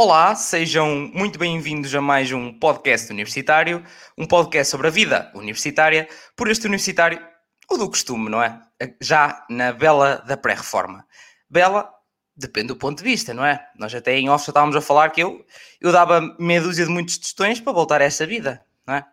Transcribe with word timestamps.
Olá, 0.00 0.32
sejam 0.36 1.10
muito 1.12 1.40
bem-vindos 1.40 1.92
a 1.92 2.00
mais 2.00 2.30
um 2.30 2.56
podcast 2.56 3.10
universitário, 3.10 3.84
um 4.16 4.24
podcast 4.24 4.70
sobre 4.70 4.86
a 4.86 4.90
vida 4.90 5.28
universitária, 5.34 6.08
por 6.36 6.48
este 6.48 6.68
universitário, 6.68 7.20
o 7.68 7.76
do 7.76 7.88
costume, 7.88 8.30
não 8.30 8.40
é? 8.40 8.62
Já 9.00 9.44
na 9.50 9.72
bela 9.72 10.22
da 10.24 10.36
pré-reforma. 10.36 11.04
Bela, 11.50 11.92
depende 12.36 12.68
do 12.68 12.76
ponto 12.76 12.98
de 12.98 13.02
vista, 13.02 13.34
não 13.34 13.44
é? 13.44 13.60
Nós 13.76 13.92
até 13.92 14.16
em 14.16 14.30
off 14.30 14.46
já 14.46 14.52
estávamos 14.52 14.76
a 14.76 14.80
falar 14.80 15.10
que 15.10 15.20
eu, 15.20 15.44
eu 15.80 15.90
dava 15.90 16.20
meia 16.38 16.62
dúzia 16.62 16.86
de 16.86 16.92
muitos 16.92 17.18
tostões 17.18 17.60
para 17.60 17.72
voltar 17.72 18.00
a 18.00 18.04
essa 18.04 18.24
vida, 18.24 18.64
não 18.86 18.94
é? 18.94 19.04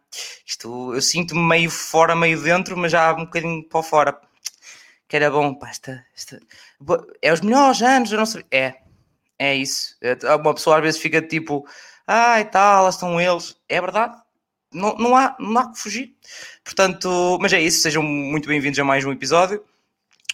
Isto, 0.45 0.93
eu 0.93 1.01
sinto-me 1.01 1.41
meio 1.41 1.71
fora, 1.71 2.15
meio 2.15 2.39
dentro, 2.39 2.77
mas 2.77 2.91
já 2.91 3.11
um 3.11 3.25
bocadinho 3.25 3.67
para 3.67 3.81
fora. 3.81 4.21
Que 5.07 5.15
era 5.15 5.31
bom, 5.31 5.55
pá, 5.55 5.67
esta, 5.67 6.05
esta, 6.15 6.39
é 7.23 7.33
os 7.33 7.41
melhores 7.41 7.81
anos, 7.81 8.11
eu 8.11 8.19
não 8.19 8.25
sei. 8.27 8.45
É, 8.51 8.84
é 9.39 9.55
isso. 9.55 9.95
É, 10.01 10.35
uma 10.35 10.53
pessoa 10.53 10.77
às 10.77 10.83
vezes 10.83 11.01
fica 11.01 11.21
tipo, 11.21 11.65
ah, 12.07 12.43
tal, 12.45 12.83
lá 12.83 12.89
estão 12.89 13.19
eles. 13.19 13.55
É 13.67 13.79
verdade. 13.81 14.15
Não, 14.73 14.95
não, 14.97 15.15
há, 15.15 15.35
não 15.39 15.57
há 15.61 15.71
que 15.71 15.79
fugir. 15.79 16.15
Portanto, 16.63 17.37
mas 17.41 17.53
é 17.53 17.61
isso. 17.61 17.81
Sejam 17.81 18.03
muito 18.03 18.47
bem-vindos 18.47 18.79
a 18.79 18.83
mais 18.83 19.05
um 19.05 19.11
episódio. 19.11 19.63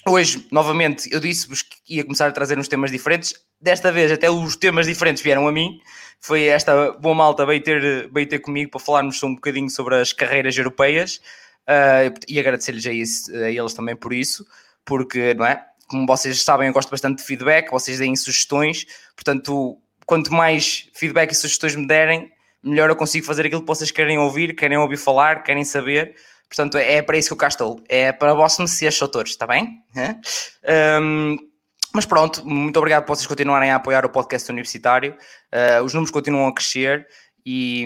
Hoje, 0.08 0.48
novamente, 0.52 1.08
eu 1.14 1.20
disse-vos 1.20 1.62
que 1.62 1.78
ia 1.88 2.04
começar 2.04 2.28
a 2.28 2.32
trazer 2.32 2.58
uns 2.58 2.68
temas 2.68 2.92
diferentes. 2.92 3.36
Desta 3.60 3.92
vez, 3.92 4.12
até 4.12 4.30
os 4.30 4.56
temas 4.56 4.88
diferentes 4.88 5.22
vieram 5.22 5.48
a 5.48 5.52
mim. 5.52 5.80
Foi 6.20 6.46
esta 6.46 6.92
boa 6.94 7.14
malta 7.14 7.46
veio 7.46 7.62
ter, 7.62 8.10
veio 8.12 8.28
ter 8.28 8.40
comigo 8.40 8.72
para 8.72 8.80
falarmos 8.80 9.22
um 9.24 9.36
bocadinho 9.36 9.70
sobre 9.70 9.96
as 9.96 10.12
carreiras 10.12 10.58
europeias. 10.58 11.22
Uh, 11.62 12.12
e 12.28 12.40
agradecer-lhes 12.40 13.30
a, 13.30 13.38
a 13.38 13.52
eles 13.52 13.74
também 13.74 13.96
por 13.96 14.12
isso, 14.12 14.46
porque, 14.84 15.36
não 15.36 15.46
é? 15.46 15.64
Como 15.92 16.08
vocês 16.08 16.42
sabem, 16.42 16.68
eu 16.68 16.74
gosto 16.74 16.90
bastante 16.90 17.18
de 17.18 17.24
feedback, 17.26 17.70
vocês 17.70 18.00
deem 18.00 18.16
sugestões, 18.16 18.86
portanto, 19.14 19.78
quanto 20.06 20.34
mais 20.34 20.90
feedback 20.94 21.32
e 21.32 21.36
sugestões 21.36 21.76
me 21.76 21.86
derem, 21.86 22.32
melhor 22.64 22.90
eu 22.90 22.96
consigo 22.96 23.26
fazer 23.26 23.46
aquilo 23.46 23.62
que 23.62 23.68
vocês 23.68 23.92
querem 23.92 24.18
ouvir, 24.18 24.56
querem 24.56 24.78
ouvir 24.78 24.98
falar, 24.98 25.44
querem 25.44 25.66
saber. 25.66 26.16
Portanto, 26.48 26.78
é 26.78 27.02
para 27.02 27.18
isso 27.18 27.30
que 27.30 27.34
eu 27.34 27.38
cá 27.38 27.48
estou. 27.48 27.82
É 27.88 28.12
para 28.12 28.34
vós 28.34 28.58
me 28.60 28.68
ser 28.68 28.94
autores, 29.02 29.32
está 29.32 29.48
bem? 29.48 29.82
Um, 31.02 31.38
mas 31.94 32.06
pronto, 32.06 32.46
muito 32.46 32.78
obrigado 32.78 33.06
por 33.06 33.16
vocês 33.16 33.28
continuarem 33.28 33.72
a 33.72 33.76
apoiar 33.76 34.06
o 34.06 34.10
podcast 34.10 34.50
universitário. 34.50 35.16
Uh, 35.54 35.84
os 35.84 35.94
números 35.94 36.12
continuam 36.12 36.48
a 36.48 36.54
crescer 36.54 37.08
e, 37.46 37.86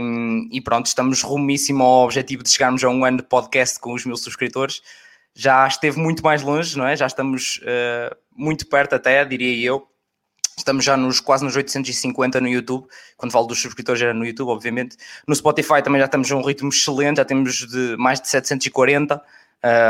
e, 0.52 0.61
pronto, 0.61 0.88
estamos 0.88 1.22
rumíssimo 1.22 1.83
ao 1.83 2.06
objetivo 2.06 2.44
de 2.44 2.50
chegarmos 2.50 2.83
a 2.83 2.89
um 2.89 3.06
ano 3.06 3.17
de 3.17 3.23
podcast 3.23 3.80
com 3.80 3.94
os 3.94 4.06
mil 4.06 4.17
subscritores 4.17 4.81
já 5.36 5.67
esteve 5.67 6.00
muito 6.00 6.23
mais 6.23 6.41
longe, 6.41 6.78
não 6.78 6.88
é? 6.88 6.95
Já 6.95 7.05
estamos 7.05 7.59
uh, 7.64 8.16
muito 8.33 8.66
perto 8.67 8.95
até, 8.95 9.25
diria 9.25 9.67
eu. 9.67 9.86
Estamos 10.58 10.86
já 10.86 10.95
nos 10.95 11.19
quase 11.19 11.44
nos 11.44 11.58
850 11.58 12.39
no 12.39 12.47
YouTube. 12.47 12.88
Quando 13.17 13.33
falo 13.33 13.45
dos 13.45 13.61
subscritores 13.61 14.02
era 14.02 14.14
no 14.14 14.25
YouTube, 14.25 14.47
obviamente. 14.47 14.95
No 15.27 15.36
Spotify 15.36 15.83
também 15.83 16.00
já 16.00 16.05
estamos 16.05 16.31
a 16.31 16.36
um 16.38 16.42
ritmo 16.42 16.69
excelente, 16.69 17.17
já 17.17 17.25
temos 17.25 17.67
de 17.67 17.97
mais 17.97 18.22
de 18.22 18.30
740. 18.30 19.22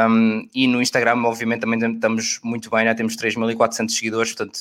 Um, 0.09 0.49
e 0.53 0.67
no 0.67 0.81
Instagram, 0.81 1.21
obviamente, 1.23 1.61
também 1.61 1.93
estamos 1.93 2.39
muito 2.41 2.69
bem, 2.71 2.85
já 2.85 2.95
temos 2.95 3.15
3.400 3.15 3.89
seguidores. 3.91 4.33
Portanto, 4.33 4.59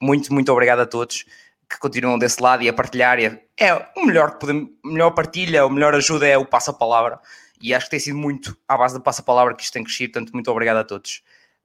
muito, 0.00 0.32
muito 0.32 0.52
obrigado 0.52 0.80
a 0.80 0.86
todos 0.86 1.24
que 1.68 1.78
continuam 1.78 2.18
desse 2.18 2.40
lado 2.40 2.62
e 2.62 2.68
a 2.68 2.72
partilhar. 2.72 3.18
É 3.58 3.74
o 3.96 4.06
melhor 4.06 4.38
melhor 4.84 5.10
partilha, 5.10 5.66
o 5.66 5.70
melhor 5.70 5.96
ajuda 5.96 6.28
é 6.28 6.38
o 6.38 6.46
passo-a-palavra 6.46 7.18
e 7.60 7.74
acho 7.74 7.86
que 7.86 7.90
tem 7.90 8.00
sido 8.00 8.16
muito 8.16 8.56
à 8.66 8.76
base 8.76 8.94
da 8.94 9.00
passa-palavra 9.00 9.54
que 9.54 9.62
isto 9.62 9.72
tem 9.72 9.84
crescido, 9.84 10.12
portanto, 10.12 10.32
muito 10.32 10.50
obrigado 10.50 10.78
a 10.78 10.84
todos. 10.84 11.22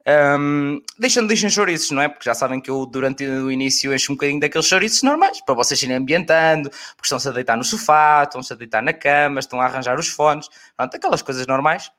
Um, 0.08 0.80
deixando, 0.96 1.26
deixem 1.26 1.50
chouriços, 1.50 1.90
não 1.90 2.00
é? 2.00 2.08
Porque 2.08 2.24
já 2.24 2.34
sabem 2.34 2.60
que 2.60 2.70
eu 2.70 2.86
durante 2.86 3.26
o 3.26 3.50
início 3.50 3.92
encho 3.92 4.12
um 4.12 4.14
bocadinho 4.14 4.38
daqueles 4.38 4.66
chouriços 4.66 5.02
normais, 5.02 5.40
para 5.40 5.54
vocês 5.54 5.82
irem 5.82 5.96
ambientando, 5.96 6.70
porque 6.70 7.06
estão-se 7.06 7.28
a 7.28 7.32
deitar 7.32 7.56
no 7.56 7.64
sofá, 7.64 8.22
estão-se 8.22 8.52
a 8.52 8.56
deitar 8.56 8.82
na 8.82 8.92
cama, 8.92 9.40
estão 9.40 9.60
a 9.60 9.64
arranjar 9.64 9.98
os 9.98 10.08
fones, 10.08 10.48
pronto, 10.76 10.94
aquelas 10.94 11.22
coisas 11.22 11.44
normais. 11.46 11.90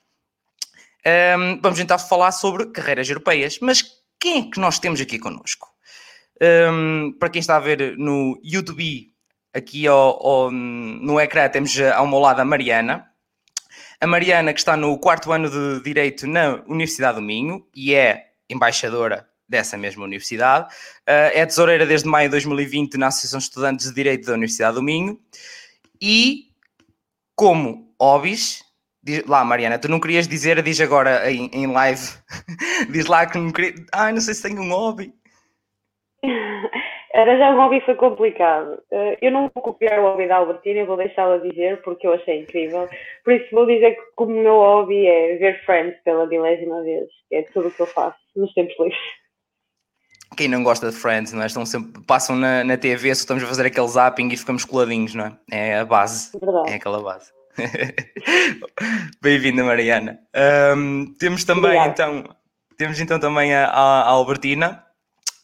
Um, 1.06 1.60
vamos 1.62 1.80
então 1.80 2.00
falar 2.00 2.32
sobre 2.32 2.68
carreiras 2.68 3.10
europeias, 3.10 3.60
mas 3.62 3.84
quem 4.20 4.48
é 4.48 4.52
que 4.52 4.60
nós 4.60 4.80
temos 4.80 5.02
aqui 5.02 5.20
connosco? 5.20 5.68
Um, 6.42 7.14
para 7.20 7.30
quem 7.30 7.40
está 7.42 7.58
a 7.58 7.60
ver 7.60 7.98
no 7.98 8.40
YouTube, 8.42 9.12
aqui 9.54 9.86
ao, 9.86 10.26
ao, 10.26 10.52
no 10.52 11.20
ecrã 11.20 11.50
temos 11.50 11.78
ao 11.80 12.08
meu 12.08 12.20
lado 12.20 12.40
a 12.40 12.46
Mariana, 12.46 13.06
a 14.00 14.08
Mariana, 14.08 14.54
que 14.54 14.60
está 14.60 14.78
no 14.78 14.98
quarto 15.00 15.32
ano 15.32 15.50
de 15.50 15.84
Direito 15.84 16.28
na 16.28 16.62
Universidade 16.68 17.16
do 17.16 17.22
Minho 17.22 17.66
e 17.76 17.96
é 17.96 18.32
embaixadora 18.50 19.28
dessa 19.50 19.78
mesma 19.78 20.04
universidade, 20.04 20.68
uh, 21.08 21.32
é 21.34 21.46
tesoureira 21.46 21.86
desde 21.86 22.08
maio 22.08 22.28
de 22.28 22.32
2020 22.32 22.98
na 22.98 23.08
Associação 23.08 23.40
de 23.40 23.46
Estudantes 23.46 23.88
de 23.88 23.96
Direito 23.96 24.28
da 24.28 24.34
Universidade 24.34 24.76
do 24.76 24.84
Minho 24.84 25.20
e, 26.02 26.52
como 27.36 27.94
hobbies, 28.00 28.64
diz, 29.02 29.24
lá 29.26 29.44
Mariana, 29.44 29.80
tu 29.80 29.88
não 29.88 30.00
querias 30.00 30.28
dizer, 30.28 30.62
diz 30.62 30.80
agora 30.82 31.32
em, 31.32 31.50
em 31.54 31.68
live, 31.68 32.10
diz 32.92 33.06
lá 33.06 33.26
que 33.26 33.38
não 33.38 33.52
queria, 33.52 33.74
ai, 33.94 34.12
não 34.12 34.22
sei 34.22 34.34
se 34.34 34.44
tenho 34.44 34.62
um 34.62 34.70
hobby. 34.70 35.14
Arranjar 37.14 37.54
um 37.54 37.58
hobby 37.58 37.82
foi 37.82 37.96
complicado. 37.96 38.74
Uh, 38.92 39.18
eu 39.22 39.32
não 39.32 39.50
vou 39.54 39.64
copiar 39.64 40.00
o 40.00 40.04
hobby 40.04 40.28
da 40.28 40.38
Albertina, 40.38 40.82
eu 40.82 40.86
vou 40.86 40.98
deixá-la 40.98 41.38
dizer 41.38 41.82
porque 41.82 42.06
eu 42.06 42.14
achei 42.14 42.42
incrível. 42.42 42.88
Por 43.24 43.34
isso 43.34 43.48
vou 43.52 43.66
dizer 43.66 43.96
que 43.96 44.02
como 44.16 44.34
o 44.34 44.44
meu 44.44 44.56
hobby 44.56 45.08
é 45.08 45.38
ver 45.38 45.64
Friends 45.66 45.98
pela 46.04 46.28
milésima 46.28 46.82
vez. 46.84 47.08
É 47.32 47.44
tudo 47.54 47.70
o 47.70 47.72
que 47.72 47.82
eu 47.82 47.88
faço 47.88 48.18
nos 48.36 48.54
tempos 48.54 48.78
livres. 48.80 49.00
Quem 50.36 50.50
não 50.50 50.64
gosta 50.64 50.90
de 50.90 50.96
Friends, 50.96 51.32
não 51.32 51.42
é? 51.42 51.46
Estão 51.46 51.66
sempre, 51.66 52.04
passam 52.06 52.36
na, 52.36 52.64
na 52.64 52.78
TV, 52.78 53.16
só 53.16 53.22
estamos 53.22 53.44
a 53.44 53.48
fazer 53.48 53.66
aquele 53.66 53.88
zapping 53.88 54.28
e 54.28 54.38
ficamos 54.38 54.66
coladinhos, 54.66 55.16
não 55.16 55.26
é? 55.26 55.38
É 55.52 55.80
a 55.80 55.86
base. 55.86 56.38
Verdade. 56.38 56.72
É 56.72 56.76
aquela 56.76 57.02
base. 57.02 57.32
Bem-vinda, 59.22 59.64
Mariana. 59.64 60.20
Um, 60.76 61.14
temos 61.18 61.44
também, 61.44 61.80
Obrigada. 61.80 61.90
então, 61.90 62.36
temos 62.78 63.00
então 63.00 63.20
também 63.20 63.56
a, 63.56 63.66
a 63.66 64.10
Albertina. 64.10 64.84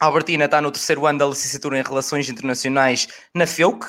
A 0.04 0.08
Albertina 0.08 0.44
está 0.44 0.62
no 0.62 0.70
terceiro 0.70 1.06
ano 1.06 1.18
da 1.18 1.26
licenciatura 1.26 1.80
em 1.80 1.82
Relações 1.82 2.28
Internacionais 2.28 3.08
na 3.34 3.48
FEUC, 3.48 3.86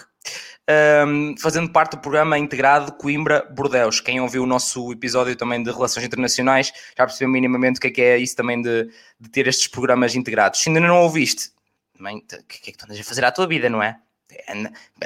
um, 1.09 1.35
fazendo 1.37 1.73
parte 1.73 1.97
do 1.97 1.99
programa 1.99 2.39
integrado 2.39 2.93
Coimbra-Bordeus. 2.93 3.99
Quem 3.99 4.21
ouviu 4.21 4.45
o 4.45 4.47
nosso 4.47 4.93
episódio 4.93 5.35
também 5.35 5.61
de 5.61 5.73
Relações 5.73 6.07
Internacionais 6.07 6.73
já 6.97 7.05
percebeu 7.05 7.29
minimamente 7.29 7.79
o 7.79 7.81
que 7.81 7.89
é, 7.89 7.91
que 7.91 8.01
é 8.01 8.17
isso 8.17 8.37
também 8.37 8.63
de, 8.63 8.89
de, 9.19 9.29
ter 9.29 9.49
estes 9.49 9.67
programas 9.67 10.15
integrados. 10.15 10.61
Se 10.61 10.69
ainda 10.69 10.79
não 10.79 11.03
ouviste, 11.03 11.51
também, 11.99 12.19
o 12.19 12.45
que 12.47 12.71
é 12.71 12.73
que 12.73 12.79
tu 12.79 12.85
andas 12.85 13.01
a 13.01 13.03
fazer 13.03 13.25
à 13.25 13.33
tua 13.33 13.49
vida, 13.49 13.69
não 13.69 13.83
é? 13.83 13.99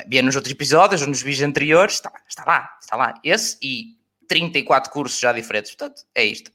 Via 0.08 0.20
nos 0.20 0.36
outros 0.36 0.52
episódios 0.52 1.00
ou 1.00 1.08
nos 1.08 1.22
vídeos 1.22 1.48
anteriores, 1.48 1.94
está, 1.94 2.12
está 2.28 2.44
lá, 2.46 2.76
está 2.82 2.96
lá. 2.96 3.14
Esse 3.24 3.56
e 3.62 3.96
34 4.28 4.92
cursos 4.92 5.18
já 5.18 5.32
diferentes. 5.32 5.74
Portanto, 5.74 6.02
é 6.14 6.26
isto. 6.26 6.52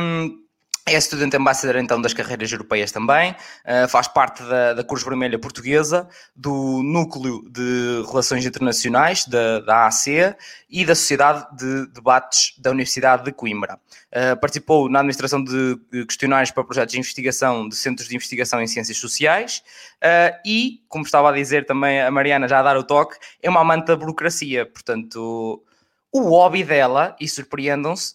Um, 0.00 0.45
é 0.88 0.96
estudante 0.96 1.36
embaixador 1.36 1.76
então 1.76 2.00
das 2.00 2.14
carreiras 2.14 2.52
europeias 2.52 2.92
também, 2.92 3.32
uh, 3.32 3.88
faz 3.88 4.06
parte 4.06 4.40
da, 4.44 4.72
da 4.72 4.84
Cruz 4.84 5.02
Vermelha 5.02 5.36
Portuguesa, 5.36 6.08
do 6.34 6.80
Núcleo 6.80 7.42
de 7.50 8.04
Relações 8.06 8.46
Internacionais 8.46 9.26
da, 9.26 9.58
da 9.60 9.86
AC 9.88 10.36
e 10.70 10.84
da 10.86 10.94
Sociedade 10.94 11.44
de 11.56 11.86
Debates 11.88 12.54
da 12.58 12.70
Universidade 12.70 13.24
de 13.24 13.32
Coimbra. 13.32 13.80
Uh, 14.12 14.38
participou 14.40 14.88
na 14.88 15.00
administração 15.00 15.42
de 15.42 15.76
questionários 16.06 16.52
para 16.52 16.62
projetos 16.62 16.92
de 16.92 17.00
investigação 17.00 17.68
de 17.68 17.74
centros 17.74 18.06
de 18.08 18.14
investigação 18.14 18.62
em 18.62 18.68
ciências 18.68 18.96
sociais. 18.96 19.64
Uh, 19.96 20.38
e, 20.46 20.84
como 20.88 21.04
estava 21.04 21.30
a 21.30 21.32
dizer 21.32 21.66
também 21.66 22.00
a 22.00 22.12
Mariana 22.12 22.46
já 22.46 22.60
a 22.60 22.62
dar 22.62 22.76
o 22.76 22.84
toque, 22.84 23.16
é 23.42 23.50
uma 23.50 23.60
amante 23.60 23.86
da 23.86 23.96
burocracia, 23.96 24.64
portanto 24.64 25.64
o 26.12 26.20
hobby 26.20 26.62
dela, 26.62 27.16
e 27.20 27.28
surpreendam-se, 27.28 28.14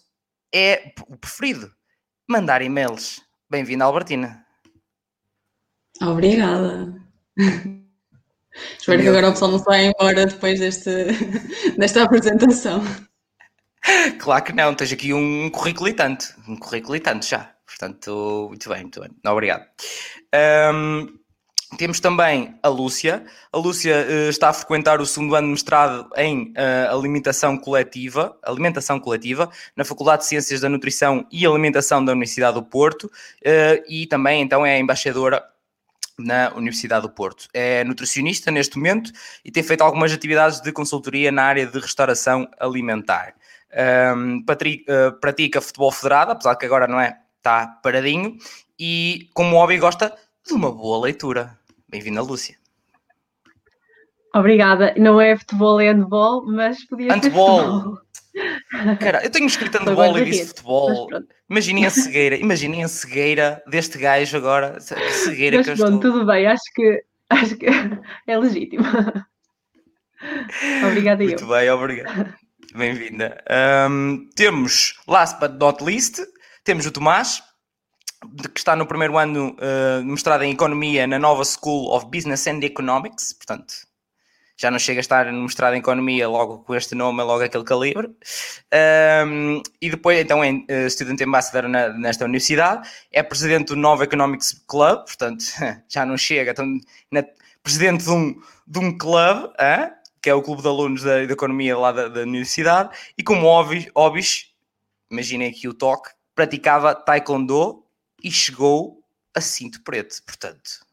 é 0.52 0.92
o 1.06 1.16
preferido 1.18 1.70
mandar 2.32 2.62
e-mails. 2.62 3.20
Bem-vinda, 3.50 3.84
Albertina. 3.84 4.42
Obrigada. 6.00 6.98
Espero 8.78 9.02
que 9.02 9.08
agora 9.08 9.28
o 9.28 9.32
pessoal 9.32 9.50
não 9.50 9.58
saia 9.58 9.88
embora 9.88 10.26
depois 10.26 10.58
deste, 10.58 10.90
desta 11.76 12.02
apresentação. 12.02 12.82
Claro 14.18 14.44
que 14.44 14.52
não, 14.52 14.74
tens 14.74 14.92
aqui 14.92 15.12
um 15.12 15.50
currículo 15.50 15.88
e 15.88 15.92
tanto, 15.92 16.24
um 16.48 16.56
currículo 16.56 16.96
e 16.96 17.00
tanto 17.00 17.26
já. 17.26 17.54
Portanto, 17.66 18.46
muito 18.48 18.68
bem, 18.70 18.80
muito 18.82 19.00
bem. 19.00 19.10
Obrigado. 19.26 19.66
Um, 20.34 21.21
temos 21.76 22.00
também 22.00 22.54
a 22.62 22.68
Lúcia. 22.68 23.24
A 23.52 23.56
Lúcia 23.56 24.06
uh, 24.06 24.28
está 24.28 24.50
a 24.50 24.52
frequentar 24.52 25.00
o 25.00 25.06
segundo 25.06 25.34
ano 25.34 25.46
de 25.46 25.52
mestrado 25.52 26.08
em 26.16 26.52
uh, 26.52 26.90
alimentação 26.90 27.56
coletiva, 27.56 28.36
alimentação 28.42 29.00
coletiva, 29.00 29.50
na 29.76 29.84
Faculdade 29.84 30.22
de 30.22 30.28
Ciências 30.28 30.60
da 30.60 30.68
Nutrição 30.68 31.26
e 31.30 31.46
Alimentação 31.46 32.04
da 32.04 32.12
Universidade 32.12 32.54
do 32.54 32.62
Porto, 32.62 33.04
uh, 33.04 33.84
e 33.88 34.06
também 34.06 34.42
então 34.42 34.64
é 34.64 34.78
embaixadora 34.78 35.42
na 36.18 36.52
Universidade 36.54 37.02
do 37.02 37.10
Porto. 37.10 37.48
É 37.54 37.82
nutricionista 37.84 38.50
neste 38.50 38.76
momento 38.76 39.10
e 39.44 39.50
tem 39.50 39.62
feito 39.62 39.82
algumas 39.82 40.12
atividades 40.12 40.60
de 40.60 40.70
consultoria 40.70 41.32
na 41.32 41.44
área 41.44 41.66
de 41.66 41.78
restauração 41.78 42.46
alimentar. 42.60 43.34
Um, 44.14 44.44
Patrick, 44.44 44.84
pratica 45.18 45.58
futebol 45.58 45.90
federado, 45.90 46.32
apesar 46.32 46.54
que 46.56 46.66
agora 46.66 46.86
não 46.86 47.00
é, 47.00 47.18
está 47.38 47.66
paradinho, 47.66 48.36
e 48.78 49.30
como 49.32 49.56
hobby 49.56 49.78
gosta 49.78 50.14
de 50.46 50.52
uma 50.52 50.70
boa 50.70 51.04
leitura. 51.04 51.58
Bem-vinda, 51.92 52.22
Lúcia. 52.22 52.56
Obrigada. 54.34 54.94
Não 54.96 55.20
é 55.20 55.36
futebol, 55.36 55.78
é 55.78 55.92
handball, 55.92 56.46
mas 56.46 56.82
podia 56.86 57.12
Handball. 57.12 57.60
ser 57.60 57.70
futebol. 57.70 58.96
Cara, 58.98 59.22
eu 59.22 59.30
tenho 59.30 59.46
escrito 59.46 59.76
handball 59.76 60.18
e 60.18 60.24
disse 60.24 60.48
futebol. 60.48 61.08
Imaginem 61.50 61.84
a 61.84 61.90
cegueira, 61.90 62.36
imaginem 62.36 62.82
a 62.82 62.88
cegueira 62.88 63.62
deste 63.66 63.98
gajo 63.98 64.38
agora. 64.38 64.78
Que 64.78 65.10
cegueira 65.12 65.58
mas 65.58 65.66
que 65.66 65.72
eu 65.72 65.76
pronto, 65.76 65.94
estou. 65.96 66.12
tudo 66.12 66.26
bem. 66.26 66.46
Acho 66.46 66.62
que, 66.74 67.04
acho 67.28 67.56
que 67.56 67.66
é 68.26 68.38
legítimo. 68.38 68.84
Obrigada 70.88 71.22
eu. 71.22 71.28
Muito 71.28 71.46
bem, 71.46 71.68
obrigado. 71.70 72.34
Bem-vinda. 72.74 73.44
Ahm, 73.50 74.30
temos, 74.34 74.94
last 75.06 75.38
but 75.38 75.58
not 75.60 75.84
least, 75.84 76.22
temos 76.64 76.86
o 76.86 76.90
Tomás, 76.90 77.42
que 78.54 78.58
está 78.60 78.76
no 78.76 78.86
primeiro 78.86 79.18
ano 79.18 79.56
ah, 79.60 80.00
de 80.00 80.06
mestrado 80.06 80.42
em 80.42 80.52
Economia 80.52 81.06
na 81.06 81.18
nova 81.18 81.44
School 81.44 81.90
of 81.94 82.06
Business 82.06 82.46
and 82.46 82.60
Economics, 82.62 83.32
portanto, 83.32 83.74
já 84.56 84.70
não 84.70 84.78
chega 84.78 85.00
a 85.00 85.02
estar 85.02 85.32
no 85.32 85.42
mestrado 85.42 85.74
em 85.74 85.78
Economia 85.78 86.28
logo 86.28 86.58
com 86.58 86.74
este 86.74 86.94
nome, 86.94 87.20
é 87.20 87.24
logo 87.24 87.42
aquele 87.42 87.64
calibre. 87.64 88.08
Ahm, 88.70 89.60
e 89.80 89.90
depois, 89.90 90.20
então, 90.20 90.42
é 90.44 90.62
eh, 90.68 90.88
Student 90.88 91.20
Ambassador 91.22 91.68
na- 91.68 91.88
nesta 91.90 92.24
universidade, 92.24 92.88
é 93.10 93.22
presidente 93.22 93.68
do 93.68 93.76
Nova 93.76 94.04
Economics 94.04 94.52
Club, 94.68 95.04
portanto, 95.04 95.44
já 95.88 96.06
não 96.06 96.16
chega, 96.16 96.52
então, 96.52 96.66
na- 97.10 97.24
presidente 97.62 98.04
de 98.04 98.10
um, 98.10 98.40
de 98.66 98.78
um 98.78 98.96
clube, 98.96 99.52
hã? 99.58 99.90
que 100.20 100.30
é 100.30 100.34
o 100.34 100.42
Clube 100.42 100.62
de 100.62 100.68
Alunos 100.68 101.02
da, 101.02 101.24
da 101.26 101.32
Economia 101.32 101.76
lá 101.76 101.90
da, 101.90 102.06
da 102.08 102.20
Universidade, 102.20 102.90
e 103.18 103.22
como 103.24 103.42
hobbies, 103.42 103.88
hobbies, 103.96 104.52
imaginem 105.10 105.48
aqui 105.48 105.66
o 105.66 105.74
toque, 105.74 106.10
praticava 106.34 106.94
Taekwondo 106.94 107.81
e 108.22 108.30
chegou 108.30 109.02
a 109.34 109.40
cinto 109.40 109.82
preto. 109.82 110.22
Portanto, 110.24 110.84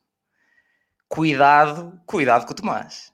cuidado, 1.07 1.99
cuidado 2.05 2.45
com 2.45 2.51
o 2.51 2.55
Tomás. 2.55 3.11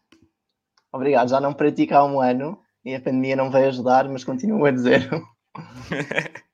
Obrigado, 0.91 1.29
já 1.29 1.39
não 1.41 1.53
pratico 1.53 1.93
há 1.93 2.05
um 2.05 2.21
ano 2.21 2.61
e 2.83 2.95
a 2.95 3.01
pandemia 3.01 3.35
não 3.35 3.51
veio 3.51 3.67
ajudar, 3.67 4.07
mas 4.07 4.23
continuo 4.23 4.65
a 4.65 4.71
dizer. 4.71 5.09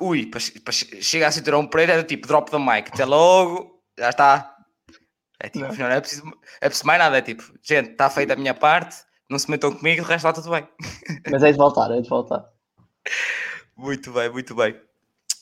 Ui, 0.00 0.26
para, 0.26 0.40
para 0.62 0.72
chegar 0.72 1.28
a 1.28 1.32
cinturão 1.32 1.66
preto 1.66 1.90
era 1.90 2.04
tipo 2.04 2.26
drop 2.26 2.50
the 2.50 2.58
mic, 2.58 2.88
até 2.92 3.04
logo, 3.04 3.82
já 3.98 4.10
está. 4.10 4.56
É 5.40 5.48
tipo, 5.48 5.66
Não. 5.66 5.74
não, 5.74 5.86
é, 5.86 6.00
preciso, 6.00 6.22
é 6.60 6.68
preciso 6.68 6.86
mais 6.86 6.98
nada, 6.98 7.18
é 7.18 7.22
tipo, 7.22 7.42
gente, 7.62 7.90
está 7.90 8.08
feita 8.10 8.34
a 8.34 8.36
minha 8.36 8.54
parte, 8.54 8.96
não 9.28 9.38
se 9.38 9.50
metam 9.50 9.72
comigo, 9.72 10.02
o 10.02 10.04
resto 10.04 10.28
está 10.28 10.32
tudo 10.32 10.50
bem. 10.50 10.68
Mas 11.30 11.42
é 11.42 11.50
de 11.50 11.58
voltar, 11.58 11.90
é 11.90 12.00
de 12.00 12.08
voltar. 12.08 12.44
Muito 13.76 14.12
bem, 14.12 14.30
muito 14.30 14.54
bem. 14.54 14.80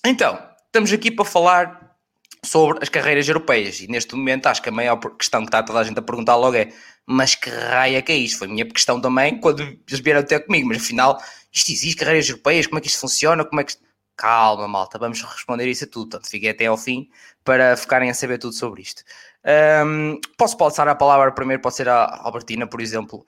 Então, 0.06 0.38
estamos 0.72 0.90
aqui 0.90 1.10
para 1.10 1.26
falar 1.26 1.98
sobre 2.42 2.78
as 2.82 2.88
carreiras 2.88 3.28
europeias 3.28 3.78
e 3.80 3.86
neste 3.86 4.14
momento 4.14 4.46
acho 4.46 4.62
que 4.62 4.70
a 4.70 4.72
maior 4.72 4.96
questão 4.96 5.42
que 5.42 5.48
está 5.48 5.62
toda 5.62 5.78
a 5.78 5.84
gente 5.84 5.98
a 5.98 6.02
perguntar 6.02 6.34
logo 6.36 6.56
é 6.56 6.72
mas 7.06 7.34
que 7.34 7.50
raio 7.50 7.96
é 7.96 8.00
que 8.02 8.10
é 8.10 8.16
isto? 8.16 8.38
Foi 8.38 8.48
a 8.48 8.50
minha 8.50 8.64
questão 8.64 8.98
também 8.98 9.38
quando 9.38 9.60
eles 9.62 10.00
vieram 10.00 10.20
até 10.20 10.38
comigo, 10.40 10.68
mas 10.68 10.78
afinal 10.78 11.22
isto 11.52 11.70
existe, 11.70 11.96
carreiras 11.96 12.26
europeias, 12.28 12.66
como 12.66 12.78
é 12.78 12.80
que 12.80 12.88
isto 12.88 12.98
funciona, 12.98 13.44
como 13.44 13.60
é 13.60 13.64
que... 13.64 13.74
Calma 14.16 14.68
malta, 14.68 14.98
vamos 14.98 15.20
responder 15.22 15.66
isso 15.68 15.84
a 15.84 15.86
tudo, 15.86 16.10
portanto 16.10 16.30
fiquei 16.30 16.50
até 16.50 16.66
ao 16.66 16.76
fim 16.76 17.08
para 17.42 17.76
ficarem 17.76 18.10
a 18.10 18.14
saber 18.14 18.38
tudo 18.38 18.54
sobre 18.54 18.82
isto. 18.82 19.02
Ahm, 19.44 20.18
posso 20.38 20.56
passar 20.56 20.86
a 20.86 20.94
palavra 20.94 21.32
primeiro, 21.32 21.62
pode 21.62 21.76
ser 21.76 21.88
a 21.88 22.20
Albertina, 22.22 22.66
por 22.66 22.80
exemplo. 22.80 23.26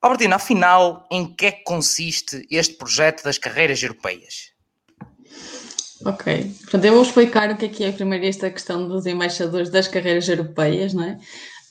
Albertina, 0.00 0.36
afinal, 0.36 1.06
em 1.10 1.34
que 1.34 1.46
é 1.46 1.52
que 1.52 1.64
consiste 1.64 2.46
este 2.50 2.74
projeto 2.74 3.22
das 3.24 3.38
carreiras 3.38 3.82
europeias? 3.82 4.49
Ok, 6.04 6.54
portanto, 6.62 6.84
eu 6.84 6.94
vou 6.94 7.02
explicar 7.02 7.50
o 7.50 7.56
que 7.56 7.66
é 7.66 7.68
que 7.68 7.84
é 7.84 7.92
primeiro 7.92 8.24
esta 8.24 8.50
questão 8.50 8.88
dos 8.88 9.04
embaixadores 9.04 9.68
das 9.68 9.86
carreiras 9.86 10.28
europeias, 10.28 10.94
não 10.94 11.04
é? 11.04 11.18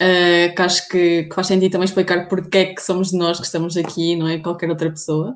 Eh, 0.01 0.49
que 0.49 0.61
acho 0.61 0.87
que, 0.87 1.23
que 1.23 1.35
faz 1.35 1.47
sentido 1.47 1.73
também 1.73 1.85
explicar 1.85 2.27
porque 2.29 2.57
é 2.57 2.73
que 2.73 2.81
somos 2.81 3.11
nós 3.11 3.37
que 3.39 3.45
estamos 3.45 3.75
aqui, 3.75 4.15
não 4.15 4.27
é 4.27 4.39
qualquer 4.39 4.69
outra 4.69 4.89
pessoa. 4.89 5.35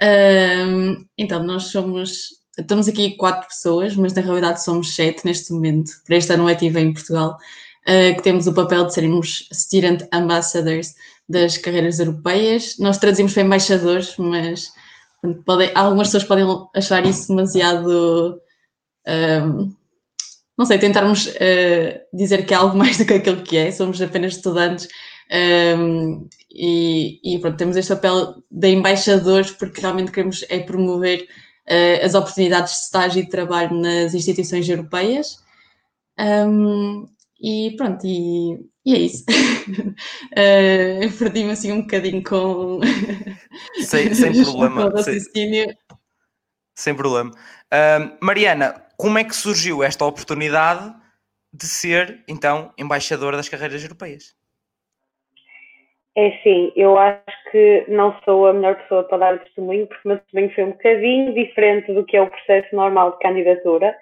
Ahm, 0.00 1.04
então, 1.16 1.42
nós 1.44 1.64
somos, 1.64 2.30
estamos 2.58 2.88
aqui 2.88 3.16
quatro 3.16 3.48
pessoas, 3.48 3.94
mas 3.96 4.12
na 4.14 4.22
realidade 4.22 4.64
somos 4.64 4.94
sete 4.94 5.24
neste 5.24 5.52
momento, 5.52 5.92
para 6.06 6.16
este 6.16 6.32
ano 6.32 6.44
letivo 6.46 6.78
em 6.78 6.92
Portugal, 6.92 7.36
eh, 7.86 8.14
que 8.14 8.22
temos 8.22 8.46
o 8.46 8.54
papel 8.54 8.86
de 8.86 8.94
sermos 8.94 9.48
Student 9.52 10.02
Ambassadors 10.12 10.94
das 11.28 11.56
carreiras 11.58 11.98
europeias. 12.00 12.76
Nós 12.78 12.98
traduzimos 12.98 13.32
para 13.34 13.42
embaixadores, 13.42 14.16
mas 14.18 14.72
Podem- 15.46 15.70
algumas 15.74 16.08
pessoas 16.08 16.24
podem 16.24 16.44
achar 16.74 17.04
isso 17.06 17.28
demasiado. 17.28 18.40
ahm, 19.06 19.70
não 20.58 20.66
sei, 20.66 20.78
tentarmos 20.78 21.28
ah, 21.28 22.00
dizer 22.12 22.46
que 22.46 22.54
é 22.54 22.56
algo 22.56 22.76
mais 22.78 22.98
do 22.98 23.06
que 23.06 23.14
aquilo 23.14 23.42
que 23.42 23.56
é, 23.56 23.70
somos 23.72 24.00
apenas 24.02 24.34
estudantes 24.36 24.88
ahm, 25.30 26.26
e, 26.50 27.20
e 27.36 27.38
pronto, 27.40 27.56
temos 27.56 27.76
este 27.76 27.94
papel 27.94 28.42
de 28.50 28.68
embaixadores 28.70 29.50
porque 29.52 29.80
realmente 29.80 30.12
queremos 30.12 30.44
é 30.48 30.60
promover 30.60 31.26
ah, 31.68 32.04
as 32.06 32.14
oportunidades 32.14 32.72
de 32.74 32.78
estágio 32.80 33.20
e 33.20 33.24
de 33.24 33.30
trabalho 33.30 33.74
nas 33.80 34.14
instituições 34.14 34.68
europeias. 34.68 35.38
Ahm, 36.18 37.06
e 37.40 37.74
pronto, 37.76 38.06
e, 38.06 38.58
e 38.84 38.94
é 38.94 38.98
isso. 38.98 39.24
Ah, 40.36 41.04
eu 41.04 41.12
perdi-me 41.18 41.52
assim 41.52 41.72
um 41.72 41.82
bocadinho 41.82 42.22
com. 42.22 42.80
Sem, 43.80 44.12
sem 44.14 44.32
problema. 44.42 45.02
Sem, 45.02 45.74
sem 46.74 46.94
problema. 46.94 47.30
Ahm, 47.70 48.16
Mariana, 48.20 48.84
como 48.96 49.18
é 49.18 49.24
que 49.24 49.34
surgiu 49.34 49.82
esta 49.82 50.04
oportunidade 50.04 50.94
de 51.52 51.66
ser, 51.66 52.24
então, 52.26 52.72
embaixadora 52.78 53.36
das 53.36 53.48
carreiras 53.48 53.82
europeias? 53.82 54.34
É 56.14 56.28
assim, 56.28 56.72
eu 56.76 56.98
acho 56.98 57.50
que 57.50 57.86
não 57.88 58.14
sou 58.24 58.46
a 58.46 58.52
melhor 58.52 58.76
pessoa 58.76 59.04
para 59.04 59.18
dar 59.18 59.34
o 59.34 59.38
testemunho, 59.38 59.86
porque 59.86 60.06
o 60.06 60.08
meu 60.08 60.18
testemunho 60.18 60.54
foi 60.54 60.64
um 60.64 60.70
bocadinho 60.72 61.34
diferente 61.34 61.92
do 61.92 62.04
que 62.04 62.16
é 62.16 62.22
o 62.22 62.28
processo 62.28 62.74
normal 62.76 63.12
de 63.12 63.18
candidatura, 63.20 63.96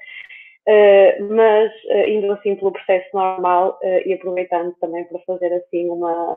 eh, 0.68 1.18
mas 1.20 1.72
eh, 1.88 2.10
indo 2.10 2.32
assim 2.32 2.54
pelo 2.56 2.72
processo 2.72 3.08
normal 3.14 3.78
eh, 3.82 4.08
e 4.08 4.12
aproveitando 4.12 4.74
também 4.80 5.04
para 5.04 5.18
fazer 5.20 5.52
assim 5.54 5.88
uma, 5.88 6.36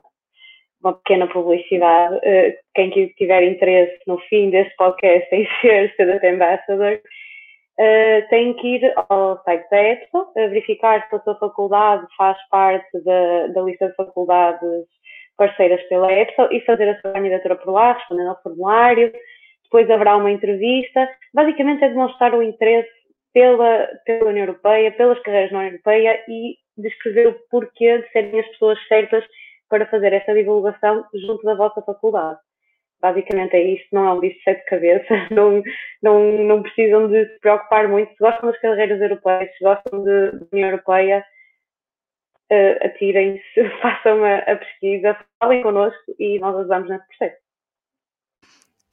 uma 0.81 0.94
pequena 0.94 1.28
publicidade, 1.28 2.20
quem 2.74 2.90
que 2.90 3.08
tiver 3.16 3.44
interesse 3.44 4.00
no 4.08 4.18
fim 4.30 4.50
deste 4.50 4.75
podcast 4.75 5.28
em 5.36 5.48
ser 5.62 5.92
Student 5.94 6.24
Ambassador, 6.24 7.02
tem 8.30 8.54
que 8.56 8.76
ir 8.76 8.94
ao 9.09 9.42
site 9.44 9.68
da 9.69 9.81
EPSO, 9.81 10.31
verificar 10.36 11.07
se 11.09 11.16
a 11.16 11.19
sua 11.19 11.36
faculdade 11.40 12.06
faz 12.16 12.38
parte 12.50 13.04
da, 13.04 13.47
da 13.47 13.62
lista 13.62 13.90
de 13.90 13.95
faculdades 13.95 14.86
parceiras 15.38 15.81
pela 15.90 16.12
EPSO 16.12 16.50
e 16.52 16.62
fazer 16.62 16.90
a 16.90 17.02
sua 17.02 17.14
candidatura 17.14 17.56
por 17.56 17.71
lá, 17.71 17.94
respondendo 17.94 18.30
ao 18.30 18.42
formulário. 18.44 19.12
Depois 19.64 19.90
haverá 19.90 20.16
uma 20.18 20.31
entrevista. 20.31 21.09
Basicamente 21.33 21.83
é 21.83 21.90
demonstrar 21.90 22.36
o 22.36 22.44
interesse 22.44 23.03
pela, 23.33 23.87
pela 24.06 24.30
União 24.30 24.45
Europeia, 24.45 24.92
pelas 24.92 25.19
carreiras 25.21 25.52
na 25.52 25.59
União 25.59 25.71
Europeia 25.71 26.23
e 26.28 26.57
descrever 26.78 27.28
o 27.28 27.40
porquê 27.49 27.99
de 27.99 28.11
serem 28.11 28.40
as 28.40 28.47
pessoas 28.49 28.80
certas 28.87 29.25
para 29.69 29.85
fazer 29.87 30.13
essa 30.13 30.33
divulgação 30.33 31.06
junto 31.13 31.44
da 31.44 31.56
vossa 31.56 31.81
faculdade. 31.81 32.40
Basicamente 33.02 33.56
é 33.56 33.61
isto, 33.61 33.87
não 33.92 34.07
é 34.07 34.13
um 34.13 34.19
bicho 34.19 34.37
de 34.37 34.44
sete 34.44 34.66
cabeças, 34.66 35.30
não, 35.31 35.61
não, 36.02 36.31
não 36.44 36.61
precisam 36.61 37.09
de 37.09 37.25
se 37.25 37.40
preocupar 37.40 37.87
muito. 37.87 38.11
Se 38.11 38.19
gostam 38.19 38.52
das 38.52 38.59
carreiras 38.61 39.02
europeias, 39.02 39.52
se 39.57 39.63
gostam 39.63 40.04
da 40.04 40.31
União 40.52 40.69
Europeia, 40.69 41.25
eh, 42.49 42.85
atirem-se, 42.85 43.69
façam 43.81 44.23
a, 44.23 44.37
a 44.37 44.56
pesquisa, 44.56 45.18
falem 45.40 45.61
connosco 45.61 46.16
e 46.19 46.40
nós 46.40 46.56
ajudamos 46.56 46.90
nesse 46.90 47.07
processo. 47.07 47.43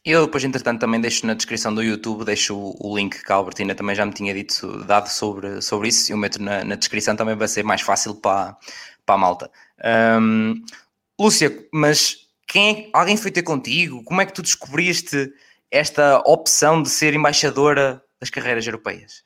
Eu 0.04 0.24
depois, 0.24 0.42
entretanto, 0.44 0.80
também 0.80 0.98
deixo 1.00 1.26
na 1.26 1.34
descrição 1.34 1.74
do 1.74 1.82
YouTube, 1.82 2.24
deixo 2.24 2.56
o, 2.56 2.74
o 2.92 2.96
link 2.96 3.22
que 3.22 3.32
a 3.32 3.34
Albertina 3.34 3.74
também 3.74 3.94
já 3.94 4.06
me 4.06 4.12
tinha 4.14 4.32
dito, 4.32 4.82
dado 4.84 5.08
sobre, 5.08 5.60
sobre 5.60 5.88
isso, 5.88 6.10
e 6.10 6.14
eu 6.14 6.16
meto 6.16 6.40
na, 6.42 6.64
na 6.64 6.74
descrição 6.74 7.14
também 7.14 7.36
vai 7.36 7.46
ser 7.48 7.62
mais 7.64 7.82
fácil 7.82 8.14
para, 8.14 8.56
para 9.04 9.14
a 9.14 9.18
malta. 9.18 9.50
Ahm, 9.84 10.64
Lúcia, 11.20 11.68
mas 11.72 12.26
quem 12.46 12.86
é- 12.88 12.90
alguém 12.94 13.16
foi 13.16 13.30
ter 13.30 13.42
contigo? 13.42 14.02
Como 14.04 14.20
é 14.22 14.26
que 14.26 14.32
tu 14.32 14.40
descobriste 14.42 15.32
esta 15.70 16.18
opção 16.26 16.82
de 16.82 16.88
ser 16.88 17.14
embaixadora 17.14 18.02
das 18.18 18.30
carreiras 18.30 18.66
europeias? 18.66 19.22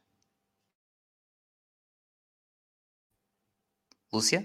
Lúcia? 4.13 4.45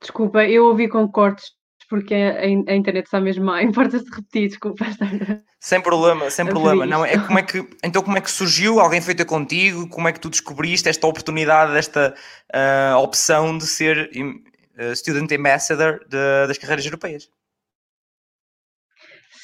Desculpa, 0.00 0.44
eu 0.44 0.66
ouvi 0.66 0.88
com 0.88 1.08
cortes 1.10 1.54
porque 1.88 2.14
a, 2.14 2.46
internet 2.46 3.04
está 3.04 3.20
mesmo 3.20 3.44
má. 3.46 3.62
Importa-se 3.62 4.04
repetir, 4.10 4.48
desculpa. 4.48 4.86
Sem 5.60 5.80
problema, 5.80 6.28
sem 6.30 6.44
problema. 6.44 6.84
vi 6.84 6.90
Não, 6.90 7.06
é 7.06 7.16
como 7.18 7.38
é 7.38 7.42
que, 7.42 7.66
então 7.82 8.02
como 8.02 8.18
é 8.18 8.20
que 8.20 8.30
surgiu? 8.30 8.80
Alguém 8.80 9.00
foi 9.00 9.14
ter 9.14 9.24
contigo? 9.24 9.88
Como 9.88 10.06
é 10.06 10.12
que 10.12 10.20
tu 10.20 10.28
descobriste 10.28 10.90
esta 10.90 11.06
oportunidade, 11.06 11.74
esta 11.78 12.14
ah, 12.52 12.98
opção 12.98 13.56
de 13.56 13.66
ser 13.66 14.10
ah, 14.76 14.94
Student 14.94 15.32
Ambassador 15.32 16.00
de- 16.06 16.46
das 16.48 16.58
carreiras 16.58 16.84
europeias? 16.84 17.30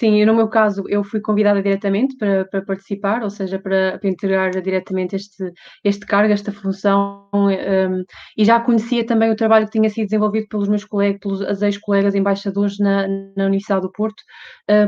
Sim, 0.00 0.24
no 0.24 0.34
meu 0.34 0.48
caso 0.48 0.82
eu 0.88 1.04
fui 1.04 1.20
convidada 1.20 1.62
diretamente 1.62 2.16
para, 2.16 2.46
para 2.46 2.62
participar, 2.64 3.22
ou 3.22 3.28
seja, 3.28 3.58
para, 3.58 3.98
para 3.98 4.08
integrar 4.08 4.50
diretamente 4.62 5.14
este, 5.14 5.52
este 5.84 6.06
cargo, 6.06 6.32
esta 6.32 6.50
função, 6.50 7.28
um, 7.34 8.02
e 8.36 8.44
já 8.44 8.58
conhecia 8.58 9.04
também 9.04 9.30
o 9.30 9.36
trabalho 9.36 9.66
que 9.66 9.72
tinha 9.72 9.90
sido 9.90 10.06
desenvolvido 10.06 10.48
pelos 10.48 10.68
meus 10.68 10.84
colegas, 10.84 11.20
pelos 11.20 11.62
ex-colegas 11.62 12.14
embaixadores 12.14 12.78
na, 12.78 13.06
na 13.36 13.44
Universidade 13.44 13.82
do 13.82 13.92
Porto, 13.92 14.22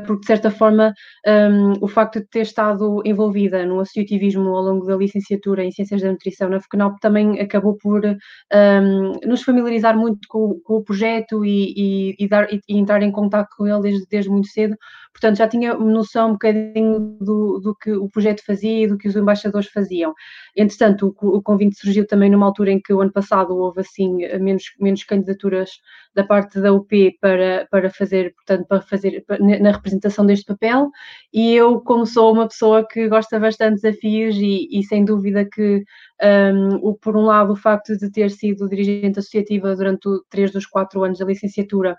porque 0.07 0.21
de 0.21 0.27
certa 0.27 0.51
forma 0.51 0.93
um, 1.27 1.73
o 1.81 1.89
facto 1.89 2.21
de 2.21 2.27
ter 2.27 2.43
estado 2.43 3.03
envolvida 3.05 3.65
no 3.67 3.81
associativismo 3.81 4.49
ao 4.49 4.62
longo 4.62 4.87
da 4.87 4.97
licenciatura 4.97 5.65
em 5.65 5.71
Ciências 5.71 6.03
da 6.03 6.11
Nutrição 6.11 6.49
na 6.49 6.61
FECNOP 6.61 7.01
também 7.01 7.41
acabou 7.41 7.77
por 7.77 8.05
um, 8.05 9.12
nos 9.27 9.43
familiarizar 9.43 9.97
muito 9.97 10.27
com, 10.29 10.61
com 10.65 10.75
o 10.75 10.85
projeto 10.85 11.45
e, 11.45 11.75
e, 11.77 12.17
e 12.19 12.29
dar, 12.29 12.53
e, 12.53 12.61
entrar 12.69 13.03
em 13.03 13.11
contato 13.11 13.49
com 13.57 13.67
ele 13.67 13.81
desde, 13.81 14.07
desde 14.09 14.31
muito 14.31 14.49
cedo. 14.49 14.77
Portanto, 15.12 15.37
já 15.37 15.47
tinha 15.47 15.75
noção 15.75 16.31
um 16.31 16.33
bocadinho 16.33 17.16
do, 17.21 17.61
do 17.61 17.75
que 17.75 17.92
o 17.92 18.09
projeto 18.09 18.45
fazia 18.45 18.85
e 18.85 18.87
do 18.87 18.97
que 18.97 19.09
os 19.09 19.14
embaixadores 19.14 19.69
faziam. 19.69 20.14
Entretanto, 20.57 21.14
o, 21.21 21.37
o 21.37 21.42
convite 21.42 21.76
surgiu 21.76 22.07
também 22.07 22.31
numa 22.31 22.47
altura 22.47 22.73
em 22.73 22.81
que 22.81 22.92
o 22.92 23.00
ano 23.00 23.12
passado 23.12 23.57
houve 23.57 23.81
assim 23.81 24.16
menos, 24.40 24.64
menos 24.81 25.04
candidaturas 25.04 25.71
da 26.14 26.25
parte 26.25 26.61
da 26.61 26.73
UP 26.73 27.16
para, 27.21 27.66
para 27.71 27.90
fazer, 27.90 28.35
portanto, 28.35 28.66
para 28.66 28.81
fazer 28.81 29.25
na 29.61 29.71
representação 29.71 30.26
deste 30.26 30.47
papel. 30.47 30.90
E 31.33 31.54
eu, 31.54 31.81
como 31.81 32.07
sou 32.07 32.33
uma 32.33 32.49
pessoa 32.49 32.87
que 32.87 33.09
gosta 33.09 33.38
bastante 33.38 33.76
de 33.76 33.83
desafios 33.83 34.37
e, 34.37 34.69
e 34.71 34.83
sem 34.83 35.04
dúvida 35.04 35.45
que 35.45 35.85
um, 36.23 36.76
o, 36.83 36.95
por 36.95 37.16
um 37.16 37.23
lado, 37.23 37.52
o 37.52 37.57
facto 37.57 37.97
de 37.97 38.11
ter 38.11 38.31
sido 38.31 38.69
dirigente 38.69 39.19
associativa 39.19 39.75
durante 39.75 40.09
três 40.31 40.52
dos 40.52 40.66
quatro 40.66 41.02
anos 41.02 41.19
da 41.19 41.25
licenciatura 41.25 41.97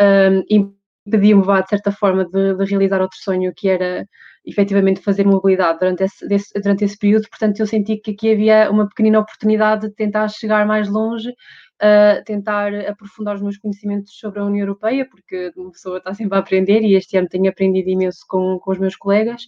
um, 0.00 0.74
impediu-me, 1.06 1.62
de 1.62 1.68
certa 1.68 1.92
forma, 1.92 2.24
de, 2.24 2.54
de, 2.54 2.64
realizar 2.64 3.00
outro 3.00 3.18
sonho 3.18 3.52
que 3.54 3.68
era 3.68 4.06
efetivamente 4.44 5.00
fazer 5.00 5.26
mobilidade 5.26 5.78
durante 5.78 6.04
esse, 6.04 6.26
desse, 6.28 6.60
durante 6.60 6.84
esse 6.84 6.98
período. 6.98 7.28
Portanto, 7.28 7.60
eu 7.60 7.66
senti 7.66 7.96
que 7.96 8.12
aqui 8.12 8.32
havia 8.32 8.70
uma 8.70 8.88
pequenina 8.88 9.20
oportunidade 9.20 9.88
de 9.88 9.94
tentar 9.94 10.28
chegar 10.28 10.66
mais 10.66 10.88
longe 10.88 11.30
uh, 11.82 12.22
tentar 12.24 12.74
aprofundar 12.86 13.34
os 13.34 13.42
meus 13.42 13.58
conhecimentos 13.58 14.16
sobre 14.18 14.40
a 14.40 14.44
União 14.44 14.62
Europeia, 14.66 15.06
porque 15.08 15.52
uma 15.56 15.70
pessoa 15.70 15.98
está 15.98 16.14
sempre 16.14 16.36
a 16.36 16.40
aprender 16.40 16.82
e 16.82 16.94
este 16.94 17.16
ano 17.16 17.28
tenho 17.28 17.48
aprendido 17.48 17.88
imenso 17.88 18.24
com, 18.28 18.58
com 18.58 18.70
os 18.70 18.78
meus 18.78 18.96
colegas. 18.96 19.42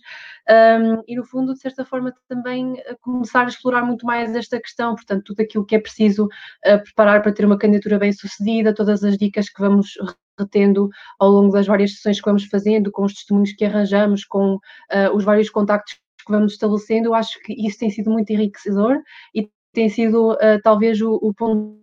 Um, 0.49 1.03
e 1.07 1.17
no 1.17 1.25
fundo, 1.25 1.55
de 1.55 1.61
certa 1.61 1.85
forma, 1.85 2.13
também 2.29 2.77
começar 3.01 3.45
a 3.45 3.49
explorar 3.49 3.83
muito 3.85 4.07
mais 4.07 4.35
esta 4.35 4.61
questão, 4.61 4.95
portanto, 4.95 5.25
tudo 5.25 5.41
aquilo 5.41 5.65
que 5.65 5.77
é 5.77 5.81
preciso 5.81 6.27
uh, 6.27 6.83
preparar 6.83 7.23
para 7.23 7.33
ter 7.33 7.45
uma 7.45 7.59
candidatura 7.59 7.99
bem 7.99 8.13
sucedida, 8.13 8.75
todas 8.75 9.03
as 9.05 9.17
dicas 9.17 9.49
que 9.49 9.61
vamos 9.61 9.97
retendo 10.39 10.89
ao 11.19 11.31
longo 11.31 11.53
das 11.53 11.67
várias 11.67 11.93
sessões 11.95 12.21
que 12.21 12.27
vamos 12.27 12.45
fazendo, 12.45 12.91
com 12.91 13.05
os 13.05 13.15
testemunhos 13.15 13.53
que 13.53 13.65
arranjamos, 13.65 14.25
com 14.25 14.55
uh, 14.55 15.15
os 15.15 15.25
vários 15.25 15.51
contactos 15.51 15.95
que 15.95 16.33
vamos 16.33 16.53
estabelecendo, 16.53 17.09
eu 17.09 17.15
acho 17.15 17.41
que 17.43 17.53
isso 17.55 17.79
tem 17.79 17.91
sido 17.91 18.11
muito 18.11 18.31
enriquecedor 18.31 18.99
e 19.35 19.49
tem 19.73 19.89
sido 19.89 20.33
uh, 20.33 20.61
talvez 20.63 21.01
o, 21.01 21.15
o 21.23 21.33
ponto 21.35 21.79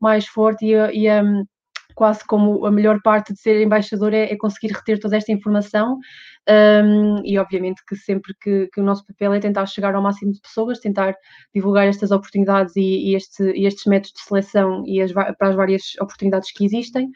mais 0.00 0.26
forte 0.26 0.66
e, 0.66 0.74
e 0.74 1.22
um, 1.22 1.44
quase 1.94 2.24
como 2.26 2.64
a 2.64 2.70
melhor 2.70 3.00
parte 3.02 3.32
de 3.32 3.40
ser 3.40 3.60
embaixador 3.60 4.14
é, 4.14 4.32
é 4.32 4.36
conseguir 4.36 4.72
reter 4.72 4.98
toda 4.98 5.16
esta 5.16 5.32
informação 5.32 5.98
um, 6.48 7.20
e 7.24 7.38
obviamente 7.38 7.82
que 7.86 7.94
sempre 7.94 8.32
que, 8.40 8.68
que, 8.72 8.80
o 8.80 8.84
nosso 8.84 9.04
papel 9.06 9.34
é 9.34 9.38
tentar 9.38 9.66
chegar 9.66 9.94
ao 9.94 10.02
máximo 10.02 10.32
de 10.32 10.40
pessoas, 10.40 10.80
tentar 10.80 11.14
divulgar 11.54 11.86
estas 11.86 12.10
oportunidades 12.10 12.74
e, 12.76 13.10
e, 13.10 13.14
este, 13.14 13.42
e 13.52 13.66
estes 13.66 13.84
métodos 13.84 14.12
de 14.14 14.20
seleção 14.22 14.82
e 14.86 15.02
as, 15.02 15.12
para 15.12 15.34
as 15.40 15.54
várias 15.54 15.82
oportunidades 16.00 16.50
que 16.52 16.64
existem. 16.64 17.10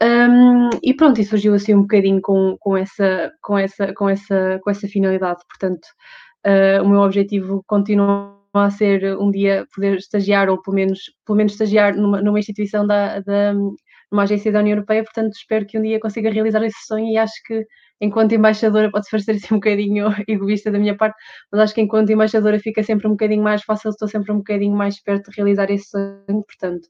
Um, 0.00 0.70
e 0.82 0.94
pronto, 0.94 1.20
e 1.20 1.24
surgiu 1.24 1.54
assim 1.54 1.74
um 1.74 1.82
bocadinho 1.82 2.20
com, 2.20 2.56
com, 2.60 2.76
essa, 2.76 3.32
com, 3.42 3.58
essa, 3.58 3.92
com, 3.94 4.08
essa, 4.08 4.60
com 4.62 4.70
essa 4.70 4.86
finalidade. 4.86 5.42
Portanto, 5.48 5.86
uh, 6.46 6.82
o 6.84 6.88
meu 6.88 7.00
objetivo 7.00 7.64
continua 7.66 8.38
a 8.54 8.70
ser 8.70 9.16
um 9.18 9.30
dia 9.30 9.66
poder 9.74 9.96
estagiar 9.98 10.48
ou 10.48 10.60
pelo 10.62 10.74
menos, 10.74 11.00
pelo 11.26 11.36
menos 11.36 11.52
estagiar 11.52 11.94
numa, 11.96 12.22
numa 12.22 12.38
instituição 12.38 12.86
da, 12.86 13.20
da 13.20 13.54
numa 14.10 14.22
agência 14.22 14.50
da 14.50 14.60
União 14.60 14.74
Europeia, 14.74 15.04
portanto 15.04 15.34
espero 15.34 15.66
que 15.66 15.78
um 15.78 15.82
dia 15.82 16.00
consiga 16.00 16.30
realizar 16.30 16.62
esse 16.64 16.86
sonho. 16.86 17.08
E 17.08 17.18
acho 17.18 17.34
que 17.44 17.66
enquanto 18.00 18.32
embaixadora 18.32 18.90
pode 18.90 19.06
parecer 19.10 19.32
assim 19.32 19.54
um 19.54 19.58
bocadinho 19.58 20.06
egoísta 20.26 20.70
da 20.70 20.78
minha 20.78 20.96
parte, 20.96 21.16
mas 21.52 21.60
acho 21.60 21.74
que 21.74 21.80
enquanto 21.80 22.10
embaixadora 22.10 22.58
fica 22.58 22.82
sempre 22.82 23.06
um 23.06 23.10
bocadinho 23.10 23.42
mais 23.42 23.62
fácil, 23.62 23.90
estou 23.90 24.08
sempre 24.08 24.32
um 24.32 24.38
bocadinho 24.38 24.76
mais 24.76 25.00
perto 25.02 25.30
de 25.30 25.36
realizar 25.36 25.70
esse 25.70 25.90
sonho, 25.90 26.42
portanto 26.44 26.88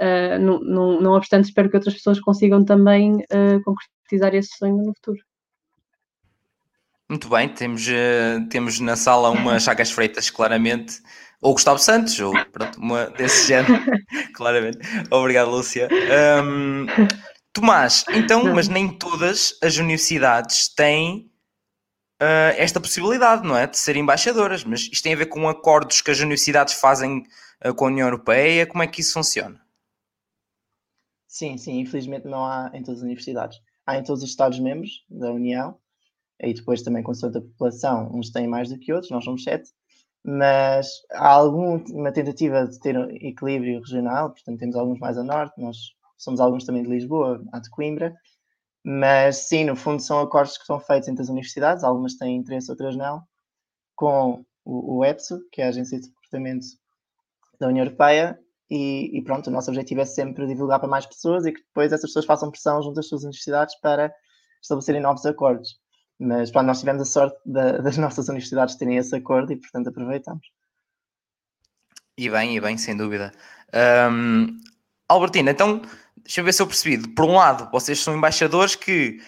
uh, 0.00 0.38
não, 0.40 0.60
não, 0.60 1.00
não 1.00 1.12
obstante 1.12 1.46
espero 1.46 1.68
que 1.68 1.76
outras 1.76 1.94
pessoas 1.94 2.20
consigam 2.20 2.64
também 2.64 3.16
uh, 3.16 3.62
concretizar 3.64 4.34
esse 4.34 4.56
sonho 4.56 4.76
no 4.76 4.94
futuro. 4.94 5.18
Muito 7.08 7.28
bem, 7.28 7.48
temos, 7.48 7.86
uh, 7.88 8.48
temos 8.50 8.80
na 8.80 8.96
sala 8.96 9.30
uma 9.30 9.58
Chagas 9.60 9.90
Freitas, 9.90 10.30
claramente, 10.30 11.00
ou 11.40 11.52
Gustavo 11.52 11.78
Santos, 11.78 12.18
ou 12.20 12.32
pronto, 12.46 12.78
uma 12.78 13.06
desse 13.06 13.48
género, 13.48 13.82
claramente. 14.34 14.78
Obrigado, 15.10 15.50
Lúcia. 15.50 15.88
Um, 16.44 16.86
Tomás, 17.52 18.04
então, 18.10 18.44
mas 18.54 18.68
nem 18.68 18.88
todas 18.88 19.58
as 19.62 19.78
universidades 19.78 20.72
têm 20.74 21.28
esta 22.56 22.80
possibilidade, 22.80 23.46
não 23.46 23.56
é? 23.56 23.66
De 23.66 23.78
ser 23.78 23.96
embaixadoras, 23.96 24.64
mas 24.64 24.88
isto 24.92 25.02
tem 25.02 25.14
a 25.14 25.16
ver 25.16 25.26
com 25.26 25.48
acordos 25.48 26.00
que 26.00 26.10
as 26.10 26.18
universidades 26.18 26.74
fazem 26.74 27.24
com 27.76 27.86
a 27.86 27.88
União 27.88 28.06
Europeia, 28.06 28.66
como 28.66 28.82
é 28.82 28.86
que 28.86 29.00
isso 29.00 29.14
funciona? 29.14 29.60
Sim, 31.38 31.56
sim, 31.56 31.78
infelizmente 31.78 32.26
não 32.26 32.44
há 32.44 32.68
em 32.74 32.82
todas 32.82 32.98
as 32.98 33.04
universidades. 33.04 33.60
Há 33.86 33.96
em 33.96 34.02
todos 34.02 34.24
os 34.24 34.28
Estados-membros 34.28 35.04
da 35.08 35.30
União, 35.30 35.78
e 36.40 36.52
depois 36.52 36.82
também 36.82 37.00
com 37.00 37.12
a 37.12 37.30
população, 37.30 38.10
uns 38.12 38.30
têm 38.30 38.48
mais 38.48 38.70
do 38.70 38.76
que 38.76 38.92
outros, 38.92 39.12
nós 39.12 39.22
somos 39.22 39.44
sete, 39.44 39.70
mas 40.24 40.88
há 41.12 41.28
alguma 41.28 42.10
tentativa 42.10 42.66
de 42.66 42.80
ter 42.80 42.98
um 42.98 43.08
equilíbrio 43.10 43.78
regional, 43.78 44.30
portanto 44.30 44.58
temos 44.58 44.74
alguns 44.74 44.98
mais 44.98 45.16
a 45.16 45.22
norte, 45.22 45.60
nós 45.60 45.76
somos 46.16 46.40
alguns 46.40 46.64
também 46.64 46.82
de 46.82 46.88
Lisboa, 46.90 47.40
há 47.52 47.60
de 47.60 47.70
Coimbra, 47.70 48.16
mas 48.82 49.48
sim, 49.48 49.64
no 49.64 49.76
fundo 49.76 50.02
são 50.02 50.18
acordos 50.18 50.58
que 50.58 50.66
são 50.66 50.80
feitos 50.80 51.08
entre 51.08 51.22
as 51.22 51.28
universidades, 51.28 51.84
algumas 51.84 52.16
têm 52.16 52.34
interesse, 52.34 52.68
outras 52.68 52.96
não, 52.96 53.22
com 53.94 54.44
o, 54.64 54.96
o 54.96 55.04
EPSO, 55.04 55.38
que 55.52 55.62
é 55.62 55.66
a 55.66 55.68
Agência 55.68 56.00
de 56.00 56.08
Comportamento 56.08 56.66
da 57.60 57.68
União 57.68 57.84
Europeia, 57.84 58.36
e, 58.70 59.18
e, 59.18 59.22
pronto, 59.22 59.46
o 59.46 59.50
nosso 59.50 59.70
objetivo 59.70 60.02
é 60.02 60.04
sempre 60.04 60.46
divulgar 60.46 60.78
para 60.78 60.88
mais 60.88 61.06
pessoas 61.06 61.46
e 61.46 61.52
que 61.52 61.60
depois 61.60 61.92
essas 61.92 62.10
pessoas 62.10 62.26
façam 62.26 62.50
pressão 62.50 62.82
junto 62.82 63.00
às 63.00 63.08
suas 63.08 63.22
universidades 63.22 63.78
para 63.80 64.12
estabelecerem 64.62 65.00
novos 65.00 65.24
acordos. 65.24 65.78
Mas 66.18 66.50
pronto, 66.50 66.66
nós 66.66 66.80
tivemos 66.80 67.02
a 67.02 67.04
sorte 67.04 67.38
da, 67.46 67.78
das 67.78 67.96
nossas 67.98 68.28
universidades 68.28 68.76
terem 68.76 68.96
esse 68.96 69.14
acordo 69.16 69.52
e, 69.52 69.56
portanto, 69.56 69.88
aproveitamos. 69.88 70.46
E 72.18 72.28
bem, 72.28 72.56
e 72.56 72.60
bem, 72.60 72.76
sem 72.76 72.96
dúvida. 72.96 73.32
Um, 74.10 74.58
Albertina, 75.08 75.52
então, 75.52 75.80
deixa 76.16 76.40
eu 76.40 76.44
ver 76.44 76.52
se 76.52 76.60
eu 76.60 76.66
percebi. 76.66 77.08
Por 77.14 77.24
um 77.24 77.36
lado, 77.36 77.70
vocês 77.70 78.00
são 78.00 78.14
embaixadores 78.14 78.74
que, 78.74 79.22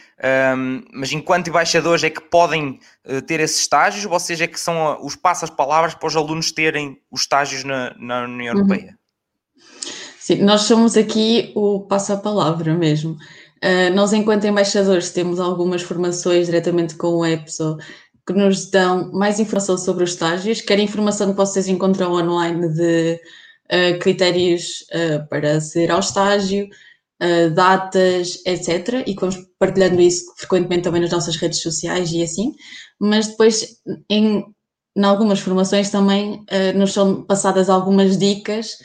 um, 0.58 0.82
mas 0.92 1.12
enquanto 1.12 1.48
embaixadores 1.48 2.04
é 2.04 2.10
que 2.10 2.20
podem 2.20 2.78
uh, 3.06 3.22
ter 3.22 3.40
esses 3.40 3.60
estágios, 3.60 4.04
vocês 4.04 4.40
é 4.40 4.46
que 4.46 4.60
são 4.60 4.94
uh, 4.94 5.06
os 5.06 5.16
passas-palavras 5.16 5.94
para 5.94 6.08
os 6.08 6.16
alunos 6.16 6.52
terem 6.52 7.00
os 7.10 7.22
estágios 7.22 7.64
na, 7.64 7.94
na 7.96 8.24
União 8.24 8.54
uhum. 8.54 8.60
Europeia? 8.60 8.99
Sim, 10.20 10.42
nós 10.42 10.62
somos 10.62 10.96
aqui 10.96 11.50
o 11.56 11.80
passa-palavra 11.80 12.74
mesmo. 12.74 13.16
Uh, 13.64 13.92
nós, 13.94 14.12
enquanto 14.12 14.46
embaixadores, 14.46 15.10
temos 15.10 15.40
algumas 15.40 15.82
formações 15.82 16.46
diretamente 16.46 16.94
com 16.94 17.08
o 17.16 17.26
EPSO 17.26 17.76
que 18.26 18.32
nos 18.32 18.70
dão 18.70 19.10
mais 19.12 19.40
informação 19.40 19.76
sobre 19.76 20.04
os 20.04 20.10
estágios, 20.10 20.60
quer 20.60 20.78
informação 20.78 21.30
que 21.30 21.36
vocês 21.36 21.68
encontram 21.68 22.12
online 22.12 22.68
de 22.68 23.20
uh, 23.72 23.98
critérios 23.98 24.84
uh, 24.94 25.28
para 25.28 25.56
aceder 25.56 25.90
ao 25.90 26.00
estágio, 26.00 26.68
datas, 27.54 28.40
etc. 28.46 29.04
E 29.06 29.14
vamos 29.14 29.36
partilhando 29.58 30.00
isso 30.00 30.24
frequentemente 30.38 30.84
também 30.84 31.02
nas 31.02 31.10
nossas 31.10 31.36
redes 31.36 31.60
sociais 31.60 32.12
e 32.12 32.22
assim. 32.22 32.54
Mas 32.98 33.26
depois, 33.26 33.76
em, 34.08 34.42
em 34.96 35.04
algumas 35.04 35.38
formações 35.40 35.90
também 35.90 36.42
nos 36.74 36.94
são 36.94 37.22
passadas 37.22 37.68
algumas 37.68 38.16
dicas 38.16 38.78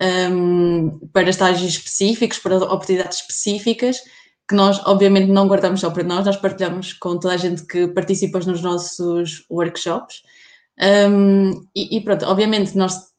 um, 0.00 0.98
para 1.12 1.30
estágios 1.30 1.70
específicos, 1.72 2.38
para 2.38 2.56
oportunidades 2.56 3.18
específicas, 3.18 3.98
que 4.48 4.54
nós 4.54 4.84
obviamente 4.86 5.30
não 5.30 5.46
guardamos 5.46 5.80
só 5.80 5.90
para 5.90 6.02
nós, 6.02 6.26
nós 6.26 6.36
partilhamos 6.36 6.92
com 6.94 7.18
toda 7.18 7.34
a 7.34 7.36
gente 7.36 7.64
que 7.66 7.86
participa 7.88 8.40
nos 8.40 8.62
nossos 8.62 9.44
workshops. 9.50 10.22
Um, 10.80 11.50
e, 11.76 11.96
e, 11.96 12.00
pronto, 12.00 12.24
obviamente 12.24 12.76
nós 12.76 13.12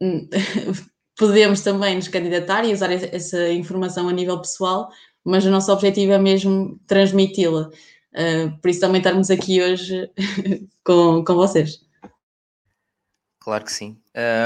podemos 1.16 1.60
também 1.62 1.96
nos 1.96 2.08
candidatar 2.08 2.64
e 2.64 2.72
usar 2.72 2.90
essa 2.92 3.50
informação 3.52 4.08
a 4.08 4.12
nível 4.12 4.38
pessoal, 4.40 4.90
mas 5.24 5.46
o 5.46 5.50
nosso 5.50 5.72
objetivo 5.72 6.12
é 6.12 6.18
mesmo 6.18 6.78
transmiti-la. 6.86 7.70
Uh, 8.12 8.56
por 8.60 8.68
isso 8.68 8.80
também 8.80 8.98
estarmos 8.98 9.30
aqui 9.30 9.62
hoje 9.62 10.10
com, 10.84 11.24
com 11.24 11.34
vocês. 11.34 11.80
Claro 13.40 13.64
que 13.64 13.72
sim. 13.72 13.96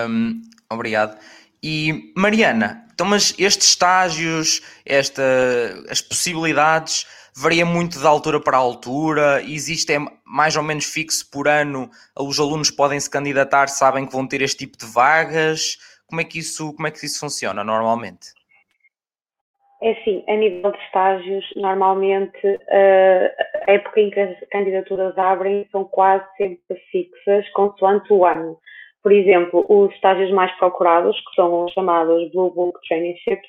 Um, 0.09 0.43
obrigado. 0.71 1.19
E 1.63 2.13
Mariana, 2.17 2.85
então, 2.93 3.07
mas 3.07 3.35
estes 3.39 3.69
estágios, 3.69 4.61
esta, 4.85 5.23
as 5.91 6.01
possibilidades 6.01 7.07
varia 7.37 7.65
muito 7.65 8.01
da 8.01 8.09
altura 8.09 8.41
para 8.41 8.57
a 8.57 8.61
altura, 8.61 9.41
existe 9.43 9.93
é 9.93 9.99
mais 10.25 10.57
ou 10.57 10.63
menos 10.63 10.85
fixo 10.85 11.31
por 11.31 11.47
ano, 11.47 11.89
os 12.19 12.41
alunos 12.41 12.71
podem 12.71 12.99
se 12.99 13.09
candidatar, 13.09 13.69
sabem 13.69 14.05
que 14.05 14.13
vão 14.13 14.27
ter 14.27 14.43
este 14.43 14.67
tipo 14.67 14.77
de 14.77 14.87
vagas, 14.93 15.77
como 16.09 16.21
é 16.21 16.25
que 16.25 16.41
isso, 16.41 16.75
como 16.75 16.89
é 16.89 16.91
que 16.91 17.05
isso 17.05 17.21
funciona 17.21 17.63
normalmente? 17.63 18.29
É 19.81 19.93
assim, 19.93 20.25
a 20.27 20.35
nível 20.35 20.73
de 20.73 20.79
estágios, 20.79 21.45
normalmente 21.55 22.45
uh, 22.45 23.31
a 23.69 23.73
época 23.73 24.01
em 24.01 24.11
que 24.11 24.19
as 24.19 24.37
candidaturas 24.51 25.17
abrem 25.17 25.69
são 25.71 25.85
quase 25.85 26.25
sempre 26.37 26.83
fixas, 26.91 27.49
consoante 27.51 28.13
o 28.13 28.27
ano. 28.27 28.59
Por 29.03 29.13
exemplo, 29.13 29.65
os 29.69 29.93
estágios 29.95 30.31
mais 30.31 30.53
procurados, 30.59 31.17
que 31.17 31.35
são 31.35 31.65
os 31.65 31.73
chamados 31.73 32.31
Blue 32.33 32.51
Book 32.51 32.79
Traineeships, 32.87 33.49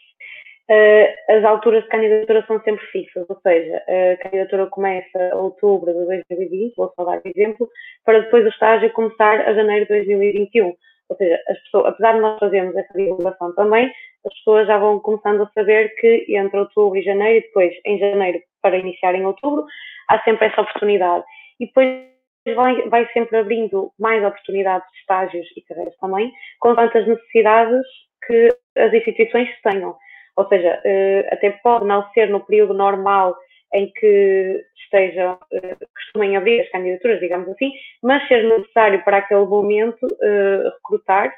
uh, 0.69 1.33
as 1.37 1.43
alturas 1.43 1.83
de 1.83 1.89
candidatura 1.89 2.45
são 2.47 2.61
sempre 2.61 2.85
fixas, 2.87 3.25
ou 3.29 3.39
seja, 3.41 3.83
a 3.87 4.17
candidatura 4.17 4.67
começa 4.67 5.35
outubro 5.35 5.91
de 5.91 6.05
2020, 6.05 6.75
vou 6.75 6.93
só 6.95 7.03
dar 7.03 7.21
exemplo, 7.25 7.67
para 8.05 8.19
depois 8.19 8.45
o 8.45 8.49
estágio 8.49 8.91
começar 8.93 9.41
a 9.41 9.53
janeiro 9.53 9.85
de 9.85 9.93
2021. 9.93 10.73
Ou 11.09 11.17
seja, 11.17 11.41
as 11.47 11.59
pessoas, 11.63 11.85
apesar 11.87 12.13
de 12.13 12.19
nós 12.19 12.39
fazermos 12.39 12.75
essa 12.75 12.93
divulgação 12.93 13.53
também, 13.55 13.91
as 14.25 14.33
pessoas 14.35 14.67
já 14.67 14.77
vão 14.77 14.99
começando 14.99 15.41
a 15.41 15.51
saber 15.53 15.89
que 15.95 16.25
entre 16.29 16.59
outubro 16.59 16.97
e 16.99 17.03
janeiro, 17.03 17.39
e 17.39 17.41
depois 17.41 17.73
em 17.85 17.97
janeiro 17.97 18.39
para 18.61 18.77
iniciar 18.77 19.15
em 19.15 19.25
outubro, 19.25 19.65
há 20.07 20.19
sempre 20.23 20.47
essa 20.47 20.61
oportunidade. 20.61 21.25
E 21.59 21.65
depois 21.65 22.18
vai, 22.55 22.89
vai 22.89 23.07
sempre 23.13 23.37
abrindo 23.37 23.91
mais 23.99 24.23
oportunidades 24.23 24.89
de 24.91 24.97
estágios 24.99 25.47
e 25.55 25.61
carreiras 25.61 25.95
também, 25.97 26.31
com 26.59 26.75
tantas 26.75 27.07
necessidades 27.07 27.85
que 28.25 28.49
as 28.77 28.93
instituições 28.93 29.49
tenham. 29.61 29.95
Ou 30.35 30.47
seja, 30.47 30.81
eh, 30.85 31.27
até 31.31 31.51
pode 31.51 31.85
não 31.85 32.09
ser 32.13 32.29
no 32.29 32.39
período 32.39 32.73
normal 32.73 33.35
em 33.73 33.91
que 33.91 34.63
estejam, 34.83 35.37
eh, 35.51 35.75
costumem 35.93 36.37
abrir 36.37 36.61
as 36.61 36.69
candidaturas, 36.69 37.19
digamos 37.19 37.49
assim, 37.49 37.71
mas 38.01 38.25
ser 38.27 38.43
necessário 38.43 39.03
para 39.03 39.17
aquele 39.17 39.45
momento 39.45 40.07
eh, 40.21 40.63
recrutar 40.75 41.33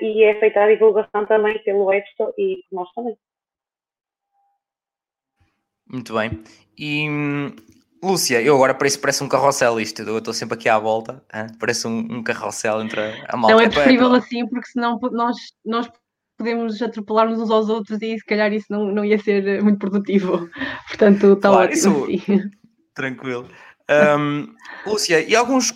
e 0.00 0.22
é 0.22 0.38
feita 0.38 0.62
a 0.62 0.68
divulgação 0.68 1.26
também 1.26 1.58
pelo 1.64 1.92
EFSO 1.92 2.32
e 2.38 2.62
por 2.70 2.76
nós 2.76 2.92
também. 2.92 3.16
Muito 5.90 6.14
bem. 6.14 6.30
E 6.78 7.08
Lúcia, 8.06 8.40
eu 8.40 8.54
agora 8.54 8.74
parece, 8.74 8.98
parece 8.98 9.24
um 9.24 9.28
carrossel 9.28 9.80
isto, 9.80 10.02
eu 10.02 10.18
estou 10.18 10.32
sempre 10.32 10.56
aqui 10.56 10.68
à 10.68 10.78
volta, 10.78 11.22
hein? 11.34 11.46
parece 11.58 11.86
um, 11.86 11.98
um 11.98 12.22
carrossel 12.22 12.80
entre 12.82 13.00
a 13.28 13.36
malta. 13.36 13.54
Não 13.54 13.60
é 13.60 13.68
preferível 13.68 14.12
assim, 14.14 14.46
porque 14.46 14.68
senão 14.68 14.98
nós, 15.12 15.36
nós 15.64 15.88
podemos 16.36 16.80
atropelar-nos 16.80 17.40
uns 17.40 17.50
aos 17.50 17.68
outros 17.68 18.00
e 18.02 18.18
se 18.18 18.24
calhar 18.24 18.52
isso 18.52 18.66
não, 18.70 18.92
não 18.92 19.04
ia 19.04 19.18
ser 19.18 19.62
muito 19.62 19.78
produtivo. 19.78 20.48
Portanto, 20.88 21.32
está 21.32 21.48
claro, 21.48 21.72
ótimo. 21.72 22.10
Isso... 22.10 22.32
Assim. 22.32 22.50
Tranquilo. 22.94 23.48
Um, 23.88 24.54
Lúcia, 24.86 25.20
e 25.20 25.36
alguns, 25.36 25.72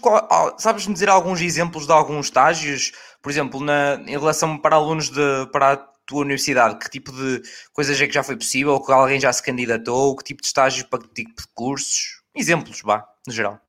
sabes-me 0.59 0.93
dizer 0.95 1.09
alguns 1.09 1.41
exemplos 1.41 1.87
de 1.87 1.93
alguns 1.93 2.27
estágios, 2.27 2.93
por 3.23 3.31
exemplo, 3.31 3.61
na, 3.61 4.03
em 4.07 4.19
relação 4.19 4.59
para 4.59 4.77
alunos 4.77 5.11
de, 5.11 5.47
para 5.53 5.73
a 5.73 5.77
tua 6.07 6.23
universidade, 6.23 6.79
que 6.79 6.91
tipo 6.91 7.13
de 7.13 7.41
coisas 7.73 8.01
é 8.01 8.07
que 8.07 8.13
já 8.13 8.23
foi 8.23 8.37
possível, 8.37 8.73
ou 8.73 8.85
que 8.85 8.91
alguém 8.91 9.21
já 9.21 9.33
se 9.33 9.43
candidatou, 9.43 10.17
que 10.17 10.25
tipo 10.25 10.43
de 10.43 10.49
estágios 10.49 10.83
para 10.85 11.01
que 11.01 11.09
tipo 11.09 11.41
de 11.41 11.47
cursos? 11.55 12.20
Exemplos, 12.35 12.81
vá, 12.83 13.05
no 13.27 13.33
geral. 13.33 13.61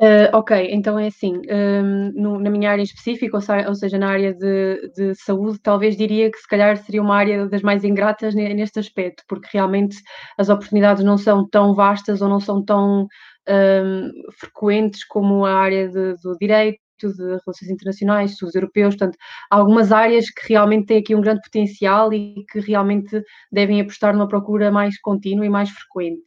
Uh, 0.00 0.26
ok, 0.32 0.70
então 0.72 0.98
é 0.98 1.06
assim, 1.06 1.40
um, 1.48 2.12
no, 2.20 2.38
na 2.40 2.50
minha 2.50 2.68
área 2.68 2.82
específica, 2.82 3.36
ou, 3.36 3.68
ou 3.68 3.74
seja, 3.76 3.96
na 3.96 4.10
área 4.10 4.34
de, 4.34 4.90
de, 4.90 5.14
saúde, 5.14 5.60
talvez 5.60 5.96
diria 5.96 6.30
que 6.32 6.38
se 6.38 6.48
calhar 6.48 6.76
seria 6.76 7.00
uma 7.00 7.16
área 7.16 7.46
das 7.46 7.62
mais 7.62 7.84
ingratas 7.84 8.34
neste 8.34 8.80
aspecto, 8.80 9.22
porque 9.28 9.48
realmente 9.52 9.96
as 10.36 10.48
oportunidades 10.48 11.04
não 11.04 11.16
são 11.16 11.48
tão 11.48 11.74
vastas 11.74 12.20
ou 12.20 12.28
não 12.28 12.40
são 12.40 12.62
tão 12.64 13.06
um, 13.48 14.10
frequentes 14.36 15.04
como 15.04 15.44
a 15.44 15.54
área 15.54 15.88
de, 15.88 16.14
do 16.22 16.36
direito, 16.40 16.80
de 17.00 17.22
relações 17.22 17.70
internacionais, 17.70 18.32
estudos 18.32 18.54
europeus, 18.54 18.96
portanto, 18.96 19.18
algumas 19.50 19.92
áreas 19.92 20.30
que 20.30 20.52
realmente 20.52 20.86
têm 20.86 20.98
aqui 20.98 21.14
um 21.14 21.20
grande 21.20 21.40
potencial 21.42 22.12
e 22.12 22.44
que 22.50 22.60
realmente 22.60 23.22
devem 23.50 23.80
apostar 23.80 24.12
numa 24.14 24.28
procura 24.28 24.70
mais 24.70 24.98
contínua 25.00 25.46
e 25.46 25.50
mais 25.50 25.70
frequente. 25.70 26.22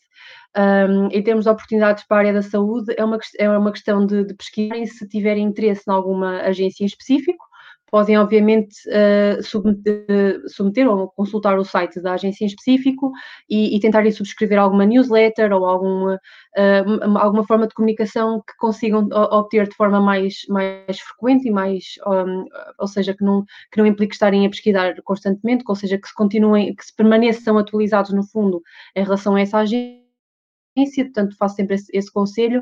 Um, 0.58 1.08
em 1.12 1.21
termos 1.21 1.45
de 1.45 1.51
oportunidades 1.51 2.03
para 2.08 2.17
a 2.17 2.19
área 2.21 2.34
da 2.34 2.41
saúde, 2.41 2.93
é 2.97 3.06
uma, 3.06 3.19
é 3.38 3.49
uma 3.49 3.71
questão 3.71 4.06
de, 4.06 4.25
de 4.25 4.36
e 4.75 4.88
se 4.88 5.08
tiverem 5.08 5.45
interesse 5.45 5.84
em 5.88 5.93
alguma 5.93 6.41
agência 6.41 6.84
em 6.84 6.88
específico, 6.88 7.45
podem 7.89 8.17
obviamente 8.17 8.76
uh, 8.89 9.41
submeter, 9.41 10.41
submeter, 10.47 10.89
ou 10.89 11.10
consultar 11.10 11.58
o 11.58 11.63
site 11.63 12.02
da 12.02 12.13
agência 12.13 12.43
em 12.43 12.47
específico 12.47 13.12
e, 13.50 13.76
e 13.76 13.80
tentarem 13.80 14.12
subscrever 14.12 14.60
alguma 14.60 14.86
newsletter 14.86 15.52
ou 15.54 15.65
alguma, 15.65 16.15
uh, 16.15 17.17
alguma 17.17 17.45
forma 17.45 17.67
de 17.67 17.73
comunicação 17.73 18.41
que 18.45 18.56
consigam 18.58 19.08
obter 19.12 19.67
de 19.67 19.76
forma 19.76 20.00
mais, 20.02 20.45
mais 20.50 21.00
frequente 21.00 21.47
e 21.47 21.52
mais, 21.52 21.95
um, 22.06 22.45
ou 22.80 22.88
seja, 22.88 23.13
que 23.13 23.23
não, 23.23 23.43
que 23.71 23.78
não 23.78 23.86
implique 23.86 24.13
estarem 24.13 24.45
a 24.45 24.50
pesquisar 24.50 24.95
constantemente, 25.04 25.63
ou 25.67 25.76
seja, 25.76 25.97
que 25.97 26.08
se 26.08 26.13
continuem, 26.13 26.76
que 26.76 26.86
se 26.86 26.95
permaneçam 26.95 27.58
atualizados 27.58 28.12
no 28.13 28.23
fundo 28.23 28.62
em 28.95 29.04
relação 29.04 29.36
a 29.36 29.41
essa 29.41 29.60
agência 29.60 30.06
portanto 30.85 31.35
faço 31.37 31.55
sempre 31.55 31.75
esse, 31.75 31.89
esse 31.93 32.11
conselho 32.11 32.61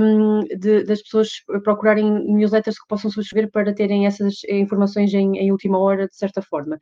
um, 0.00 0.40
de, 0.58 0.84
das 0.84 1.02
pessoas 1.02 1.28
procurarem 1.62 2.10
newsletters 2.26 2.78
que 2.78 2.88
possam 2.88 3.10
subscrever 3.10 3.50
para 3.50 3.74
terem 3.74 4.06
essas 4.06 4.42
informações 4.48 5.12
em, 5.14 5.36
em 5.38 5.50
última 5.52 5.78
hora, 5.78 6.06
de 6.06 6.16
certa 6.16 6.42
forma. 6.42 6.78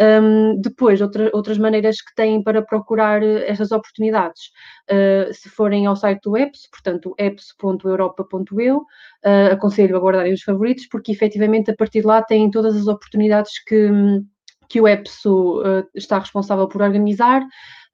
Um, 0.00 0.60
depois, 0.60 1.00
outra, 1.00 1.30
outras 1.32 1.58
maneiras 1.58 2.00
que 2.00 2.14
têm 2.14 2.42
para 2.42 2.62
procurar 2.62 3.22
estas 3.22 3.72
oportunidades, 3.72 4.50
uh, 4.90 5.32
se 5.32 5.48
forem 5.48 5.86
ao 5.86 5.96
site 5.96 6.22
do 6.22 6.36
EPS, 6.36 6.68
portanto, 6.70 7.14
eps.europa.eu, 7.18 8.78
uh, 8.78 9.52
aconselho 9.52 9.96
a 9.96 10.00
guardarem 10.00 10.32
os 10.32 10.42
favoritos, 10.42 10.86
porque 10.86 11.12
efetivamente 11.12 11.70
a 11.70 11.76
partir 11.76 12.00
de 12.00 12.06
lá 12.06 12.22
têm 12.22 12.50
todas 12.50 12.76
as 12.76 12.86
oportunidades 12.86 13.62
que 13.64 13.90
que 14.68 14.80
o 14.80 14.88
EPSO 14.88 15.60
uh, 15.60 15.88
está 15.94 16.18
responsável 16.18 16.68
por 16.68 16.82
organizar, 16.82 17.42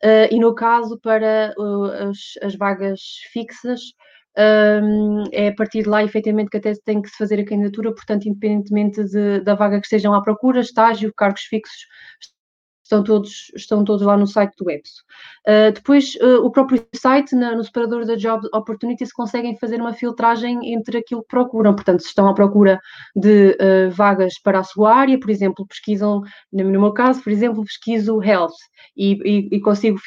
Uh, 0.04 0.28
e 0.30 0.38
no 0.38 0.54
caso 0.54 0.98
para 1.00 1.54
uh, 1.56 2.10
as, 2.10 2.18
as, 2.42 2.54
vagas 2.54 3.00
fixas, 3.32 3.80
um, 4.36 5.24
é 5.32 5.48
a 5.48 5.54
partir 5.54 5.82
de 5.82 5.88
lá, 5.88 6.04
efetivamente, 6.04 6.50
que 6.50 6.58
até 6.58 6.74
tem 6.84 7.00
que 7.00 7.08
se 7.08 7.16
fazer 7.16 7.40
a 7.40 7.44
candidatura, 7.44 7.94
portanto, 7.94 8.28
independentemente 8.28 9.02
de, 9.04 9.40
da 9.40 9.54
vaga 9.54 9.80
que 9.80 9.86
estejam 9.86 10.12
à 10.12 10.22
procura, 10.22 10.60
estágio, 10.60 11.12
cargos 11.16 11.42
fixos, 11.42 11.86
estão 12.84 13.02
todos, 13.02 13.50
estão 13.56 13.82
todos 13.82 14.06
lá 14.06 14.16
no 14.16 14.26
site 14.26 14.54
do 14.56 14.70
EPSO. 14.70 15.02
Uh, 15.48 15.72
depois, 15.72 16.14
uh, 16.16 16.44
o 16.44 16.50
próprio 16.50 16.86
site, 16.94 17.34
na, 17.34 17.56
no 17.56 17.64
separador 17.64 18.04
da 18.04 18.14
Job 18.14 18.46
Opportunities, 18.52 19.12
conseguem 19.12 19.56
fazer 19.58 19.80
uma 19.80 19.92
filtragem 19.92 20.72
entre 20.72 20.98
aquilo 20.98 21.22
que 21.22 21.28
procuram. 21.28 21.74
Portanto, 21.74 22.00
se 22.00 22.08
estão 22.08 22.28
à 22.28 22.34
procura 22.34 22.78
de 23.16 23.56
uh, 23.60 23.90
vagas 23.90 24.38
para 24.38 24.60
a 24.60 24.64
sua 24.64 24.94
área, 24.94 25.18
por 25.18 25.30
exemplo, 25.30 25.66
pesquisam, 25.66 26.20
no 26.52 26.80
meu 26.80 26.92
caso, 26.92 27.22
por 27.22 27.32
exemplo, 27.32 27.64
pesquiso 27.64 28.22
Health 28.22 28.54
e, 28.96 29.18
e, 29.24 29.56
e 29.56 29.60
consigo 29.60 29.98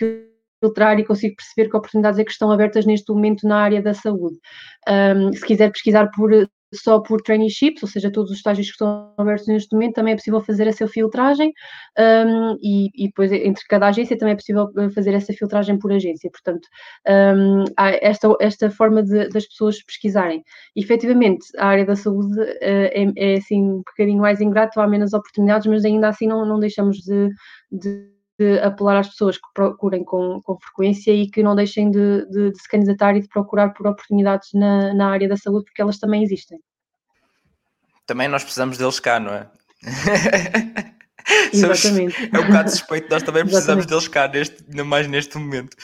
filtrar 0.62 1.00
e 1.00 1.06
consigo 1.06 1.36
perceber 1.36 1.70
que 1.70 1.78
oportunidades 1.78 2.20
é 2.20 2.24
que 2.24 2.32
estão 2.32 2.52
abertas 2.52 2.86
neste 2.86 3.12
momento 3.12 3.48
na 3.48 3.58
área 3.58 3.82
da 3.82 3.94
saúde. 3.94 4.38
Um, 4.88 5.34
se 5.34 5.46
quiser 5.46 5.72
pesquisar 5.72 6.10
por 6.12 6.32
só 6.73 6.99
por 6.99 7.21
traineeships, 7.21 7.82
ou 7.84 7.89
seja, 7.89 8.12
todos 8.12 8.32
os 8.32 8.38
estágios 8.38 8.67
que 8.67 8.73
estão 8.73 9.13
abertos 9.17 9.47
neste 9.47 9.73
momento, 9.73 9.95
também 9.95 10.13
é 10.13 10.15
possível 10.17 10.41
fazer 10.41 10.67
essa 10.67 10.88
filtragem 10.88 11.53
um, 11.97 12.58
e, 12.62 12.89
e, 12.95 13.08
depois 13.08 13.32
entre 13.32 13.63
cada 13.67 13.88
agência 13.88 14.17
também 14.17 14.34
é 14.34 14.36
possível 14.36 14.69
eh, 14.77 14.89
fazer 14.89 15.13
essa 15.13 15.34
filtragem 15.34 15.80
por 15.80 15.91
agência. 15.91 16.30
Portanto, 16.30 16.67
um, 17.08 17.63
há 17.77 17.91
esta, 18.01 18.27
esta 18.41 18.69
forma 18.69 19.01
de, 19.03 19.30
das 19.30 19.47
pessoas 19.47 19.82
pesquisarem. 19.84 20.43
E, 20.75 20.84
efetivamente, 20.84 21.45
a 21.58 21.67
área 21.67 21.86
da 21.86 21.95
saúde 21.95 22.39
uh, 22.39 22.58
é, 22.62 23.06
é, 23.15 23.38
assim 23.38 23.62
um 23.62 23.77
bocadinho 23.77 24.21
mais 24.21 24.41
ingrato, 24.41 24.80
há 24.80 24.88
menos 24.88 25.13
oportunidades, 25.13 25.67
mas 25.67 25.86
ainda 25.86 26.10
assim 26.10 26.27
não, 26.27 26.45
não 26.45 26.60
deixamos 26.60 26.97
de, 26.97 27.30
de 27.71 28.16
de 28.39 28.60
apelar 28.60 28.97
às 29.00 29.10
pessoas 29.10 29.38
que 29.38 29.47
procurem 29.54 30.04
com, 30.04 30.41
com 30.41 30.58
frequência 30.60 31.12
e 31.12 31.30
que 31.30 31.41
não 31.41 31.56
deixem 31.56 31.89
de, 31.89 32.26
de, 32.30 32.52
de, 32.52 32.62
se 32.62 32.69
candidatar 32.69 33.15
e 33.15 33.21
de 33.21 33.28
procurar 33.28 33.69
por 33.73 33.88
oportunidades 33.88 34.50
na, 34.54 34.93
na 34.93 35.10
área 35.10 35.28
da 35.28 35.36
saúde, 35.36 35.65
porque 35.65 35.82
elas 35.82 35.97
também 35.97 36.23
existem. 36.23 36.60
Também 38.06 38.28
nós 38.28 38.43
precisamos 38.43 38.78
deles 38.78 39.00
cá, 39.00 39.19
não 39.19 39.34
é? 39.34 39.47
Exatamente. 41.52 42.30
é 42.34 42.39
um 42.39 42.47
bocado 42.47 42.69
suspeito, 42.69 43.10
nós 43.10 43.21
também 43.21 43.43
precisamos 43.43 43.86
deles 43.86 44.08
cá, 44.08 44.28
neste, 44.30 44.63
ainda 44.69 44.84
mais 44.86 45.08
neste 45.08 45.38
momento. 45.38 45.76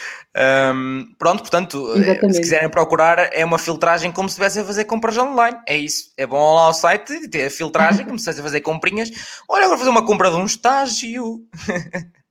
Um, 0.73 1.13
pronto, 1.19 1.41
portanto, 1.41 1.93
eh, 1.95 1.99
Exatamente. 1.99 2.35
se 2.35 2.41
quiserem 2.41 2.69
procurar, 2.69 3.29
é 3.33 3.43
uma 3.43 3.59
filtragem 3.59 4.11
como 4.11 4.29
se 4.29 4.33
estivessem 4.33 4.61
a 4.61 4.65
fazer 4.65 4.85
compras 4.85 5.17
online. 5.17 5.57
É 5.67 5.75
isso. 5.75 6.13
É 6.17 6.25
bom 6.25 6.55
lá 6.55 6.67
ao 6.67 6.73
site 6.73 7.27
ter 7.27 7.47
a 7.47 7.49
filtragem, 7.49 8.05
como 8.07 8.17
se 8.17 8.29
estivessem 8.29 8.41
a 8.41 8.43
fazer 8.43 8.61
comprinhas. 8.61 9.11
Olha, 9.49 9.65
agora 9.65 9.77
fazer 9.77 9.89
uma 9.89 10.05
compra 10.05 10.29
de 10.29 10.37
um 10.37 10.45
estágio. 10.45 11.41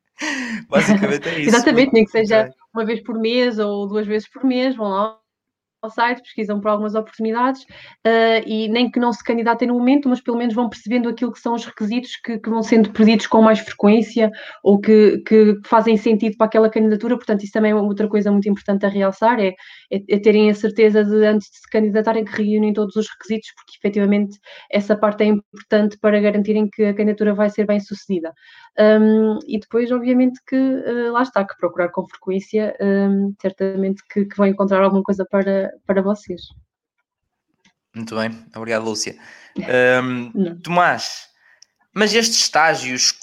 Basicamente 0.68 1.28
é 1.28 1.40
isso. 1.40 1.50
Exatamente, 1.50 1.92
nem 1.92 2.04
que 2.04 2.10
seja 2.10 2.50
uma 2.72 2.84
vez 2.84 3.02
por 3.02 3.18
mês 3.18 3.58
ou 3.58 3.86
duas 3.86 4.06
vezes 4.06 4.28
por 4.28 4.44
mês, 4.44 4.76
vão 4.76 4.88
lá 4.88 5.18
ao 5.82 5.90
site, 5.90 6.22
pesquisam 6.22 6.60
por 6.60 6.68
algumas 6.68 6.94
oportunidades 6.94 7.62
uh, 7.62 8.46
e 8.46 8.68
nem 8.68 8.88
que 8.88 9.00
não 9.00 9.12
se 9.12 9.22
candidatem 9.22 9.66
no 9.66 9.74
momento, 9.74 10.08
mas 10.08 10.20
pelo 10.20 10.38
menos 10.38 10.54
vão 10.54 10.68
percebendo 10.68 11.08
aquilo 11.08 11.32
que 11.32 11.40
são 11.40 11.54
os 11.54 11.64
requisitos 11.64 12.16
que, 12.24 12.38
que 12.38 12.48
vão 12.48 12.62
sendo 12.62 12.90
pedidos 12.92 13.26
com 13.26 13.42
mais 13.42 13.58
frequência 13.58 14.30
ou 14.62 14.80
que, 14.80 15.18
que, 15.26 15.58
fazem 15.66 15.96
sentido 15.96 16.36
para 16.36 16.46
aquela 16.46 16.70
candidatura. 16.70 17.16
Portanto, 17.16 17.42
isso 17.42 17.52
também 17.52 17.72
é 17.72 17.74
outra 17.74 18.08
coisa 18.08 18.30
muito 18.30 18.48
importante 18.48 18.86
a 18.86 18.88
realçar, 18.88 19.40
é, 19.40 19.48
é, 19.90 20.02
é 20.08 20.18
terem 20.20 20.48
a 20.50 20.54
certeza 20.54 21.04
de, 21.04 21.26
antes 21.26 21.50
de 21.50 21.56
se 21.58 21.68
candidatarem, 21.68 22.24
que 22.24 22.42
reúnem 22.42 22.72
todos 22.72 22.94
os 22.94 23.08
requisitos, 23.10 23.50
porque 23.56 23.76
efetivamente 23.76 24.38
essa 24.70 24.96
parte 24.96 25.24
é 25.24 25.26
importante 25.26 25.98
para 25.98 26.20
garantirem 26.20 26.68
que 26.70 26.84
a 26.84 26.94
candidatura 26.94 27.34
vai 27.34 27.50
ser 27.50 27.66
bem 27.66 27.80
sucedida. 27.80 28.32
Um, 28.78 29.38
e 29.46 29.58
depois, 29.58 29.90
obviamente, 29.90 30.40
que 30.46 30.56
uh, 30.56 31.12
lá 31.12 31.22
está, 31.22 31.44
que 31.44 31.56
procurar 31.58 31.90
com 31.90 32.06
frequência, 32.06 32.74
um, 32.80 33.34
certamente 33.40 34.02
que, 34.10 34.24
que 34.24 34.36
vão 34.36 34.46
encontrar 34.46 34.82
alguma 34.82 35.02
coisa 35.02 35.26
para, 35.30 35.70
para 35.86 36.02
vocês. 36.02 36.42
Muito 37.94 38.16
bem, 38.16 38.46
obrigado, 38.56 38.84
Lúcia. 38.84 39.18
Um, 40.02 40.60
Tomás, 40.60 41.28
mas 41.94 42.14
estes 42.14 42.38
estágios 42.38 43.14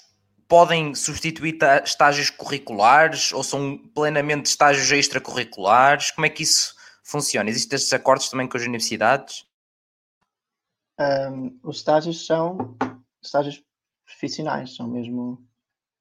podem 0.49 0.95
substituir 0.95 1.57
estágios 1.83 2.31
curriculares 2.31 3.31
ou 3.31 3.43
são 3.43 3.77
plenamente 3.93 4.47
estágios 4.47 4.91
extracurriculares? 4.91 6.09
Como 6.11 6.25
é 6.25 6.29
que 6.29 6.41
isso 6.41 6.75
funciona? 7.03 7.49
Existem 7.49 7.75
estes 7.75 7.93
acordos 7.93 8.29
também 8.29 8.47
com 8.47 8.57
as 8.57 8.63
universidades? 8.63 9.45
Um, 10.99 11.59
os 11.63 11.77
estágios 11.77 12.25
são 12.25 12.75
estágios 13.21 13.63
profissionais, 14.03 14.75
são 14.75 14.87
mesmo 14.87 15.47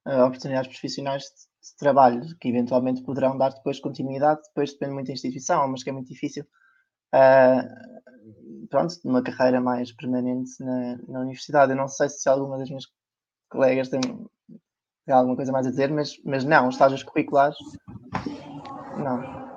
uh, 0.07 0.25
oportunidades 0.25 0.71
profissionais 0.71 1.25
de, 1.71 1.77
trabalho 1.77 2.23
que 2.41 2.49
eventualmente 2.49 3.03
poderão 3.03 3.37
dar 3.37 3.51
depois 3.51 3.81
continuidade, 3.81 4.43
depois 4.49 4.73
depende 4.73 4.95
muito 4.95 5.07
da 5.09 5.13
instituição, 5.13 5.67
mas 5.69 5.83
que 5.83 5.91
é 5.91 5.93
muito 5.93 6.09
difícil. 6.09 6.45
Uh, 7.15 8.67
pronto, 8.69 8.95
uma 9.05 9.23
carreira 9.23 9.61
mais 9.61 9.93
permanente 9.93 10.51
na, 10.61 10.99
na, 11.09 11.21
universidade. 11.21 11.73
Eu 11.73 11.77
não 11.77 11.89
sei 11.89 12.09
se 12.09 12.29
alguma 12.29 12.59
das 12.59 12.69
minhas 12.69 12.85
colegas 13.51 13.89
tem, 13.89 14.01
tem 14.01 15.15
alguma 15.15 15.37
coisa 15.37 15.53
mais 15.53 15.67
a 15.67 15.71
dizer, 15.71 15.91
mas, 15.91 16.13
mas 16.25 16.45
não, 16.45 16.69
estágios 16.69 17.03
curriculares, 17.03 17.57
não. 18.99 19.49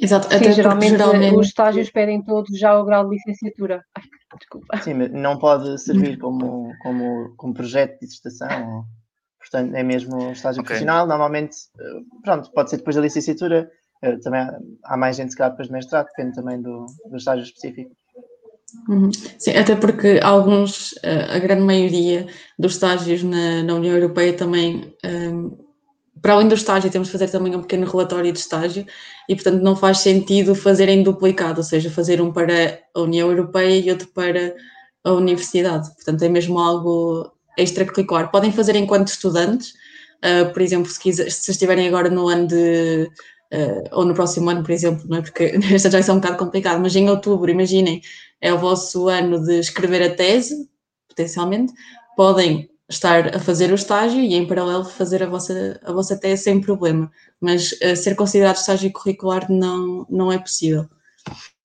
Exato, 0.00 0.28
Sim, 0.28 0.36
até 0.36 0.52
geralmente, 0.52 0.90
geralmente, 0.90 1.36
os 1.36 1.48
estágios 1.48 1.90
pedem 1.90 2.22
todos 2.22 2.58
já 2.58 2.78
o 2.78 2.84
grau 2.84 3.04
de 3.04 3.16
licenciatura. 3.16 3.84
Ai, 3.94 4.04
desculpa. 4.38 4.78
Sim, 4.78 4.94
mas 4.94 5.12
não 5.12 5.38
pode 5.38 5.78
servir 5.78 6.18
como, 6.18 6.72
como, 6.82 7.34
como 7.36 7.52
projeto 7.52 8.00
de 8.00 8.06
dissertação. 8.06 8.86
Portanto, 9.40 9.74
é 9.74 9.82
mesmo 9.82 10.16
um 10.16 10.32
estágio 10.32 10.60
okay. 10.60 10.76
profissional. 10.76 11.06
Normalmente, 11.06 11.56
eh, 11.78 12.00
pronto, 12.22 12.52
pode 12.52 12.70
ser 12.70 12.76
depois 12.76 12.94
da 12.94 13.02
licenciatura. 13.02 13.70
Eh, 14.02 14.16
também 14.18 14.40
há, 14.40 14.58
há 14.84 14.96
mais 14.96 15.16
gente 15.16 15.30
que 15.30 15.36
calhar 15.36 15.50
depois 15.50 15.68
de 15.68 15.74
mestrado, 15.74 16.06
depende 16.06 16.36
também 16.36 16.60
do, 16.60 16.86
do 17.10 17.16
estágio 17.16 17.44
específico. 17.44 17.90
Uhum. 18.88 19.10
Sim, 19.38 19.52
até 19.52 19.74
porque 19.74 20.20
alguns, 20.22 20.94
eh, 21.02 21.36
a 21.36 21.38
grande 21.40 21.62
maioria 21.62 22.26
dos 22.58 22.74
estágios 22.74 23.22
na, 23.22 23.64
na 23.64 23.74
União 23.74 23.96
Europeia 23.96 24.32
também 24.32 24.94
um, 25.04 25.56
para 26.20 26.34
além 26.34 26.48
do 26.48 26.54
estágio, 26.54 26.90
temos 26.90 27.08
de 27.08 27.12
fazer 27.12 27.28
também 27.28 27.54
um 27.56 27.62
pequeno 27.62 27.86
relatório 27.86 28.32
de 28.32 28.38
estágio 28.38 28.84
e, 29.28 29.34
portanto, 29.34 29.62
não 29.62 29.74
faz 29.74 29.98
sentido 29.98 30.54
fazer 30.54 30.88
em 30.88 31.02
duplicado, 31.02 31.60
ou 31.60 31.64
seja, 31.64 31.90
fazer 31.90 32.20
um 32.20 32.32
para 32.32 32.78
a 32.94 33.00
União 33.00 33.30
Europeia 33.30 33.78
e 33.78 33.90
outro 33.90 34.08
para 34.08 34.54
a 35.04 35.12
universidade. 35.12 35.88
Portanto, 35.94 36.22
é 36.22 36.28
mesmo 36.28 36.58
algo 36.58 37.32
extracurricular. 37.62 38.30
Podem 38.30 38.52
fazer 38.52 38.76
enquanto 38.76 39.08
estudantes, 39.08 39.74
uh, 40.24 40.52
por 40.52 40.62
exemplo, 40.62 40.90
se, 40.90 40.98
quiser, 40.98 41.30
se 41.30 41.50
estiverem 41.50 41.88
agora 41.88 42.10
no 42.10 42.28
ano 42.28 42.46
de. 42.46 43.10
Uh, 43.52 43.82
ou 43.90 44.04
no 44.04 44.14
próximo 44.14 44.48
ano, 44.48 44.62
por 44.62 44.70
exemplo, 44.70 45.04
não 45.08 45.18
é? 45.18 45.22
porque 45.22 45.58
esta 45.74 45.90
já 45.90 45.98
é 45.98 46.12
um 46.12 46.20
bocado 46.20 46.36
complicado, 46.36 46.80
mas 46.80 46.94
em 46.94 47.10
outubro, 47.10 47.50
imaginem, 47.50 48.00
é 48.40 48.52
o 48.54 48.58
vosso 48.58 49.08
ano 49.08 49.44
de 49.44 49.58
escrever 49.58 50.02
a 50.02 50.14
tese, 50.14 50.68
potencialmente, 51.08 51.72
podem 52.16 52.70
estar 52.88 53.34
a 53.34 53.40
fazer 53.40 53.72
o 53.72 53.74
estágio 53.74 54.20
e 54.20 54.34
em 54.34 54.46
paralelo 54.46 54.84
fazer 54.84 55.22
a 55.22 55.26
vossa, 55.26 55.80
a 55.84 55.92
vossa 55.92 56.16
tese 56.16 56.44
sem 56.44 56.60
problema, 56.60 57.10
mas 57.40 57.72
uh, 57.72 57.96
ser 57.96 58.14
considerado 58.14 58.56
estágio 58.56 58.92
curricular 58.92 59.50
não, 59.50 60.06
não 60.08 60.30
é 60.30 60.38
possível. 60.38 60.88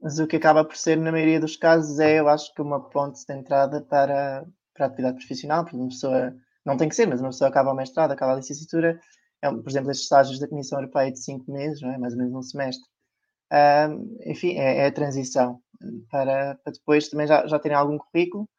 Mas 0.01 0.19
o 0.19 0.27
que 0.27 0.36
acaba 0.36 0.63
por 0.63 0.77
ser, 0.77 0.97
na 0.97 1.12
maioria 1.12 1.39
dos 1.39 1.55
casos, 1.55 1.99
é, 1.99 2.19
eu 2.19 2.27
acho 2.27 2.53
que 2.53 2.62
uma 2.62 2.79
ponte 2.79 3.25
de 3.25 3.34
entrada 3.34 3.81
para, 3.81 4.45
para 4.75 4.85
a 4.85 4.88
atividade 4.88 5.17
profissional, 5.17 5.63
porque 5.63 5.77
uma 5.77 5.88
pessoa, 5.88 6.35
não 6.65 6.77
tem 6.77 6.88
que 6.88 6.95
ser, 6.95 7.07
mas 7.07 7.21
uma 7.21 7.29
pessoa 7.29 7.49
acaba 7.49 7.71
o 7.71 7.75
mestrado, 7.75 8.11
acaba 8.11 8.33
a 8.33 8.35
licenciatura, 8.35 8.99
é, 9.41 9.49
por 9.49 9.69
exemplo, 9.69 9.89
estes 9.89 10.05
estágios 10.05 10.39
da 10.39 10.47
Comissão 10.47 10.79
Europeia 10.79 11.11
de 11.11 11.19
cinco 11.19 11.51
meses, 11.51 11.81
não 11.81 11.91
é? 11.91 11.97
mais 11.97 12.13
ou 12.13 12.19
menos 12.19 12.35
um 12.35 12.41
semestre. 12.41 12.85
Um, 13.51 14.17
enfim, 14.25 14.57
é, 14.57 14.79
é, 14.79 14.88
a 14.88 14.91
transição 14.91 15.59
para, 16.11 16.55
para 16.63 16.73
depois 16.73 17.09
também 17.09 17.27
já, 17.27 17.45
já 17.47 17.59
terem 17.59 17.77
algum 17.77 17.97
currículo 17.97 18.49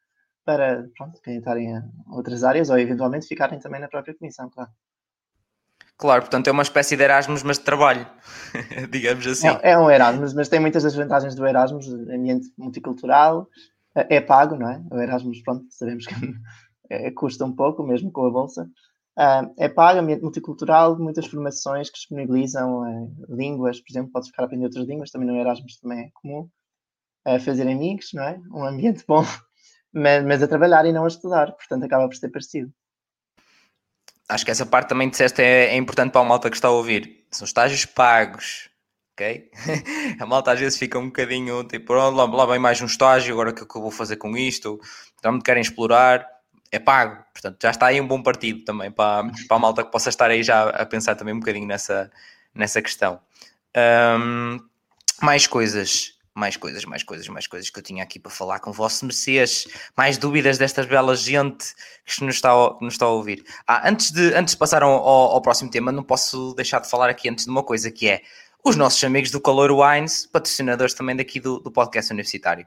para 0.44 0.88
pronto, 0.96 1.20
candidatarem 1.20 1.76
a 1.76 1.82
outras 2.08 2.44
áreas 2.44 2.70
ou 2.70 2.78
eventualmente 2.78 3.26
ficarem 3.26 3.58
também 3.58 3.80
na 3.80 3.88
própria 3.88 4.14
comissão, 4.14 4.48
claro. 4.48 4.70
Claro, 5.98 6.22
portanto 6.22 6.46
é 6.46 6.52
uma 6.52 6.62
espécie 6.62 6.96
de 6.96 7.02
Erasmus, 7.02 7.42
mas 7.42 7.58
de 7.58 7.64
trabalho, 7.64 8.06
digamos 8.90 9.26
assim. 9.26 9.48
É, 9.48 9.72
é, 9.72 9.78
um 9.78 9.90
Erasmus, 9.90 10.34
mas 10.34 10.48
tem 10.48 10.60
muitas 10.60 10.82
das 10.82 10.94
vantagens 10.94 11.34
do 11.34 11.46
Erasmus, 11.46 11.88
ambiente 11.88 12.52
multicultural, 12.56 13.48
é, 13.96 14.16
é 14.16 14.20
pago, 14.20 14.56
não 14.56 14.70
é? 14.70 14.82
O 14.90 15.00
Erasmus, 15.00 15.42
pronto, 15.42 15.66
sabemos 15.70 16.06
que 16.06 16.14
é, 16.90 17.10
custa 17.10 17.44
um 17.44 17.54
pouco, 17.54 17.82
mesmo 17.82 18.12
com 18.12 18.26
a 18.26 18.30
bolsa. 18.30 18.68
Uh, 19.18 19.50
é 19.56 19.66
pago, 19.68 20.00
ambiente 20.00 20.22
multicultural, 20.22 20.98
muitas 20.98 21.26
formações 21.26 21.88
que 21.88 21.96
disponibilizam 21.96 22.82
uh, 22.82 23.34
línguas, 23.34 23.80
por 23.80 23.90
exemplo, 23.90 24.12
podes 24.12 24.28
ficar 24.28 24.42
a 24.42 24.46
aprender 24.46 24.66
outras 24.66 24.86
línguas, 24.86 25.10
também 25.10 25.26
no 25.26 25.36
Erasmus 25.36 25.78
também 25.80 26.00
é 26.00 26.10
comum. 26.12 26.48
Uh, 27.26 27.40
fazer 27.40 27.66
amigos, 27.66 28.10
não 28.12 28.22
é? 28.22 28.38
Um 28.52 28.64
ambiente 28.64 29.04
bom 29.08 29.24
mas, 29.92 30.24
mas 30.24 30.42
a 30.42 30.48
trabalhar 30.48 30.84
e 30.84 30.92
não 30.92 31.04
a 31.04 31.08
estudar, 31.08 31.52
portanto 31.52 31.84
acaba 31.84 32.06
por 32.06 32.14
ser 32.14 32.28
parecido. 32.28 32.70
Acho 34.28 34.44
que 34.44 34.50
essa 34.50 34.66
parte 34.66 34.88
também 34.88 35.08
disseste 35.08 35.40
é, 35.40 35.68
é 35.68 35.76
importante 35.76 36.12
para 36.12 36.20
a 36.20 36.24
malta 36.24 36.50
que 36.50 36.56
está 36.56 36.68
a 36.68 36.72
ouvir. 36.72 37.26
São 37.30 37.46
estágios 37.46 37.86
pagos, 37.86 38.68
ok? 39.16 39.50
a 40.20 40.26
malta 40.26 40.52
às 40.52 40.60
vezes 40.60 40.78
fica 40.78 40.98
um 40.98 41.06
bocadinho 41.06 41.64
tipo, 41.64 41.94
lá, 41.94 42.10
lá 42.10 42.46
vem 42.46 42.58
mais 42.58 42.80
um 42.82 42.84
estágio, 42.84 43.32
agora 43.32 43.50
o 43.50 43.54
que, 43.54 43.62
é 43.62 43.66
que 43.66 43.74
eu 43.74 43.80
vou 43.80 43.90
fazer 43.90 44.16
com 44.16 44.36
isto? 44.36 44.78
Então 45.18 45.32
me 45.32 45.42
querem 45.42 45.62
explorar, 45.62 46.26
é 46.70 46.78
pago. 46.78 47.24
Portanto, 47.32 47.56
já 47.62 47.70
está 47.70 47.86
aí 47.86 48.00
um 48.00 48.06
bom 48.06 48.22
partido 48.22 48.62
também 48.64 48.90
para, 48.90 49.24
para 49.48 49.56
a 49.56 49.58
malta 49.58 49.82
que 49.82 49.90
possa 49.90 50.10
estar 50.10 50.30
aí 50.30 50.42
já 50.42 50.68
a 50.68 50.84
pensar 50.84 51.14
também 51.14 51.32
um 51.32 51.40
bocadinho 51.40 51.66
nessa, 51.66 52.10
nessa 52.54 52.82
questão. 52.82 53.18
Um, 53.74 54.60
mais 55.22 55.46
coisas 55.46 56.16
mais 56.36 56.54
coisas, 56.54 56.84
mais 56.84 57.02
coisas, 57.02 57.26
mais 57.28 57.46
coisas 57.46 57.70
que 57.70 57.78
eu 57.78 57.82
tinha 57.82 58.02
aqui 58.02 58.18
para 58.18 58.30
falar 58.30 58.60
com 58.60 58.70
vossos 58.70 59.00
mercês, 59.00 59.66
mais 59.96 60.18
dúvidas 60.18 60.58
destas 60.58 60.84
belas 60.84 61.22
gente 61.22 61.74
que 62.04 62.22
nos 62.22 62.34
está, 62.34 62.52
a, 62.52 62.76
nos 62.78 62.92
está 62.92 63.06
a 63.06 63.08
ouvir. 63.08 63.42
Ah, 63.66 63.88
antes 63.88 64.10
de, 64.10 64.34
antes 64.34 64.52
de 64.52 64.58
passar 64.58 64.82
ao, 64.82 64.92
ao, 64.92 65.40
próximo 65.40 65.70
tema, 65.70 65.90
não 65.90 66.02
posso 66.02 66.52
deixar 66.54 66.80
de 66.80 66.90
falar 66.90 67.08
aqui 67.08 67.30
antes 67.30 67.46
de 67.46 67.50
uma 67.50 67.62
coisa 67.62 67.90
que 67.90 68.06
é 68.06 68.20
os 68.68 68.76
nossos 68.76 69.02
amigos 69.04 69.30
do 69.30 69.40
Color 69.40 69.70
Wines, 69.72 70.26
patrocinadores 70.26 70.94
também 70.94 71.16
daqui 71.16 71.40
do, 71.40 71.60
do 71.60 71.70
podcast 71.70 72.12
universitário. 72.12 72.66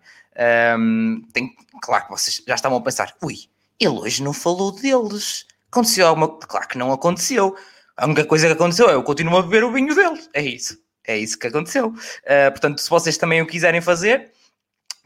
Um, 0.78 1.22
tem, 1.34 1.56
claro 1.82 2.06
que 2.06 2.12
vocês 2.12 2.42
já 2.48 2.56
estavam 2.56 2.78
a 2.78 2.82
pensar, 2.82 3.14
ui, 3.22 3.36
ele 3.80 4.00
hoje 4.00 4.24
não 4.24 4.34
falou 4.34 4.72
deles. 4.72 5.46
Aconteceu 5.72 6.08
alguma 6.08 6.28
Claro 6.40 6.68
que 6.68 6.78
não 6.78 6.92
aconteceu. 6.92 7.56
A 7.96 8.06
única 8.06 8.26
coisa 8.26 8.48
que 8.48 8.54
aconteceu 8.54 8.90
é 8.90 8.94
eu 8.94 9.04
continuo 9.04 9.38
a 9.38 9.42
beber 9.42 9.64
o 9.64 9.72
vinho 9.72 9.94
deles. 9.94 10.30
É 10.34 10.42
isso 10.42 10.78
é 11.10 11.18
isso 11.18 11.38
que 11.38 11.48
aconteceu. 11.48 11.88
Uh, 11.88 12.52
portanto, 12.52 12.80
se 12.80 12.90
vocês 12.90 13.18
também 13.18 13.42
o 13.42 13.48
quiserem 13.48 13.82
fazer, 13.82 14.32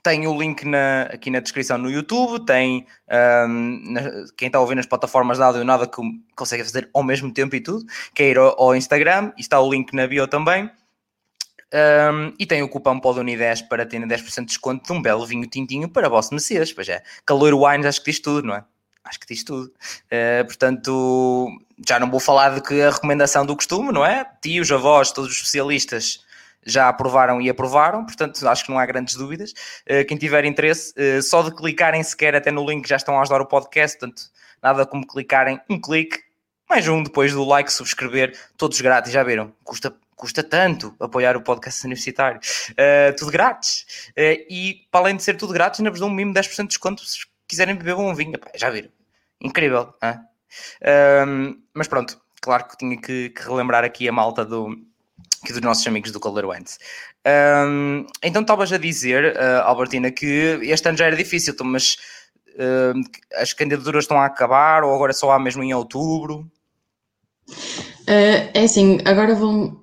tem 0.04 0.28
o 0.28 0.38
link 0.38 0.66
na, 0.66 1.04
aqui 1.04 1.30
na 1.30 1.40
descrição 1.40 1.78
no 1.78 1.90
YouTube, 1.90 2.46
tem 2.46 2.86
um, 3.48 3.94
na, 3.94 4.02
quem 4.36 4.48
está 4.48 4.58
a 4.58 4.62
ouvir 4.62 4.76
nas 4.76 4.86
plataformas 4.86 5.38
de 5.38 5.44
áudio 5.44 5.64
nada 5.64 5.88
que 5.88 6.02
consegue 6.36 6.64
fazer 6.64 6.90
ao 6.94 7.04
mesmo 7.04 7.34
tempo 7.34 7.56
e 7.56 7.62
tudo, 7.62 7.86
que 8.14 8.22
é 8.22 8.30
ir 8.32 8.38
ao, 8.38 8.62
ao 8.62 8.76
Instagram, 8.76 9.32
está 9.38 9.60
o 9.62 9.72
link 9.72 9.94
na 9.94 10.06
bio 10.06 10.28
também. 10.28 10.70
Um, 11.74 12.34
e 12.38 12.46
tem 12.46 12.62
o 12.62 12.70
cupom 12.70 13.00
PODUNI10 13.00 13.68
para 13.68 13.84
terem 13.86 14.08
10% 14.08 14.42
de 14.42 14.46
desconto 14.46 14.86
de 14.86 14.94
um 14.94 15.02
belo 15.02 15.26
vinho 15.26 15.48
tintinho 15.48 15.90
para 15.90 16.08
vosso 16.08 16.34
Messias. 16.34 16.72
Pois 16.72 16.88
é, 16.88 17.02
Calor 17.26 17.54
Wines 17.56 17.88
acho 17.88 18.04
que 18.04 18.12
diz 18.12 18.20
tudo, 18.20 18.48
não 18.48 18.56
é? 18.56 18.64
Acho 19.04 19.20
que 19.20 19.28
diz 19.28 19.44
tudo. 19.44 19.74
Uh, 20.06 20.46
portanto, 20.46 21.48
já 21.86 22.00
não 22.00 22.10
vou 22.10 22.20
falar 22.20 22.56
de 22.56 22.62
que 22.62 22.82
a 22.82 22.92
recomendação 22.92 23.46
do 23.46 23.56
costume, 23.56 23.92
não 23.92 24.06
é? 24.06 24.26
Tios, 24.42 24.72
avós, 24.72 25.12
todos 25.12 25.32
os 25.32 25.38
especialistas 25.38 26.24
já 26.66 26.88
aprovaram 26.88 27.42
e 27.42 27.50
aprovaram, 27.50 28.06
portanto 28.06 28.48
acho 28.48 28.64
que 28.64 28.72
não 28.72 28.80
há 28.80 28.86
grandes 28.86 29.16
dúvidas. 29.16 29.52
Uh, 29.90 30.06
quem 30.08 30.18
tiver 30.18 30.46
interesse, 30.46 30.94
uh, 30.98 31.22
só 31.22 31.42
de 31.42 31.54
clicarem 31.54 32.04
sequer 32.04 32.36
até 32.36 32.52
no 32.52 32.66
link 32.70 32.88
já 32.88 32.96
estão 32.96 33.18
a 33.18 33.22
ajudar 33.22 33.42
o 33.42 33.46
podcast, 33.46 33.98
portanto 33.98 34.24
nada 34.62 34.86
como 34.86 35.06
clicarem 35.06 35.60
um 35.70 35.82
clique, 35.82 36.20
mais 36.70 36.88
um 36.88 37.04
depois 37.04 37.34
do 37.34 37.44
like, 37.44 37.74
subscrever, 37.74 38.38
todos 38.56 38.80
grátis, 38.80 39.12
já 39.12 39.24
viram? 39.24 39.54
Custa 39.64 39.94
custa 40.16 40.44
tanto 40.44 40.96
apoiar 41.00 41.36
o 41.36 41.42
podcast 41.42 41.86
universitário. 41.86 42.40
Uh, 42.72 43.16
tudo 43.18 43.32
grátis. 43.32 43.86
Uh, 44.10 44.46
e 44.50 44.88
para 44.92 45.02
além 45.02 45.16
de 45.16 45.24
ser 45.24 45.38
tudo 45.38 45.54
grátis, 45.54 45.80
ainda 45.80 45.92
vos 45.92 46.00
dão 46.00 46.10
um 46.10 46.14
mínimo 46.14 46.34
10% 46.34 46.62
de 46.62 46.68
desconto 46.68 47.06
se 47.06 47.26
quiserem 47.48 47.76
beber 47.76 47.96
um 47.96 48.14
vinho. 48.14 48.40
Já 48.56 48.70
viram? 48.70 48.90
Incrível. 49.42 49.94
Um, 51.28 51.62
mas 51.74 51.88
pronto, 51.88 52.20
claro 52.42 52.66
que 52.68 52.78
tinha 52.78 53.00
que, 53.00 53.30
que, 53.30 53.44
relembrar 53.44 53.84
aqui 53.84 54.08
a 54.08 54.12
malta 54.12 54.46
do, 54.46 54.78
aqui 55.44 55.52
dos 55.52 55.62
nossos 55.62 55.86
amigos 55.88 56.12
do 56.12 56.20
Caldeirões. 56.20 56.78
Um, 57.26 58.06
então 58.22 58.42
estavas 58.42 58.72
a 58.72 58.78
dizer, 58.78 59.36
uh, 59.36 59.64
Albertina, 59.64 60.12
que 60.12 60.60
este 60.64 60.88
ano 60.88 60.98
já 60.98 61.06
era 61.06 61.16
difícil, 61.16 61.56
mas 61.64 61.98
uh, 62.56 63.00
as 63.36 63.54
candidaturas 63.54 64.04
estão 64.04 64.18
a 64.20 64.26
acabar 64.26 64.84
ou 64.84 64.94
agora 64.94 65.14
só 65.14 65.32
há 65.32 65.40
mesmo 65.40 65.64
em 65.64 65.74
outubro? 65.74 66.50
Uh, 67.50 68.52
é 68.54 68.64
assim, 68.64 69.00
agora 69.06 69.36
vão. 69.36 69.83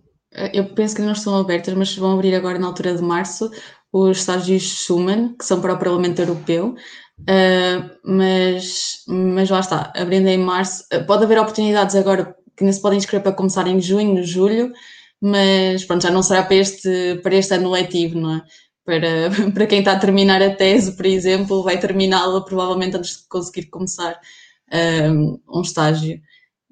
Eu 0.52 0.64
penso 0.74 0.94
que 0.94 1.02
não 1.02 1.12
estão 1.12 1.38
abertas, 1.38 1.74
mas 1.74 1.96
vão 1.96 2.12
abrir 2.12 2.34
agora 2.34 2.58
na 2.58 2.66
altura 2.66 2.94
de 2.94 3.02
março 3.02 3.50
os 3.92 4.18
estágios 4.18 4.62
Schumann, 4.62 5.34
que 5.36 5.44
são 5.44 5.60
para 5.60 5.74
o 5.74 5.78
Parlamento 5.78 6.20
Europeu. 6.20 6.74
Uh, 7.20 7.90
mas, 8.02 9.04
mas 9.06 9.50
lá 9.50 9.60
está, 9.60 9.92
abrindo 9.94 10.28
em 10.28 10.38
março, 10.38 10.84
pode 11.06 11.24
haver 11.24 11.38
oportunidades 11.38 11.94
agora 11.94 12.34
que 12.56 12.64
ainda 12.64 12.72
se 12.72 12.80
podem 12.80 12.98
inscrever 12.98 13.22
para 13.22 13.32
começar 13.32 13.66
em 13.66 13.80
junho, 13.80 14.24
julho, 14.24 14.72
mas 15.20 15.84
pronto, 15.84 16.02
já 16.02 16.10
não 16.10 16.22
será 16.22 16.42
para 16.42 16.56
este, 16.56 17.20
para 17.22 17.34
este 17.34 17.54
ano 17.54 17.70
letivo, 17.70 18.18
não 18.18 18.36
é? 18.36 18.42
Para, 18.84 19.30
para 19.52 19.66
quem 19.66 19.80
está 19.80 19.92
a 19.92 19.98
terminar 19.98 20.42
a 20.42 20.54
tese, 20.54 20.96
por 20.96 21.06
exemplo, 21.06 21.62
vai 21.62 21.78
terminá-la 21.78 22.42
provavelmente 22.42 22.96
antes 22.96 23.18
de 23.18 23.28
conseguir 23.28 23.66
começar 23.66 24.18
um, 25.12 25.38
um 25.48 25.60
estágio. 25.60 26.20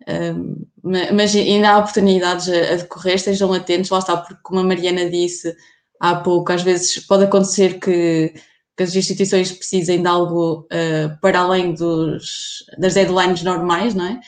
Um, 0.08 0.66
mas 1.12 1.34
ainda 1.34 1.70
há 1.70 1.78
oportunidades 1.78 2.48
a, 2.48 2.72
a, 2.72 2.76
decorrer, 2.76 3.16
estejam 3.16 3.52
atentos, 3.52 3.90
lá 3.90 3.98
está, 3.98 4.16
porque 4.16 4.40
como 4.42 4.60
a 4.60 4.64
Mariana 4.64 5.10
disse 5.10 5.54
há 6.00 6.16
pouco, 6.16 6.50
às 6.50 6.62
vezes 6.62 6.98
pode 7.06 7.24
acontecer 7.24 7.78
que, 7.78 8.32
que 8.74 8.82
as 8.82 8.96
instituições 8.96 9.52
precisem 9.52 10.00
de 10.00 10.08
algo 10.08 10.60
uh, 10.72 11.20
para 11.20 11.40
além 11.40 11.74
dos, 11.74 12.64
das 12.78 12.94
deadlines 12.94 13.42
normais, 13.42 13.94
não 13.94 14.06
é? 14.06 14.20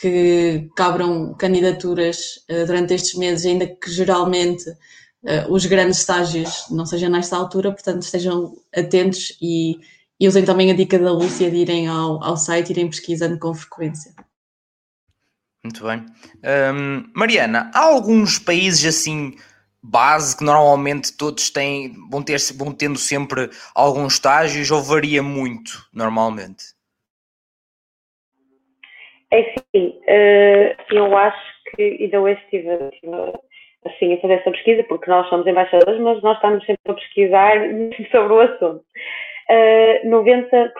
que 0.00 0.68
cabram 0.76 1.34
candidaturas 1.34 2.44
uh, 2.50 2.66
durante 2.66 2.94
estes 2.94 3.14
meses, 3.14 3.44
ainda 3.44 3.66
que 3.66 3.90
geralmente 3.90 4.68
uh, 4.70 5.50
os 5.50 5.66
grandes 5.66 5.98
estágios 5.98 6.64
não 6.70 6.86
sejam 6.86 7.10
nesta 7.10 7.36
altura, 7.36 7.72
portanto 7.72 8.02
estejam 8.02 8.56
atentos 8.74 9.36
e, 9.40 9.78
e 10.18 10.28
usem 10.28 10.44
também 10.44 10.70
a 10.70 10.74
dica 10.74 10.98
da 10.98 11.12
Lúcia 11.12 11.50
de 11.50 11.56
irem 11.56 11.88
ao, 11.88 12.22
ao 12.24 12.36
site, 12.36 12.70
irem 12.70 12.88
pesquisando 12.88 13.38
com 13.38 13.52
frequência. 13.54 14.14
Muito 15.66 15.84
bem. 15.84 16.06
Um, 16.44 17.10
Mariana, 17.12 17.72
há 17.74 17.86
alguns 17.86 18.38
países 18.38 18.86
assim 18.86 19.34
base 19.82 20.38
que 20.38 20.44
normalmente 20.44 21.16
todos 21.16 21.50
têm, 21.50 21.92
vão, 22.08 22.22
ter, 22.22 22.36
vão 22.56 22.72
tendo 22.72 22.96
sempre 22.96 23.50
alguns 23.74 24.14
estágios 24.14 24.70
ou 24.70 24.80
varia 24.80 25.24
muito 25.24 25.72
normalmente? 25.92 26.64
É 29.32 29.42
sim, 29.74 29.98
uh, 30.08 30.94
eu 30.94 31.16
acho 31.16 31.54
que 31.74 31.82
ainda 32.00 32.20
hoje 32.20 32.40
estive 32.44 32.68
assim, 33.86 34.14
a 34.14 34.20
fazer 34.20 34.34
essa 34.34 34.50
pesquisa, 34.52 34.84
porque 34.84 35.10
nós 35.10 35.28
somos 35.28 35.48
embaixadores, 35.48 36.00
mas 36.00 36.22
nós 36.22 36.36
estamos 36.36 36.64
sempre 36.64 36.92
a 36.92 36.94
pesquisar 36.94 37.56
sobre 38.12 38.32
o 38.32 38.40
assunto. 38.40 38.84
Uh, 39.48 40.08
90% 40.08 40.72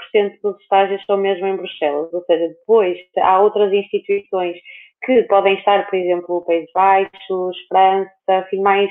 dos 0.42 0.61
estágios 0.61 1.00
estão 1.00 1.16
mesmo 1.16 1.46
em 1.46 1.57
Bruxelas, 1.57 2.12
ou 2.12 2.24
seja, 2.24 2.48
depois 2.48 2.98
há 3.16 3.40
outras 3.40 3.72
instituições 3.72 4.57
que 5.05 5.22
podem 5.24 5.55
estar, 5.55 5.88
por 5.88 5.96
exemplo, 5.96 6.44
Países 6.44 6.70
Baixos, 6.74 7.57
França, 7.68 8.11
assim, 8.29 8.61
mais, 8.61 8.90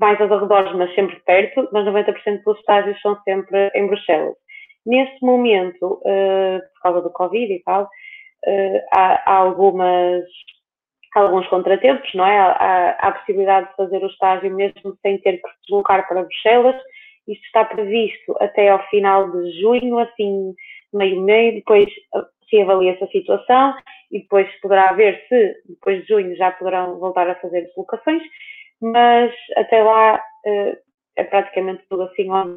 mais 0.00 0.18
aos 0.18 0.32
arredores, 0.32 0.72
mas 0.74 0.94
sempre 0.94 1.20
perto, 1.26 1.68
mas 1.72 1.84
90% 1.84 2.42
dos 2.42 2.58
estágios 2.58 3.00
são 3.02 3.20
sempre 3.22 3.70
em 3.74 3.86
Bruxelas. 3.86 4.34
Neste 4.86 5.24
momento, 5.24 6.00
uh, 6.04 6.60
por 6.74 6.82
causa 6.82 7.02
do 7.02 7.10
Covid 7.10 7.52
e 7.52 7.62
tal, 7.62 7.84
uh, 7.84 8.80
há, 8.92 9.30
há, 9.30 9.36
algumas 9.36 10.24
alguns 11.14 11.46
contratempos, 11.48 12.12
não 12.14 12.26
é? 12.26 12.38
Há, 12.38 12.52
há, 12.52 13.08
a 13.08 13.12
possibilidade 13.12 13.68
de 13.68 13.76
fazer 13.76 14.02
o 14.02 14.06
estágio 14.06 14.54
mesmo 14.54 14.96
sem 15.02 15.18
ter 15.18 15.32
que 15.42 15.48
se 15.48 15.54
deslocar 15.68 16.08
para 16.08 16.22
Bruxelas. 16.22 16.76
Isto 17.28 17.44
está 17.46 17.64
previsto 17.64 18.36
até 18.40 18.68
ao 18.68 18.84
final 18.88 19.30
de 19.30 19.60
junho, 19.60 19.98
assim, 19.98 20.54
meio-meio, 20.92 21.54
depois 21.54 21.88
ah, 22.14 22.26
se 22.48 22.60
avalia-se 22.60 23.02
a 23.02 23.08
situação 23.08 23.74
e 24.10 24.20
depois 24.20 24.48
poderá 24.60 24.92
ver 24.92 25.24
se 25.28 25.54
depois 25.68 26.02
de 26.02 26.08
junho 26.08 26.36
já 26.36 26.50
poderão 26.52 26.98
voltar 26.98 27.28
a 27.28 27.34
fazer 27.36 27.62
deslocações, 27.62 28.22
mas 28.80 29.32
até 29.56 29.82
lá 29.82 30.16
uh, 30.16 30.76
é 31.16 31.24
praticamente 31.24 31.82
tudo 31.88 32.02
assim 32.02 32.30
online. 32.30 32.56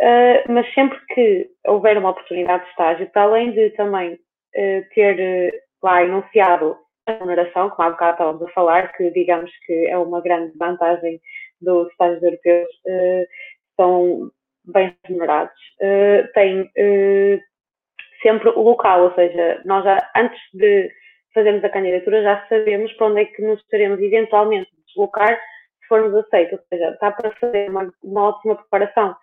Uh, 0.00 0.52
mas 0.52 0.72
sempre 0.74 0.98
que 1.14 1.48
houver 1.66 1.96
uma 1.98 2.10
oportunidade 2.10 2.64
de 2.64 2.70
estágio, 2.70 3.10
para 3.10 3.22
além 3.22 3.52
de 3.52 3.70
também 3.70 4.14
uh, 4.14 4.94
ter 4.94 5.64
lá 5.82 6.04
enunciado 6.04 6.76
a 7.06 7.12
remuneração, 7.12 7.70
como 7.70 7.88
há 7.88 7.90
bocado 7.90 8.12
estávamos 8.12 8.42
a 8.42 8.52
falar, 8.52 8.92
que 8.92 9.10
digamos 9.12 9.50
que 9.64 9.86
é 9.86 9.96
uma 9.96 10.20
grande 10.20 10.56
vantagem 10.58 11.20
dos 11.60 11.90
estágios 11.90 12.22
europeus, 12.22 12.68
são 13.76 14.30
bem 14.64 14.96
remunerados. 15.06 15.54
tem 16.34 16.70
sempre 18.22 18.50
o 18.50 18.60
local, 18.60 19.04
ou 19.04 19.14
seja, 19.14 19.60
nós 19.64 19.84
já, 19.84 19.98
antes 20.16 20.40
de 20.52 20.90
fazermos 21.34 21.64
a 21.64 21.68
candidatura 21.68 22.22
já 22.22 22.46
sabemos 22.48 22.92
para 22.94 23.06
onde 23.06 23.20
é 23.20 23.24
que 23.24 23.42
nos 23.42 23.60
estaremos 23.60 24.00
eventualmente 24.00 24.70
deslocar 24.86 25.36
se 25.36 25.88
formos 25.88 26.14
aceitos, 26.14 26.58
ou 26.58 26.64
seja, 26.68 26.90
está 26.90 27.10
para 27.10 27.30
fazer 27.36 27.70
uma, 27.70 27.92
uma 28.02 28.28
ótima 28.28 28.56
preparação, 28.56 29.16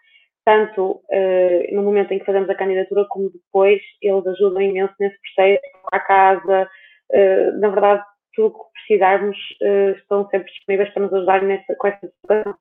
tanto 0.45 1.01
uh, 1.09 1.75
no 1.75 1.83
momento 1.83 2.13
em 2.13 2.19
que 2.19 2.25
fazemos 2.25 2.49
a 2.49 2.55
candidatura 2.55 3.05
como 3.09 3.29
depois, 3.29 3.81
eles 4.01 4.25
ajudam 4.27 4.61
imenso 4.61 4.93
nesse 4.99 5.17
processo, 5.21 5.61
a 5.91 5.99
casa, 5.99 6.69
uh, 7.11 7.59
na 7.59 7.69
verdade, 7.69 8.03
tudo 8.33 8.47
o 8.47 8.51
que 8.51 8.71
precisarmos 8.73 9.37
uh, 9.61 9.97
estão 9.97 10.27
sempre 10.29 10.51
disponíveis 10.51 10.89
para 10.93 11.03
nos 11.03 11.13
ajudar 11.13 11.41
nessa, 11.41 11.75
com 11.75 11.87
essa 11.87 12.07
situação. 12.07 12.55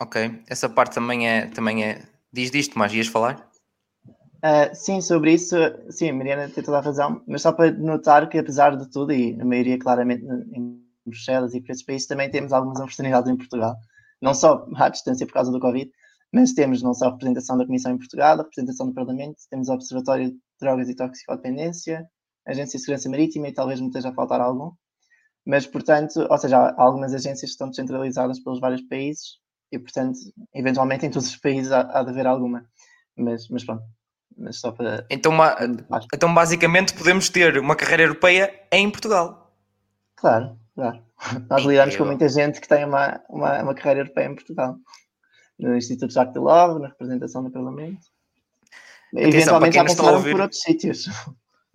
Ok, 0.00 0.42
essa 0.48 0.68
parte 0.68 0.94
também 0.94 1.28
é, 1.28 1.46
também 1.46 1.84
é 1.84 2.02
Diz 2.32 2.50
disto, 2.50 2.78
mas 2.78 2.94
ias 2.94 3.08
falar? 3.08 3.46
Uh, 4.42 4.74
sim, 4.74 5.02
sobre 5.02 5.34
isso, 5.34 5.54
sim, 5.90 6.08
a 6.08 6.14
Mariana 6.14 6.48
tem 6.48 6.64
toda 6.64 6.78
a 6.78 6.80
razão, 6.80 7.22
mas 7.28 7.42
só 7.42 7.52
para 7.52 7.70
notar 7.72 8.28
que 8.28 8.38
apesar 8.38 8.74
de 8.74 8.90
tudo, 8.90 9.12
e 9.12 9.38
a 9.38 9.44
maioria 9.44 9.78
claramente 9.78 10.24
em 10.24 10.82
Bruxelas 11.04 11.54
e 11.54 11.60
por 11.60 11.72
esses 11.72 11.84
países, 11.84 12.08
também 12.08 12.30
temos 12.30 12.52
algumas 12.52 12.80
oportunidades 12.80 13.30
em 13.30 13.36
Portugal, 13.36 13.76
não 14.20 14.32
só 14.32 14.66
à 14.76 14.88
distância 14.88 15.26
por 15.26 15.34
causa 15.34 15.52
do 15.52 15.60
Covid, 15.60 15.90
mas 16.32 16.54
temos 16.54 16.82
não 16.82 16.94
só 16.94 17.08
a 17.08 17.10
representação 17.10 17.58
da 17.58 17.66
Comissão 17.66 17.92
em 17.92 17.98
Portugal, 17.98 18.40
a 18.40 18.42
representação 18.42 18.86
do 18.86 18.94
Parlamento, 18.94 19.36
temos 19.50 19.68
o 19.68 19.74
Observatório 19.74 20.30
de 20.30 20.38
Drogas 20.58 20.88
e 20.88 20.96
Toxicodependência, 20.96 22.08
a 22.46 22.50
Agência 22.50 22.78
de 22.78 22.84
Segurança 22.84 23.10
Marítima 23.10 23.48
e 23.48 23.52
talvez 23.52 23.78
me 23.78 23.88
esteja 23.88 24.08
a 24.08 24.14
faltar 24.14 24.40
algum, 24.40 24.72
mas 25.44 25.66
portanto, 25.66 26.26
ou 26.28 26.38
seja, 26.38 26.56
há 26.56 26.82
algumas 26.82 27.12
agências 27.12 27.50
que 27.50 27.54
estão 27.54 27.68
descentralizadas 27.68 28.40
pelos 28.40 28.58
vários 28.58 28.82
países 28.82 29.41
e 29.72 29.78
portanto, 29.78 30.18
eventualmente 30.54 31.06
em 31.06 31.10
todos 31.10 31.28
os 31.28 31.36
países 31.36 31.72
há, 31.72 31.80
há 31.80 32.02
de 32.02 32.10
haver 32.10 32.26
alguma. 32.26 32.64
Mas, 33.16 33.48
mas 33.48 33.64
pronto, 33.64 33.82
mas 34.36 34.60
só 34.60 34.70
para. 34.70 35.06
Então, 35.10 35.32
uma, 35.32 35.56
então, 36.12 36.32
basicamente, 36.32 36.94
podemos 36.94 37.30
ter 37.30 37.58
uma 37.58 37.74
carreira 37.74 38.02
europeia 38.02 38.52
em 38.70 38.90
Portugal. 38.90 39.50
Claro, 40.16 40.56
claro. 40.74 41.02
Nós 41.48 41.64
lidamos 41.64 41.96
com 41.96 42.04
muita 42.04 42.28
gente 42.28 42.60
que 42.60 42.68
tem 42.68 42.84
uma, 42.84 43.20
uma, 43.28 43.62
uma 43.62 43.74
carreira 43.74 44.00
europeia 44.00 44.26
em 44.26 44.34
Portugal. 44.34 44.76
No 45.58 45.76
Instituto 45.76 46.12
Jacques 46.12 46.34
Delors, 46.34 46.80
na 46.80 46.88
representação 46.88 47.44
do 47.44 47.50
Parlamento. 47.50 48.00
Atenção, 49.12 49.28
Eventualmente 49.28 49.76
já 49.76 49.84
passaram 49.84 50.14
ouvir... 50.14 50.32
por 50.32 50.40
outros 50.42 50.60
sítios. 50.60 51.08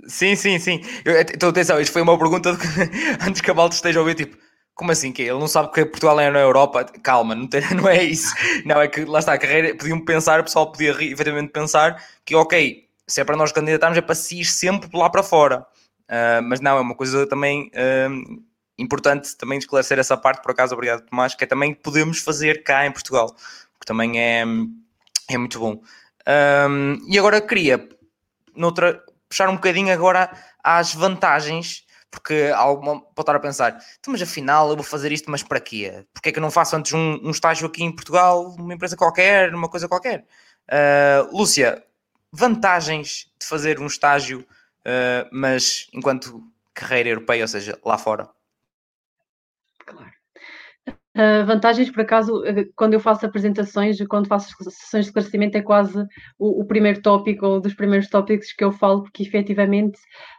Sim, 0.07 0.35
sim, 0.35 0.59
sim. 0.59 0.81
Eu, 1.05 1.19
então, 1.19 1.49
atenção, 1.49 1.79
isto 1.79 1.93
foi 1.93 2.01
uma 2.01 2.17
pergunta 2.17 2.55
de... 2.55 2.63
antes 3.27 3.41
que 3.41 3.49
a 3.49 3.53
Balto 3.53 3.73
esteja 3.73 3.99
a 3.99 4.01
ouvir, 4.01 4.15
tipo, 4.15 4.37
como 4.77 4.91
assim? 4.91 5.11
Que 5.11 5.23
ele 5.23 5.39
não 5.39 5.47
sabe 5.47 5.71
que 5.71 5.85
Portugal 5.85 6.19
é 6.19 6.29
na 6.29 6.39
Europa? 6.39 6.85
Calma, 7.03 7.35
não, 7.35 7.47
tem, 7.47 7.61
não 7.75 7.89
é 7.89 8.03
isso. 8.03 8.33
Não, 8.63 8.79
é 8.79 8.87
que 8.87 9.03
lá 9.03 9.19
está 9.19 9.33
a 9.33 9.37
carreira. 9.37 9.75
Podiam 9.75 9.99
pensar, 10.05 10.39
o 10.39 10.43
pessoal 10.43 10.71
podia 10.71 10.91
efetivamente 10.91 11.51
pensar 11.51 12.01
que, 12.23 12.35
ok, 12.35 12.87
se 13.07 13.21
é 13.21 13.23
para 13.23 13.35
nós 13.35 13.51
candidatarmos, 13.51 13.97
é 13.97 14.01
para 14.01 14.15
se 14.15 14.39
ir 14.39 14.45
sempre 14.45 14.89
lá 14.93 15.09
para 15.09 15.23
fora. 15.23 15.65
Uh, 16.07 16.41
mas 16.43 16.61
não, 16.61 16.77
é 16.77 16.81
uma 16.81 16.95
coisa 16.95 17.27
também 17.27 17.69
uh, 17.73 18.43
importante 18.77 19.35
também 19.35 19.57
esclarecer 19.57 19.97
essa 19.97 20.15
parte, 20.15 20.41
por 20.41 20.51
acaso, 20.51 20.73
obrigado 20.73 21.01
Tomás, 21.05 21.33
que 21.33 21.43
é 21.43 21.47
também 21.47 21.73
podemos 21.73 22.19
fazer 22.19 22.63
cá 22.63 22.85
em 22.85 22.91
Portugal, 22.91 23.35
que 23.79 23.85
também 23.85 24.19
é, 24.19 24.43
é 25.29 25.37
muito 25.37 25.59
bom. 25.59 25.81
Um, 26.69 26.97
e 27.07 27.17
agora 27.17 27.41
queria 27.41 27.89
noutra, 28.55 29.01
puxar 29.27 29.49
um 29.49 29.55
bocadinho 29.55 29.91
agora 29.91 30.31
às 30.63 30.93
vantagens 30.93 31.85
porque 32.09 32.51
alguma 32.55 33.01
pode 33.01 33.21
estar 33.21 33.35
a 33.35 33.39
pensar, 33.39 33.83
então, 33.99 34.11
mas 34.11 34.21
afinal 34.21 34.69
eu 34.69 34.75
vou 34.75 34.83
fazer 34.83 35.11
isto, 35.11 35.29
mas 35.29 35.43
para 35.43 35.59
quê? 35.59 36.05
Porque 36.13 36.29
é 36.29 36.31
que 36.31 36.39
eu 36.39 36.41
não 36.41 36.51
faço 36.51 36.75
antes 36.75 36.93
um, 36.93 37.19
um 37.23 37.31
estágio 37.31 37.67
aqui 37.67 37.83
em 37.83 37.91
Portugal, 37.91 38.55
numa 38.57 38.73
empresa 38.73 38.95
qualquer, 38.95 39.51
numa 39.51 39.69
coisa 39.69 39.87
qualquer? 39.87 40.25
Uh, 40.69 41.35
Lúcia, 41.35 41.83
vantagens 42.31 43.31
de 43.39 43.45
fazer 43.45 43.79
um 43.79 43.87
estágio, 43.87 44.39
uh, 44.81 45.29
mas 45.31 45.87
enquanto 45.93 46.43
carreira 46.73 47.09
europeia, 47.09 47.43
ou 47.43 47.47
seja, 47.47 47.77
lá 47.83 47.97
fora? 47.97 48.29
Claro. 49.85 50.16
Uh, 51.17 51.43
vantagens, 51.47 51.89
por 51.89 52.01
acaso, 52.01 52.43
quando 52.75 52.93
eu 52.93 52.99
faço 52.99 53.25
apresentações, 53.25 53.97
quando 54.07 54.27
faço 54.27 54.55
sessões 54.69 55.05
de 55.05 55.09
esclarecimento, 55.09 55.57
é 55.57 55.61
quase 55.63 55.99
o, 56.37 56.61
o 56.61 56.65
primeiro 56.65 57.01
tópico 57.01 57.43
ou 57.43 57.59
dos 57.59 57.73
primeiros 57.73 58.07
tópicos 58.07 58.53
que 58.53 58.63
eu 58.63 58.71
falo, 58.71 59.01
porque 59.01 59.23
efetivamente 59.23 59.97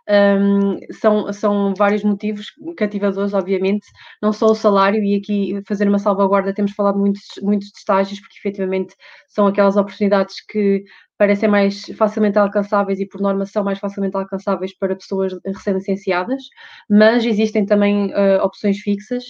um, 0.09 0.79
são, 0.93 1.33
são 1.33 1.75
vários 1.77 2.05
motivos 2.05 2.53
cativadores, 2.77 3.35
obviamente, 3.35 3.87
não 4.23 4.33
só 4.33 4.47
o 4.47 4.55
salário, 4.55 5.03
e 5.03 5.17
aqui 5.17 5.61
fazer 5.67 5.89
uma 5.89 5.99
salvaguarda, 5.99 6.55
temos 6.55 6.71
falado 6.73 6.97
muitos, 6.97 7.25
muitos 7.43 7.71
de 7.71 7.79
estágios, 7.79 8.21
porque 8.21 8.39
efetivamente 8.39 8.95
são 9.27 9.49
aquelas 9.49 9.77
oportunidades 9.77 10.37
que 10.47 10.85
parecem 11.19 11.49
mais 11.49 11.85
facilmente 11.97 12.39
alcançáveis 12.39 13.01
e, 13.01 13.07
por 13.07 13.21
norma, 13.21 13.45
são 13.45 13.65
mais 13.65 13.79
facilmente 13.79 14.17
alcançáveis 14.17 14.73
para 14.73 14.95
pessoas 14.95 15.33
recém-licenciadas, 15.45 16.45
mas 16.89 17.25
existem 17.25 17.67
também 17.67 18.13
uh, 18.13 18.43
opções 18.43 18.79
fixas 18.79 19.25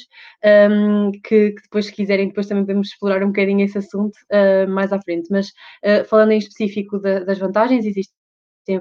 um, 0.71 1.11
que, 1.13 1.53
que, 1.53 1.63
depois, 1.63 1.87
se 1.87 1.93
quiserem, 1.93 2.29
depois 2.29 2.47
também 2.47 2.65
podemos 2.65 2.89
explorar 2.89 3.25
um 3.25 3.29
bocadinho 3.29 3.65
esse 3.65 3.79
assunto 3.79 4.15
uh, 4.31 4.71
mais 4.71 4.93
à 4.93 5.01
frente. 5.01 5.29
Mas, 5.31 5.49
uh, 5.49 6.05
falando 6.07 6.33
em 6.33 6.39
específico 6.39 6.99
de, 6.99 7.25
das 7.25 7.39
vantagens, 7.39 7.87
existem 7.87 8.19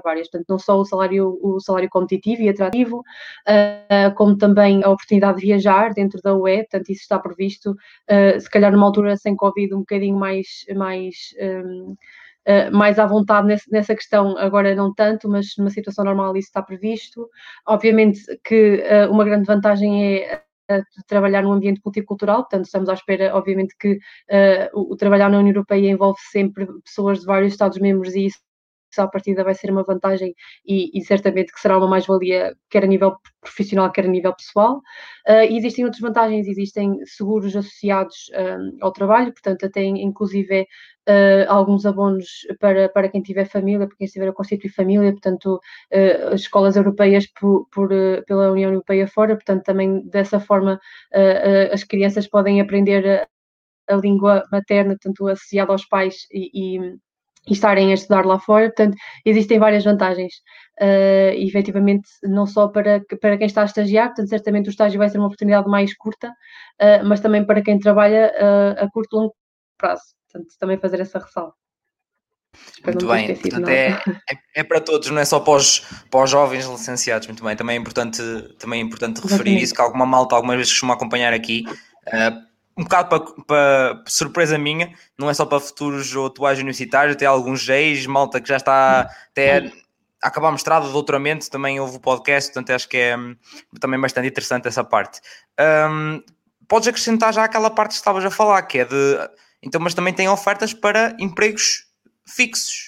várias, 0.04 0.28
portanto, 0.28 0.48
não 0.50 0.58
só 0.58 0.78
o 0.78 0.84
salário, 0.84 1.38
o 1.42 1.58
salário 1.60 1.88
competitivo 1.88 2.42
e 2.42 2.48
atrativo, 2.50 2.98
uh, 2.98 4.14
como 4.14 4.36
também 4.36 4.84
a 4.84 4.90
oportunidade 4.90 5.40
de 5.40 5.46
viajar 5.46 5.94
dentro 5.94 6.20
da 6.22 6.34
UE, 6.34 6.58
portanto, 6.58 6.90
isso 6.90 7.02
está 7.02 7.18
previsto, 7.18 7.70
uh, 7.70 8.38
se 8.38 8.50
calhar 8.50 8.70
numa 8.70 8.84
altura 8.84 9.16
sem 9.16 9.34
Covid 9.34 9.74
um 9.74 9.78
bocadinho 9.78 10.18
mais, 10.18 10.66
mais 10.76 11.34
um, 11.40 11.96
uh, 12.46 12.76
mais 12.76 12.98
à 12.98 13.06
vontade 13.06 13.48
nessa 13.70 13.94
questão, 13.94 14.36
agora 14.38 14.74
não 14.74 14.92
tanto, 14.94 15.28
mas 15.28 15.46
numa 15.56 15.70
situação 15.70 16.04
normal 16.04 16.36
isso 16.36 16.48
está 16.48 16.62
previsto. 16.62 17.28
Obviamente 17.66 18.20
que 18.44 18.82
uh, 18.82 19.10
uma 19.12 19.24
grande 19.24 19.46
vantagem 19.46 20.18
é 20.18 20.42
de 20.70 21.04
trabalhar 21.06 21.42
num 21.42 21.52
ambiente 21.52 21.80
multicultural, 21.84 22.42
portanto 22.42 22.66
estamos 22.66 22.88
à 22.88 22.92
espera, 22.92 23.34
obviamente, 23.34 23.74
que 23.78 23.94
uh, 23.94 24.68
o, 24.74 24.92
o, 24.92 24.96
trabalhar 24.96 25.30
na 25.30 25.38
União 25.38 25.52
Europeia 25.52 25.90
envolve 25.90 26.20
sempre 26.30 26.66
pessoas 26.82 27.20
de 27.20 27.26
vários 27.26 27.52
Estados-membros 27.52 28.14
e 28.14 28.26
isso 28.26 28.38
à 28.96 29.06
partida 29.06 29.44
vai 29.44 29.54
ser 29.54 29.70
uma 29.70 29.82
vantagem 29.82 30.34
e, 30.66 30.90
e 30.96 31.02
certamente 31.02 31.52
que 31.52 31.60
será 31.60 31.76
uma 31.76 31.88
mais-valia 31.88 32.54
quer 32.70 32.84
a 32.84 32.86
nível 32.86 33.16
profissional, 33.40 33.90
quer 33.92 34.04
a 34.04 34.08
nível 34.08 34.34
pessoal. 34.34 34.76
Uh, 35.28 35.44
existem 35.50 35.84
outras 35.84 36.00
vantagens, 36.00 36.46
existem 36.46 36.98
seguros 37.04 37.54
associados 37.56 38.30
um, 38.34 38.78
ao 38.80 38.92
trabalho, 38.92 39.32
portanto 39.32 39.66
até 39.66 39.82
inclusive 39.84 40.62
uh, 40.62 41.44
alguns 41.48 41.84
abonos 41.84 42.46
para, 42.60 42.88
para 42.88 43.08
quem 43.08 43.22
tiver 43.22 43.46
família, 43.46 43.86
para 43.86 43.96
quem 43.96 44.06
estiver 44.06 44.28
a 44.28 44.32
constituir 44.32 44.70
família, 44.70 45.12
portanto 45.12 45.60
uh, 45.92 46.34
escolas 46.34 46.76
europeias 46.76 47.26
por, 47.26 47.66
por 47.70 47.88
pela 48.26 48.52
União 48.52 48.70
Europeia 48.70 49.06
fora, 49.06 49.34
portanto 49.34 49.64
também 49.64 50.02
dessa 50.08 50.40
forma 50.40 50.80
as 51.72 51.84
crianças 51.84 52.28
podem 52.28 52.60
aprender 52.60 53.26
a, 53.88 53.94
a 53.94 53.96
língua 53.96 54.44
materna, 54.52 54.96
tanto 55.00 55.26
associada 55.26 55.72
aos 55.72 55.86
pais 55.86 56.26
e 56.32 56.78
e 57.48 57.52
estarem 57.52 57.90
a 57.90 57.94
estudar 57.94 58.24
lá 58.24 58.38
fora. 58.38 58.66
Portanto, 58.66 58.96
existem 59.24 59.58
várias 59.58 59.84
vantagens, 59.84 60.34
uh, 60.80 61.34
efetivamente, 61.34 62.08
não 62.22 62.46
só 62.46 62.68
para, 62.68 63.02
para 63.20 63.38
quem 63.38 63.46
está 63.46 63.62
a 63.62 63.66
estagiar, 63.66 64.08
portanto, 64.08 64.28
certamente 64.28 64.68
o 64.68 64.70
estágio 64.70 64.98
vai 64.98 65.08
ser 65.08 65.18
uma 65.18 65.26
oportunidade 65.26 65.68
mais 65.68 65.96
curta, 65.96 66.28
uh, 66.28 67.04
mas 67.04 67.20
também 67.20 67.44
para 67.44 67.62
quem 67.62 67.78
trabalha 67.78 68.32
uh, 68.34 68.84
a 68.84 68.90
curto 68.90 69.16
e 69.16 69.20
longo 69.20 69.34
prazo. 69.76 70.02
Portanto, 70.30 70.54
também 70.58 70.78
fazer 70.78 71.00
essa 71.00 71.18
ressalva. 71.18 71.54
Muito 72.84 73.06
bem, 73.06 73.36
portanto, 73.36 73.68
é, 73.68 73.88
é, 74.30 74.38
é, 74.56 74.64
para 74.64 74.80
todos, 74.80 75.10
não 75.10 75.18
é 75.18 75.24
só 75.24 75.38
para 75.38 75.54
os, 75.54 75.80
para 76.10 76.24
os 76.24 76.30
jovens 76.30 76.66
licenciados, 76.66 77.28
muito 77.28 77.44
bem, 77.44 77.54
também 77.54 77.76
é 77.76 77.78
importante, 77.78 78.22
também 78.58 78.80
é 78.80 78.82
importante 78.82 79.20
referir 79.20 79.62
isso, 79.62 79.74
que 79.74 79.80
alguma 79.80 80.06
malta 80.06 80.34
algumas 80.34 80.56
vezes 80.56 80.72
costuma 80.72 80.94
acompanhar 80.94 81.32
aqui, 81.32 81.64
uh, 81.68 82.47
um 82.78 82.84
bocado 82.84 83.08
para, 83.08 83.44
para, 83.44 84.04
surpresa 84.06 84.56
minha, 84.56 84.94
não 85.18 85.28
é 85.28 85.34
só 85.34 85.44
para 85.44 85.58
futuros 85.58 86.14
ou 86.14 86.26
atuais 86.26 86.58
universitários, 86.60 87.16
até 87.16 87.26
alguns 87.26 87.60
geis, 87.60 88.06
malta 88.06 88.40
que 88.40 88.48
já 88.48 88.56
está 88.56 89.10
até 89.30 89.72
a 90.22 90.28
acabar 90.28 90.52
mestrado, 90.52 90.90
doutoramento, 90.92 91.50
também 91.50 91.80
houve 91.80 91.96
o 91.96 92.00
podcast, 92.00 92.52
portanto 92.52 92.74
acho 92.74 92.88
que 92.88 92.96
é 92.96 93.16
hum, 93.16 93.36
também 93.80 94.00
bastante 94.00 94.28
interessante 94.28 94.68
essa 94.68 94.84
parte. 94.84 95.20
Um, 95.90 96.22
podes 96.68 96.86
acrescentar 96.86 97.32
já 97.32 97.42
aquela 97.42 97.68
parte 97.68 97.90
que 97.90 97.96
estavas 97.96 98.24
a 98.24 98.30
falar, 98.30 98.62
que 98.62 98.78
é 98.78 98.84
de. 98.84 99.30
Então, 99.60 99.80
mas 99.80 99.94
também 99.94 100.14
tem 100.14 100.28
ofertas 100.28 100.72
para 100.72 101.16
empregos 101.18 101.86
fixos. 102.24 102.87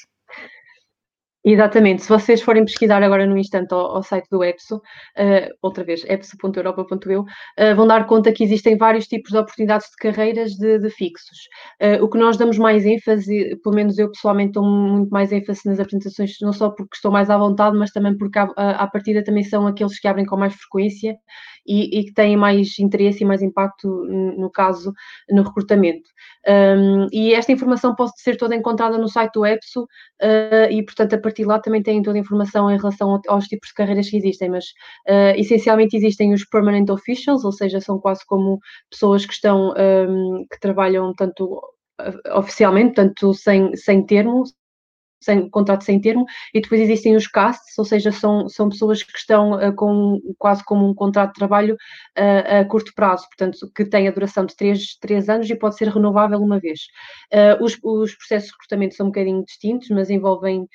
Exatamente, 1.42 2.03
se 2.03 2.09
vocês 2.09 2.42
forem 2.42 2.66
pesquisar 2.66 3.03
agora 3.03 3.26
no 3.26 3.35
instante 3.37 3.72
ao, 3.72 3.96
ao 3.96 4.03
site 4.03 4.29
do 4.31 4.44
EPSO, 4.44 4.76
uh, 4.76 4.81
outra 5.62 5.83
vez, 5.83 6.05
epso.europa.eu, 6.05 7.22
uh, 7.22 7.76
vão 7.76 7.87
dar 7.87 8.07
conta 8.07 8.31
que 8.31 8.44
existem 8.44 8.76
vários 8.76 9.07
tipos 9.07 9.31
de 9.31 9.38
oportunidades 9.38 9.87
de 9.88 9.96
carreiras 9.96 10.53
de, 10.53 10.79
de 10.79 10.90
fixos. 10.90 11.38
Uh, 11.83 12.05
o 12.05 12.11
que 12.11 12.18
nós 12.18 12.37
damos 12.37 12.59
mais 12.59 12.85
ênfase, 12.85 13.57
pelo 13.62 13.74
menos 13.74 13.98
eu 13.98 14.11
pessoalmente 14.11 14.53
dou 14.53 14.64
muito 14.64 15.09
mais 15.09 15.33
ênfase 15.33 15.62
nas 15.64 15.81
apresentações, 15.81 16.33
não 16.42 16.53
só 16.53 16.68
porque 16.68 16.94
estou 16.94 17.11
mais 17.11 17.31
à 17.31 17.38
vontade, 17.38 17.74
mas 17.74 17.90
também 17.90 18.14
porque 18.18 18.38
à, 18.38 18.44
à 18.44 18.87
partida 18.87 19.24
também 19.24 19.42
são 19.42 19.66
aqueles 19.66 19.98
que 19.98 20.09
abrem 20.09 20.26
com 20.26 20.37
mais 20.37 20.55
frequência 20.55 21.16
e, 21.66 22.00
e, 22.00 22.05
que 22.05 22.12
têm 22.12 22.37
mais 22.37 22.79
interesse 22.79 23.22
e 23.22 23.26
mais 23.26 23.42
impacto, 23.42 23.88
no 23.88 24.50
caso, 24.50 24.92
no 25.31 25.42
recrutamento. 25.42 26.09
Um, 26.48 27.07
e 27.12 27.35
esta 27.35 27.53
informação 27.53 27.94
pode 27.94 28.12
ser 28.20 28.37
toda 28.37 28.57
encontrada 28.57 28.96
no 28.96 29.09
site 29.09 29.33
do 29.35 29.44
EPSO 29.44 29.83
uh, 29.83 30.70
e, 30.70 30.83
portanto, 30.85 31.14
a 31.14 31.18
partir 31.18 31.42
de 31.42 31.48
lá 31.48 31.61
também 31.61 31.83
têm 31.83 32.03
toda 32.03 32.16
a 32.16 32.20
informação 32.20 32.70
em 32.70 32.79
relação 32.79 33.20
aos 33.29 33.46
tipos 33.46 33.68
de 33.68 33.74
carreiras 33.74 34.09
que 34.09 34.16
existem, 34.16 34.48
mas 34.48 34.64
uh, 35.09 35.37
essencialmente 35.37 35.96
existem 35.96 36.33
os 36.33 36.44
permanent 36.44 36.88
officials, 36.88 37.44
ou 37.44 37.53
seja, 37.53 37.81
são 37.81 37.98
quase 37.98 38.24
como 38.26 38.59
pessoas 38.90 39.26
que 39.26 39.35
estão, 39.35 39.74
um, 39.76 40.46
que 40.50 40.59
trabalham 40.61 41.12
tanto 41.14 41.61
oficialmente, 42.35 42.94
tanto 42.94 43.35
sem, 43.35 43.76
sem 43.76 44.05
termo, 44.05 44.44
sem, 45.20 45.48
contrato 45.50 45.85
sem 45.85 46.00
termo, 46.00 46.24
e 46.54 46.61
depois 46.61 46.80
existem 46.80 47.14
os 47.14 47.26
casts, 47.26 47.76
ou 47.78 47.85
seja, 47.85 48.11
são, 48.11 48.48
são 48.48 48.68
pessoas 48.68 49.02
que 49.02 49.16
estão 49.16 49.52
uh, 49.52 49.74
com 49.74 50.20
quase 50.38 50.64
como 50.64 50.88
um 50.88 50.94
contrato 50.94 51.33
de 51.33 51.38
trabalho 51.38 51.74
uh, 52.18 52.61
a 52.61 52.64
curto 52.64 52.92
prazo, 52.94 53.26
portanto, 53.28 53.59
que 53.74 53.85
tem 53.85 54.09
a 54.09 54.11
duração 54.11 54.46
de 54.46 54.56
três, 54.56 54.96
três 55.00 55.28
anos 55.28 55.48
e 55.50 55.56
pode 55.56 55.76
ser 55.76 55.88
renovável 55.88 56.38
uma 56.40 56.59
vez. 56.59 56.80
Uh, 57.33 57.62
os, 57.62 57.78
os 57.83 58.14
processos 58.16 58.48
de 58.48 58.54
recrutamento 58.54 58.94
são 58.94 59.06
um 59.06 59.11
bocadinho 59.11 59.44
distintos, 59.44 59.88
mas 59.90 60.11
envolvem, 60.11 60.66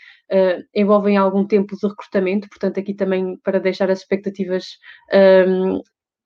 envolvem 0.73 1.17
algum 1.17 1.45
tempo 1.45 1.75
de 1.75 1.87
recrutamento, 1.87 2.47
portanto, 2.49 2.79
aqui 2.79 2.93
também 2.93 3.37
para 3.43 3.59
deixar 3.59 3.89
as 3.91 3.99
expectativas 3.99 4.65
um, 5.47 5.81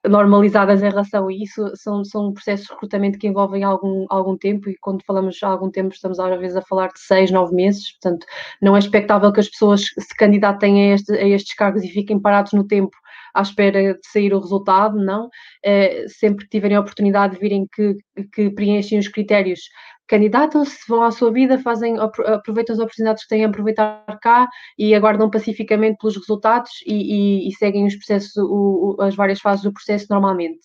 normalizadas 0.10 0.82
em 0.82 0.90
relação 0.90 1.28
a 1.28 1.34
isso, 1.34 1.72
são, 1.76 2.04
são 2.04 2.34
processos 2.34 2.66
de 2.68 2.74
recrutamento 2.74 3.18
que 3.18 3.28
envolvem 3.28 3.64
algum, 3.64 4.06
algum 4.10 4.38
tempo 4.38 4.70
e 4.70 4.78
quando 4.80 5.04
falamos 5.06 5.36
de 5.36 5.46
algum 5.46 5.70
tempo 5.70 5.94
estamos 5.94 6.20
às 6.20 6.40
vezes 6.40 6.58
a 6.58 6.62
falar 6.62 6.88
de 6.88 7.00
seis, 7.00 7.32
nove 7.32 7.56
meses, 7.56 7.92
portanto 7.94 8.26
não 8.62 8.76
é 8.76 8.80
expectável 8.80 9.32
que 9.32 9.40
as 9.40 9.50
pessoas 9.50 9.82
se 9.82 10.16
candidatem 10.18 10.92
a, 10.92 10.96
este, 10.96 11.12
a 11.14 11.28
estes 11.28 11.56
cargos 11.56 11.84
e 11.84 11.90
fiquem 11.90 12.20
parados 12.20 12.54
no 12.54 12.64
tempo 12.64 12.96
à 13.34 13.42
espera 13.42 13.94
de 13.94 14.00
sair 14.12 14.34
o 14.34 14.40
resultado, 14.40 14.98
não. 14.98 15.30
É, 15.64 16.08
sempre 16.08 16.46
que 16.46 16.52
tiverem 16.52 16.78
a 16.78 16.82
oportunidade 16.82 17.36
de 17.36 17.40
virem 17.40 17.68
que, 17.74 17.96
que 18.34 18.50
preenchem 18.52 19.00
os 19.00 19.08
critérios 19.08 19.62
candidatam-se, 20.10 20.80
vão 20.88 21.04
à 21.04 21.12
sua 21.12 21.32
vida, 21.32 21.60
fazem, 21.60 21.98
aproveitam 22.00 22.74
as 22.74 22.80
oportunidades 22.80 23.24
que 23.24 23.30
têm 23.30 23.46
a 23.46 23.48
aproveitar 23.48 24.04
cá 24.22 24.50
e 24.78 24.96
aguardam 24.96 25.30
pacificamente 25.30 25.98
pelos 26.00 26.18
resultados 26.18 26.72
e, 26.86 27.46
e, 27.46 27.48
e 27.48 27.56
seguem 27.56 27.86
os 27.86 27.96
processos, 27.96 28.36
o, 28.38 28.98
as 29.00 29.16
várias 29.16 29.40
fases 29.40 29.64
do 29.64 29.72
processo 29.72 30.08
normalmente. 30.10 30.60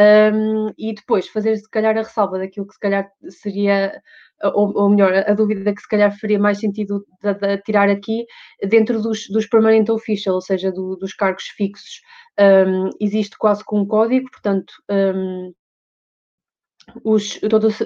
Um, 0.00 0.72
e 0.78 0.94
depois 0.94 1.26
fazer 1.26 1.56
se 1.56 1.68
calhar 1.68 1.96
a 1.96 2.02
ressalva 2.02 2.38
daquilo 2.38 2.68
que 2.68 2.74
se 2.74 2.80
calhar 2.80 3.08
seria 3.28 4.00
ou, 4.42 4.72
ou, 4.76 4.90
melhor, 4.90 5.12
a 5.14 5.32
dúvida 5.32 5.74
que 5.74 5.80
se 5.80 5.88
calhar 5.88 6.16
faria 6.18 6.38
mais 6.38 6.58
sentido 6.58 7.04
de, 7.22 7.34
de 7.34 7.58
tirar 7.62 7.88
aqui, 7.88 8.26
dentro 8.68 9.00
dos, 9.00 9.28
dos 9.28 9.46
permanent 9.46 9.88
official, 9.88 10.34
ou 10.34 10.40
seja, 10.40 10.72
do, 10.72 10.96
dos 10.96 11.14
cargos 11.14 11.44
fixos, 11.56 12.00
um, 12.38 12.90
existe 13.00 13.36
quase 13.38 13.64
com 13.64 13.80
um 13.80 13.86
código, 13.86 14.30
portanto, 14.30 14.72
um, 14.90 15.52
os, 17.02 17.38
todas, 17.40 17.78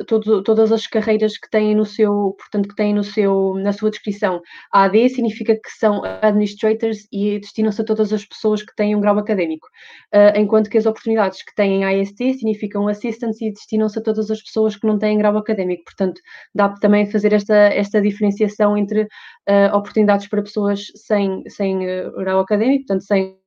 todas 0.45 0.73
as 0.73 0.87
carreiras 0.87 1.39
que 1.39 1.49
têm 1.51 1.75
no 1.75 1.85
seu, 1.85 2.35
portanto, 2.39 2.69
que 2.69 2.75
têm 2.75 2.95
no 2.95 3.05
seu, 3.05 3.55
na 3.55 3.73
sua 3.73 3.91
descrição. 3.91 4.41
A 4.73 4.85
AD 4.85 5.09
significa 5.11 5.55
que 5.55 5.71
são 5.79 6.03
administrators 6.23 7.07
e 7.13 7.39
destinam-se 7.39 7.81
a 7.81 7.85
todas 7.85 8.13
as 8.13 8.25
pessoas 8.25 8.63
que 8.63 8.75
têm 8.75 8.95
um 8.95 9.01
grau 9.01 9.19
académico, 9.19 9.67
uh, 10.15 10.39
enquanto 10.39 10.69
que 10.69 10.79
as 10.79 10.87
oportunidades 10.87 11.43
que 11.43 11.55
têm 11.55 11.85
AST 11.85 12.17
significam 12.35 12.89
assistants 12.89 13.41
e 13.41 13.51
destinam-se 13.51 13.99
a 13.99 14.03
todas 14.03 14.31
as 14.31 14.43
pessoas 14.43 14.77
que 14.77 14.87
não 14.87 14.99
têm 14.99 15.19
grau 15.19 15.37
académico. 15.37 15.85
Portanto, 15.85 16.21
dá 16.55 16.69
também 16.69 17.11
fazer 17.11 17.33
esta, 17.33 17.55
esta 17.55 18.01
diferenciação 18.01 18.77
entre 18.77 19.03
uh, 19.03 19.77
oportunidades 19.77 20.29
para 20.29 20.43
pessoas 20.43 20.87
sem, 20.95 21.43
sem 21.49 21.79
uh, 21.79 22.13
grau 22.17 22.41
académico, 22.41 22.87
portanto, 22.87 23.05
sem 23.05 23.39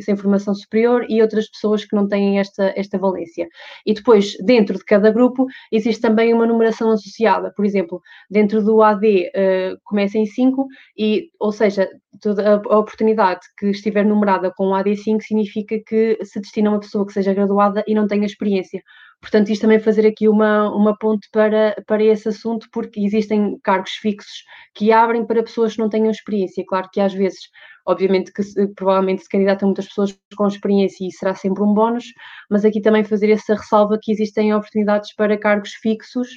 sem 0.00 0.16
formação 0.16 0.54
superior 0.54 1.04
e 1.08 1.20
outras 1.20 1.48
pessoas 1.50 1.84
que 1.84 1.96
não 1.96 2.06
têm 2.06 2.38
esta, 2.38 2.72
esta 2.76 2.98
valência. 2.98 3.48
E 3.84 3.94
depois, 3.94 4.36
dentro 4.44 4.76
de 4.78 4.84
cada 4.84 5.10
grupo, 5.10 5.46
existe 5.72 6.00
também 6.00 6.32
uma 6.32 6.46
numeração 6.46 6.90
associada. 6.90 7.52
Por 7.54 7.64
exemplo, 7.64 8.00
dentro 8.30 8.62
do 8.62 8.82
AD 8.82 9.28
uh, 9.28 9.78
começa 9.84 10.18
em 10.18 10.26
5, 10.26 10.66
e, 10.96 11.30
ou 11.38 11.52
seja, 11.52 11.88
toda 12.20 12.42
a, 12.42 12.54
a, 12.54 12.78
oportunidade 12.78 13.40
que 13.58 13.66
estiver 13.66 14.04
numerada 14.04 14.52
com 14.56 14.68
o 14.68 14.72
AD5 14.72 15.20
significa 15.20 15.78
que 15.86 16.18
se 16.24 16.40
destina 16.40 16.68
a 16.70 16.72
uma 16.72 16.80
pessoa 16.80 17.06
que 17.06 17.12
seja 17.12 17.34
graduada 17.34 17.84
e 17.86 17.94
não 17.94 18.06
tenha 18.06 18.26
experiência. 18.26 18.82
Portanto, 19.20 19.50
isto 19.50 19.62
também 19.62 19.78
fazer 19.78 20.06
aqui 20.06 20.28
uma, 20.28 20.74
uma 20.74 20.96
ponte 20.96 21.28
para, 21.30 21.76
para 21.86 22.02
esse 22.02 22.28
assunto, 22.28 22.66
porque 22.72 23.00
existem 23.00 23.58
cargos 23.62 23.92
fixos 23.92 24.44
que 24.74 24.90
abrem 24.92 25.26
para 25.26 25.42
pessoas 25.42 25.74
que 25.74 25.78
não 25.78 25.90
tenham 25.90 26.10
experiência. 26.10 26.64
Claro 26.66 26.88
que 26.90 27.00
às 27.00 27.12
vezes, 27.12 27.40
obviamente 27.86 28.32
que 28.32 28.42
provavelmente 28.74 29.22
se 29.22 29.28
candidatam 29.28 29.68
muitas 29.68 29.86
pessoas 29.86 30.18
com 30.36 30.46
experiência 30.46 31.06
e 31.06 31.12
será 31.12 31.34
sempre 31.34 31.62
um 31.62 31.74
bónus, 31.74 32.06
mas 32.48 32.64
aqui 32.64 32.80
também 32.80 33.04
fazer 33.04 33.30
essa 33.30 33.54
ressalva 33.54 33.98
que 34.00 34.12
existem 34.12 34.54
oportunidades 34.54 35.14
para 35.14 35.38
cargos 35.38 35.72
fixos 35.74 36.28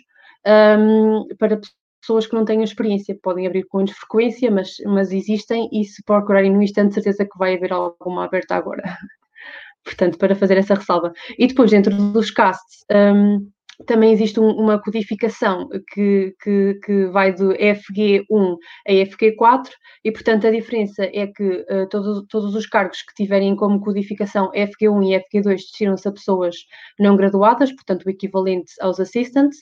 um, 0.46 1.28
para 1.38 1.60
pessoas 2.02 2.28
que 2.28 2.36
não 2.36 2.46
têm 2.46 2.64
experiência. 2.64 3.18
Podem 3.22 3.48
abrir 3.48 3.66
com 3.66 3.78
menos 3.78 3.94
frequência, 3.94 4.52
mas, 4.52 4.76
mas 4.86 5.12
existem 5.12 5.70
e 5.72 5.84
se 5.86 6.04
procurarem 6.04 6.52
no 6.52 6.62
instante, 6.62 6.94
certeza 6.94 7.26
que 7.26 7.38
vai 7.38 7.56
haver 7.56 7.72
alguma 7.72 8.26
aberta 8.26 8.56
agora. 8.56 8.84
Portanto, 9.84 10.18
para 10.18 10.36
fazer 10.36 10.58
essa 10.58 10.76
ressalva. 10.76 11.12
E 11.38 11.48
depois, 11.48 11.72
dentro 11.72 11.94
dos 12.14 12.32
casts, 12.32 12.86
um, 12.91 13.50
também 13.86 14.11
existe 14.11 14.39
um, 14.39 14.49
uma 14.49 14.81
codificação 14.81 15.67
que, 15.93 16.36
que, 16.41 16.79
que, 16.84 17.05
vai 17.07 17.34
do 17.34 17.49
FG1 17.53 18.57
a 18.88 18.91
FG4 18.91 19.69
e, 20.03 20.11
portanto, 20.11 20.47
a 20.47 20.51
diferença 20.51 21.03
é 21.05 21.27
que 21.27 21.65
uh, 21.69 21.88
todos, 21.89 22.25
todos 22.29 22.55
os 22.55 22.65
cargos 22.65 23.01
que 23.01 23.13
tiverem 23.15 23.55
como 23.55 23.79
codificação 23.79 24.51
FG1 24.51 25.05
e 25.05 25.39
FG2 25.39 25.45
destinam-se 25.55 26.07
a 26.07 26.11
pessoas 26.11 26.55
não 26.99 27.15
graduadas, 27.15 27.71
portanto, 27.71 28.05
o 28.05 28.09
equivalente 28.09 28.73
aos 28.81 28.99
assistants, 28.99 29.57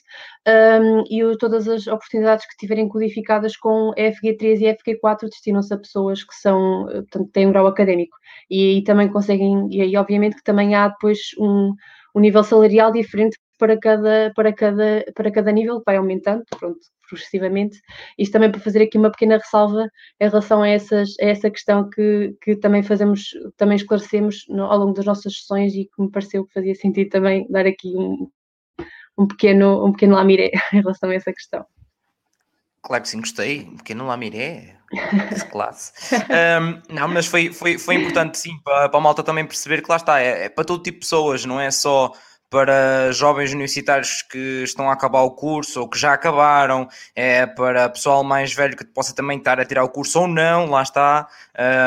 um, 0.46 1.04
e 1.08 1.22
o, 1.24 1.36
todas 1.36 1.68
as 1.68 1.86
oportunidades 1.86 2.46
que 2.46 2.56
tiverem 2.56 2.88
codificadas 2.88 3.56
com 3.56 3.92
FG3 3.96 4.60
e 4.60 4.96
FG4 4.96 5.28
destinam-se 5.28 5.72
a 5.72 5.78
pessoas 5.78 6.24
que 6.24 6.34
são, 6.34 6.88
eh, 6.90 7.02
portanto, 7.02 7.30
têm 7.32 7.46
um 7.46 7.52
grau 7.52 7.66
académico. 7.66 8.16
E 8.50 8.74
aí 8.74 8.84
também 8.84 9.08
conseguem, 9.08 9.68
e 9.70 9.80
aí 9.82 9.96
obviamente 9.96 10.36
que 10.36 10.44
também 10.44 10.74
há 10.74 10.88
depois 10.88 11.18
um, 11.38 11.74
um 12.14 12.20
nível 12.20 12.42
salarial 12.44 12.92
diferente 12.92 13.38
para 13.62 13.78
cada, 13.78 14.32
para 14.34 14.52
cada, 14.52 15.04
para 15.14 15.30
cada 15.30 15.52
nível, 15.52 15.78
que 15.78 15.84
vai 15.86 15.96
aumentando, 15.96 16.42
pronto, 16.58 16.80
progressivamente. 17.08 17.80
Isto 18.18 18.32
também 18.32 18.50
para 18.50 18.60
fazer 18.60 18.82
aqui 18.82 18.98
uma 18.98 19.12
pequena 19.12 19.36
ressalva 19.36 19.88
em 20.18 20.28
relação 20.28 20.62
a, 20.62 20.68
essas, 20.68 21.10
a 21.20 21.26
essa 21.26 21.48
questão 21.48 21.88
que, 21.88 22.34
que 22.42 22.56
também 22.56 22.82
fazemos, 22.82 23.28
também 23.56 23.76
esclarecemos 23.76 24.46
no, 24.48 24.64
ao 24.64 24.78
longo 24.78 24.94
das 24.94 25.06
nossas 25.06 25.36
sessões 25.36 25.74
e 25.74 25.84
que 25.84 26.02
me 26.02 26.10
pareceu 26.10 26.44
que 26.44 26.52
fazia 26.52 26.74
sentido 26.74 27.08
também 27.08 27.46
dar 27.48 27.64
aqui 27.64 27.94
um, 27.96 28.28
um 29.16 29.28
pequeno, 29.28 29.86
um 29.86 29.92
pequeno 29.92 30.16
lamiré 30.16 30.50
em 30.74 30.80
relação 30.80 31.10
a 31.10 31.14
essa 31.14 31.32
questão. 31.32 31.64
Claro 32.82 33.04
que 33.04 33.10
sim, 33.10 33.20
gostei. 33.20 33.60
Um 33.60 33.76
pequeno 33.76 34.08
lamiré. 34.08 34.76
Que 34.90 35.44
classe. 35.50 35.92
um, 36.16 36.82
não, 36.92 37.06
mas 37.06 37.26
foi, 37.26 37.52
foi, 37.52 37.78
foi 37.78 37.94
importante, 37.94 38.38
sim, 38.38 38.58
para, 38.64 38.88
para 38.88 38.98
a 38.98 39.02
malta 39.02 39.22
também 39.22 39.46
perceber 39.46 39.82
que 39.82 39.88
lá 39.88 39.96
está, 39.96 40.20
é, 40.20 40.46
é 40.46 40.48
para 40.48 40.64
todo 40.64 40.82
tipo 40.82 40.96
de 40.98 41.04
pessoas, 41.04 41.44
não 41.44 41.60
é 41.60 41.70
só 41.70 42.12
para 42.52 43.10
jovens 43.12 43.54
universitários 43.54 44.20
que 44.20 44.62
estão 44.62 44.90
a 44.90 44.92
acabar 44.92 45.22
o 45.22 45.30
curso 45.30 45.80
ou 45.80 45.88
que 45.88 45.98
já 45.98 46.12
acabaram, 46.12 46.86
é 47.16 47.46
para 47.46 47.88
pessoal 47.88 48.22
mais 48.22 48.52
velho 48.52 48.76
que 48.76 48.84
possa 48.84 49.14
também 49.14 49.38
estar 49.38 49.58
a 49.58 49.64
tirar 49.64 49.82
o 49.82 49.88
curso 49.88 50.20
ou 50.20 50.28
não, 50.28 50.66
lá 50.66 50.82
está, 50.82 51.26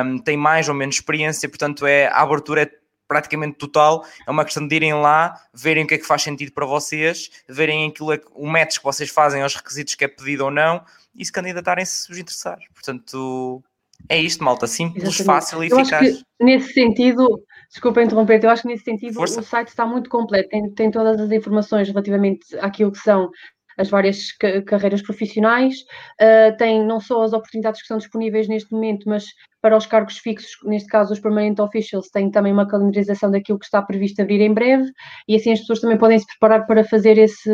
um, 0.04 0.18
tem 0.18 0.36
mais 0.36 0.68
ou 0.68 0.74
menos 0.74 0.96
experiência, 0.96 1.48
portanto 1.48 1.86
é, 1.86 2.08
a 2.08 2.20
abertura 2.20 2.64
é 2.64 2.72
praticamente 3.08 3.60
total, 3.60 4.04
é 4.26 4.32
uma 4.32 4.44
questão 4.44 4.68
de 4.68 4.76
irem 4.76 4.96
lá, 4.96 5.40
verem 5.54 5.84
o 5.84 5.88
que 5.88 5.94
é 5.94 5.98
que 6.00 6.08
faz 6.08 6.24
sentido 6.24 6.52
para 6.52 6.66
vocês, 6.66 7.30
verem 7.48 7.88
aquilo, 7.88 8.12
é 8.12 8.20
o 8.34 8.48
match 8.48 8.80
que 8.80 8.84
vocês 8.84 9.12
fazem 9.12 9.44
aos 9.44 9.54
requisitos 9.54 9.94
que 9.94 10.04
é 10.04 10.08
pedido 10.08 10.46
ou 10.46 10.52
não 10.52 10.84
e 11.16 11.24
se 11.24 11.32
candidatarem 11.32 11.86
se 11.86 12.10
vos 12.10 12.18
interessar. 12.18 12.58
Portanto, 12.74 13.64
é 14.10 14.20
isto, 14.20 14.44
malta, 14.44 14.66
simples, 14.66 15.04
Exatamente. 15.04 15.26
fácil 15.26 15.64
e 15.64 15.70
eu 15.70 15.80
eficaz. 15.80 16.24
nesse 16.40 16.74
sentido, 16.74 17.44
desculpa 17.76 18.02
interromper, 18.02 18.42
eu 18.42 18.50
acho 18.50 18.62
que 18.62 18.70
nesse 18.70 18.86
sentido 18.86 19.16
Força. 19.16 19.42
o 19.42 19.44
site 19.44 19.68
está 19.68 19.86
muito 19.86 20.10
completo, 20.10 20.48
tem, 20.48 20.70
tem 20.72 20.90
todas 20.90 21.20
as 21.20 21.30
informações 21.30 21.90
relativamente 21.90 22.58
àquilo 22.60 22.92
que 22.92 23.00
são 23.00 23.30
as 23.78 23.90
várias 23.90 24.32
carreiras 24.66 25.02
profissionais, 25.02 25.76
uh, 26.22 26.56
tem 26.58 26.86
não 26.86 27.02
só 27.02 27.24
as 27.24 27.34
oportunidades 27.34 27.82
que 27.82 27.88
são 27.88 27.98
disponíveis 27.98 28.48
neste 28.48 28.72
momento, 28.72 29.10
mas 29.10 29.26
para 29.62 29.76
os 29.76 29.86
cargos 29.86 30.18
fixos, 30.18 30.52
neste 30.64 30.88
caso 30.88 31.12
os 31.12 31.20
permanent 31.20 31.60
officials, 31.60 32.08
tem 32.08 32.32
também 32.32 32.54
uma 32.54 32.66
calendarização 32.66 33.30
daquilo 33.30 33.60
que 33.60 33.66
está 33.66 33.82
previsto 33.82 34.22
abrir 34.22 34.40
em 34.40 34.54
breve, 34.54 34.90
e 35.28 35.36
assim 35.36 35.52
as 35.52 35.60
pessoas 35.60 35.82
também 35.82 35.98
podem 35.98 36.18
se 36.18 36.26
preparar 36.26 36.66
para 36.66 36.86
fazer 36.86 37.18
esse 37.18 37.52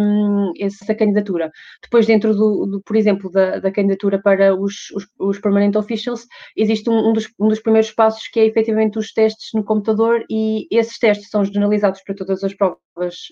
Hum, 0.00 0.52
essa 0.60 0.94
candidatura. 0.94 1.50
Depois, 1.82 2.06
dentro 2.06 2.32
do, 2.32 2.66
do 2.66 2.82
por 2.82 2.94
exemplo, 2.94 3.28
da, 3.32 3.58
da, 3.58 3.72
candidatura 3.72 4.20
para 4.22 4.54
os, 4.54 4.92
os, 4.94 5.08
os 5.18 5.40
permanent 5.40 5.74
officials, 5.74 6.24
existe 6.56 6.88
um, 6.88 7.08
um, 7.08 7.12
dos, 7.12 7.28
um 7.36 7.48
dos 7.48 7.58
primeiros 7.58 7.90
passos 7.90 8.28
que 8.28 8.38
é 8.38 8.46
efetivamente 8.46 8.96
os 8.96 9.12
testes 9.12 9.50
no 9.52 9.64
computador 9.64 10.24
e 10.30 10.68
esses 10.70 11.00
testes 11.00 11.28
são 11.30 11.44
generalizados 11.44 12.00
para 12.02 12.14
todas 12.14 12.44
as 12.44 12.54
provas 12.54 12.78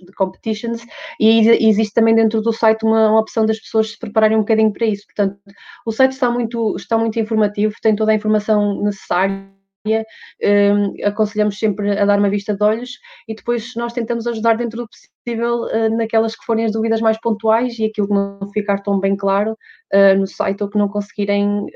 de 0.04 0.12
competitions 0.16 0.82
e 1.20 1.48
existe 1.68 1.94
também 1.94 2.16
dentro 2.16 2.42
do 2.42 2.52
site 2.52 2.84
uma, 2.84 3.10
uma 3.10 3.20
opção 3.20 3.46
das 3.46 3.60
pessoas 3.60 3.92
se 3.92 3.98
prepararem 3.98 4.36
um 4.36 4.40
bocadinho 4.40 4.72
para 4.72 4.86
isso. 4.86 5.04
Portanto, 5.06 5.38
o 5.86 5.92
site 5.92 6.12
está 6.12 6.28
muito, 6.32 6.74
está 6.74 6.98
muito 6.98 7.16
informativo, 7.20 7.74
tem 7.80 7.94
toda 7.94 8.10
a 8.10 8.14
informação 8.16 8.82
necessária 8.82 9.55
um, 9.94 11.06
aconselhamos 11.06 11.58
sempre 11.58 11.98
a 11.98 12.04
dar 12.04 12.18
uma 12.18 12.30
vista 12.30 12.54
de 12.54 12.62
olhos 12.62 12.98
e 13.28 13.34
depois 13.34 13.74
nós 13.76 13.92
tentamos 13.92 14.26
ajudar 14.26 14.56
dentro 14.56 14.78
do 14.78 14.88
possível 14.88 15.62
uh, 15.64 15.96
naquelas 15.96 16.36
que 16.36 16.44
forem 16.44 16.64
as 16.64 16.72
dúvidas 16.72 17.00
mais 17.00 17.18
pontuais 17.20 17.78
e 17.78 17.84
aquilo 17.84 18.08
que 18.08 18.14
não 18.14 18.50
ficar 18.52 18.82
tão 18.82 18.98
bem 18.98 19.16
claro 19.16 19.56
uh, 19.92 20.18
no 20.18 20.26
site 20.26 20.62
ou 20.62 20.70
que 20.70 20.78
não 20.78 20.88
conseguirem 20.88 21.66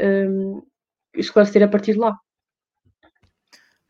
esclarecer 1.14 1.62
a 1.62 1.68
partir 1.68 1.92
de 1.92 1.98
lá. 1.98 2.16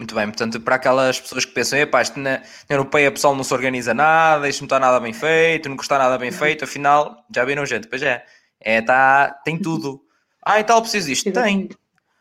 Muito 0.01 0.15
bem, 0.15 0.27
portanto, 0.29 0.59
para 0.63 0.77
aquelas 0.77 1.21
pessoas 1.21 1.45
que 1.45 1.53
pensam, 1.53 1.79
epá, 1.79 2.01
isto 2.01 2.19
na, 2.19 2.39
na 2.39 2.45
Europeia 2.71 3.11
o 3.11 3.13
pessoal 3.13 3.37
não 3.37 3.45
se 3.45 3.53
organiza 3.53 3.93
nada, 3.93 4.49
isto 4.49 4.63
não 4.63 4.67
está 4.67 4.81
nada 4.81 4.99
bem 4.99 5.13
feito, 5.13 5.69
não 5.69 5.77
está 5.77 5.99
nada 5.99 6.17
bem 6.17 6.31
feito, 6.31 6.65
afinal, 6.65 7.23
já 7.35 7.45
viram 7.45 7.67
gente, 7.67 7.87
pois 7.87 8.01
é, 8.03 8.25
é 8.59 8.81
tá, 8.81 9.31
tem 9.45 9.59
tudo. 9.59 10.03
Ah, 10.43 10.59
e 10.59 10.65
tal, 10.65 10.81
preciso 10.81 11.07
disto? 11.07 11.31
Tem. 11.31 11.69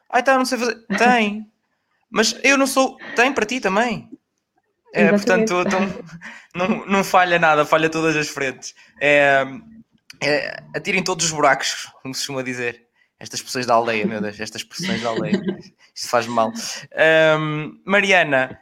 Ah, 0.10 0.20
e 0.20 0.24
tal, 0.24 0.38
não 0.38 0.46
sei 0.46 0.58
fazer? 0.58 0.76
Tem. 0.98 1.50
Mas 2.10 2.40
eu 2.44 2.58
não 2.58 2.68
sou. 2.68 2.98
Tem 3.16 3.32
para 3.32 3.46
ti 3.46 3.60
também. 3.60 4.10
É, 4.94 5.10
portanto, 5.10 5.54
então, 5.66 5.80
não, 6.56 6.86
não 6.86 7.04
falha 7.04 7.38
nada, 7.38 7.64
falha 7.64 7.90
todas 7.90 8.16
as 8.16 8.28
frentes. 8.28 8.74
É, 9.00 9.46
é, 10.22 10.58
atirem 10.76 11.04
todos 11.04 11.26
os 11.26 11.32
buracos, 11.32 11.86
como 12.02 12.14
se 12.14 12.22
costuma 12.22 12.42
dizer. 12.44 12.88
Estas 13.20 13.42
expressões 13.42 13.66
da 13.66 13.74
aldeia, 13.74 14.08
meu 14.08 14.22
Deus, 14.22 14.40
estas 14.40 14.62
expressões 14.62 15.02
da 15.02 15.10
aldeia. 15.10 15.42
Isto 15.94 16.10
faz 16.10 16.26
mal. 16.26 16.52
Um, 17.38 17.78
Mariana, 17.86 18.62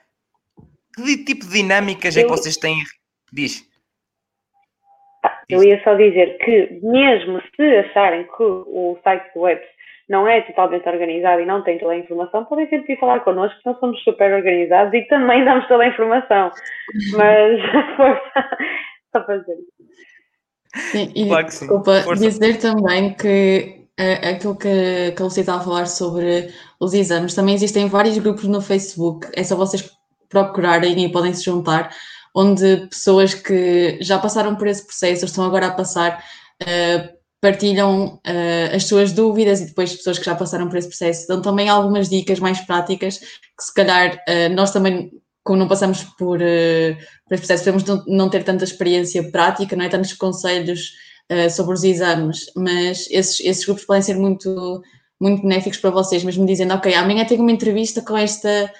que 0.96 1.24
tipo 1.24 1.46
de 1.46 1.54
dinâmicas 1.54 2.18
é 2.18 2.24
que 2.24 2.30
vocês 2.30 2.58
têm? 2.58 2.84
Diz. 3.32 3.64
Eu 5.48 5.64
ia 5.64 5.82
só 5.84 5.94
dizer 5.94 6.38
que, 6.40 6.80
mesmo 6.82 7.42
se 7.56 7.78
acharem 7.78 8.24
que 8.24 8.44
o 8.44 8.98
site 9.04 9.32
do 9.34 9.42
web 9.42 9.62
não 10.10 10.28
é 10.28 10.42
totalmente 10.42 10.88
organizado 10.88 11.42
e 11.42 11.46
não 11.46 11.64
tem 11.64 11.78
toda 11.78 11.94
a 11.94 11.98
informação, 11.98 12.46
podem 12.46 12.70
sempre 12.70 12.88
vir 12.88 13.00
falar 13.00 13.20
connosco, 13.22 13.60
nós 13.66 13.78
somos 13.80 14.02
super 14.04 14.34
organizados 14.34 14.94
e 14.94 15.02
também 15.08 15.44
damos 15.44 15.68
toda 15.68 15.84
a 15.84 15.88
informação. 15.88 16.52
Mas, 17.12 17.62
força, 17.98 18.50
só 19.12 19.26
fazer 19.26 19.58
Sim, 20.76 21.12
e 21.16 21.28
claro 21.28 21.46
desculpa, 21.46 22.02
Força. 22.04 22.24
dizer 22.24 22.58
também 22.60 23.14
que 23.14 23.88
uh, 24.00 24.30
aquilo 24.30 24.56
que, 24.56 25.12
que 25.12 25.22
a 25.22 25.26
Lucia 25.26 25.42
estava 25.42 25.60
a 25.60 25.64
falar 25.64 25.86
sobre 25.88 26.54
os 26.80 26.94
exames, 26.94 27.34
também 27.34 27.56
existem 27.56 27.88
vários 27.88 28.18
grupos 28.18 28.46
no 28.46 28.62
Facebook, 28.62 29.28
é 29.36 29.44
só 29.44 29.56
vocês 29.56 29.90
procurarem 30.30 31.04
e 31.04 31.12
podem 31.12 31.34
se 31.34 31.46
juntar, 31.46 31.90
onde 32.36 32.88
pessoas 32.88 33.34
que 33.34 33.98
já 34.02 34.20
passaram 34.20 34.56
por 34.56 34.68
esse 34.68 34.86
processo, 34.86 35.26
estão 35.26 35.46
agora 35.46 35.68
a 35.68 35.74
passar, 35.74 36.24
uh, 36.62 37.17
partilham 37.40 38.16
uh, 38.16 38.76
as 38.76 38.86
suas 38.86 39.12
dúvidas 39.12 39.62
e 39.62 39.66
depois 39.66 39.96
pessoas 39.96 40.18
que 40.18 40.26
já 40.26 40.36
passaram 40.36 40.68
por 40.68 40.78
esse 40.78 40.88
processo 40.88 41.28
dão 41.28 41.42
também 41.42 41.70
algumas 41.70 42.10
dicas 42.10 42.40
mais 42.40 42.60
práticas 42.62 43.20
que 43.20 43.64
se 43.64 43.74
calhar 43.74 44.16
uh, 44.16 44.54
nós 44.56 44.72
também, 44.72 45.12
como 45.44 45.60
não 45.60 45.68
passamos 45.68 46.04
por, 46.18 46.40
uh, 46.40 46.96
por 47.28 47.34
esse 47.34 47.46
processo, 47.46 47.64
podemos 47.64 48.06
não, 48.08 48.30
ter 48.30 48.44
tanta 48.44 48.64
experiência 48.64 49.32
prática, 49.32 49.76
não 49.76 49.86
é? 49.86 49.90
Tantos 49.90 50.14
conselhos 50.14 50.94
sobre 51.54 51.74
os 51.74 51.84
exames, 51.84 52.46
mas 52.56 53.06
esses, 53.12 53.42
esses 53.42 53.66
grupos 53.66 53.84
podem 53.84 54.02
ser 54.02 54.16
muito, 54.16 54.82
muito 55.20 55.42
benéficos 55.42 55.78
para 55.78 55.90
vocês, 55.90 56.24
mesmo 56.24 56.46
dizendo, 56.46 56.74
ok, 56.74 56.94
amanhã 56.94 57.26
tenho 57.26 57.42
uma 57.42 57.52
entrevista 57.52 58.02
com 58.02 58.16
esta 58.16 58.72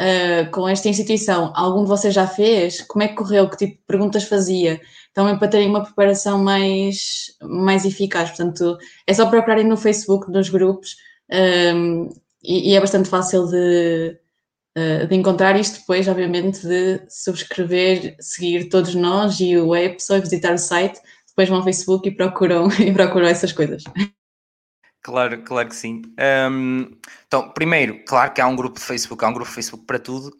uh, 0.00 0.50
com 0.50 0.68
esta 0.68 0.88
instituição, 0.88 1.52
algum 1.54 1.82
de 1.82 1.88
vocês 1.88 2.14
já 2.14 2.26
fez? 2.26 2.82
Como 2.82 3.02
é 3.02 3.08
que 3.08 3.14
correu? 3.14 3.48
Que 3.48 3.56
tipo 3.56 3.72
de 3.74 3.86
perguntas 3.86 4.24
fazia? 4.24 4.80
Também 5.14 5.38
para 5.38 5.48
terem 5.48 5.68
uma 5.68 5.84
preparação 5.84 6.42
mais, 6.42 7.36
mais 7.42 7.84
eficaz. 7.84 8.30
Portanto, 8.30 8.76
é 9.06 9.14
só 9.14 9.26
procurarem 9.26 9.66
no 9.66 9.76
Facebook, 9.76 10.30
nos 10.30 10.48
grupos, 10.48 10.96
um, 11.74 12.08
e, 12.42 12.70
e, 12.70 12.76
é 12.76 12.80
bastante 12.80 13.08
fácil 13.08 13.46
de, 13.48 14.18
uh, 14.76 15.06
de 15.06 15.14
encontrar 15.16 15.58
isto 15.58 15.80
depois, 15.80 16.06
obviamente, 16.06 16.66
de 16.66 17.02
subscrever, 17.08 18.16
seguir 18.20 18.68
todos 18.68 18.94
nós 18.94 19.40
e 19.40 19.56
o 19.56 19.74
é 19.74 19.88
pessoa 19.88 20.20
visitar 20.20 20.54
o 20.54 20.58
site, 20.58 21.00
depois 21.28 21.48
vão 21.48 21.58
ao 21.58 21.64
Facebook 21.64 22.08
e 22.08 22.14
procuram, 22.14 22.68
e 22.80 22.92
procuram 22.92 23.26
essas 23.26 23.52
coisas. 23.52 23.82
Claro, 25.06 25.40
claro 25.42 25.68
que 25.68 25.76
sim. 25.76 26.02
Um, 26.50 26.90
então, 27.28 27.50
primeiro, 27.50 28.02
claro 28.04 28.32
que 28.32 28.40
há 28.40 28.46
um 28.48 28.56
grupo 28.56 28.80
de 28.80 28.84
Facebook, 28.84 29.24
há 29.24 29.28
um 29.28 29.32
grupo 29.32 29.48
de 29.48 29.54
Facebook 29.54 29.86
para 29.86 30.00
tudo. 30.00 30.36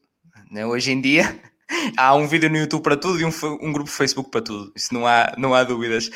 Né? 0.50 0.66
Hoje 0.66 0.90
em 0.90 1.00
dia 1.00 1.40
há 1.96 2.12
um 2.16 2.26
vídeo 2.26 2.50
no 2.50 2.56
YouTube 2.56 2.82
para 2.82 2.96
tudo 2.96 3.20
e 3.20 3.24
um, 3.24 3.30
um 3.62 3.72
grupo 3.72 3.88
de 3.88 3.96
Facebook 3.96 4.28
para 4.28 4.42
tudo. 4.42 4.72
Isso 4.74 4.92
não 4.92 5.06
há, 5.06 5.32
não 5.38 5.54
há 5.54 5.62
dúvidas. 5.62 6.10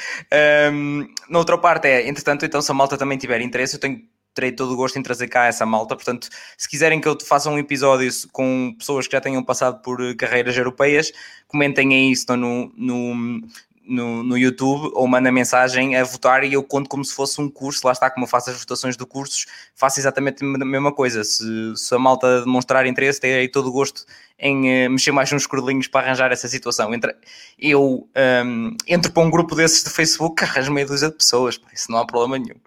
Um, 0.72 1.07
na 1.28 1.38
outra 1.38 1.57
parte 1.57 1.86
é, 1.86 2.09
entretanto, 2.09 2.44
então 2.44 2.61
se 2.61 2.68
a 2.72 2.74
malta 2.74 2.98
também 2.98 3.16
tiver 3.16 3.40
interesse, 3.40 3.76
eu 3.76 3.80
tenho 3.80 4.03
terei 4.34 4.51
todo 4.51 4.72
o 4.72 4.76
gosto 4.76 4.98
em 4.98 5.03
trazer 5.03 5.28
cá 5.28 5.46
essa 5.46 5.64
malta. 5.64 5.94
Portanto, 5.94 6.28
se 6.59 6.68
quiserem 6.68 7.01
que 7.01 7.07
eu 7.07 7.16
faça 7.24 7.48
um 7.48 7.59
episódio 7.59 8.11
com 8.32 8.74
pessoas 8.76 9.07
que 9.07 9.12
já 9.12 9.20
tenham 9.20 9.44
passado 9.44 9.80
por 9.80 9.98
carreiras 10.16 10.57
europeias, 10.57 11.12
comentem 11.46 11.94
aí 11.94 12.11
isso 12.11 12.36
no, 12.36 12.72
no, 12.76 13.40
no, 13.82 14.22
no 14.22 14.38
YouTube 14.38 14.90
ou 14.94 15.06
manda 15.06 15.32
mensagem 15.32 15.96
a 15.96 16.04
votar 16.04 16.44
e 16.44 16.52
eu 16.52 16.62
conto 16.62 16.88
como 16.88 17.04
se 17.04 17.14
fosse 17.14 17.40
um 17.40 17.48
curso. 17.48 17.86
Lá 17.86 17.92
está, 17.92 18.10
como 18.10 18.24
eu 18.24 18.28
faço 18.28 18.50
as 18.50 18.58
votações 18.58 18.96
de 18.96 19.04
cursos, 19.04 19.46
faço 19.74 20.00
exatamente 20.00 20.44
a 20.44 20.46
mesma 20.46 20.92
coisa. 20.92 21.24
Se, 21.24 21.44
se 21.76 21.94
a 21.94 21.98
malta 21.98 22.42
demonstrar 22.42 22.86
interesse, 22.86 23.20
terei 23.20 23.48
todo 23.48 23.68
o 23.68 23.72
gosto 23.72 24.04
em 24.38 24.86
uh, 24.86 24.90
mexer 24.90 25.12
mais 25.12 25.32
uns 25.32 25.46
cordelinhos 25.46 25.86
para 25.86 26.06
arranjar 26.06 26.32
essa 26.32 26.48
situação. 26.48 26.94
Entre, 26.94 27.14
eu 27.58 28.08
um, 28.44 28.76
entro 28.86 29.12
para 29.12 29.22
um 29.22 29.30
grupo 29.30 29.54
desses 29.54 29.84
de 29.84 29.90
Facebook 29.90 30.42
arranjo 30.44 30.72
meia 30.72 30.86
dúzia 30.86 31.10
de 31.10 31.16
pessoas, 31.16 31.60
isso 31.74 31.90
não 31.90 31.98
há 31.98 32.06
problema 32.06 32.38
nenhum. 32.38 32.58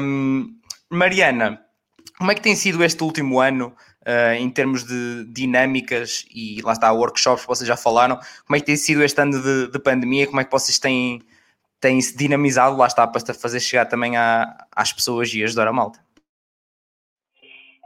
Um, 0.00 0.54
Mariana, 0.88 1.60
como 2.18 2.32
é 2.32 2.34
que 2.34 2.42
tem 2.42 2.56
sido 2.56 2.82
este 2.82 3.02
último 3.02 3.40
ano? 3.40 3.74
Uh, 4.10 4.34
em 4.34 4.50
termos 4.50 4.84
de 4.84 5.24
dinâmicas 5.32 6.26
e 6.34 6.60
lá 6.62 6.72
está, 6.72 6.92
workshops 6.92 7.42
que 7.42 7.48
vocês 7.48 7.68
já 7.68 7.76
falaram, 7.76 8.18
como 8.46 8.56
é 8.56 8.60
que 8.60 8.66
tem 8.66 8.76
sido 8.76 9.02
este 9.02 9.20
ano 9.20 9.40
de, 9.40 9.70
de 9.70 9.78
pandemia, 9.78 10.26
como 10.26 10.40
é 10.40 10.44
que 10.44 10.50
vocês 10.50 10.78
têm, 10.78 11.20
têm 11.80 12.00
se 12.00 12.16
dinamizado, 12.16 12.76
lá 12.76 12.86
está, 12.86 13.06
para 13.06 13.20
fazer 13.34 13.60
chegar 13.60 13.86
também 13.86 14.12
às 14.16 14.92
pessoas 14.92 15.32
e 15.32 15.44
ajudar 15.44 15.68
a 15.68 15.72
malta? 15.72 15.98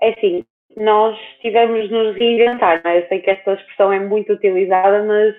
É 0.02 0.10
assim, 0.10 0.44
nós 0.76 1.18
tivemos 1.40 1.90
nos 1.90 2.16
reinventar, 2.16 2.80
não 2.84 2.90
é? 2.90 2.98
eu 2.98 3.08
sei 3.08 3.20
que 3.20 3.30
esta 3.30 3.54
expressão 3.54 3.92
é 3.92 4.00
muito 4.00 4.32
utilizada, 4.32 5.04
mas 5.04 5.34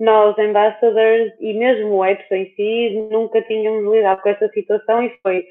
nós, 0.00 0.38
ambassadors 0.38 1.32
e 1.40 1.52
mesmo 1.54 1.96
o 1.96 2.04
Epson 2.04 2.34
em 2.34 2.54
si, 2.54 3.08
nunca 3.10 3.42
tínhamos 3.42 3.92
lidado 3.92 4.22
com 4.22 4.28
essa 4.28 4.48
situação 4.48 5.02
e 5.02 5.12
foi 5.22 5.44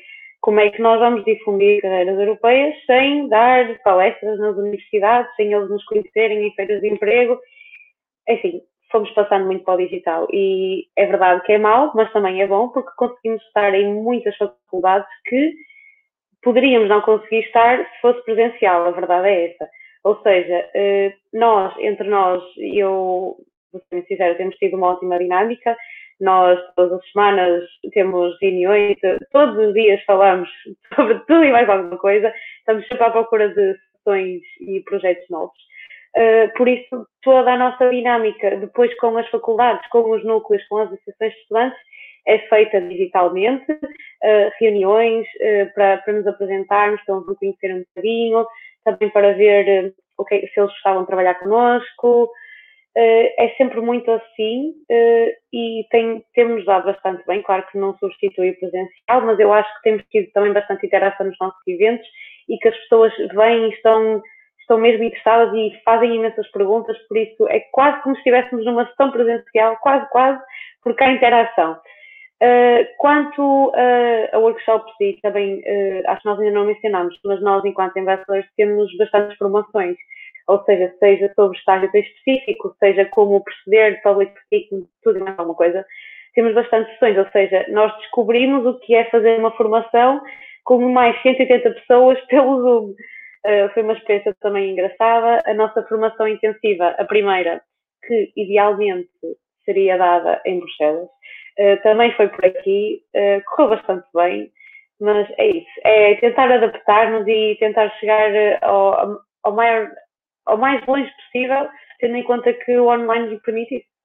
como 0.47 0.61
é 0.61 0.69
que 0.69 0.81
nós 0.81 0.97
vamos 0.97 1.25
difundir 1.25 1.81
carreiras 1.81 2.17
europeias 2.17 2.73
sem 2.85 3.27
dar 3.27 3.77
palestras 3.79 4.39
nas 4.39 4.55
universidades, 4.55 5.35
sem 5.35 5.51
eles 5.51 5.69
nos 5.69 5.83
conhecerem 5.83 6.47
em 6.47 6.53
feiras 6.53 6.79
de 6.79 6.87
emprego. 6.87 7.37
Enfim, 8.29 8.61
fomos 8.89 9.11
passando 9.11 9.45
muito 9.45 9.65
para 9.65 9.73
o 9.73 9.77
digital 9.77 10.25
e 10.31 10.87
é 10.95 11.05
verdade 11.05 11.43
que 11.43 11.51
é 11.51 11.57
mau, 11.57 11.91
mas 11.93 12.09
também 12.13 12.41
é 12.41 12.47
bom 12.47 12.69
porque 12.69 12.89
conseguimos 12.95 13.43
estar 13.43 13.75
em 13.75 13.93
muitas 13.93 14.37
faculdades 14.37 15.09
que 15.25 15.53
poderíamos 16.41 16.87
não 16.87 17.01
conseguir 17.01 17.39
estar 17.39 17.79
se 17.79 17.99
fosse 18.01 18.23
presencial, 18.23 18.85
a 18.85 18.91
verdade 18.91 19.27
é 19.27 19.51
essa. 19.51 19.69
Ou 20.05 20.15
seja, 20.21 20.69
eh, 20.73 21.13
nós, 21.33 21.77
entre 21.77 22.07
nós, 22.07 22.41
eu, 22.57 23.35
vou 23.73 23.81
ser 23.89 24.05
sincero, 24.05 24.37
temos 24.37 24.55
tido 24.55 24.77
uma 24.77 24.93
ótima 24.93 25.19
dinâmica, 25.19 25.75
nós, 26.19 26.59
todas 26.75 26.99
as 26.99 27.11
semanas, 27.11 27.63
temos 27.91 28.37
reuniões, 28.41 28.97
todos 29.31 29.57
os 29.57 29.73
dias 29.73 30.03
falamos 30.05 30.49
sobre 30.95 31.19
tudo 31.19 31.43
e 31.43 31.51
mais 31.51 31.69
alguma 31.69 31.97
coisa, 31.97 32.33
estamos 32.59 32.87
sempre 32.87 33.03
à 33.03 33.11
procura 33.11 33.49
de 33.49 33.77
sessões 33.97 34.41
e 34.61 34.81
projetos 34.81 35.27
novos. 35.29 35.57
Uh, 36.15 36.51
por 36.57 36.67
isso, 36.67 37.07
toda 37.21 37.53
a 37.53 37.57
nossa 37.57 37.89
dinâmica, 37.89 38.57
depois 38.57 38.93
com 38.97 39.17
as 39.17 39.29
faculdades, 39.29 39.87
com 39.89 40.09
os 40.09 40.23
núcleos, 40.23 40.65
com 40.67 40.77
as 40.77 40.91
associações 40.91 41.33
de 41.33 41.39
estudantes, 41.41 41.79
é 42.25 42.39
feita 42.39 42.81
digitalmente, 42.81 43.71
uh, 43.71 44.51
reuniões 44.59 45.25
uh, 45.35 45.73
para, 45.75 45.97
para 45.97 46.13
nos 46.13 46.25
apresentarmos, 46.25 47.01
para 47.05 47.15
nos 47.15 47.37
conhecer 47.37 47.73
um 47.75 47.79
bocadinho, 47.79 48.47
também 48.83 49.09
para 49.09 49.33
ver 49.33 49.93
okay, 50.17 50.41
se 50.47 50.59
eles 50.59 50.71
gostavam 50.71 51.01
de 51.01 51.07
trabalhar 51.07 51.35
connosco, 51.35 52.31
é 52.99 53.53
sempre 53.57 53.79
muito 53.79 54.09
assim 54.11 54.73
uh, 54.89 55.29
e 55.53 55.85
tem, 55.91 56.23
temos 56.33 56.65
dado 56.65 56.85
bastante 56.85 57.23
bem. 57.27 57.43
Claro 57.43 57.63
que 57.71 57.77
não 57.77 57.95
substitui 57.99 58.49
o 58.49 58.59
presencial, 58.59 59.21
mas 59.21 59.39
eu 59.39 59.53
acho 59.53 59.71
que 59.75 59.83
temos 59.83 60.03
tido 60.09 60.31
também 60.31 60.51
bastante 60.51 60.85
interação 60.85 61.27
nos 61.27 61.37
nossos 61.39 61.61
eventos 61.67 62.07
e 62.49 62.57
que 62.57 62.67
as 62.67 62.77
pessoas 62.77 63.13
vêm 63.35 63.65
e 63.65 63.73
estão, 63.73 64.21
estão 64.59 64.79
mesmo 64.79 65.03
interessadas 65.03 65.53
e 65.53 65.79
fazem 65.85 66.15
imensas 66.15 66.49
perguntas, 66.51 66.97
por 67.07 67.17
isso 67.17 67.47
é 67.49 67.59
quase 67.71 68.01
como 68.01 68.15
se 68.15 68.21
estivéssemos 68.21 68.65
numa 68.65 68.87
sessão 68.87 69.11
presencial, 69.11 69.77
quase, 69.77 70.09
quase, 70.09 70.41
porque 70.83 71.03
há 71.03 71.11
interação. 71.11 71.79
Uh, 72.41 72.85
quanto 72.97 73.73
a 74.31 74.37
workshops, 74.37 74.93
e 75.01 75.19
também 75.21 75.61
acho 76.07 76.21
que 76.21 76.29
nós 76.29 76.39
ainda 76.39 76.51
não 76.51 76.65
mencionámos, 76.65 77.19
mas 77.25 77.41
nós, 77.41 77.63
enquanto 77.65 77.97
investidores, 77.97 78.45
temos 78.55 78.95
bastantes 78.97 79.37
promoções 79.37 79.97
ou 80.47 80.63
seja, 80.63 80.93
seja 80.99 81.31
sobre 81.35 81.57
estágio 81.57 81.89
específico, 81.93 82.75
seja 82.79 83.05
como 83.05 83.43
proceder, 83.43 84.01
public 84.01 84.33
speaking, 84.45 84.87
tudo 85.03 85.19
mais 85.19 85.37
alguma 85.37 85.55
coisa, 85.55 85.85
temos 86.33 86.53
bastante 86.53 86.91
sessões, 86.91 87.17
ou 87.17 87.27
seja, 87.31 87.65
nós 87.69 87.95
descobrimos 87.97 88.65
o 88.65 88.79
que 88.79 88.95
é 88.95 89.05
fazer 89.09 89.39
uma 89.39 89.51
formação 89.57 90.21
com 90.63 90.79
mais 90.91 91.19
180 91.21 91.71
pessoas 91.71 92.19
pelo 92.27 92.61
Zoom. 92.61 92.95
Uh, 93.45 93.69
foi 93.73 93.83
uma 93.83 93.93
experiência 93.93 94.35
também 94.41 94.71
engraçada. 94.71 95.41
A 95.45 95.53
nossa 95.53 95.81
formação 95.83 96.27
intensiva, 96.27 96.89
a 96.97 97.05
primeira, 97.05 97.61
que 98.05 98.31
idealmente 98.35 99.09
seria 99.65 99.97
dada 99.97 100.41
em 100.45 100.59
Bruxelas, 100.59 101.05
uh, 101.07 101.81
também 101.83 102.13
foi 102.13 102.27
por 102.27 102.45
aqui, 102.45 103.01
uh, 103.15 103.41
correu 103.49 103.71
bastante 103.71 104.05
bem, 104.13 104.51
mas 104.99 105.27
é 105.37 105.47
isso, 105.47 105.81
é 105.83 106.15
tentar 106.15 106.51
adaptar-nos 106.51 107.27
e 107.27 107.55
tentar 107.59 107.89
chegar 107.99 108.31
ao, 108.61 109.19
ao 109.43 109.55
maior 109.55 109.89
ao 110.47 110.57
mais 110.57 110.85
longe 110.87 111.11
possível, 111.25 111.69
tendo 111.99 112.15
em 112.15 112.23
conta 112.23 112.53
que 112.53 112.77
o 112.77 112.87
online 112.87 113.29
lhe 113.29 113.39
permite 113.41 113.75
isso. 113.75 113.97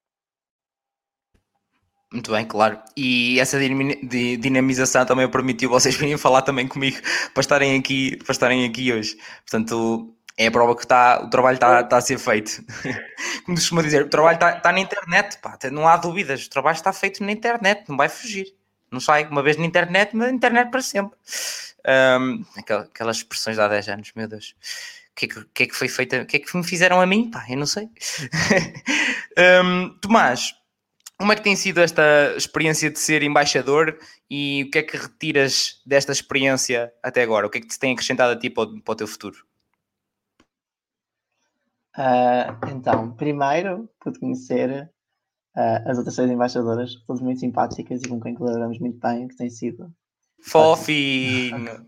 Muito 2.13 2.31
bem, 2.31 2.45
claro. 2.45 2.79
E 2.95 3.41
essa 3.41 3.59
dinamização 3.59 5.07
também 5.07 5.31
permitiu 5.31 5.71
vocês 5.71 5.97
virem 5.97 6.19
falar 6.19 6.43
também 6.43 6.69
comigo 6.69 6.99
para 7.33 7.41
estarem 7.41 7.79
aqui, 7.79 8.17
para 8.19 8.33
estarem 8.33 8.67
aqui 8.67 8.93
hoje. 8.93 9.17
Portanto, 9.49 10.15
é 10.37 10.47
a 10.49 10.51
prova 10.51 10.75
que 10.77 10.83
está, 10.83 11.23
o 11.25 11.31
trabalho 11.31 11.55
está, 11.55 11.81
está 11.81 11.97
a 11.97 12.01
ser 12.01 12.19
feito. 12.19 12.63
Como 13.47 13.57
costuma 13.57 13.83
dizer, 13.83 14.03
o 14.03 14.11
trabalho 14.11 14.35
está, 14.35 14.57
está 14.57 14.73
na 14.73 14.81
internet, 14.81 15.39
pá, 15.39 15.59
não 15.71 15.89
há 15.89 15.97
dúvidas, 15.97 16.45
o 16.45 16.51
trabalho 16.51 16.75
está 16.75 16.93
feito 16.93 17.25
na 17.25 17.33
internet, 17.33 17.85
não 17.89 17.97
vai 17.97 18.09
fugir. 18.09 18.47
Não 18.91 19.01
sai 19.01 19.27
uma 19.27 19.43
vez 19.43 19.57
na 19.57 19.65
internet, 19.65 20.15
mas 20.15 20.29
na 20.29 20.35
internet 20.35 20.71
para 20.71 20.83
sempre. 20.83 21.17
Um, 22.21 22.45
aquelas 22.59 23.17
expressões 23.17 23.57
de 23.57 23.63
há 23.63 23.69
10 23.69 23.89
anos, 23.89 24.13
meu 24.15 24.29
Deus 24.29 24.55
o 25.13 25.15
que, 25.15 25.27
é 25.27 25.29
que, 25.29 25.45
que, 25.55 25.63
é 25.63 25.67
que 25.67 25.75
foi 25.75 25.89
feito, 25.89 26.17
o 26.17 26.27
que 26.27 26.37
é 26.37 26.41
que 26.41 26.57
me 26.57 26.65
fizeram 26.65 27.01
a 27.01 27.07
mim? 27.07 27.31
Pá, 27.31 27.45
eu 27.49 27.59
não 27.59 27.67
sei. 27.67 27.85
um, 29.63 29.91
Tomás, 30.01 30.55
como 31.19 31.33
é 31.33 31.37
que 31.37 31.43
tem 31.43 31.55
sido 31.55 31.79
esta 31.81 32.35
experiência 32.37 32.91
de 32.91 32.99
ser 32.99 33.23
embaixador 33.23 33.99
e 34.31 34.65
o 34.65 34.71
que 34.71 34.79
é 34.79 34.83
que 34.83 34.97
retiras 34.97 35.83
desta 35.87 36.13
experiência 36.13 36.93
até 37.03 37.23
agora? 37.23 37.47
O 37.47 37.51
que 37.51 37.59
é 37.59 37.61
que 37.61 37.69
te 37.69 37.79
tem 37.79 37.93
acrescentado 37.93 38.33
a 38.33 38.39
ti 38.39 38.49
para 38.49 38.65
o, 38.65 38.83
para 38.83 38.93
o 38.93 38.97
teu 38.97 39.07
futuro? 39.07 39.37
Uh, 41.97 42.69
então, 42.75 43.13
primeiro, 43.15 43.89
pude 44.01 44.19
conhecer 44.19 44.91
uh, 45.55 45.89
as 45.91 45.99
outras 45.99 46.15
seis 46.15 46.31
embaixadoras, 46.31 46.95
todas 47.07 47.21
muito 47.21 47.41
simpáticas 47.41 48.03
e 48.03 48.09
com 48.09 48.19
quem 48.19 48.35
colaboramos 48.35 48.79
muito 48.79 48.99
bem, 48.99 49.29
que 49.29 49.37
tem 49.37 49.51
sido. 49.51 49.93
Fofinho! 50.43 51.87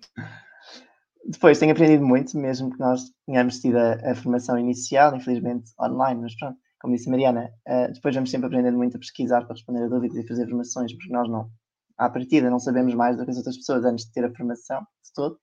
Depois 1.26 1.58
tenho 1.58 1.72
aprendido 1.72 2.04
muito, 2.04 2.36
mesmo 2.36 2.70
que 2.70 2.78
nós 2.78 3.10
tenhamos 3.26 3.58
tido 3.58 3.76
a, 3.78 3.94
a 4.10 4.14
formação 4.14 4.58
inicial, 4.58 5.16
infelizmente 5.16 5.72
online, 5.80 6.20
mas 6.20 6.36
pronto, 6.36 6.58
como 6.80 6.94
disse 6.94 7.08
a 7.08 7.12
Mariana, 7.12 7.50
uh, 7.66 7.92
depois 7.92 8.14
vamos 8.14 8.30
sempre 8.30 8.46
aprendendo 8.46 8.76
muito 8.76 8.96
a 8.96 9.00
pesquisar 9.00 9.42
para 9.44 9.54
responder 9.54 9.84
a 9.84 9.88
dúvidas 9.88 10.18
e 10.18 10.28
fazer 10.28 10.46
formações, 10.46 10.92
porque 10.92 11.10
nós 11.10 11.28
não, 11.30 11.48
à 11.96 12.10
partida, 12.10 12.50
não 12.50 12.58
sabemos 12.58 12.94
mais 12.94 13.16
do 13.16 13.24
que 13.24 13.30
as 13.30 13.38
outras 13.38 13.56
pessoas 13.56 13.86
antes 13.86 14.04
de 14.04 14.12
ter 14.12 14.24
a 14.24 14.34
formação 14.34 14.80
de 14.80 15.12
todo. 15.14 15.38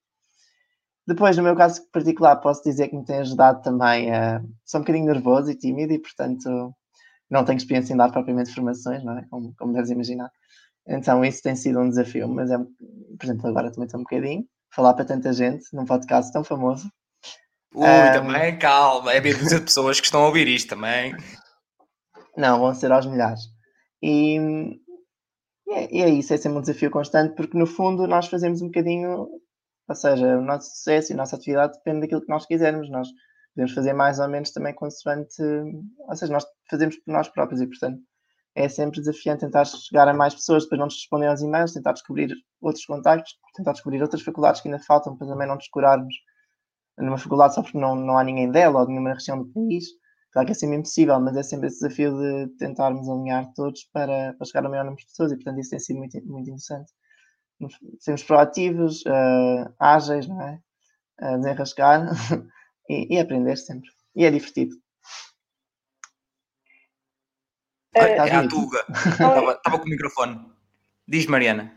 Depois, 1.04 1.36
no 1.36 1.42
meu 1.42 1.56
caso 1.56 1.84
particular, 1.90 2.36
posso 2.36 2.62
dizer 2.62 2.86
que 2.88 2.96
me 2.96 3.04
tem 3.04 3.16
ajudado 3.18 3.60
também 3.60 4.14
a. 4.14 4.40
Sou 4.64 4.80
um 4.80 4.84
bocadinho 4.84 5.06
nervoso 5.06 5.50
e 5.50 5.56
tímido 5.56 5.92
e, 5.92 5.98
portanto, 5.98 6.72
não 7.28 7.44
tenho 7.44 7.56
experiência 7.56 7.92
em 7.92 7.96
dar 7.96 8.12
propriamente 8.12 8.54
formações, 8.54 9.02
não 9.02 9.18
é? 9.18 9.26
Como, 9.28 9.52
como 9.58 9.72
deves 9.72 9.90
imaginar. 9.90 10.30
Então, 10.86 11.24
isso 11.24 11.42
tem 11.42 11.56
sido 11.56 11.80
um 11.80 11.88
desafio, 11.88 12.28
mas 12.28 12.52
é, 12.52 12.58
por 12.58 13.24
exemplo, 13.24 13.48
agora 13.48 13.72
também 13.72 13.86
estou 13.86 13.98
um 13.98 14.04
bocadinho 14.04 14.46
falar 14.74 14.94
para 14.94 15.04
tanta 15.04 15.32
gente 15.32 15.64
num 15.72 15.84
podcast 15.84 16.32
tão 16.32 16.42
famoso. 16.42 16.90
Ui, 17.74 17.86
um, 17.86 18.12
também, 18.12 18.58
calma, 18.58 19.12
é 19.12 19.20
bem 19.20 19.32
de 19.34 19.60
pessoas 19.60 20.00
que 20.00 20.06
estão 20.06 20.22
a 20.22 20.26
ouvir 20.26 20.48
isto 20.48 20.70
também. 20.70 21.14
Não, 22.36 22.58
vão 22.58 22.74
ser 22.74 22.92
aos 22.92 23.06
milhares. 23.06 23.40
E, 24.02 24.38
e, 25.68 26.02
é, 26.02 26.08
isso, 26.08 26.34
é 26.34 26.36
sempre 26.36 26.58
um 26.58 26.62
desafio 26.62 26.90
constante, 26.90 27.34
porque 27.34 27.56
no 27.56 27.66
fundo 27.66 28.06
nós 28.06 28.28
fazemos 28.28 28.60
um 28.60 28.66
bocadinho, 28.66 29.28
ou 29.88 29.94
seja, 29.94 30.38
o 30.38 30.42
nosso 30.42 30.70
sucesso 30.70 31.12
e 31.12 31.14
a 31.14 31.16
nossa 31.16 31.36
atividade 31.36 31.74
depende 31.74 32.00
daquilo 32.00 32.22
que 32.22 32.30
nós 32.30 32.46
quisermos. 32.46 32.90
Nós 32.90 33.08
podemos 33.54 33.72
fazer 33.74 33.92
mais 33.92 34.18
ou 34.18 34.28
menos 34.28 34.50
também 34.50 34.74
consoante, 34.74 35.42
ou 35.42 36.16
seja, 36.16 36.32
nós 36.32 36.44
fazemos 36.70 36.96
por 36.96 37.12
nós 37.12 37.28
próprios 37.28 37.60
e, 37.60 37.66
portanto, 37.66 38.00
é 38.54 38.68
sempre 38.68 39.00
desafiante 39.00 39.40
tentar 39.40 39.64
chegar 39.64 40.08
a 40.08 40.14
mais 40.14 40.34
pessoas, 40.34 40.64
depois 40.64 40.78
não 40.78 40.86
nos 40.86 40.96
respondem 40.96 41.28
aos 41.28 41.40
e-mails, 41.40 41.72
tentar 41.72 41.92
descobrir 41.92 42.34
outros 42.60 42.84
contactos, 42.84 43.34
tentar 43.54 43.72
descobrir 43.72 44.02
outras 44.02 44.22
faculdades 44.22 44.60
que 44.60 44.68
ainda 44.68 44.78
faltam 44.80 45.16
para 45.16 45.26
também 45.26 45.48
não 45.48 45.56
descurarmos 45.56 46.14
numa 46.98 47.18
faculdade 47.18 47.54
só 47.54 47.62
porque 47.62 47.78
não, 47.78 47.94
não 47.94 48.18
há 48.18 48.24
ninguém 48.24 48.50
dela 48.50 48.80
ou 48.80 48.86
de 48.86 48.92
nenhuma 48.92 49.14
região 49.14 49.38
do 49.38 49.46
país. 49.52 49.86
Claro 50.32 50.46
que 50.46 50.52
é 50.52 50.54
sempre 50.54 50.76
impossível, 50.76 51.20
mas 51.20 51.36
é 51.36 51.42
sempre 51.42 51.68
esse 51.68 51.80
desafio 51.80 52.16
de 52.16 52.48
tentarmos 52.56 53.08
alinhar 53.08 53.52
todos 53.54 53.84
para, 53.92 54.34
para 54.34 54.46
chegar 54.46 54.64
a 54.64 54.68
maior 54.68 54.84
número 54.84 55.00
de 55.00 55.06
pessoas 55.06 55.32
e, 55.32 55.36
portanto, 55.36 55.60
isso 55.60 55.70
tem 55.70 55.78
sido 55.78 55.98
muito, 55.98 56.16
muito 56.26 56.48
interessante. 56.48 56.90
Sermos 58.00 58.24
proativos, 58.24 59.02
uh, 59.02 59.72
ágeis, 59.78 60.26
não 60.26 60.40
é? 60.40 60.58
Uh, 61.20 61.38
desenrascar 61.38 62.08
e, 62.88 63.14
e 63.14 63.20
aprender 63.20 63.56
sempre. 63.56 63.88
E 64.16 64.24
é 64.24 64.30
divertido. 64.30 64.74
Ah, 67.94 68.08
é 68.08 68.34
a 68.36 68.48
Tuga. 68.48 68.84
Estava 69.10 69.78
com 69.78 69.86
o 69.86 69.90
microfone. 69.90 70.40
Diz, 71.06 71.26
Mariana. 71.26 71.72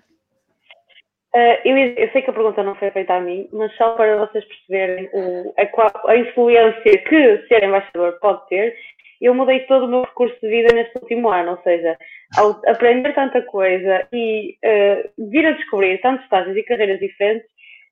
Uh, 1.35 1.59
eu, 1.65 1.77
eu, 1.77 2.11
sei 2.11 2.21
que 2.21 2.29
a 2.29 2.33
pergunta 2.33 2.63
não 2.63 2.75
foi 2.75 2.91
feita 2.91 3.15
a 3.15 3.19
mim, 3.19 3.49
mas 3.51 3.75
só 3.75 3.93
para 3.95 4.25
vocês 4.25 4.45
perceberem 4.45 5.09
o, 5.11 5.53
a, 5.57 6.11
a, 6.11 6.17
influência 6.17 6.97
que 6.99 7.45
ser 7.49 7.61
embaixador 7.61 8.17
pode 8.21 8.47
ter, 8.47 8.73
eu 9.19 9.33
mudei 9.33 9.59
todo 9.61 9.83
o 9.83 9.87
meu 9.89 10.03
percurso 10.03 10.37
de 10.41 10.47
vida 10.47 10.73
neste 10.73 10.97
último 10.97 11.29
ano, 11.29 11.51
ou 11.51 11.61
seja, 11.61 11.97
ao 12.37 12.61
aprender 12.67 13.13
tanta 13.13 13.41
coisa 13.41 14.07
e 14.13 14.55
uh, 14.63 15.29
vir 15.29 15.45
a 15.45 15.51
descobrir 15.51 15.99
tantos 15.99 16.23
estágios 16.23 16.55
e 16.55 16.63
carreiras 16.63 17.01
diferentes, 17.01 17.47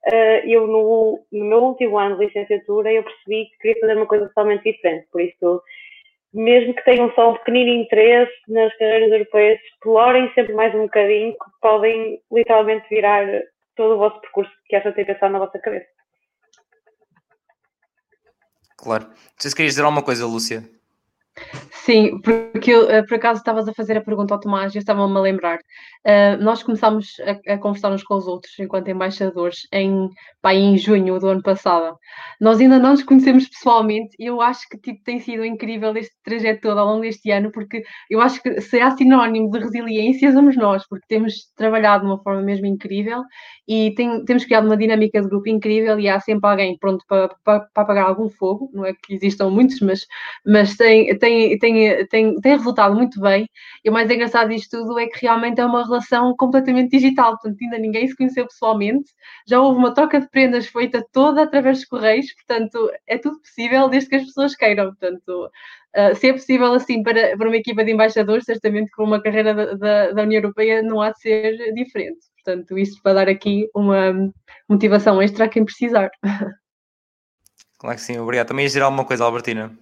uh, 0.07 0.47
eu 0.47 0.65
no, 0.65 1.26
no, 1.30 1.45
meu 1.45 1.63
último 1.63 1.99
ano 1.99 2.17
de 2.17 2.28
licenciatura 2.28 2.93
eu 2.93 3.03
percebi 3.03 3.45
que 3.47 3.57
queria 3.57 3.82
fazer 3.82 3.97
uma 3.97 4.07
coisa 4.07 4.28
totalmente 4.28 4.63
diferente, 4.63 5.05
por 5.11 5.19
isso 5.19 5.61
mesmo 6.34 6.73
que 6.73 6.84
tenham 6.84 7.11
só 7.13 7.31
um 7.31 7.38
pequenino 7.38 7.84
interesse 7.84 8.34
nas 8.47 8.75
carreiras 8.77 9.11
europeias, 9.11 9.59
explorem 9.61 10.31
sempre 10.34 10.53
mais 10.53 10.73
um 10.73 10.84
bocadinho, 10.84 11.34
que 11.34 11.59
podem 11.61 12.19
literalmente 12.31 12.88
virar 12.89 13.25
todo 13.75 13.95
o 13.95 13.97
vosso 13.97 14.19
percurso 14.21 14.51
que 14.67 14.75
esta 14.75 14.91
tem 14.91 15.05
pensado 15.05 15.34
na 15.34 15.39
vossa 15.39 15.59
cabeça. 15.59 15.88
Claro. 18.77 19.07
Vocês 19.38 19.53
queriam 19.53 19.69
dizer 19.69 19.84
alguma 19.84 20.03
coisa, 20.03 20.25
Lúcia? 20.25 20.63
Sim, 21.71 22.21
porque 22.21 22.71
eu, 22.71 22.89
eh, 22.89 23.03
por 23.03 23.15
acaso 23.15 23.39
estavas 23.39 23.67
a 23.67 23.73
fazer 23.73 23.97
a 23.97 24.01
pergunta 24.01 24.34
ao 24.34 24.39
Tomás 24.39 24.73
e 24.73 24.77
eu 24.77 24.79
estava-me 24.79 25.17
a 25.17 25.21
lembrar. 25.21 25.59
Uh, 26.05 26.41
nós 26.41 26.61
começámos 26.61 27.15
a, 27.21 27.53
a, 27.53 27.57
conversar 27.57 27.91
uns 27.91 28.03
com 28.03 28.15
os 28.15 28.27
outros 28.27 28.57
enquanto 28.59 28.89
embaixadores 28.89 29.67
em, 29.71 30.09
pá, 30.41 30.53
em 30.53 30.77
junho 30.77 31.17
do 31.19 31.27
ano 31.27 31.41
passado. 31.41 31.97
Nós 32.39 32.59
ainda 32.59 32.77
não 32.77 32.91
nos 32.91 33.03
conhecemos 33.03 33.47
pessoalmente 33.47 34.15
e 34.19 34.25
eu 34.25 34.41
acho 34.41 34.67
que 34.69 34.77
tipo, 34.77 35.01
tem 35.03 35.19
sido 35.19 35.45
incrível 35.45 35.95
este 35.95 36.13
trajeto 36.23 36.61
todo 36.61 36.77
ao 36.77 36.88
longo 36.88 37.01
deste 37.01 37.31
ano, 37.31 37.51
porque 37.51 37.84
eu 38.09 38.21
acho 38.21 38.41
que 38.41 38.61
se 38.61 38.79
há 38.81 38.91
sinónimo 38.91 39.49
de 39.49 39.59
resiliência 39.59 40.31
somos 40.34 40.57
nós, 40.57 40.86
porque 40.88 41.05
temos 41.07 41.51
trabalhado 41.55 42.05
de 42.05 42.11
uma 42.11 42.21
forma 42.21 42.41
mesmo 42.41 42.65
incrível 42.65 43.23
e 43.67 43.93
tem, 43.95 44.23
temos 44.25 44.43
criado 44.43 44.65
uma 44.65 44.77
dinâmica 44.77 45.21
de 45.21 45.27
grupo 45.29 45.47
incrível 45.49 45.97
e 45.99 46.09
há 46.09 46.19
sempre 46.19 46.49
alguém 46.49 46.77
pronto 46.77 47.03
para, 47.07 47.29
para, 47.43 47.61
para 47.73 47.84
apagar 47.84 48.05
algum 48.07 48.29
fogo, 48.29 48.69
não 48.73 48.86
é 48.86 48.93
que 48.93 49.13
existam 49.13 49.49
muitos, 49.49 49.79
mas, 49.79 50.01
mas 50.45 50.75
tem, 50.75 51.17
tem, 51.24 51.57
tem 51.57 52.07
tem, 52.07 52.36
tem, 52.41 52.57
resultado 52.57 52.93
muito 52.93 53.19
bem. 53.21 53.47
E 53.84 53.89
o 53.89 53.93
mais 53.93 54.09
engraçado 54.09 54.49
disto 54.49 54.78
tudo 54.78 54.99
é 54.99 55.07
que 55.07 55.21
realmente 55.21 55.61
é 55.61 55.65
uma 55.65 55.84
relação 55.84 56.36
completamente 56.36 56.91
digital, 56.91 57.32
portanto, 57.32 57.57
ainda 57.61 57.78
ninguém 57.78 58.07
se 58.07 58.15
conheceu 58.15 58.45
pessoalmente, 58.45 59.09
já 59.47 59.61
houve 59.61 59.80
uma 59.80 59.93
troca 59.93 60.19
de 60.19 60.30
prendas 60.30 60.67
feita 60.67 61.05
toda 61.13 61.43
através 61.43 61.80
dos 61.80 61.88
correios, 61.88 62.28
portanto, 62.34 62.91
é 63.07 63.17
tudo 63.17 63.39
possível 63.39 63.88
desde 63.88 64.09
que 64.09 64.15
as 64.17 64.26
pessoas 64.26 64.55
queiram. 64.55 64.88
Portanto, 64.88 65.49
uh, 65.95 66.15
se 66.15 66.30
é 66.30 66.34
possível 66.34 66.74
assim 66.74 67.01
para, 67.01 67.38
para 67.38 67.47
uma 67.47 67.57
equipa 67.57 67.86
de 67.86 67.91
embaixadores, 67.91 68.43
certamente 68.43 68.91
com 68.91 69.03
uma 69.05 69.21
carreira 69.21 69.53
da, 69.78 70.11
da, 70.11 70.24
União 70.24 70.41
Europeia 70.41 70.82
não 70.82 71.01
há 71.01 71.11
de 71.11 71.19
ser 71.19 71.74
diferente. 71.74 72.19
Portanto, 72.43 72.78
isto 72.78 73.01
para 73.01 73.13
dar 73.13 73.30
aqui 73.30 73.69
uma 73.74 74.13
motivação 74.67 75.21
extra 75.21 75.45
a 75.45 75.49
quem 75.49 75.63
precisar. 75.63 76.09
Claro 77.80 77.97
que 77.97 78.03
sim, 78.03 78.17
obrigado. 78.17 78.47
Também 78.47 78.63
ias 78.63 78.71
dizer 78.71 78.82
alguma 78.82 79.03
coisa, 79.03 79.26
Albertina? 79.26 79.78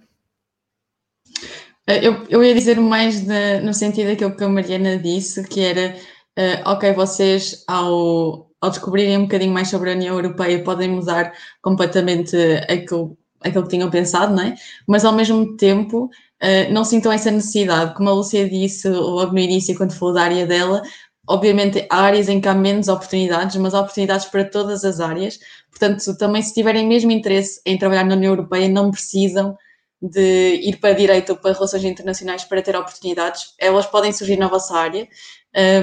Eh, 1.86 2.06
eu, 2.06 2.24
eu 2.28 2.44
ia 2.44 2.54
dizer 2.54 2.78
mais 2.80 3.24
no 3.62 3.74
sentido 3.74 4.08
daquilo 4.08 4.36
que 4.36 4.44
a 4.44 4.48
Mariana 4.48 4.98
disse, 4.98 5.42
que 5.44 5.60
era, 5.60 5.96
uh, 6.38 6.70
ok, 6.70 6.92
vocês 6.92 7.64
ao, 7.66 8.50
ao 8.60 8.70
descobrirem 8.70 9.18
um 9.18 9.22
bocadinho 9.22 9.52
mais 9.52 9.68
sobre 9.68 9.90
a 9.90 9.94
União 9.94 10.14
Europeia 10.16 10.62
podem 10.62 10.88
mudar 10.90 11.32
completamente 11.60 12.36
aquilo, 12.68 13.18
aquilo 13.40 13.64
que 13.64 13.70
tinham 13.70 13.90
pensado, 13.90 14.34
não 14.34 14.42
é? 14.44 14.54
Mas 14.86 15.04
ao 15.04 15.12
mesmo 15.12 15.56
tempo 15.56 16.04
uh, 16.04 16.72
não 16.72 16.84
sintam 16.84 17.10
essa 17.12 17.30
necessidade. 17.30 17.94
Como 17.94 18.08
a 18.08 18.12
Lúcia 18.12 18.48
disse 18.48 18.88
logo 18.88 19.32
no 19.32 19.38
início, 19.38 19.76
quando 19.76 19.92
falou 19.92 20.14
da 20.14 20.22
área 20.22 20.46
dela, 20.46 20.82
obviamente 21.26 21.84
há 21.90 22.02
áreas 22.02 22.28
em 22.28 22.40
que 22.40 22.48
há 22.48 22.54
menos 22.54 22.88
oportunidades, 22.88 23.56
mas 23.56 23.74
há 23.74 23.80
oportunidades 23.80 24.26
para 24.26 24.44
todas 24.44 24.84
as 24.84 25.00
áreas. 25.00 25.38
Portanto, 25.70 26.16
também 26.16 26.42
se 26.42 26.54
tiverem 26.54 26.86
mesmo 26.86 27.10
interesse 27.10 27.60
em 27.66 27.76
trabalhar 27.78 28.04
na 28.04 28.14
União 28.14 28.32
Europeia, 28.32 28.68
não 28.68 28.90
precisam 28.90 29.56
de 30.02 30.54
ir 30.64 30.78
para 30.78 30.94
direito 30.94 31.30
ou 31.30 31.36
para 31.36 31.52
relações 31.52 31.84
internacionais 31.84 32.42
para 32.44 32.60
ter 32.60 32.74
oportunidades, 32.74 33.54
elas 33.58 33.86
podem 33.86 34.12
surgir 34.12 34.36
na 34.36 34.48
vossa 34.48 34.76
área, 34.76 35.06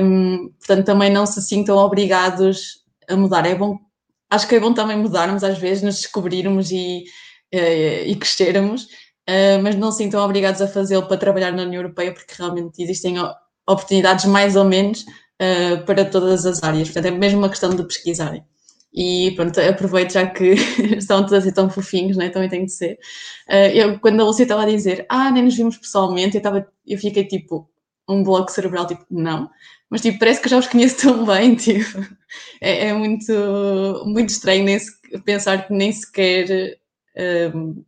um, 0.03 0.49
portanto 0.57 0.86
também 0.86 1.09
não 1.09 1.26
se 1.26 1.41
sintam 1.41 1.78
obrigados 1.78 2.84
a 3.09 3.15
mudar. 3.15 3.45
É 3.45 3.55
bom, 3.55 3.78
acho 4.30 4.47
que 4.47 4.55
é 4.55 4.59
bom 4.59 4.74
também 4.74 4.97
mudarmos 4.97 5.43
às 5.43 5.57
vezes, 5.57 5.84
nos 5.84 5.95
descobrirmos 6.01 6.70
e, 6.70 7.05
uh, 7.55 8.05
e 8.05 8.15
crescermos, 8.17 8.84
uh, 8.84 9.63
mas 9.63 9.76
não 9.76 9.89
se 9.91 9.99
sintam 9.99 10.24
obrigados 10.24 10.61
a 10.61 10.67
fazê-lo 10.67 11.07
para 11.07 11.17
trabalhar 11.17 11.53
na 11.53 11.63
União 11.63 11.82
Europeia, 11.82 12.13
porque 12.13 12.34
realmente 12.38 12.84
existem 12.84 13.15
oportunidades 13.65 14.26
mais 14.26 14.57
ou 14.57 14.65
menos 14.65 15.03
uh, 15.03 15.86
para 15.86 16.03
todas 16.03 16.45
as 16.45 16.61
áreas, 16.61 16.89
portanto 16.89 17.05
é 17.05 17.11
mesmo 17.11 17.39
uma 17.39 17.49
questão 17.49 17.70
de 17.70 17.84
pesquisarem. 17.84 18.43
E 18.94 19.32
pronto, 19.36 19.60
aproveito 19.60 20.14
já 20.14 20.28
que 20.28 20.54
estão 20.98 21.20
todos 21.22 21.34
assim 21.34 21.54
tão 21.54 21.70
fofinhos, 21.70 22.18
né? 22.18 22.30
também 22.30 22.50
tem 22.50 22.66
de 22.66 22.72
ser. 22.72 22.98
Uh, 23.48 23.70
eu, 23.74 24.00
quando 24.00 24.20
a 24.22 24.24
Lúcia 24.24 24.44
estava 24.44 24.64
a 24.64 24.66
dizer, 24.66 25.06
ah, 25.10 25.32
nem 25.32 25.44
nos 25.44 25.56
vimos 25.56 25.78
pessoalmente, 25.78 26.36
eu, 26.36 26.40
estava, 26.40 26.68
eu 26.88 26.98
fiquei 26.98 27.26
tipo, 27.26 27.70
um 28.08 28.24
bloco 28.24 28.52
cerebral, 28.52 28.88
tipo, 28.88 29.06
não. 29.10 29.50
Mas 29.90 30.02
tipo, 30.02 30.20
parece 30.20 30.42
que 30.42 30.50
já 30.50 30.58
os 30.58 30.68
conheço 30.68 31.02
tão 31.08 31.26
bem, 31.26 31.56
tipo, 31.56 32.00
é, 32.62 32.88
é 32.88 32.94
muito, 32.94 34.04
muito 34.06 34.30
estranho 34.30 34.64
nesse, 34.64 34.92
pensar 35.24 35.68
que 35.68 35.74
nem 35.74 35.92
sequer 35.92 36.80
um, 37.54 37.84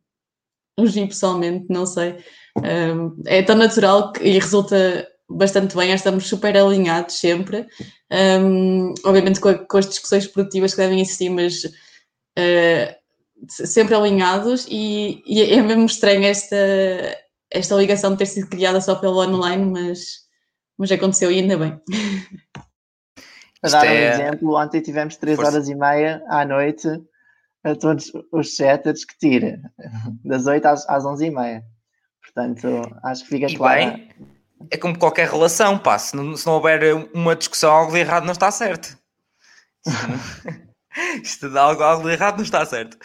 os 0.77 0.93
vi 0.93 1.07
pessoalmente, 1.07 1.65
não 1.69 1.85
sei. 1.85 2.17
Um, 2.57 3.21
é 3.25 3.41
tão 3.41 3.55
natural 3.55 4.11
que, 4.11 4.23
e 4.23 4.33
resulta 4.39 5.07
bastante 5.35 5.75
bem, 5.75 5.93
estamos 5.93 6.27
super 6.27 6.55
alinhados 6.55 7.15
sempre. 7.15 7.67
Um, 8.11 8.93
obviamente 9.05 9.39
com, 9.39 9.49
a, 9.49 9.57
com, 9.57 9.77
as 9.77 9.87
discussões 9.87 10.27
produtivas 10.27 10.73
que 10.73 10.81
devem 10.81 11.01
existir, 11.01 11.29
mas 11.29 11.63
uh, 11.63 12.95
sempre 13.47 13.95
alinhados 13.95 14.67
e, 14.69 15.23
e, 15.25 15.41
é 15.41 15.61
mesmo 15.61 15.85
estranho 15.85 16.25
esta, 16.25 16.55
esta 17.49 17.75
ligação 17.75 18.11
de 18.11 18.17
ter 18.17 18.25
sido 18.25 18.49
criada 18.49 18.81
só 18.81 18.95
pelo 18.95 19.19
online, 19.21 19.65
mas, 19.65 19.99
mas 20.77 20.91
aconteceu 20.91 21.31
e 21.31 21.39
ainda 21.39 21.57
bem. 21.57 21.79
Para 23.61 23.71
dar 23.71 23.85
um 23.85 23.89
é... 23.89 24.13
exemplo, 24.13 24.55
ontem 24.55 24.81
tivemos 24.81 25.15
3 25.17 25.35
Força. 25.35 25.51
horas 25.51 25.69
e 25.69 25.75
meia 25.75 26.23
à 26.27 26.45
noite 26.45 26.87
a 27.63 27.75
todos 27.75 28.11
os 28.31 28.55
sete 28.55 28.89
a 28.89 28.91
discutir, 28.93 29.61
das 30.25 30.47
8 30.47 30.65
às, 30.65 30.89
às 30.89 31.05
11 31.05 31.25
e 31.25 31.31
meia. 31.31 31.63
Portanto, 32.21 32.67
acho 33.03 33.23
que 33.23 33.29
fica 33.29 33.45
e 33.47 33.55
claro. 33.55 33.79
Bem, 33.79 34.09
é 34.69 34.77
como 34.77 34.97
qualquer 34.97 35.29
relação, 35.29 35.77
pá. 35.77 35.97
Se 35.97 36.15
não, 36.15 36.35
se 36.35 36.45
não 36.45 36.53
houver 36.53 36.93
uma 37.13 37.35
discussão, 37.35 37.71
algo 37.71 37.91
de 37.91 37.99
errado 37.99 38.25
não 38.25 38.33
está 38.33 38.51
certo. 38.51 38.97
Isto 41.23 41.49
de 41.49 41.57
algo, 41.57 41.81
algo 41.81 42.07
de 42.07 42.13
errado 42.13 42.37
não 42.37 42.43
está 42.43 42.65
certo. 42.65 42.97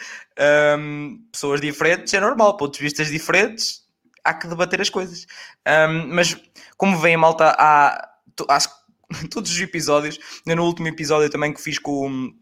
Um, 0.77 1.19
pessoas 1.31 1.61
diferentes 1.61 2.13
é 2.13 2.19
normal, 2.19 2.57
pontos 2.57 2.77
de 2.77 2.83
vista 2.83 3.03
diferentes, 3.05 3.81
há 4.23 4.33
que 4.33 4.47
debater 4.47 4.81
as 4.81 4.89
coisas. 4.89 5.25
Um, 5.67 6.13
mas 6.13 6.35
como 6.75 6.97
vem, 6.99 7.15
malta, 7.15 7.55
há, 7.57 8.09
acho 8.49 8.69
que 8.69 9.27
todos 9.31 9.51
os 9.51 9.59
episódios, 9.59 10.19
no 10.45 10.65
último 10.65 10.87
episódio 10.87 11.29
também 11.29 11.53
que 11.53 11.61
fiz 11.61 11.79
com 11.79 12.33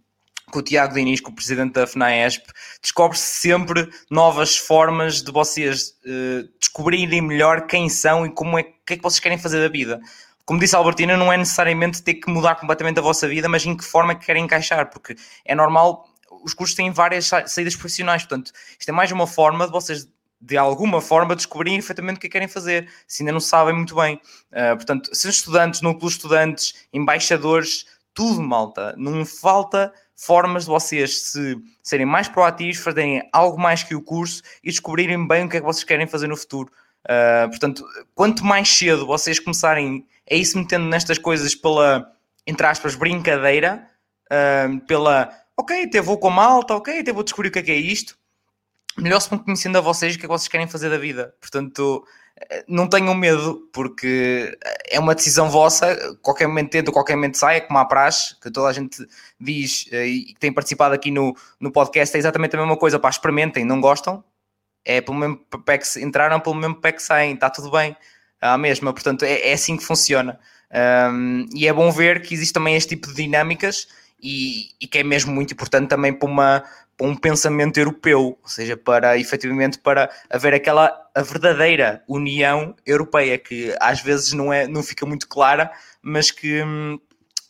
com 0.56 0.60
o 0.60 0.64
Tiago 0.64 0.94
Diniz, 0.94 1.20
com 1.20 1.32
o 1.32 1.36
presidente 1.36 1.74
da 1.74 1.86
FNAESP, 1.86 2.46
descobre-se 2.82 3.42
sempre 3.42 3.90
novas 4.10 4.56
formas 4.56 5.22
de 5.22 5.30
vocês 5.30 5.90
uh, 6.06 6.48
descobrirem 6.58 7.22
melhor 7.22 7.68
quem 7.68 7.90
são 7.90 8.26
e 8.26 8.30
como 8.30 8.58
é, 8.58 8.64
que 8.64 8.94
é 8.94 8.96
que 8.96 9.04
vocês 9.04 9.20
querem 9.20 9.38
fazer 9.38 9.60
da 9.60 9.68
vida. 9.68 10.00
Como 10.46 10.58
disse 10.58 10.74
a 10.74 10.80
Albertina, 10.80 11.18
não 11.18 11.34
é 11.34 11.36
necessariamente 11.36 12.02
ter 12.02 12.14
que 12.14 12.32
mudar 12.32 12.56
completamente 12.56 13.00
a 13.00 13.02
vossa 13.02 13.28
vida, 13.28 13.50
mas 13.50 13.66
em 13.66 13.76
que 13.76 13.84
forma 13.84 14.14
é 14.14 14.16
que 14.16 14.26
querem 14.26 14.46
encaixar, 14.46 14.90
porque 14.90 15.18
é 15.44 15.54
normal, 15.54 16.08
os 16.42 16.54
cursos 16.54 16.74
têm 16.74 16.90
várias 16.90 17.30
saídas 17.48 17.76
profissionais, 17.76 18.22
portanto, 18.22 18.54
isto 18.80 18.88
é 18.88 18.94
mais 18.94 19.12
uma 19.12 19.28
forma 19.28 19.66
de 19.66 19.74
vocês 19.74 20.08
de 20.40 20.56
alguma 20.56 21.02
forma 21.02 21.36
descobrirem 21.36 21.80
efetivamente 21.80 22.18
o 22.18 22.20
que 22.22 22.28
é 22.28 22.30
querem 22.30 22.48
fazer, 22.48 22.90
se 23.08 23.24
ainda 23.24 23.34
não 23.34 23.40
sabem 23.42 23.76
muito 23.76 23.96
bem. 23.96 24.22
Uh, 24.52 24.76
portanto, 24.76 25.10
sejam 25.14 25.32
estudantes, 25.32 25.82
núcleos 25.82 26.14
estudantes, 26.14 26.88
embaixadores, 26.94 27.86
tudo 28.14 28.42
malta, 28.42 28.96
não 28.98 29.26
falta 29.26 29.92
formas 30.16 30.64
de 30.64 30.70
vocês 30.70 31.22
se 31.22 31.58
serem 31.84 32.06
mais 32.06 32.28
proativos, 32.28 32.78
fazerem 32.78 33.28
algo 33.34 33.60
mais 33.60 33.84
que 33.84 33.96
o 33.96 34.02
curso 34.02 34.42
e 34.64 34.70
descobrirem 34.70 35.28
bem 35.28 35.46
o 35.46 35.50
que 35.50 35.58
é 35.58 35.60
que 35.60 35.66
vocês 35.66 35.84
querem 35.84 36.08
fazer 36.08 36.28
no 36.28 36.38
futuro. 36.38 36.72
Uh, 37.06 37.50
portanto, 37.50 37.86
quanto 38.16 38.44
mais 38.44 38.70
cedo 38.70 39.06
vocês 39.06 39.40
começarem 39.40 40.08
a 40.30 40.34
ir 40.34 40.46
se 40.46 40.58
metendo 40.58 40.86
nestas 40.86 41.18
coisas 41.18 41.54
pela, 41.54 42.12
entre 42.48 42.66
aspas, 42.66 42.96
brincadeira, 42.96 43.88
uh, 44.32 44.80
pela, 44.88 45.32
ok, 45.56 45.84
até 45.84 46.02
vou 46.02 46.18
com 46.18 46.30
a 46.30 46.32
malta, 46.32 46.74
ok, 46.74 47.00
até 47.00 47.14
vou 47.14 47.24
descobrir 47.24 47.50
o 47.50 47.52
que 47.52 47.60
é 47.60 47.64
que 47.64 47.72
é 47.72 47.76
isto, 47.76 48.18
melhor 48.98 49.20
se 49.20 49.30
vão 49.30 49.40
conhecendo 49.40 49.78
a 49.78 49.82
vocês 49.82 50.16
o 50.16 50.18
que 50.18 50.26
é 50.26 50.28
que 50.28 50.34
vocês 50.34 50.48
querem 50.48 50.68
fazer 50.68 50.90
da 50.90 50.98
vida. 50.98 51.36
Portanto, 51.40 52.06
não 52.68 52.88
tenham 52.88 53.14
medo, 53.14 53.70
porque 53.72 54.58
é 54.90 55.00
uma 55.00 55.16
decisão 55.16 55.50
vossa, 55.50 56.18
qualquer 56.22 56.48
momento 56.48 56.76
entra, 56.76 56.92
qualquer 56.92 57.16
momento 57.16 57.38
sai, 57.38 57.58
é 57.58 57.62
como 57.62 57.80
a 57.80 57.86
praxe, 57.86 58.36
que 58.42 58.52
toda 58.52 58.68
a 58.68 58.74
gente 58.74 59.06
diz 59.40 59.88
eh, 59.92 60.06
e 60.06 60.26
que 60.26 60.40
tem 60.40 60.52
participado 60.52 60.94
aqui 60.94 61.12
no, 61.12 61.36
no 61.60 61.72
podcast, 61.72 62.16
é 62.16 62.20
exatamente 62.20 62.56
a 62.56 62.60
mesma 62.60 62.78
coisa, 62.78 63.00
pá, 63.00 63.10
experimentem, 63.10 63.64
não 63.64 63.80
gostam, 63.80 64.24
é 64.84 65.02
pelo 65.02 65.18
mesmo 65.18 65.38
pé 65.66 65.78
que 65.78 66.00
entraram, 66.02 66.40
pelo 66.40 66.56
mesmo 66.56 66.76
pé 66.76 66.92
que 66.92 67.02
saem, 67.02 67.34
está 67.34 67.50
tudo 67.50 67.72
bem, 67.72 67.96
a 68.42 68.58
mesma, 68.58 68.94
portanto 68.94 69.24
é, 69.24 69.50
é 69.50 69.54
assim 69.54 69.78
que 69.78 69.84
funciona. 69.84 70.40
Um, 71.12 71.46
e 71.54 71.68
é 71.68 71.74
bom 71.74 71.90
ver 71.92 72.22
que 72.22 72.34
existe 72.34 72.54
também 72.54 72.76
este 72.76 72.96
tipo 72.96 73.08
de 73.08 73.16
dinâmicas 73.16 73.88
e, 74.22 74.72
e 74.82 74.88
que 74.88 74.98
é 74.98 75.04
mesmo 75.04 75.34
muito 75.34 75.54
importante 75.54 75.88
também 75.88 76.12
para 76.12 76.28
uma, 76.28 76.64
para 76.98 77.08
um 77.08 77.16
pensamento 77.16 77.78
europeu, 77.78 78.38
ou 78.42 78.50
seja, 78.50 78.78
para 78.78 79.18
efetivamente 79.18 79.80
para 79.80 80.10
haver 80.30 80.54
aquela 80.54 80.94
a 81.14 81.22
verdadeira 81.22 82.04
União 82.08 82.76
Europeia, 82.86 83.38
que 83.38 83.74
às 83.80 84.02
vezes 84.02 84.34
não, 84.34 84.52
é, 84.52 84.68
não 84.68 84.84
fica 84.84 85.06
muito 85.06 85.28
clara, 85.28 85.72
mas 86.02 86.30
que, 86.30 86.62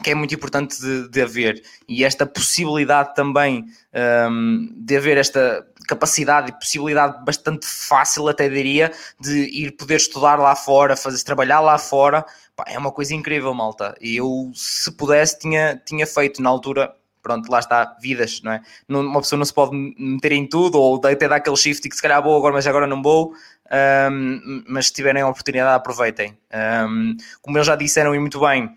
que 0.04 0.12
é 0.12 0.16
muito 0.16 0.36
importante 0.36 0.80
de, 0.80 1.10
de 1.10 1.22
haver. 1.22 1.64
E 1.88 2.04
esta 2.04 2.26
possibilidade 2.26 3.16
também 3.16 3.66
um, 4.30 4.70
de 4.76 4.98
haver 4.98 5.18
esta 5.18 5.66
capacidade 5.88 6.50
e 6.50 6.54
possibilidade 6.54 7.24
bastante 7.24 7.66
fácil, 7.66 8.28
até 8.28 8.50
diria, 8.50 8.92
de 9.20 9.46
ir 9.46 9.72
poder 9.72 9.96
estudar 9.96 10.38
lá 10.38 10.56
fora, 10.56 10.96
fazer 10.96 11.24
trabalhar 11.24 11.60
lá 11.60 11.78
fora, 11.78 12.26
pá, 12.56 12.66
é 12.68 12.78
uma 12.78 12.92
coisa 12.92 13.14
incrível, 13.14 13.54
malta. 13.54 13.96
E 14.02 14.18
eu, 14.18 14.52
se 14.54 14.92
pudesse, 14.92 15.40
tinha, 15.40 15.82
tinha 15.86 16.06
feito 16.08 16.42
na 16.42 16.50
altura 16.50 16.96
pronto, 17.26 17.50
lá 17.50 17.58
está, 17.58 17.98
vidas, 18.00 18.40
não 18.44 18.52
é? 18.52 18.62
Uma 18.88 19.20
pessoa 19.20 19.40
não 19.40 19.46
se 19.46 19.54
pode 19.54 19.76
meter 19.98 20.32
em 20.34 20.46
tudo, 20.46 20.80
ou 20.80 20.96
até 21.04 21.28
dar 21.28 21.38
aquele 21.38 21.58
shift 21.58 21.90
que 21.90 21.96
se 21.96 22.02
calhar 22.02 22.22
vou 22.22 22.38
agora, 22.38 22.54
mas 22.54 22.68
agora 22.68 22.86
não 22.86 23.02
vou, 23.02 23.34
um, 24.12 24.64
mas 24.68 24.88
se 24.88 24.94
tiverem 24.94 25.24
a 25.24 25.28
oportunidade, 25.28 25.76
aproveitem. 25.76 26.38
Um, 26.88 27.18
como 27.42 27.58
eles 27.58 27.66
já 27.66 27.76
disseram 27.76 28.14
e 28.14 28.20
muito 28.20 28.40
bem, 28.40 28.76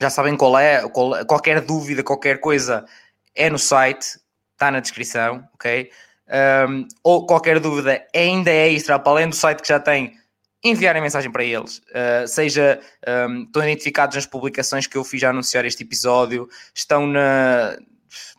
já 0.00 0.08
sabem 0.08 0.38
qual 0.38 0.58
é, 0.58 0.88
qual, 0.88 1.26
qualquer 1.26 1.60
dúvida, 1.60 2.02
qualquer 2.02 2.40
coisa 2.40 2.86
é 3.34 3.50
no 3.50 3.58
site, 3.58 4.18
está 4.54 4.70
na 4.70 4.80
descrição, 4.80 5.46
ok? 5.52 5.90
Um, 6.68 6.88
ou 7.04 7.26
qualquer 7.26 7.60
dúvida 7.60 8.02
ainda 8.14 8.50
é 8.50 8.72
extra, 8.72 8.98
para 8.98 9.12
além 9.12 9.28
do 9.28 9.36
site 9.36 9.60
que 9.60 9.68
já 9.68 9.78
tem, 9.78 10.14
enviarem 10.68 11.02
mensagem 11.02 11.30
para 11.30 11.44
eles, 11.44 11.78
uh, 11.78 12.26
seja 12.26 12.80
um, 13.28 13.42
estão 13.42 13.62
identificados 13.62 14.16
nas 14.16 14.26
publicações 14.26 14.86
que 14.86 14.96
eu 14.96 15.04
fiz 15.04 15.22
a 15.24 15.30
anunciar 15.30 15.64
este 15.64 15.82
episódio, 15.82 16.48
estão 16.74 17.06
na 17.06 17.76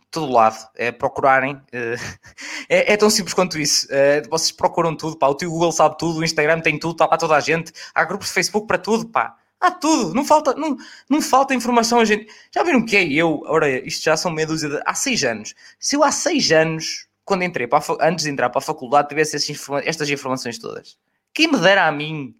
todo 0.09 0.31
lado, 0.31 0.57
é 0.75 0.91
procurarem, 0.91 1.53
uh, 1.55 1.59
é, 2.69 2.93
é, 2.93 2.97
tão 2.97 3.09
simples 3.09 3.33
quanto 3.33 3.59
isso. 3.59 3.87
Uh, 3.87 4.27
vocês 4.29 4.51
procuram 4.51 4.95
tudo, 4.95 5.17
pá. 5.17 5.27
O 5.27 5.35
teu 5.35 5.49
Google 5.49 5.71
sabe 5.71 5.97
tudo, 5.97 6.19
o 6.19 6.23
Instagram 6.23 6.61
tem 6.61 6.79
tudo, 6.79 6.93
está 6.93 7.05
lá 7.05 7.17
toda 7.17 7.35
a 7.35 7.39
gente, 7.39 7.71
há 7.93 8.03
grupos 8.05 8.27
de 8.27 8.33
Facebook 8.33 8.67
para 8.67 8.77
tudo, 8.77 9.07
pá. 9.07 9.35
Há 9.59 9.71
tudo, 9.71 10.13
não 10.13 10.23
falta, 10.23 10.53
não, 10.53 10.77
não 11.09 11.21
falta 11.21 11.53
informação 11.55 11.99
a 11.99 12.05
gente. 12.05 12.27
Já 12.53 12.63
viram 12.63 12.79
o 12.79 12.85
que 12.85 12.95
é 12.95 13.03
eu? 13.11 13.41
Ora, 13.47 13.69
isto 13.87 14.03
já 14.03 14.15
são 14.15 14.31
meia 14.31 14.47
dúzia 14.47 14.69
de. 14.69 14.81
Há 14.85 14.93
seis 14.93 15.23
anos. 15.23 15.55
Se 15.79 15.95
eu 15.95 16.03
há 16.03 16.11
seis 16.11 16.51
anos, 16.51 17.07
quando 17.25 17.43
entrei 17.43 17.67
para 17.67 17.79
a, 17.79 18.07
antes 18.07 18.25
de 18.25 18.31
entrar 18.31 18.49
para 18.51 18.59
a 18.59 18.61
faculdade, 18.61 19.09
tivesse 19.09 19.35
estas 19.83 20.09
informações 20.09 20.59
todas 20.59 20.97
quem 21.33 21.51
me 21.51 21.59
dera 21.59 21.87
a 21.87 21.91
mim. 21.91 22.35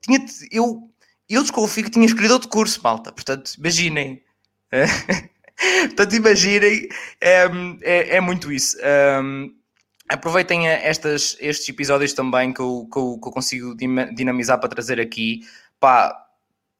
Tinha, 0.00 0.24
eu, 0.50 0.90
eu 1.28 1.42
desconfio 1.42 1.84
que 1.84 1.90
tinha 1.90 2.06
escolhido 2.06 2.34
outro 2.34 2.48
curso, 2.48 2.80
malta. 2.82 3.12
Portanto, 3.12 3.52
imaginem. 3.58 4.22
Portanto, 5.86 6.14
imaginem. 6.14 6.88
É, 7.20 7.44
é, 7.82 8.16
é 8.16 8.20
muito 8.20 8.52
isso. 8.52 8.76
Um, 9.22 9.54
aproveitem 10.08 10.68
estas, 10.68 11.36
estes 11.40 11.68
episódios 11.68 12.12
também 12.12 12.52
que 12.52 12.60
eu, 12.60 12.88
que 12.92 12.98
eu, 12.98 13.18
que 13.20 13.28
eu 13.28 13.32
consigo 13.32 13.74
dinamizar 14.14 14.58
para 14.58 14.68
trazer 14.68 15.00
aqui. 15.00 15.46
Pá, 15.80 16.16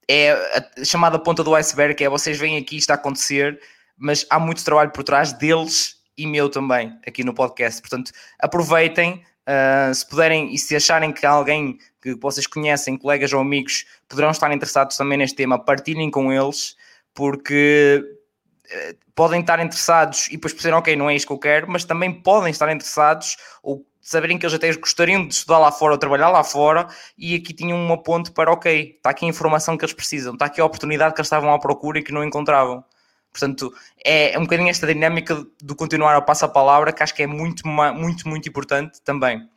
é 0.08 0.32
a 0.32 0.84
chamada 0.84 1.18
ponta 1.18 1.42
do 1.42 1.54
iceberg, 1.54 2.02
é 2.02 2.08
vocês 2.08 2.38
veem 2.38 2.58
aqui 2.58 2.76
isto 2.76 2.90
a 2.90 2.94
acontecer, 2.94 3.60
mas 3.96 4.26
há 4.28 4.38
muito 4.38 4.64
trabalho 4.64 4.90
por 4.90 5.02
trás 5.04 5.32
deles 5.32 5.96
e 6.16 6.26
meu 6.26 6.48
também, 6.48 6.98
aqui 7.06 7.24
no 7.24 7.34
podcast. 7.34 7.80
Portanto, 7.80 8.12
aproveitem, 8.38 9.24
Uh, 9.42 9.92
se 9.92 10.08
puderem 10.08 10.54
e 10.54 10.58
se 10.58 10.76
acharem 10.76 11.12
que 11.12 11.26
alguém 11.26 11.76
que 12.00 12.14
vocês 12.14 12.46
conhecem, 12.46 12.96
colegas 12.96 13.32
ou 13.32 13.40
amigos, 13.40 13.84
poderão 14.08 14.30
estar 14.30 14.52
interessados 14.52 14.96
também 14.96 15.18
neste 15.18 15.36
tema, 15.36 15.58
partilhem 15.58 16.10
com 16.10 16.32
eles, 16.32 16.76
porque 17.12 18.02
uh, 18.66 18.96
podem 19.14 19.40
estar 19.40 19.58
interessados 19.58 20.28
e 20.28 20.32
depois 20.32 20.52
perceberem, 20.52 20.78
ok, 20.78 20.96
não 20.96 21.10
é 21.10 21.16
isto 21.16 21.26
que 21.26 21.32
eu 21.32 21.38
quero, 21.38 21.70
mas 21.70 21.84
também 21.84 22.12
podem 22.12 22.50
estar 22.50 22.72
interessados 22.72 23.36
ou 23.62 23.84
saberem 24.00 24.38
que 24.38 24.44
eles 24.44 24.54
até 24.54 24.72
gostariam 24.74 25.26
de 25.26 25.34
estudar 25.34 25.58
lá 25.58 25.72
fora 25.72 25.92
ou 25.92 25.98
trabalhar 25.98 26.28
lá 26.28 26.42
fora 26.42 26.88
e 27.16 27.34
aqui 27.34 27.52
tinham 27.52 27.78
uma 27.78 28.02
ponte 28.02 28.32
para, 28.32 28.52
ok, 28.52 28.96
está 28.96 29.10
aqui 29.10 29.24
a 29.24 29.28
informação 29.28 29.76
que 29.76 29.84
eles 29.84 29.94
precisam, 29.94 30.34
está 30.34 30.46
aqui 30.46 30.60
a 30.60 30.64
oportunidade 30.64 31.14
que 31.14 31.20
eles 31.20 31.26
estavam 31.26 31.52
à 31.52 31.58
procura 31.58 32.00
e 32.00 32.02
que 32.02 32.12
não 32.12 32.24
encontravam. 32.24 32.84
Portanto, 33.32 33.72
é, 34.04 34.34
é 34.34 34.38
um 34.38 34.42
bocadinho 34.42 34.68
esta 34.68 34.86
dinâmica 34.86 35.44
do 35.60 35.74
continuar 35.74 36.14
a 36.14 36.20
passar 36.20 36.46
a 36.46 36.50
palavra 36.50 36.92
que 36.92 37.02
acho 37.02 37.14
que 37.14 37.22
é 37.22 37.26
muito, 37.26 37.66
muito, 37.66 38.28
muito 38.28 38.48
importante 38.48 39.00
também. 39.02 39.48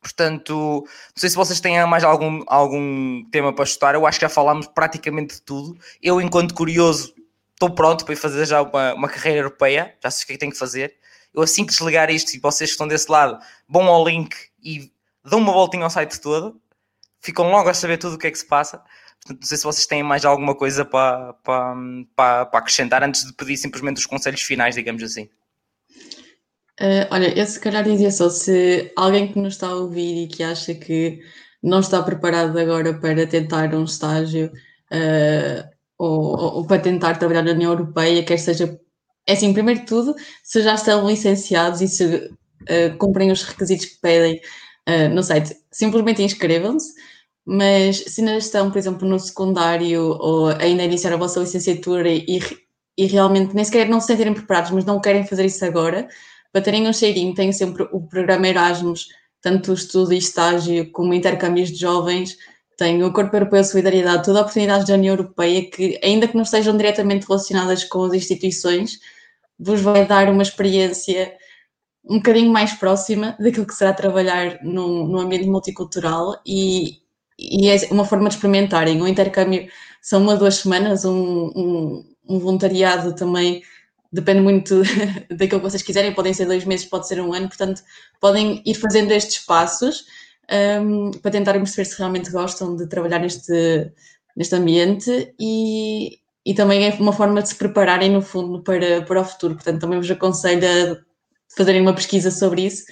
Portanto, 0.00 0.84
não 0.86 1.16
sei 1.16 1.30
se 1.30 1.34
vocês 1.34 1.58
têm 1.58 1.84
mais 1.86 2.04
algum, 2.04 2.44
algum 2.46 3.24
tema 3.30 3.52
para 3.52 3.64
estudar. 3.64 3.94
Eu 3.94 4.06
acho 4.06 4.18
que 4.18 4.24
já 4.24 4.28
falámos 4.28 4.66
praticamente 4.68 5.36
de 5.36 5.42
tudo. 5.42 5.76
Eu, 6.00 6.20
enquanto 6.20 6.54
curioso, 6.54 7.12
estou 7.52 7.70
pronto 7.70 8.04
para 8.04 8.14
ir 8.14 8.16
fazer 8.16 8.46
já 8.46 8.62
uma, 8.62 8.94
uma 8.94 9.08
carreira 9.08 9.40
europeia. 9.40 9.96
Já 10.02 10.10
sei 10.10 10.22
o 10.22 10.26
que 10.26 10.32
é 10.32 10.36
que 10.36 10.40
tenho 10.40 10.52
que 10.52 10.58
fazer. 10.58 10.94
Eu, 11.34 11.42
assim 11.42 11.64
que 11.64 11.72
desligar 11.72 12.10
isto 12.10 12.34
e 12.34 12.38
vocês 12.38 12.70
que 12.70 12.74
estão 12.74 12.86
desse 12.86 13.10
lado, 13.10 13.38
vão 13.68 13.88
ao 13.88 14.06
link 14.06 14.34
e 14.62 14.92
dão 15.24 15.40
uma 15.40 15.52
voltinha 15.52 15.84
ao 15.84 15.90
site 15.90 16.20
todo. 16.20 16.60
Ficam 17.20 17.50
logo 17.50 17.68
a 17.68 17.74
saber 17.74 17.96
tudo 17.98 18.14
o 18.14 18.18
que 18.18 18.28
é 18.28 18.30
que 18.30 18.38
se 18.38 18.46
passa. 18.46 18.80
Não 19.28 19.42
sei 19.42 19.56
se 19.56 19.64
vocês 19.64 19.86
têm 19.86 20.02
mais 20.02 20.24
alguma 20.24 20.54
coisa 20.54 20.84
para, 20.84 21.32
para, 21.34 21.74
para, 22.14 22.46
para 22.46 22.58
acrescentar 22.58 23.02
antes 23.02 23.24
de 23.24 23.32
pedir 23.32 23.56
simplesmente 23.56 23.98
os 23.98 24.06
conselhos 24.06 24.42
finais, 24.42 24.74
digamos 24.74 25.02
assim. 25.02 25.28
Uh, 26.80 27.08
olha, 27.10 27.38
eu 27.38 27.46
se 27.46 27.58
calhar 27.58 27.82
dizia 27.82 28.10
só, 28.10 28.28
se 28.28 28.92
alguém 28.96 29.32
que 29.32 29.38
nos 29.38 29.54
está 29.54 29.68
a 29.68 29.74
ouvir 29.74 30.24
e 30.24 30.28
que 30.28 30.42
acha 30.42 30.74
que 30.74 31.20
não 31.62 31.80
está 31.80 32.02
preparado 32.02 32.58
agora 32.58 32.94
para 32.94 33.26
tentar 33.26 33.74
um 33.74 33.84
estágio 33.84 34.52
uh, 34.92 35.68
ou, 35.98 36.58
ou, 36.58 36.66
para 36.66 36.82
tentar 36.82 37.18
trabalhar 37.18 37.42
na 37.42 37.52
União 37.52 37.72
Europeia, 37.72 38.22
quer 38.22 38.38
seja, 38.38 38.78
é 39.26 39.32
assim, 39.32 39.52
primeiro 39.52 39.80
de 39.80 39.86
tudo, 39.86 40.14
se 40.42 40.62
já 40.62 40.74
estão 40.74 41.08
licenciados 41.08 41.80
e 41.80 41.88
se 41.88 42.04
uh, 42.04 42.96
cumprem 42.98 43.32
os 43.32 43.42
requisitos 43.42 43.86
que 43.86 44.00
pedem 44.00 44.40
uh, 44.88 45.14
no 45.14 45.22
site, 45.22 45.56
simplesmente 45.70 46.22
inscrevam-se 46.22 46.92
mas 47.46 47.98
se 47.98 48.20
ainda 48.20 48.36
estão, 48.36 48.70
por 48.70 48.78
exemplo, 48.78 49.08
no 49.08 49.20
secundário 49.20 50.18
ou 50.20 50.48
ainda 50.48 50.82
iniciar 50.82 51.12
a 51.12 51.16
vossa 51.16 51.38
licenciatura 51.38 52.10
e, 52.10 52.40
e 52.98 53.06
realmente 53.06 53.54
nem 53.54 53.64
sequer 53.64 53.88
não 53.88 54.00
se 54.00 54.08
sentirem 54.08 54.34
preparados, 54.34 54.72
mas 54.72 54.84
não 54.84 55.00
querem 55.00 55.24
fazer 55.24 55.46
isso 55.46 55.64
agora, 55.64 56.08
para 56.52 56.62
terem 56.62 56.88
um 56.88 56.92
cheirinho, 56.92 57.34
tenho 57.34 57.52
sempre 57.52 57.84
o 57.92 58.00
programa 58.00 58.48
Erasmus, 58.48 59.06
tanto 59.40 59.72
estudo 59.72 60.12
e 60.12 60.18
estágio 60.18 60.90
como 60.90 61.14
intercâmbios 61.14 61.70
de 61.70 61.76
jovens, 61.76 62.36
tenho 62.76 63.06
o 63.06 63.12
Corpo 63.12 63.36
Europeu 63.36 63.60
de 63.60 63.68
Solidariedade, 63.68 64.24
toda 64.24 64.40
a 64.40 64.42
oportunidade 64.42 64.86
da 64.86 64.94
União 64.94 65.14
Europeia 65.14 65.70
que, 65.70 66.00
ainda 66.02 66.26
que 66.26 66.34
não 66.34 66.42
estejam 66.42 66.76
diretamente 66.76 67.26
relacionadas 67.26 67.84
com 67.84 68.02
as 68.04 68.12
instituições, 68.12 68.98
vos 69.58 69.80
vai 69.80 70.04
dar 70.04 70.28
uma 70.28 70.42
experiência 70.42 71.32
um 72.04 72.16
bocadinho 72.16 72.52
mais 72.52 72.72
próxima 72.74 73.36
daquilo 73.38 73.66
que 73.66 73.74
será 73.74 73.92
trabalhar 73.92 74.58
num, 74.62 75.06
num 75.06 75.20
ambiente 75.20 75.48
multicultural 75.48 76.40
e, 76.46 76.98
e 77.38 77.68
é 77.68 77.76
uma 77.90 78.04
forma 78.04 78.28
de 78.28 78.34
experimentarem. 78.36 79.00
O 79.00 79.08
intercâmbio 79.08 79.68
são 80.00 80.22
uma, 80.22 80.36
duas 80.36 80.56
semanas, 80.56 81.04
um, 81.04 81.46
um, 81.54 82.04
um 82.28 82.38
voluntariado 82.38 83.14
também 83.14 83.62
depende 84.12 84.40
muito 84.40 84.82
daquilo 85.30 85.60
que 85.60 85.70
vocês 85.70 85.82
quiserem, 85.82 86.14
podem 86.14 86.32
ser 86.32 86.46
dois 86.46 86.64
meses, 86.64 86.86
pode 86.86 87.06
ser 87.08 87.20
um 87.20 87.32
ano, 87.32 87.48
portanto, 87.48 87.82
podem 88.20 88.62
ir 88.64 88.74
fazendo 88.74 89.12
estes 89.12 89.44
passos 89.44 90.04
um, 90.80 91.10
para 91.10 91.30
tentarem 91.30 91.62
perceber 91.62 91.84
se 91.84 91.98
realmente 91.98 92.30
gostam 92.30 92.76
de 92.76 92.88
trabalhar 92.88 93.18
neste, 93.18 93.92
neste 94.36 94.54
ambiente 94.54 95.34
e, 95.38 96.18
e 96.44 96.54
também 96.54 96.86
é 96.86 96.94
uma 96.94 97.12
forma 97.12 97.42
de 97.42 97.48
se 97.48 97.54
prepararem, 97.56 98.10
no 98.10 98.22
fundo, 98.22 98.62
para, 98.62 99.02
para 99.02 99.20
o 99.20 99.24
futuro. 99.24 99.54
Portanto, 99.54 99.80
também 99.80 99.98
vos 99.98 100.10
aconselho 100.10 100.66
a 100.66 100.96
fazerem 101.56 101.82
uma 101.82 101.94
pesquisa 101.94 102.30
sobre 102.30 102.62
isso 102.66 102.84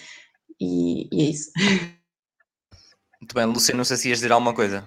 e, 0.61 1.09
e 1.12 1.22
é 1.22 1.30
isso. 1.30 1.51
Muito 3.25 3.35
bem, 3.35 3.47
Luciano, 3.47 3.79
não 3.79 3.85
sei 3.87 3.97
se 3.97 4.09
ias 4.11 4.18
dizer 4.18 4.33
alguma 4.33 4.53
coisa. 4.53 4.85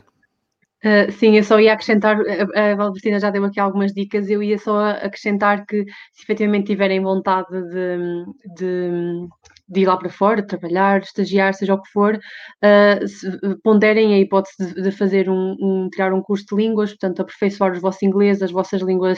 Uh, 0.85 1.11
sim, 1.11 1.35
eu 1.35 1.43
só 1.43 1.59
ia 1.59 1.73
acrescentar, 1.73 2.15
a, 2.55 2.71
a 2.71 2.75
Valbertina 2.75 3.19
já 3.19 3.31
deu 3.31 3.43
aqui 3.43 3.59
algumas 3.59 3.91
dicas, 3.91 4.29
eu 4.29 4.43
ia 4.43 4.59
só 4.59 4.89
acrescentar 4.89 5.65
que 5.65 5.83
se 6.13 6.21
efetivamente 6.21 6.67
tiverem 6.67 7.01
vontade 7.01 7.47
de, 7.49 7.97
de, 8.55 9.27
de 9.67 9.81
ir 9.81 9.87
lá 9.87 9.97
para 9.97 10.09
fora, 10.09 10.45
trabalhar, 10.45 11.01
estagiar, 11.01 11.55
seja 11.55 11.73
o 11.73 11.81
que 11.81 11.89
for, 11.89 12.15
uh, 12.15 13.07
se, 13.07 13.27
ponderem 13.63 14.13
a 14.13 14.19
hipótese 14.19 14.75
de, 14.75 14.83
de 14.83 14.91
fazer 14.91 15.31
um, 15.31 15.55
um, 15.59 15.89
tirar 15.89 16.13
um 16.13 16.21
curso 16.21 16.45
de 16.45 16.55
línguas, 16.55 16.91
portanto, 16.91 17.23
aperfeiçoar 17.23 17.71
os 17.71 17.81
vossos 17.81 18.03
inglês, 18.03 18.43
as 18.43 18.51
vossas 18.51 18.83
línguas, 18.83 19.17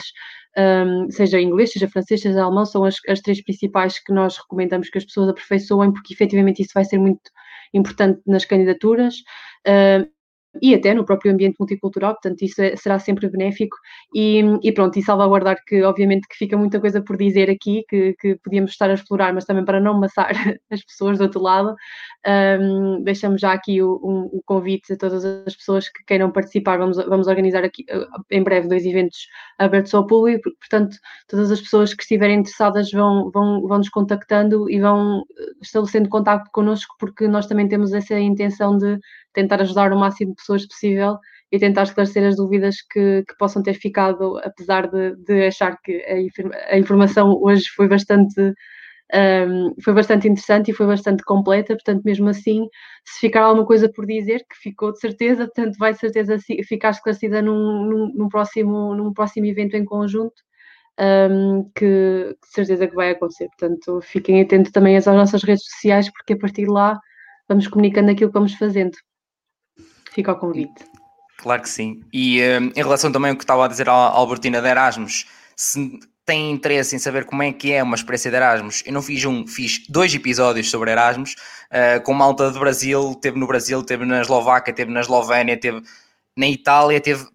um, 0.56 1.10
seja 1.10 1.38
inglês, 1.38 1.72
seja 1.72 1.86
francês, 1.88 2.22
seja 2.22 2.42
alemão, 2.42 2.64
são 2.64 2.84
as, 2.84 2.96
as 3.06 3.20
três 3.20 3.44
principais 3.44 3.98
que 4.02 4.14
nós 4.14 4.38
recomendamos 4.38 4.88
que 4.88 4.96
as 4.96 5.04
pessoas 5.04 5.28
aperfeiçoem, 5.28 5.92
porque 5.92 6.14
efetivamente 6.14 6.62
isso 6.62 6.72
vai 6.74 6.86
ser 6.86 6.96
muito 6.96 7.30
importante 7.72 8.20
nas 8.26 8.44
candidaturas. 8.44 9.22
Uh, 9.66 10.08
e 10.60 10.74
até 10.74 10.92
no 10.94 11.04
próprio 11.04 11.32
ambiente 11.32 11.56
multicultural, 11.58 12.14
portanto 12.14 12.42
isso 12.42 12.60
é, 12.60 12.74
será 12.76 12.98
sempre 12.98 13.28
benéfico. 13.28 13.76
E, 14.14 14.42
e, 14.62 14.72
pronto, 14.72 14.98
e 14.98 15.02
salvaguardar 15.02 15.56
que 15.64 15.82
obviamente 15.82 16.26
que 16.26 16.36
fica 16.36 16.56
muita 16.56 16.80
coisa 16.80 17.00
por 17.02 17.16
dizer 17.16 17.48
aqui, 17.48 17.84
que, 17.88 18.14
que 18.14 18.36
podíamos 18.36 18.72
estar 18.72 18.90
a 18.90 18.94
explorar, 18.94 19.32
mas 19.32 19.44
também 19.44 19.64
para 19.64 19.80
não 19.80 19.98
maçar 19.98 20.30
as 20.70 20.84
pessoas 20.84 21.18
do 21.18 21.24
outro 21.24 21.40
lado, 21.40 21.74
um, 22.60 23.02
deixamos 23.02 23.40
já 23.40 23.52
aqui 23.52 23.80
o, 23.82 24.00
um, 24.02 24.38
o, 24.38 24.42
convite 24.44 24.92
a 24.92 24.96
todas 24.96 25.24
as 25.24 25.54
pessoas 25.56 25.88
que 25.88 26.04
queiram 26.04 26.30
participar, 26.32 26.78
vamos, 26.78 26.96
vamos 26.96 27.28
organizar 27.28 27.64
aqui 27.64 27.84
uh, 27.92 28.06
em 28.30 28.42
breve 28.42 28.68
dois 28.68 28.84
eventos 28.84 29.28
abertos 29.58 29.94
ao 29.94 30.06
público, 30.06 30.50
portanto 30.58 30.96
todas 31.28 31.50
as 31.50 31.60
pessoas 31.60 31.94
que 31.94 32.02
estiverem 32.02 32.40
interessadas 32.40 32.90
vão, 32.90 33.30
vão, 33.30 33.62
vão 33.62 33.78
nos 33.78 33.88
contactando 33.88 34.68
e 34.68 34.80
vão 34.80 35.20
uh, 35.20 35.24
estabelecendo 35.62 36.08
contato 36.08 36.50
connosco 36.52 36.96
porque 36.98 37.28
nós 37.28 37.46
também 37.46 37.68
temos 37.68 37.92
essa 37.92 38.18
intenção 38.18 38.76
de 38.76 38.98
tentar 39.32 39.60
ajudar 39.60 39.92
o 39.92 39.98
máximo 39.98 40.30
de 40.30 40.36
pessoas 40.36 40.66
possível 40.66 41.18
e 41.52 41.58
tentar 41.58 41.82
esclarecer 41.82 42.24
as 42.26 42.36
dúvidas 42.36 42.76
que, 42.82 43.24
que 43.26 43.36
possam 43.38 43.62
ter 43.62 43.74
ficado, 43.74 44.38
apesar 44.38 44.88
de, 44.88 45.16
de 45.16 45.46
achar 45.46 45.76
que 45.82 46.02
a, 46.04 46.74
a, 46.74 46.78
informação 46.78 47.36
hoje 47.42 47.64
foi 47.74 47.88
bastante, 47.88 48.40
um, 49.12 49.74
foi 49.82 49.92
bastante 49.92 50.28
interessante 50.28 50.70
e 50.70 50.74
foi 50.74 50.86
bastante 50.86 51.24
completa, 51.24 51.74
portanto, 51.74 52.02
mesmo 52.04 52.28
assim, 52.28 52.68
se 53.04 53.20
ficar 53.20 53.42
alguma 53.42 53.66
coisa 53.66 53.90
por 53.92 54.06
dizer, 54.06 54.44
que 54.48 54.56
ficou 54.62 54.92
de 54.92 55.00
certeza, 55.00 55.46
portanto, 55.46 55.76
vai 55.76 55.92
de 55.92 55.98
certeza 55.98 56.38
ficar 56.64 56.90
esclarecida 56.90 57.42
num, 57.42 57.84
num, 57.84 58.12
num 58.14 58.28
próximo, 58.28 58.94
num 58.94 59.12
próximo 59.12 59.46
evento 59.46 59.76
em 59.76 59.84
conjunto. 59.84 60.34
Um, 61.02 61.70
que 61.74 62.36
de 62.42 62.48
certeza 62.52 62.86
que 62.86 62.94
vai 62.94 63.12
acontecer. 63.12 63.48
Portanto, 63.58 64.00
fiquem 64.02 64.42
atentos 64.42 64.70
também 64.70 64.98
às 64.98 65.06
nossas 65.06 65.42
redes 65.42 65.64
sociais, 65.64 66.10
porque 66.12 66.34
a 66.34 66.38
partir 66.38 66.64
de 66.64 66.70
lá 66.70 67.00
vamos 67.48 67.66
comunicando 67.68 68.10
aquilo 68.10 68.30
que 68.30 68.38
vamos 68.38 68.52
fazendo. 68.54 68.98
Fica 70.12 70.32
o 70.32 70.36
convite. 70.36 70.84
Claro 71.38 71.62
que 71.62 71.68
sim. 71.68 72.02
E 72.12 72.40
um, 72.42 72.66
em 72.76 72.82
relação 72.82 73.10
também 73.10 73.30
ao 73.30 73.36
que 73.36 73.44
estava 73.44 73.64
a 73.64 73.68
dizer 73.68 73.88
a 73.88 73.92
Albertina 73.92 74.60
de 74.60 74.68
Erasmus, 74.68 75.26
se 75.56 75.98
tem 76.24 76.50
interesse 76.50 76.94
em 76.94 76.98
saber 76.98 77.24
como 77.24 77.42
é 77.42 77.52
que 77.52 77.72
é 77.72 77.82
uma 77.82 77.96
experiência 77.96 78.30
de 78.30 78.36
Erasmus, 78.36 78.82
eu 78.86 78.92
não 78.92 79.02
fiz 79.02 79.24
um, 79.24 79.46
fiz 79.46 79.84
dois 79.88 80.14
episódios 80.14 80.70
sobre 80.70 80.90
Erasmus, 80.90 81.32
uh, 81.32 82.00
com 82.04 82.12
malta 82.12 82.50
do 82.50 82.60
Brasil, 82.60 83.14
teve 83.20 83.38
no 83.38 83.46
Brasil, 83.46 83.82
teve 83.82 84.04
na 84.04 84.20
Eslováquia, 84.20 84.72
teve 84.72 84.92
na 84.92 85.00
Eslovénia, 85.00 85.58
teve 85.58 85.82
na 86.36 86.46
Itália, 86.48 87.00
teve. 87.00 87.26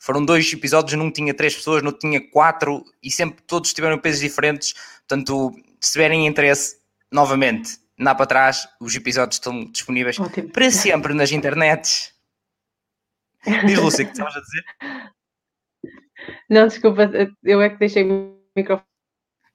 Foram 0.00 0.24
dois 0.24 0.52
episódios, 0.52 0.98
não 0.98 1.12
tinha 1.12 1.32
três 1.32 1.54
pessoas, 1.54 1.82
não 1.82 1.92
tinha 1.92 2.20
quatro, 2.30 2.82
e 3.00 3.10
sempre 3.10 3.40
todos 3.46 3.72
tiveram 3.72 3.98
pesos 3.98 4.20
diferentes. 4.20 4.74
Portanto, 5.06 5.52
se 5.80 5.92
tiverem 5.92 6.26
interesse, 6.26 6.78
novamente, 7.12 7.78
dá 7.98 8.14
para 8.14 8.26
trás, 8.26 8.68
os 8.80 8.94
episódios 8.94 9.36
estão 9.36 9.64
disponíveis 9.70 10.18
Ótimo. 10.18 10.50
para 10.50 10.70
sempre 10.70 11.14
nas 11.14 11.32
internets. 11.32 12.12
Diz, 13.66 13.78
Lúcia, 13.78 14.04
o 14.04 14.06
que 14.06 14.12
estavas 14.12 14.36
a 14.36 14.40
dizer? 14.40 14.64
Não, 16.48 16.68
desculpa, 16.68 17.10
eu 17.42 17.60
é 17.60 17.70
que 17.70 17.78
deixei 17.78 18.04
o 18.04 18.38
microfone. 18.56 18.86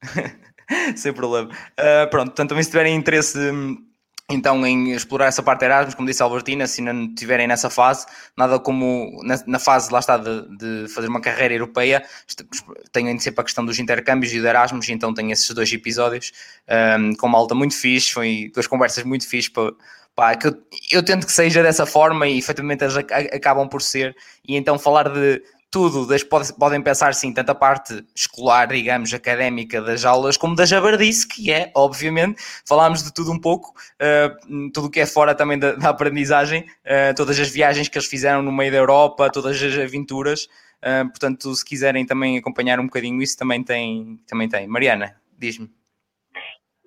Sem 0.98 1.14
problema. 1.14 1.50
Uh, 1.50 2.10
pronto, 2.10 2.28
portanto, 2.28 2.50
também 2.50 2.64
se 2.64 2.70
tiverem 2.70 2.96
interesse 2.96 3.40
então 4.30 4.66
em 4.68 4.92
explorar 4.92 5.28
essa 5.28 5.42
parte 5.42 5.60
de 5.60 5.66
Erasmus, 5.66 5.96
como 5.96 6.08
disse 6.08 6.22
a 6.22 6.26
Albertina, 6.26 6.68
se 6.68 6.82
não 6.82 7.06
estiverem 7.06 7.48
nessa 7.48 7.70
fase, 7.70 8.06
nada 8.36 8.60
como 8.60 9.22
na, 9.24 9.42
na 9.48 9.60
fase, 9.60 9.92
lá 9.92 10.00
está, 10.00 10.18
de, 10.18 10.58
de, 10.58 10.88
fazer 10.90 11.08
uma 11.08 11.22
carreira 11.22 11.54
europeia, 11.54 12.04
tenho 12.92 13.18
sempre 13.22 13.42
a 13.42 13.44
questão 13.44 13.66
dos 13.66 13.80
intercâmbios 13.80 14.34
e 14.34 14.42
do 14.42 14.48
Erasmus, 14.48 14.90
então 14.90 15.14
tenho 15.14 15.32
esses 15.32 15.50
dois 15.52 15.72
episódios 15.72 16.34
um, 17.00 17.16
com 17.16 17.28
uma 17.28 17.38
alta 17.38 17.56
muito 17.56 17.76
fixe, 17.76 18.12
foi 18.12 18.52
duas 18.54 18.68
conversas 18.68 19.06
muito 19.06 19.26
fixe 19.26 19.50
para 19.50 19.72
pá, 20.14 20.36
que 20.36 20.48
eu, 20.48 20.58
eu, 20.92 21.04
tento 21.04 21.26
que 21.26 21.32
seja 21.32 21.62
dessa 21.64 21.86
forma 21.86 22.28
e 22.28 22.40
efetivamente 22.40 22.84
elas 22.84 22.98
acabam 22.98 23.70
por 23.70 23.82
ser, 23.82 24.16
e 24.46 24.58
então 24.58 24.78
falar 24.78 25.08
de 25.10 25.42
tudo, 25.78 26.08
das, 26.08 26.24
pode, 26.24 26.52
podem 26.58 26.82
pensar 26.82 27.14
sim, 27.14 27.32
tanto 27.32 27.52
a 27.52 27.56
parte 27.56 28.04
escolar, 28.16 28.68
digamos, 28.68 29.14
académica 29.14 29.80
das 29.80 30.04
aulas, 30.06 30.36
como 30.36 30.56
da 30.56 30.66
jabardice, 30.66 31.28
que 31.28 31.54
é, 31.54 31.72
obviamente, 31.76 32.42
falámos 32.68 33.04
de 33.04 33.14
tudo 33.14 33.32
um 33.32 33.40
pouco, 33.40 33.76
uh, 34.02 34.72
tudo 34.74 34.88
o 34.88 34.90
que 34.90 35.02
é 35.02 35.06
fora 35.06 35.36
também 35.36 35.60
da, 35.60 35.74
da 35.74 35.90
aprendizagem, 35.90 36.62
uh, 36.62 37.14
todas 37.16 37.40
as 37.40 37.48
viagens 37.48 37.88
que 37.88 37.96
eles 37.96 38.08
fizeram 38.08 38.42
no 38.42 38.52
meio 38.52 38.72
da 38.72 38.80
Europa, 38.80 39.30
todas 39.32 39.62
as 39.62 39.78
aventuras, 39.78 40.46
uh, 40.82 41.08
portanto, 41.10 41.54
se 41.54 41.64
quiserem 41.64 42.08
também 42.08 42.40
acompanhar 42.40 42.80
um 42.80 42.86
bocadinho 42.86 43.22
isso, 43.22 43.38
também 43.38 43.64
tem. 43.64 44.18
Também 44.28 44.50
tem. 44.50 44.66
Mariana, 44.66 45.16
diz-me. 45.38 45.70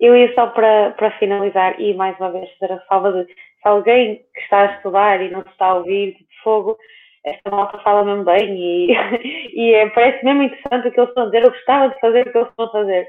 Eu 0.01 0.17
ia 0.17 0.33
só 0.35 0.47
para, 0.47 0.91
para 0.91 1.17
finalizar 1.17 1.79
e 1.79 1.93
mais 1.93 2.19
uma 2.19 2.29
vez 2.29 2.49
fazer 2.59 2.73
a 2.73 2.85
salva 2.87 3.13
de 3.13 3.25
se 3.25 3.33
alguém 3.63 4.17
que 4.33 4.41
está 4.41 4.63
a 4.63 4.75
estudar 4.75 5.21
e 5.21 5.31
não 5.31 5.41
está 5.41 5.67
a 5.67 5.75
ouvir 5.75 6.15
de 6.15 6.25
fogo, 6.43 6.77
esta 7.23 7.51
malta 7.51 7.77
fala 7.79 8.03
mesmo 8.03 8.25
bem 8.25 8.55
e, 8.55 8.91
e 9.53 9.73
é, 9.73 9.89
parece 9.89 10.23
mesmo 10.23 10.43
interessante 10.43 10.87
o 10.87 10.91
que 10.91 10.99
eles 10.99 11.09
estão 11.09 11.23
a 11.23 11.25
dizer. 11.27 11.43
Eu 11.43 11.51
gostava 11.51 11.89
de 11.89 11.99
fazer 11.99 12.27
o 12.27 12.31
que 12.31 12.37
eles 12.37 12.49
estão 12.49 12.65
a 12.65 12.71
fazer. 12.71 13.07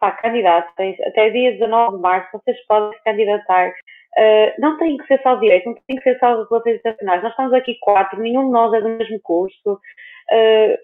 Pá, 0.00 0.12
candidatos, 0.12 0.72
até 1.06 1.30
dia 1.30 1.52
19 1.52 1.96
de 1.96 2.02
março 2.02 2.28
vocês 2.32 2.56
podem 2.66 2.96
se 2.96 3.04
candidatar. 3.04 3.68
Uh, 4.16 4.60
não 4.60 4.78
tem 4.78 4.96
que 4.96 5.06
ser 5.06 5.20
só 5.22 5.34
direito, 5.36 5.66
não 5.66 5.74
tem 5.86 5.96
que 5.96 6.02
ser 6.02 6.18
só 6.18 6.28
relações 6.28 6.78
internacionais. 6.78 7.22
Nós 7.22 7.32
estamos 7.32 7.52
aqui 7.52 7.76
quatro, 7.80 8.20
nenhum 8.20 8.46
de 8.46 8.52
nós 8.52 8.72
é 8.74 8.80
do 8.80 8.88
mesmo 8.90 9.20
curso. 9.22 9.72
Uh, 9.72 10.78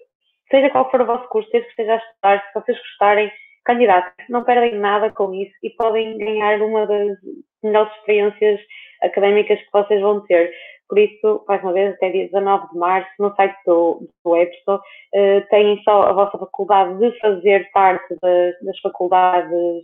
seja 0.51 0.69
qual 0.69 0.89
for 0.91 1.01
o 1.01 1.05
vosso 1.05 1.27
curso, 1.29 1.49
seja 1.49 1.63
que 1.63 1.69
esteja 1.69 1.93
a 1.93 1.97
estudar, 1.97 2.45
se 2.45 2.53
vocês 2.53 2.77
gostarem, 2.77 3.31
candidatos, 3.65 4.13
não 4.29 4.43
perdem 4.43 4.79
nada 4.79 5.11
com 5.11 5.33
isso 5.33 5.53
e 5.63 5.69
podem 5.71 6.17
ganhar 6.17 6.61
uma 6.61 6.85
das 6.85 7.17
melhores 7.63 7.91
experiências 7.95 8.59
académicas 9.01 9.59
que 9.59 9.71
vocês 9.73 10.01
vão 10.01 10.21
ter. 10.21 10.53
Por 10.87 10.99
isso, 10.99 11.43
mais 11.47 11.61
uma 11.63 11.73
vez, 11.73 11.95
até 11.95 12.11
dia 12.11 12.25
19 12.25 12.69
de 12.71 12.77
março, 12.77 13.09
no 13.17 13.35
site 13.35 13.55
do, 13.65 14.07
do 14.23 14.35
EPSO, 14.35 14.75
uh, 14.75 15.49
têm 15.49 15.81
só 15.83 16.03
a 16.03 16.13
vossa 16.13 16.37
faculdade 16.37 16.97
de 16.99 17.19
fazer 17.19 17.69
parte 17.71 18.15
das, 18.21 18.59
das 18.61 18.79
faculdades 18.79 19.83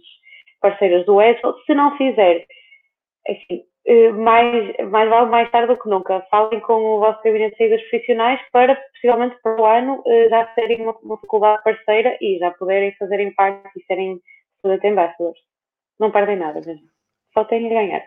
parceiras 0.61 1.05
do 1.05 1.19
EPSO. 1.19 1.55
Se 1.65 1.73
não 1.73 1.97
fizer, 1.97 2.45
assim, 3.27 3.63
uh, 3.87 4.13
mais, 4.13 4.77
mais 4.91 5.09
vale 5.09 5.29
mais 5.29 5.49
tarde 5.49 5.73
do 5.73 5.81
que 5.81 5.89
nunca. 5.89 6.21
Falem 6.29 6.59
com 6.59 6.73
o 6.73 6.99
vosso 6.99 7.21
gabinete 7.23 7.53
de 7.53 7.57
saídas 7.57 7.81
profissionais 7.89 8.39
para, 8.51 8.75
possivelmente, 8.75 9.35
para 9.41 9.59
o 9.59 9.65
ano, 9.65 10.03
uh, 10.05 10.29
já 10.29 10.53
serem 10.53 10.83
uma, 10.83 10.95
uma, 11.01 11.17
faculdade 11.17 11.63
parceira 11.63 12.15
e 12.21 12.37
já 12.37 12.51
poderem 12.51 12.95
fazerem 12.99 13.33
parte 13.33 13.71
e 13.75 13.83
serem 13.85 14.21
student 14.59 14.85
ambassadors. 14.85 15.39
Não 15.99 16.11
perdem 16.11 16.37
nada 16.37 16.61
mesmo. 16.63 16.87
Só 17.33 17.43
têm 17.45 17.65
a 17.65 17.69
ganhar. 17.69 18.03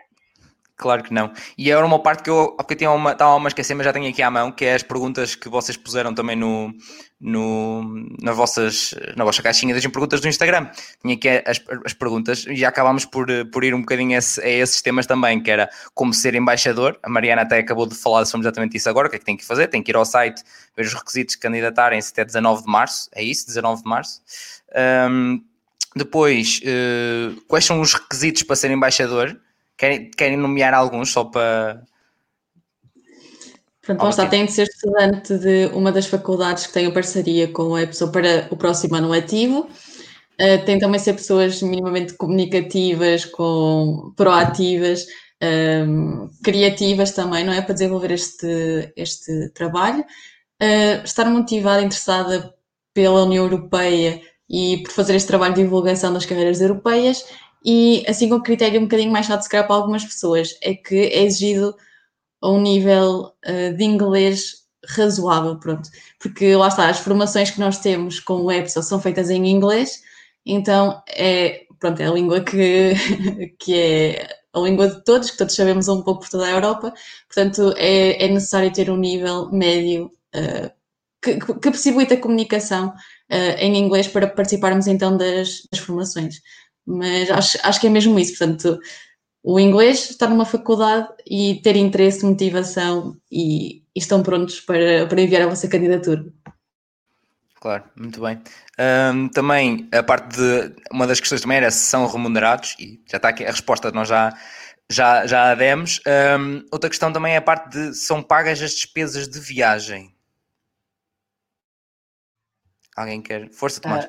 Claro 0.77 1.03
que 1.03 1.13
não. 1.13 1.31
E 1.57 1.71
era 1.71 1.85
uma 1.85 1.99
parte 1.99 2.23
que 2.23 2.29
eu, 2.29 2.55
eu 2.57 2.75
tinha 2.75 2.91
uma, 2.91 3.13
estava 3.13 3.41
a 3.41 3.47
esquecer, 3.47 3.73
mas 3.75 3.85
já 3.85 3.93
tenho 3.93 4.09
aqui 4.09 4.21
à 4.21 4.29
mão, 4.29 4.51
que 4.51 4.65
é 4.65 4.75
as 4.75 4.83
perguntas 4.83 5.33
que 5.33 5.47
vocês 5.47 5.77
puseram 5.77 6.13
também 6.13 6.35
no, 6.35 6.73
no, 7.19 8.05
nas 8.21 8.35
vossas, 8.35 8.93
na 9.15 9.23
vossa 9.23 9.41
caixinha 9.41 9.73
das 9.73 9.87
perguntas 9.87 10.19
do 10.19 10.27
Instagram. 10.27 10.69
Tinha 11.01 11.15
aqui 11.15 11.29
as, 11.45 11.61
as 11.85 11.93
perguntas 11.93 12.45
e 12.45 12.57
já 12.57 12.67
acabámos 12.67 13.05
por, 13.05 13.27
por 13.53 13.63
ir 13.63 13.73
um 13.73 13.79
bocadinho 13.79 14.19
a, 14.19 14.43
a, 14.43 14.49
esses 14.49 14.81
temas 14.81 15.05
também, 15.05 15.41
que 15.41 15.49
era 15.49 15.69
como 15.93 16.13
ser 16.13 16.35
embaixador. 16.35 16.99
A 17.01 17.09
Mariana 17.09 17.43
até 17.43 17.59
acabou 17.59 17.87
de 17.87 17.95
falar 17.95 18.25
sobre 18.25 18.45
exatamente 18.45 18.75
isso 18.75 18.89
agora. 18.89 19.07
O 19.07 19.09
que 19.09 19.15
é 19.15 19.19
que 19.19 19.25
tem 19.25 19.37
que 19.37 19.45
fazer? 19.45 19.67
Tem 19.69 19.81
que 19.81 19.91
ir 19.91 19.95
ao 19.95 20.03
site, 20.03 20.43
ver 20.75 20.85
os 20.85 20.93
requisitos, 20.93 21.37
candidatarem-se 21.37 22.11
até 22.11 22.25
19 22.25 22.63
de 22.63 22.69
março. 22.69 23.09
É 23.15 23.23
isso? 23.23 23.47
19 23.47 23.81
de 23.81 23.89
março. 23.89 24.21
Um, 25.09 25.41
depois, 25.95 26.59
uh, 26.65 27.41
quais 27.47 27.63
são 27.63 27.79
os 27.79 27.93
requisitos 27.93 28.43
para 28.43 28.57
ser 28.57 28.71
embaixador? 28.71 29.39
Querem, 29.77 30.09
querem 30.11 30.37
nomear 30.37 30.73
alguns 30.73 31.11
só 31.11 31.25
para. 31.25 31.83
Pronto, 33.81 34.01
lá 34.01 34.09
está, 34.09 34.25
tem 34.25 34.45
de 34.45 34.51
ser 34.51 34.63
estudante 34.63 35.37
de 35.37 35.67
uma 35.73 35.91
das 35.91 36.07
faculdades 36.07 36.65
que 36.65 36.73
tem 36.73 36.87
a 36.87 36.91
parceria 36.91 37.47
com 37.47 37.75
a 37.75 37.85
pessoa 37.85 38.11
para 38.11 38.47
o 38.49 38.57
próximo 38.57 38.95
ano 38.95 39.09
letivo. 39.09 39.69
Uh, 40.41 40.65
tem 40.65 40.79
também 40.79 40.99
ser 40.99 41.13
pessoas 41.13 41.61
minimamente 41.61 42.13
comunicativas, 42.13 43.25
com, 43.25 44.11
proativas, 44.17 45.05
um, 45.41 45.45
ehm, 45.45 46.29
criativas 46.43 47.11
também, 47.11 47.45
não 47.45 47.53
é? 47.53 47.61
Para 47.61 47.73
desenvolver 47.73 48.11
este, 48.11 48.91
este 48.95 49.49
trabalho. 49.49 50.03
Uh, 50.61 51.03
estar 51.03 51.25
motivada, 51.25 51.81
interessada 51.81 52.53
pela 52.93 53.23
União 53.23 53.43
Europeia 53.43 54.21
e 54.49 54.81
por 54.83 54.91
fazer 54.91 55.15
este 55.15 55.27
trabalho 55.27 55.53
de 55.53 55.63
divulgação 55.63 56.13
das 56.13 56.25
carreiras 56.25 56.61
europeias 56.61 57.25
e 57.65 58.05
assim 58.07 58.29
com 58.29 58.35
um 58.35 58.43
critério 58.43 58.79
um 58.79 58.83
bocadinho 58.83 59.11
mais 59.11 59.25
chato 59.25 59.41
se 59.41 59.49
calhar 59.49 59.65
para 59.65 59.75
algumas 59.75 60.05
pessoas, 60.05 60.55
é 60.61 60.75
que 60.75 60.95
é 60.95 61.23
exigido 61.23 61.75
um 62.43 62.61
nível 62.61 63.31
uh, 63.47 63.75
de 63.75 63.83
inglês 63.83 64.65
razoável, 64.87 65.57
pronto. 65.59 65.89
Porque 66.19 66.55
lá 66.55 66.67
está, 66.67 66.89
as 66.89 66.99
formações 66.99 67.49
que 67.49 67.59
nós 67.59 67.79
temos 67.79 68.19
com 68.19 68.43
o 68.43 68.51
EPSA 68.51 68.83
são 68.83 69.01
feitas 69.01 69.29
em 69.31 69.47
inglês, 69.47 70.01
então 70.45 71.01
é, 71.09 71.65
pronto, 71.79 71.99
é 72.01 72.07
a 72.07 72.11
língua 72.11 72.41
que, 72.41 72.93
que 73.59 73.75
é 73.75 74.27
a 74.53 74.59
língua 74.59 74.87
de 74.87 75.03
todos, 75.03 75.31
que 75.31 75.37
todos 75.37 75.55
sabemos 75.55 75.87
um 75.87 76.03
pouco 76.03 76.21
por 76.21 76.29
toda 76.29 76.45
a 76.45 76.51
Europa, 76.51 76.93
portanto 77.27 77.73
é, 77.77 78.23
é 78.23 78.27
necessário 78.27 78.71
ter 78.71 78.89
um 78.89 78.97
nível 78.97 79.51
médio 79.51 80.11
uh, 80.35 80.71
que, 81.21 81.39
que, 81.39 81.71
possibilita 81.71 82.13
a 82.13 82.21
comunicação 82.21 82.89
uh, 82.89 83.57
em 83.59 83.75
inglês 83.77 84.07
para 84.07 84.27
participarmos 84.27 84.87
então 84.87 85.17
das, 85.17 85.67
das 85.71 85.79
formações. 85.81 86.41
Mas 86.85 87.29
acho, 87.31 87.57
acho 87.63 87.81
que 87.81 87.87
é 87.87 87.89
mesmo 87.89 88.19
isso, 88.19 88.37
portanto, 88.37 88.79
o 89.43 89.59
inglês, 89.59 90.09
estar 90.09 90.27
numa 90.27 90.45
faculdade 90.45 91.07
e 91.25 91.61
ter 91.63 91.75
interesse, 91.75 92.25
motivação 92.25 93.15
e, 93.31 93.83
e 93.95 93.99
estão 93.99 94.23
prontos 94.23 94.59
para, 94.59 95.05
para 95.07 95.21
enviar 95.21 95.43
a 95.43 95.47
vossa 95.47 95.67
candidatura. 95.67 96.25
Claro, 97.65 97.83
muito 97.95 98.21
bem. 98.21 98.41
Um, 98.79 99.27
também 99.29 99.89
a 99.91 100.03
parte 100.03 100.37
de 100.37 100.75
uma 100.91 101.07
das 101.07 101.19
questões 101.19 101.41
também 101.41 101.57
era 101.57 101.71
se 101.71 101.85
são 101.85 102.05
remunerados, 102.05 102.75
e 102.79 103.01
já 103.09 103.17
está 103.17 103.29
aqui 103.29 103.43
a 103.43 103.49
resposta, 103.49 103.91
nós 103.91 104.07
já, 104.07 104.37
já, 104.89 105.25
já 105.25 105.51
a 105.51 105.55
demos. 105.55 105.99
Um, 106.39 106.63
outra 106.71 106.89
questão 106.89 107.11
também 107.11 107.33
é 107.33 107.37
a 107.37 107.41
parte 107.41 107.69
de 107.69 107.95
são 107.95 108.21
pagas 108.21 108.61
as 108.61 108.71
despesas 108.71 109.27
de 109.27 109.39
viagem. 109.39 110.13
Alguém 112.95 113.21
quer? 113.21 113.51
Força, 113.51 113.81
Tomás. 113.81 114.07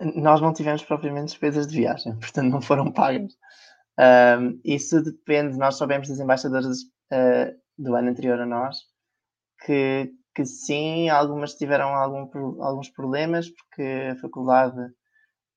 Nós 0.00 0.40
não 0.40 0.52
tivemos 0.52 0.82
propriamente 0.82 1.26
despesas 1.26 1.66
de 1.66 1.76
viagem, 1.76 2.16
portanto 2.20 2.50
não 2.50 2.60
foram 2.60 2.92
pagas. 2.92 3.32
Um, 3.98 4.60
isso 4.64 5.00
depende, 5.02 5.56
nós 5.56 5.76
soubemos 5.76 6.08
das 6.08 6.18
embaixadoras 6.18 6.78
uh, 7.12 7.54
do 7.78 7.94
ano 7.94 8.10
anterior 8.10 8.40
a 8.40 8.46
nós 8.46 8.76
que 9.64 10.12
que 10.34 10.44
sim, 10.44 11.08
algumas 11.08 11.54
tiveram 11.54 11.94
algum, 11.94 12.60
alguns 12.62 12.88
problemas 12.90 13.48
porque 13.48 13.82
a 14.10 14.16
faculdade 14.16 14.76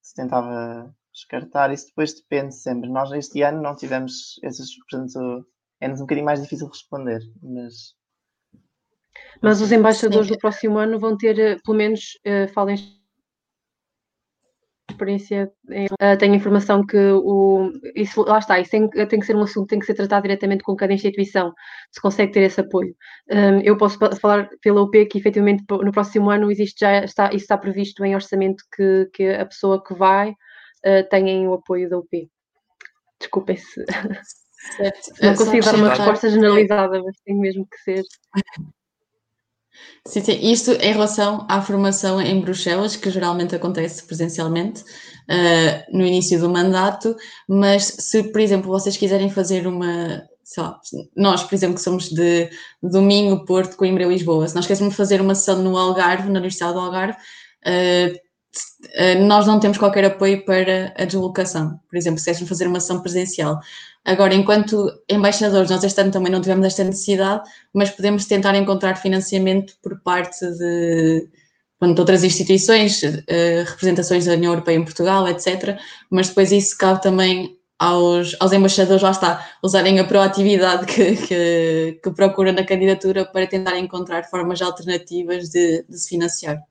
se 0.02 0.14
tentava 0.14 0.96
descartar, 1.12 1.74
isso 1.74 1.88
depois 1.88 2.14
depende 2.14 2.54
sempre. 2.54 2.90
Nós 2.90 3.12
este 3.12 3.42
ano 3.42 3.62
não 3.62 3.76
tivemos 3.76 4.40
esses, 4.44 4.78
portanto, 4.78 5.46
é-nos 5.82 6.00
um 6.00 6.04
bocadinho 6.04 6.26
mais 6.26 6.42
difícil 6.42 6.68
responder, 6.68 7.22
mas. 7.42 7.96
Mas 9.42 9.62
os 9.62 9.72
embaixadores 9.72 10.28
do 10.28 10.38
próximo 10.38 10.78
ano 10.78 11.00
vão 11.00 11.18
ter, 11.18 11.40
eh, 11.40 11.58
pelo 11.64 11.78
menos, 11.78 12.20
uh, 12.26 12.52
falem 12.54 12.76
experiência, 14.90 15.52
uh, 15.70 16.18
tenho 16.18 16.36
informação 16.36 16.86
que 16.86 16.98
o, 16.98 17.72
isso, 17.96 18.22
lá 18.24 18.40
está, 18.40 18.60
isso 18.60 18.72
tem, 18.72 18.90
tem, 18.90 19.20
que 19.20 19.26
ser 19.26 19.36
um 19.36 19.42
assunto 19.42 19.64
que 19.64 19.70
tem 19.70 19.80
que 19.80 19.86
ser 19.86 19.94
tratado 19.94 20.24
diretamente 20.24 20.64
com 20.64 20.76
cada 20.76 20.94
instituição, 20.94 21.54
se 21.92 22.02
consegue 22.02 22.32
ter 22.32 22.42
esse 22.42 22.62
apoio. 22.62 22.96
Um, 23.30 23.60
eu 23.62 23.78
posso 23.78 23.98
falar 24.20 24.50
pela 24.62 24.82
UP 24.82 25.06
que 25.06 25.18
efetivamente 25.18 25.64
no 25.70 25.92
próximo 25.92 26.30
ano 26.30 26.52
existe 26.52 26.80
já, 26.80 27.04
está, 27.04 27.28
isso 27.28 27.44
está 27.44 27.58
previsto 27.58 28.04
em 28.06 28.16
orçamento 28.16 28.64
que, 28.76 29.10
que 29.14 29.30
a 29.30 29.46
pessoa 29.46 29.84
que 29.84 29.94
vai 29.94 30.32
uh, 30.32 31.10
tenha 31.10 31.50
o 31.50 31.54
apoio 31.54 31.90
da 31.90 31.98
UP. 31.98 32.30
Desculpem 33.20 33.58
se 33.58 33.84
não 35.22 35.36
consigo 35.36 35.66
dar 35.66 35.76
uma 35.76 35.90
resposta 35.90 36.30
generalizada, 36.30 37.02
mas 37.04 37.16
tem 37.26 37.36
mesmo 37.36 37.68
que 37.68 37.78
ser. 37.80 38.04
Sim, 40.08 40.24
sim. 40.24 40.52
Isto 40.52 40.72
em 40.72 40.94
relação 40.94 41.46
à 41.50 41.62
formação 41.62 42.22
em 42.22 42.40
Bruxelas, 42.40 42.96
que 42.96 43.10
geralmente 43.10 43.56
acontece 43.56 44.04
presencialmente 44.04 44.82
uh, 44.82 45.98
no 45.98 46.06
início 46.06 46.40
do 46.40 46.50
mandato, 46.50 47.16
mas 47.48 47.84
se, 47.84 48.24
por 48.24 48.40
exemplo, 48.40 48.70
vocês 48.70 48.96
quiserem 48.96 49.30
fazer 49.30 49.68
uma. 49.68 50.24
Lá, 50.58 50.80
nós, 51.16 51.44
por 51.44 51.54
exemplo, 51.54 51.76
que 51.76 51.82
somos 51.82 52.10
de 52.10 52.50
Domingo, 52.82 53.44
Porto, 53.44 53.76
Coimbra 53.76 54.06
e 54.06 54.08
Lisboa, 54.08 54.48
se 54.48 54.56
nós 54.56 54.66
quisermos 54.66 54.96
fazer 54.96 55.20
uma 55.20 55.36
sessão 55.36 55.62
no 55.62 55.76
Algarve, 55.78 56.30
na 56.30 56.40
Universidade 56.40 56.74
do 56.74 56.80
Algarve, 56.80 57.18
uh, 57.68 58.28
nós 59.28 59.46
não 59.46 59.60
temos 59.60 59.78
qualquer 59.78 60.06
apoio 60.06 60.46
para 60.46 60.94
a 60.98 61.04
deslocação. 61.04 61.80
Por 61.90 61.98
exemplo, 61.98 62.20
se 62.20 62.26
quisermos 62.26 62.50
fazer 62.50 62.68
uma 62.68 62.80
sessão 62.80 63.02
presencial. 63.02 63.60
Agora, 64.08 64.34
enquanto 64.34 64.90
embaixadores, 65.10 65.70
nós 65.70 65.84
este 65.84 66.00
ano 66.00 66.12
também 66.12 66.32
não 66.32 66.40
tivemos 66.40 66.66
esta 66.66 66.82
necessidade, 66.82 67.44
mas 67.74 67.90
podemos 67.90 68.26
tentar 68.26 68.56
encontrar 68.56 68.96
financiamento 68.96 69.74
por 69.84 70.00
parte 70.02 70.40
de, 70.50 71.28
de 71.82 72.00
outras 72.00 72.24
instituições, 72.24 73.04
uh, 73.04 73.66
representações 73.66 74.26
da 74.26 74.32
União 74.32 74.54
Europeia 74.54 74.78
em 74.78 74.86
Portugal, 74.86 75.28
etc. 75.28 75.78
Mas 76.10 76.30
depois 76.30 76.54
isso 76.54 76.78
cabe 76.78 77.02
também 77.02 77.58
aos, 77.78 78.34
aos 78.40 78.54
embaixadores, 78.54 79.04
lá 79.04 79.12
está, 79.12 79.46
usarem 79.62 80.00
a 80.00 80.06
proatividade 80.06 80.86
que, 80.86 81.18
que, 81.28 82.00
que 82.02 82.12
procuram 82.12 82.54
na 82.54 82.64
candidatura 82.66 83.26
para 83.26 83.46
tentar 83.46 83.78
encontrar 83.78 84.24
formas 84.30 84.62
alternativas 84.62 85.50
de, 85.50 85.84
de 85.84 86.00
se 86.00 86.08
financiar. 86.08 86.64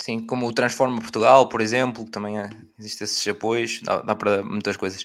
Sim, 0.00 0.20
como 0.20 0.46
o 0.46 0.52
Transforma 0.52 0.98
Portugal, 0.98 1.46
por 1.46 1.60
exemplo, 1.60 2.06
que 2.06 2.10
também 2.10 2.38
é, 2.38 2.48
existem 2.78 3.04
esses 3.04 3.28
apoios, 3.28 3.82
dá, 3.82 4.00
dá, 4.00 4.14
para 4.14 4.42
muitas 4.42 4.74
coisas. 4.78 5.04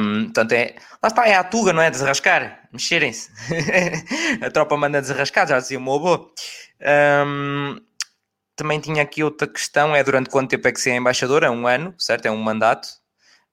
Um, 0.00 0.24
portanto, 0.24 0.52
é, 0.52 0.74
lá 1.02 1.08
está, 1.08 1.28
é 1.28 1.34
a 1.34 1.44
tuga, 1.44 1.74
não 1.74 1.82
é? 1.82 1.90
Desarrascar, 1.90 2.66
mexerem-se. 2.72 3.30
a 4.40 4.50
tropa 4.50 4.74
manda 4.74 5.02
desarrascar, 5.02 5.46
já 5.46 5.58
dizia 5.58 5.78
o 5.78 5.82
meu 5.82 5.94
avô. 5.96 6.32
Um, 7.26 7.78
também 8.56 8.80
tinha 8.80 9.02
aqui 9.02 9.22
outra 9.22 9.46
questão, 9.46 9.94
é 9.94 10.02
durante 10.02 10.30
quanto 10.30 10.48
tempo 10.48 10.66
é 10.66 10.72
que 10.72 10.80
se 10.80 10.90
é 10.90 10.96
embaixador? 10.96 11.44
É 11.44 11.50
um 11.50 11.66
ano, 11.66 11.94
certo? 11.98 12.24
É 12.24 12.30
um 12.30 12.42
mandato. 12.42 12.88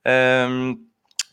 Um, 0.07 0.77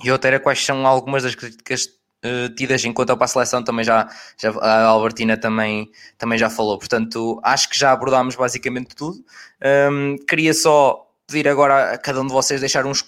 e 0.02 0.10
outra 0.10 0.30
era 0.30 0.40
quais 0.40 0.64
são 0.64 0.84
algumas 0.88 1.22
das 1.22 1.36
críticas 1.36 1.88
Uh, 2.22 2.54
tidas 2.54 2.84
enquanto 2.84 3.16
para 3.16 3.24
a 3.24 3.28
seleção 3.28 3.64
também 3.64 3.82
já, 3.82 4.06
já 4.36 4.50
a 4.50 4.84
Albertina 4.84 5.38
também, 5.38 5.90
também 6.18 6.38
já 6.38 6.50
falou, 6.50 6.78
portanto 6.78 7.40
acho 7.42 7.70
que 7.70 7.78
já 7.78 7.92
abordámos 7.92 8.36
basicamente 8.36 8.94
tudo. 8.94 9.24
Um, 9.90 10.16
queria 10.28 10.52
só 10.52 11.10
pedir 11.26 11.48
agora 11.48 11.94
a 11.94 11.98
cada 11.98 12.20
um 12.20 12.26
de 12.26 12.32
vocês 12.32 12.60
deixar 12.60 12.84
uns, 12.84 13.04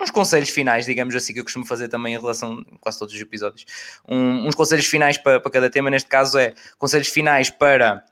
uns 0.00 0.10
conselhos 0.10 0.48
finais, 0.48 0.86
digamos 0.86 1.14
assim, 1.14 1.32
que 1.32 1.38
eu 1.38 1.44
costumo 1.44 1.66
fazer 1.66 1.88
também 1.88 2.14
em 2.14 2.18
relação 2.18 2.64
a 2.72 2.78
quase 2.80 2.98
todos 2.98 3.14
os 3.14 3.20
episódios. 3.20 3.64
Um, 4.08 4.48
uns 4.48 4.54
conselhos 4.54 4.86
finais 4.86 5.18
para, 5.18 5.38
para 5.38 5.52
cada 5.52 5.70
tema, 5.70 5.90
neste 5.90 6.08
caso 6.08 6.38
é 6.38 6.54
conselhos 6.78 7.08
finais 7.08 7.50
para 7.50 8.04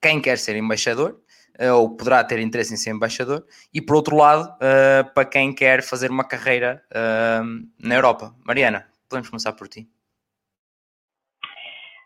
quem 0.00 0.20
quer 0.20 0.38
ser 0.38 0.54
embaixador, 0.54 1.18
uh, 1.58 1.72
ou 1.74 1.96
poderá 1.96 2.22
ter 2.22 2.38
interesse 2.38 2.74
em 2.74 2.76
ser 2.76 2.90
embaixador, 2.90 3.44
e 3.72 3.80
por 3.80 3.96
outro 3.96 4.16
lado, 4.16 4.50
uh, 4.50 5.12
para 5.14 5.24
quem 5.24 5.52
quer 5.52 5.82
fazer 5.82 6.10
uma 6.10 6.24
carreira 6.24 6.84
na 7.82 7.94
Europa. 7.94 8.34
Mariana, 8.44 8.86
Podemos 9.14 9.30
começar 9.30 9.52
por 9.52 9.68
ti. 9.68 9.86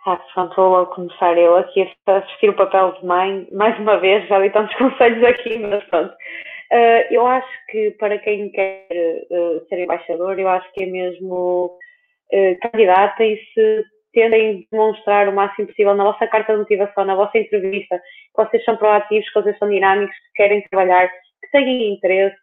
Ah, 0.05 0.21
pronto, 0.35 0.55
vou 0.55 0.87
começar 0.89 1.39
eu 1.39 1.57
aqui 1.57 1.91
a 2.07 2.17
assistir 2.19 2.51
o 2.51 2.55
papel 2.57 2.93
de 3.01 3.07
mãe, 3.07 3.49
mais 3.51 3.79
uma 3.79 3.97
vez, 3.99 4.29
já 4.29 4.39
li 4.39 4.51
tantos 4.51 4.77
conselhos 4.77 5.25
aqui, 5.25 5.59
mas 5.59 5.83
pronto. 5.85 6.13
Uh, 6.71 7.09
eu 7.11 7.27
acho 7.27 7.49
que 7.71 7.93
para 7.93 8.19
quem 8.19 8.51
quer 8.51 8.87
uh, 9.31 9.67
ser 9.71 9.85
embaixador, 9.85 10.39
eu 10.39 10.49
acho 10.51 10.71
que 10.75 10.85
é 10.85 10.87
mesmo 10.87 11.79
uh, 12.31 12.71
candidata 12.71 13.25
e 13.25 13.39
se 13.55 13.85
demonstrar 14.71 15.31
o 15.31 15.33
máximo 15.33 15.69
possível 15.69 15.95
na 15.95 16.05
vossa 16.05 16.27
carta 16.27 16.53
de 16.53 16.59
motivação, 16.59 17.07
na 17.07 17.15
vossa 17.15 17.39
entrevista, 17.39 17.97
que 17.97 18.45
vocês 18.45 18.63
são 18.67 18.77
proativos, 18.77 19.27
que 19.31 19.41
vocês 19.41 19.57
são 19.59 19.71
dinâmicos, 19.71 20.15
que 20.15 20.43
querem 20.43 20.61
trabalhar, 20.69 21.09
que 21.09 21.51
têm 21.53 21.95
interesse, 21.95 22.37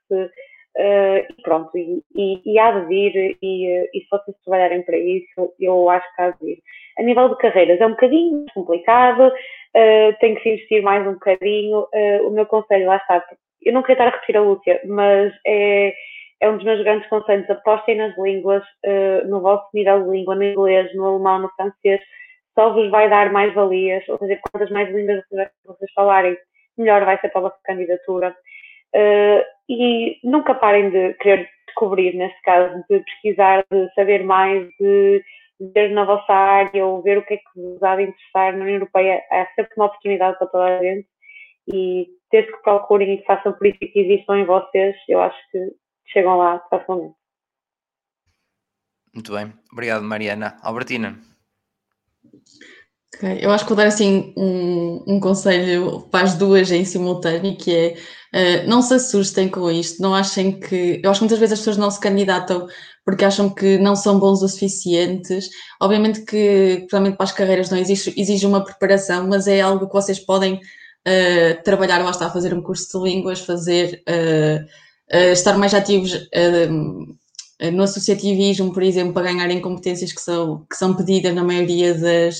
Uh, 0.78 1.24
e 1.30 1.42
pronto, 1.42 1.70
e, 1.78 2.02
e, 2.16 2.42
e, 2.46 2.60
há 2.60 2.72
de 2.72 2.86
vir, 2.88 3.38
e, 3.42 3.90
e 3.94 4.00
se 4.02 4.08
vocês 4.12 4.36
trabalharem 4.44 4.82
para 4.82 4.98
isso, 4.98 5.54
eu 5.58 5.90
acho 5.90 6.06
que 6.16 6.22
há 6.22 6.32
de 6.32 6.46
vir. 6.46 6.58
A 7.00 7.04
nível 7.04 7.30
de 7.30 7.38
carreiras 7.38 7.80
é 7.80 7.86
um 7.86 7.92
bocadinho 7.92 8.40
mais 8.40 8.54
complicado, 8.54 9.28
uh, 9.28 10.20
tem 10.20 10.36
que 10.36 10.42
se 10.42 10.50
investir 10.50 10.84
mais 10.84 11.08
um 11.08 11.14
bocadinho. 11.14 11.80
Uh, 11.94 12.28
o 12.28 12.32
meu 12.32 12.46
conselho, 12.46 12.88
lá 12.88 12.98
está, 12.98 13.24
eu 13.64 13.72
não 13.72 13.84
queria 13.84 13.94
estar 13.94 14.08
a 14.08 14.12
repetir 14.12 14.36
a 14.36 14.42
Lúcia, 14.42 14.82
mas 14.86 15.34
é, 15.48 15.94
é 16.42 16.50
um 16.50 16.58
dos 16.58 16.66
meus 16.66 16.84
grandes 16.84 17.08
conselhos. 17.08 17.50
Apostem 17.50 17.96
nas 17.96 18.18
línguas, 18.18 18.64
no 19.28 19.42
vosso 19.42 19.66
nível 19.74 20.04
de 20.04 20.10
língua, 20.10 20.36
no 20.36 20.44
inglês, 20.44 20.94
no 20.94 21.06
alemão, 21.06 21.40
no 21.40 21.50
francês, 21.56 22.00
só 22.54 22.72
vos 22.72 22.90
vai 22.92 23.10
dar 23.10 23.32
mais 23.32 23.54
valias, 23.54 24.08
ou 24.08 24.18
seja, 24.18 24.40
quantas 24.52 24.70
mais 24.70 24.90
línguas 24.94 25.24
vocês 25.66 25.92
falarem, 25.94 26.38
melhor 26.78 27.04
vai 27.06 27.20
ser 27.20 27.30
para 27.30 27.40
a 27.40 27.44
vossa 27.44 27.60
candidatura. 27.64 28.36
Uh, 28.96 29.44
e 29.68 30.20
nunca 30.24 30.56
parem 30.56 30.90
de 30.90 31.14
querer 31.16 31.50
descobrir, 31.68 32.16
nesse 32.16 32.42
caso, 32.44 32.82
de 32.90 33.00
pesquisar, 33.00 33.66
de 33.70 33.94
saber 33.94 34.24
mais, 34.24 34.70
de 34.80 35.22
ver 35.74 35.90
na 35.92 36.06
vossa 36.06 36.32
área 36.32 36.86
ou 36.86 37.02
ver 37.02 37.18
o 37.18 37.26
que 37.26 37.34
é 37.34 37.38
que 37.38 37.44
vos 37.56 37.84
há 37.84 37.98
de 37.98 38.04
interessar 38.04 38.54
na 38.54 38.64
União 38.64 38.76
Europeia. 38.76 39.22
É 39.32 39.46
sempre 39.56 39.74
uma 39.76 39.88
oportunidade 39.88 40.38
para 40.38 40.48
toda 40.48 40.66
a 40.66 40.82
gente 40.82 41.08
e 41.68 42.08
desde 42.32 42.52
que 42.52 42.64
procurem 42.64 43.14
e 43.14 43.18
que 43.18 43.26
façam 43.26 43.54
política 43.54 43.88
que 43.88 44.00
existam 44.00 44.38
em 44.38 44.46
vocês, 44.46 44.96
eu 45.10 45.22
acho 45.22 45.38
que 45.52 45.76
chegam 46.06 46.38
lá 46.38 46.60
facilmente. 46.70 47.16
Muito 49.14 49.34
bem, 49.34 49.54
obrigado 49.72 50.04
Mariana. 50.04 50.58
Albertina. 50.62 51.18
Okay. 53.16 53.40
Eu 53.42 53.52
acho 53.52 53.64
que 53.64 53.70
vou 53.70 53.78
dar 53.78 53.88
assim 53.88 54.34
um, 54.38 55.04
um 55.08 55.20
conselho 55.20 56.02
para 56.12 56.26
as 56.26 56.36
duas 56.36 56.70
em 56.72 56.84
simultâneo, 56.84 57.58
que 57.58 57.74
é 58.34 58.64
uh, 58.66 58.70
não 58.70 58.82
se 58.82 58.94
assustem 58.94 59.48
com 59.48 59.72
isto, 59.72 60.02
não 60.02 60.14
achem 60.14 60.60
que. 60.60 61.00
Eu 61.04 61.10
acho 61.10 61.20
que 61.20 61.24
muitas 61.24 61.40
vezes 61.40 61.54
as 61.54 61.60
pessoas 61.60 61.78
não 61.78 61.90
se 61.90 62.00
candidatam 62.00 62.68
porque 63.06 63.24
acham 63.24 63.50
que 63.50 63.78
não 63.78 63.96
são 63.96 64.20
bons 64.20 64.42
o 64.42 64.48
suficientes. 64.48 65.50
Obviamente 65.82 66.22
que, 66.26 66.78
principalmente 66.78 67.16
para 67.16 67.24
as 67.24 67.32
carreiras, 67.32 67.70
não 67.70 67.78
exige, 67.78 68.14
exige 68.18 68.46
uma 68.46 68.64
preparação, 68.64 69.28
mas 69.28 69.48
é 69.48 69.62
algo 69.62 69.88
que 69.88 69.94
vocês 69.94 70.20
podem 70.20 70.56
uh, 70.56 71.64
trabalhar, 71.64 72.04
lá 72.04 72.12
está, 72.12 72.30
fazer 72.30 72.54
um 72.54 72.62
curso 72.62 73.00
de 73.00 73.10
línguas, 73.10 73.40
fazer. 73.40 74.04
Uh, 74.10 74.66
estar 75.32 75.56
mais 75.56 75.72
ativos 75.76 76.28
no 77.72 77.84
associativismo, 77.84 78.74
por 78.74 78.82
exemplo, 78.82 79.14
para 79.14 79.32
ganharem 79.32 79.62
competências 79.62 80.12
que 80.12 80.20
são, 80.20 80.66
que 80.68 80.76
são 80.76 80.96
pedidas 80.96 81.32
na 81.36 81.44
maioria 81.44 81.94
das 81.94 82.40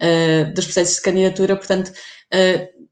uh, 0.00 0.52
dos 0.54 0.64
processos 0.66 0.96
de 0.96 1.02
candidatura, 1.02 1.56
portanto, 1.56 1.88
uh, 1.88 2.82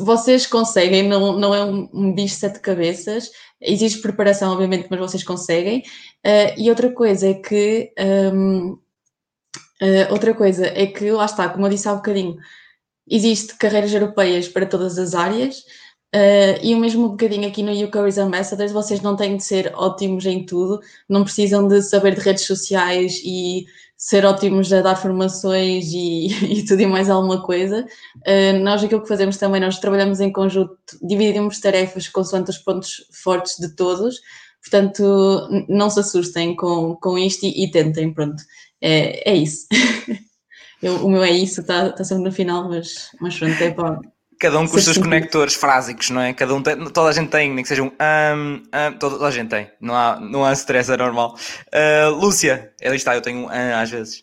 vocês 0.00 0.46
conseguem, 0.46 1.06
não, 1.06 1.38
não 1.38 1.54
é 1.54 1.64
um, 1.64 1.88
um 1.92 2.14
bicho 2.14 2.34
de 2.34 2.40
sete 2.40 2.60
cabeças, 2.60 3.30
exige 3.60 4.00
preparação, 4.00 4.52
obviamente, 4.52 4.86
mas 4.90 5.00
vocês 5.00 5.22
conseguem. 5.22 5.80
Uh, 6.24 6.54
e 6.56 6.70
outra 6.70 6.90
coisa 6.90 7.28
é 7.28 7.34
que 7.34 7.92
um, 7.98 8.78
ehm, 9.82 10.10
outra 10.10 10.34
coisa 10.34 10.66
é 10.66 10.86
que 10.86 11.10
lá 11.10 11.26
está, 11.26 11.48
como 11.48 11.66
eu 11.66 11.70
disse 11.70 11.88
há 11.88 11.94
bocadinho, 11.94 12.36
existe 13.08 13.56
carreiras 13.56 13.92
europeias 13.92 14.48
para 14.48 14.66
todas 14.66 14.98
as 14.98 15.14
áreas. 15.14 15.58
Uh, 16.14 16.54
e 16.62 16.72
o 16.76 16.78
mesmo 16.78 17.08
bocadinho 17.08 17.48
aqui 17.48 17.60
no 17.60 17.72
UCORIS 17.72 18.18
Ambassadors, 18.18 18.70
vocês 18.70 19.00
não 19.00 19.16
têm 19.16 19.36
de 19.36 19.42
ser 19.42 19.72
ótimos 19.74 20.24
em 20.24 20.46
tudo, 20.46 20.80
não 21.08 21.24
precisam 21.24 21.66
de 21.66 21.82
saber 21.82 22.14
de 22.14 22.20
redes 22.20 22.46
sociais 22.46 23.20
e 23.24 23.66
ser 23.96 24.24
ótimos 24.24 24.72
a 24.72 24.82
dar 24.82 24.96
formações 24.96 25.86
e, 25.92 26.28
e 26.58 26.64
tudo 26.64 26.80
e 26.80 26.86
mais 26.86 27.08
alguma 27.08 27.42
coisa. 27.42 27.86
Uh, 28.18 28.58
nós 28.60 28.82
aquilo 28.82 29.02
que 29.02 29.08
fazemos 29.08 29.36
também, 29.36 29.60
nós 29.60 29.78
trabalhamos 29.78 30.20
em 30.20 30.32
conjunto, 30.32 30.76
dividimos 31.02 31.60
tarefas 31.60 32.08
consoante 32.08 32.50
os 32.50 32.58
pontos 32.58 33.06
fortes 33.22 33.56
de 33.58 33.74
todos, 33.74 34.20
portanto 34.62 35.48
não 35.68 35.90
se 35.90 36.00
assustem 36.00 36.54
com, 36.56 36.96
com 36.96 37.18
isto 37.18 37.44
e, 37.44 37.64
e 37.64 37.70
tentem, 37.70 38.12
pronto. 38.12 38.42
É, 38.80 39.30
é 39.30 39.34
isso. 39.34 39.66
Eu, 40.82 40.96
o 41.06 41.08
meu 41.08 41.24
é 41.24 41.30
isso, 41.30 41.62
está 41.62 41.90
tá 41.90 42.04
sempre 42.04 42.24
no 42.24 42.32
final, 42.32 42.68
mas, 42.68 43.08
mas 43.18 43.38
pronto, 43.38 43.58
é 43.62 43.70
para 43.70 44.00
Cada 44.44 44.58
um 44.58 44.68
com 44.68 44.76
os 44.76 44.84
seus 44.84 44.98
conectores 44.98 45.54
frásicos, 45.54 46.10
não 46.10 46.20
é? 46.20 46.34
Cada 46.34 46.54
um 46.54 46.62
tem, 46.62 46.76
toda 46.90 47.08
a 47.08 47.12
gente 47.12 47.30
tem, 47.30 47.50
nem 47.50 47.62
que 47.62 47.68
seja 47.68 47.82
um 47.82 47.86
um, 47.86 48.56
um 48.56 48.98
toda 48.98 49.26
a 49.26 49.30
gente 49.30 49.48
tem. 49.48 49.70
Não 49.80 49.96
há, 49.96 50.20
não 50.20 50.44
há 50.44 50.52
stress, 50.52 50.92
é 50.92 50.98
normal. 50.98 51.34
Uh, 51.72 52.14
Lúcia, 52.14 52.70
ali 52.84 52.96
está, 52.96 53.14
eu 53.14 53.22
tenho 53.22 53.38
um 53.38 53.44
um 53.46 53.74
às 53.74 53.90
vezes. 53.90 54.22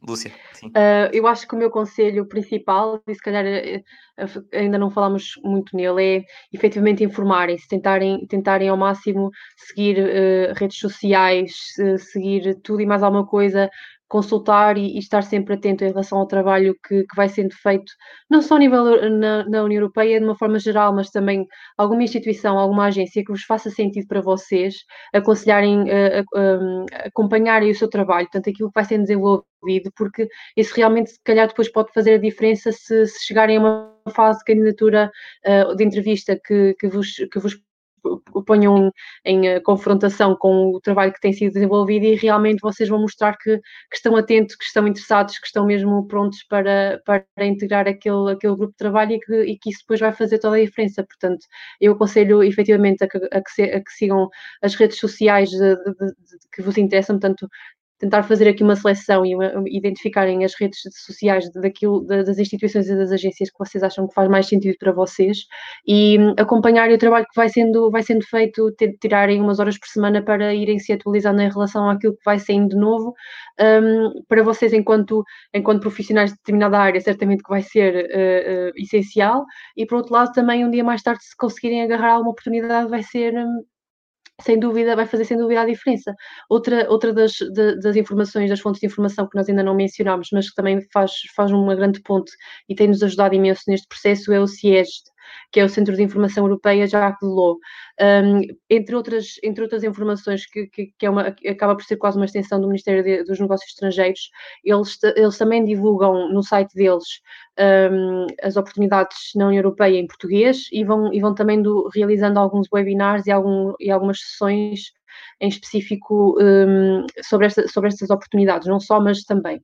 Lúcia, 0.00 0.30
sim. 0.52 0.68
Uh, 0.68 1.10
eu 1.12 1.26
acho 1.26 1.48
que 1.48 1.56
o 1.56 1.58
meu 1.58 1.70
conselho 1.70 2.24
principal, 2.24 3.02
e 3.04 3.14
se 3.16 3.20
calhar 3.20 3.44
eh, 3.44 3.82
eh, 4.16 4.26
ainda 4.60 4.78
não 4.78 4.88
falamos 4.88 5.32
muito 5.42 5.76
nele, 5.76 6.18
é 6.18 6.24
efetivamente 6.52 7.02
informarem-se, 7.02 7.66
tentarem, 7.66 8.24
tentarem 8.28 8.68
ao 8.68 8.76
máximo 8.76 9.30
seguir 9.56 9.98
uh, 9.98 10.54
redes 10.54 10.78
sociais, 10.78 11.52
seguir 11.98 12.60
tudo 12.62 12.80
e 12.80 12.86
mais 12.86 13.02
alguma 13.02 13.26
coisa 13.26 13.68
consultar 14.12 14.76
e, 14.76 14.94
e, 14.96 14.98
estar 14.98 15.22
sempre 15.22 15.54
atento 15.54 15.82
em 15.82 15.88
relação 15.88 16.18
ao 16.18 16.26
trabalho 16.26 16.76
que, 16.86 17.02
que 17.04 17.16
vai 17.16 17.30
sendo 17.30 17.54
feito, 17.54 17.90
não 18.28 18.42
só 18.42 18.56
a 18.56 18.58
nível 18.58 18.84
na, 19.10 19.48
na, 19.48 19.64
União 19.64 19.80
Europeia, 19.80 20.20
de 20.20 20.26
uma 20.26 20.36
forma 20.36 20.58
geral, 20.58 20.94
mas 20.94 21.08
também 21.10 21.46
alguma 21.78 22.02
instituição, 22.02 22.58
alguma 22.58 22.86
agência 22.88 23.24
que 23.24 23.32
vos 23.32 23.44
faça 23.44 23.70
sentido 23.70 24.06
para 24.06 24.20
vocês, 24.20 24.74
aconselharem, 25.14 25.84
uh, 25.84 26.22
uh, 26.38 26.86
acompanharem 27.06 27.70
o 27.70 27.74
seu 27.74 27.88
trabalho, 27.88 28.26
portanto, 28.26 28.50
aquilo 28.50 28.68
que 28.68 28.74
vai 28.74 28.84
sendo 28.84 29.02
desenvolvido, 29.04 29.90
porque 29.96 30.28
isso 30.58 30.74
realmente, 30.76 31.12
se 31.12 31.20
calhar, 31.24 31.48
depois 31.48 31.72
pode 31.72 31.90
fazer 31.94 32.14
a 32.14 32.18
diferença 32.18 32.70
se, 32.70 33.06
se 33.06 33.26
chegarem 33.26 33.56
a 33.56 33.60
uma 33.60 33.94
fase 34.14 34.40
de 34.40 34.44
candidatura 34.44 35.10
uh, 35.46 35.74
de 35.74 35.84
entrevista 35.84 36.38
que, 36.44 36.74
que, 36.78 36.86
vos, 36.86 37.14
que 37.32 37.38
vos 37.38 37.58
ponham 38.46 38.90
em, 39.24 39.46
em, 39.46 39.62
confrontação 39.62 40.36
com 40.36 40.70
o 40.70 40.80
trabalho 40.80 41.12
que 41.12 41.20
tem 41.20 41.32
sido 41.32 41.52
desenvolvido 41.52 42.04
e 42.04 42.14
realmente 42.14 42.60
vocês 42.60 42.88
vão 42.88 43.00
mostrar 43.00 43.36
que, 43.36 43.58
que 43.58 43.96
estão 43.96 44.16
atentos, 44.16 44.56
que 44.56 44.64
estão 44.64 44.86
interessados, 44.86 45.38
que 45.38 45.46
estão 45.46 45.66
mesmo 45.66 46.06
prontos 46.06 46.42
para, 46.44 47.00
para 47.04 47.46
integrar 47.46 47.86
aquele, 47.88 48.32
aquele 48.32 48.56
grupo 48.56 48.72
de 48.72 48.76
trabalho 48.76 49.12
e 49.12 49.20
que, 49.20 49.42
e 49.42 49.58
que 49.58 49.70
isso 49.70 49.80
depois 49.80 50.00
vai 50.00 50.12
fazer 50.12 50.38
toda 50.38 50.56
a 50.56 50.64
diferença. 50.64 51.04
Portanto, 51.04 51.46
eu 51.80 51.92
aconselho 51.92 52.42
efetivamente 52.42 53.04
a 53.04 53.08
que, 53.08 53.18
a 53.18 53.42
que, 53.42 53.50
se, 53.50 53.62
a 53.62 53.80
que 53.80 53.92
sigam 53.92 54.28
as 54.62 54.74
redes 54.74 54.98
sociais 54.98 55.50
de, 55.50 55.58
de, 55.58 55.92
de, 55.92 56.38
que 56.52 56.62
vos 56.62 56.76
interessam, 56.78 57.18
tanto 57.18 57.48
tentar 58.02 58.24
fazer 58.24 58.48
aqui 58.48 58.64
uma 58.64 58.74
seleção 58.74 59.24
e 59.24 59.32
uma, 59.32 59.62
identificarem 59.68 60.44
as 60.44 60.54
redes 60.58 60.80
sociais 61.06 61.48
daquilo, 61.52 62.04
das 62.04 62.36
instituições 62.36 62.88
e 62.88 62.96
das 62.96 63.12
agências 63.12 63.48
que 63.48 63.56
vocês 63.56 63.82
acham 63.84 64.08
que 64.08 64.14
faz 64.14 64.28
mais 64.28 64.46
sentido 64.48 64.76
para 64.76 64.90
vocês 64.90 65.46
e 65.86 66.18
hum, 66.18 66.34
acompanharem 66.36 66.96
o 66.96 66.98
trabalho 66.98 67.24
que 67.26 67.36
vai 67.36 67.48
sendo, 67.48 67.92
vai 67.92 68.02
sendo 68.02 68.26
feito, 68.26 68.74
tirarem 69.00 69.40
umas 69.40 69.60
horas 69.60 69.78
por 69.78 69.86
semana 69.86 70.20
para 70.20 70.52
irem 70.52 70.80
se 70.80 70.92
atualizando 70.92 71.42
em 71.42 71.48
relação 71.48 71.88
àquilo 71.88 72.14
que 72.14 72.24
vai 72.24 72.40
saindo 72.40 72.76
novo. 72.76 73.14
Um, 73.60 74.24
para 74.26 74.42
vocês, 74.42 74.72
enquanto, 74.72 75.22
enquanto 75.54 75.82
profissionais 75.82 76.32
de 76.32 76.38
determinada 76.38 76.80
área, 76.80 77.00
certamente 77.00 77.44
que 77.44 77.50
vai 77.50 77.62
ser 77.62 77.94
uh, 77.94 78.70
uh, 78.70 78.82
essencial, 78.82 79.44
e 79.76 79.86
por 79.86 79.98
outro 79.98 80.12
lado, 80.12 80.32
também 80.32 80.64
um 80.64 80.70
dia 80.70 80.82
mais 80.82 81.02
tarde, 81.02 81.22
se 81.22 81.36
conseguirem 81.36 81.82
agarrar 81.82 82.14
alguma 82.14 82.32
oportunidade, 82.32 82.90
vai 82.90 83.04
ser. 83.04 83.32
Um, 83.34 83.62
sem 84.40 84.58
dúvida, 84.58 84.96
vai 84.96 85.06
fazer 85.06 85.24
sem 85.24 85.36
dúvida 85.36 85.60
a 85.60 85.66
diferença. 85.66 86.14
Outra, 86.48 86.90
outra 86.90 87.12
das, 87.12 87.32
de, 87.32 87.78
das 87.80 87.96
informações, 87.96 88.50
das 88.50 88.60
fontes 88.60 88.80
de 88.80 88.86
informação 88.86 89.28
que 89.28 89.36
nós 89.36 89.48
ainda 89.48 89.62
não 89.62 89.74
mencionámos, 89.74 90.28
mas 90.32 90.48
que 90.48 90.54
também 90.54 90.80
faz, 90.92 91.12
faz 91.36 91.52
uma 91.52 91.74
grande 91.74 92.00
ponte 92.02 92.32
e 92.68 92.74
tem-nos 92.74 93.02
ajudado 93.02 93.34
imenso 93.34 93.62
neste 93.68 93.86
processo, 93.86 94.32
é 94.32 94.40
o 94.40 94.46
CIEST, 94.46 95.11
que 95.50 95.60
é 95.60 95.64
o 95.64 95.68
Centro 95.68 95.96
de 95.96 96.02
Informação 96.02 96.44
Europeia 96.44 96.86
Jacques 96.86 97.20
Delors. 97.20 97.58
Um, 98.00 98.40
entre, 98.70 98.94
outras, 98.94 99.34
entre 99.42 99.62
outras 99.62 99.84
informações, 99.84 100.46
que, 100.46 100.66
que, 100.66 100.92
que, 100.98 101.06
é 101.06 101.10
uma, 101.10 101.34
acaba 101.48 101.76
por 101.76 101.84
ser 101.84 101.96
quase 101.96 102.16
uma 102.16 102.24
extensão 102.24 102.60
do 102.60 102.66
Ministério 102.66 103.02
de, 103.02 103.24
dos 103.24 103.38
Negócios 103.38 103.70
Estrangeiros, 103.70 104.30
eles, 104.64 104.98
eles 105.16 105.38
também 105.38 105.64
divulgam 105.64 106.32
no 106.32 106.42
site 106.42 106.74
deles 106.74 107.04
um, 107.58 108.26
as 108.42 108.56
oportunidades 108.56 109.16
na 109.36 109.46
União 109.46 109.60
Europeia 109.60 109.98
em 109.98 110.06
português 110.06 110.68
e 110.72 110.84
vão, 110.84 111.12
e 111.12 111.20
vão 111.20 111.34
também 111.34 111.60
do, 111.62 111.88
realizando 111.94 112.38
alguns 112.38 112.66
webinars 112.72 113.26
e, 113.26 113.30
algum, 113.30 113.72
e 113.78 113.90
algumas 113.90 114.20
sessões 114.20 114.92
em 115.40 115.48
específico 115.48 116.36
um, 116.40 117.06
sobre, 117.22 117.46
esta, 117.46 117.68
sobre 117.68 117.88
estas 117.88 118.10
oportunidades, 118.10 118.68
não 118.68 118.80
só, 118.80 119.00
mas 119.00 119.22
também. 119.24 119.56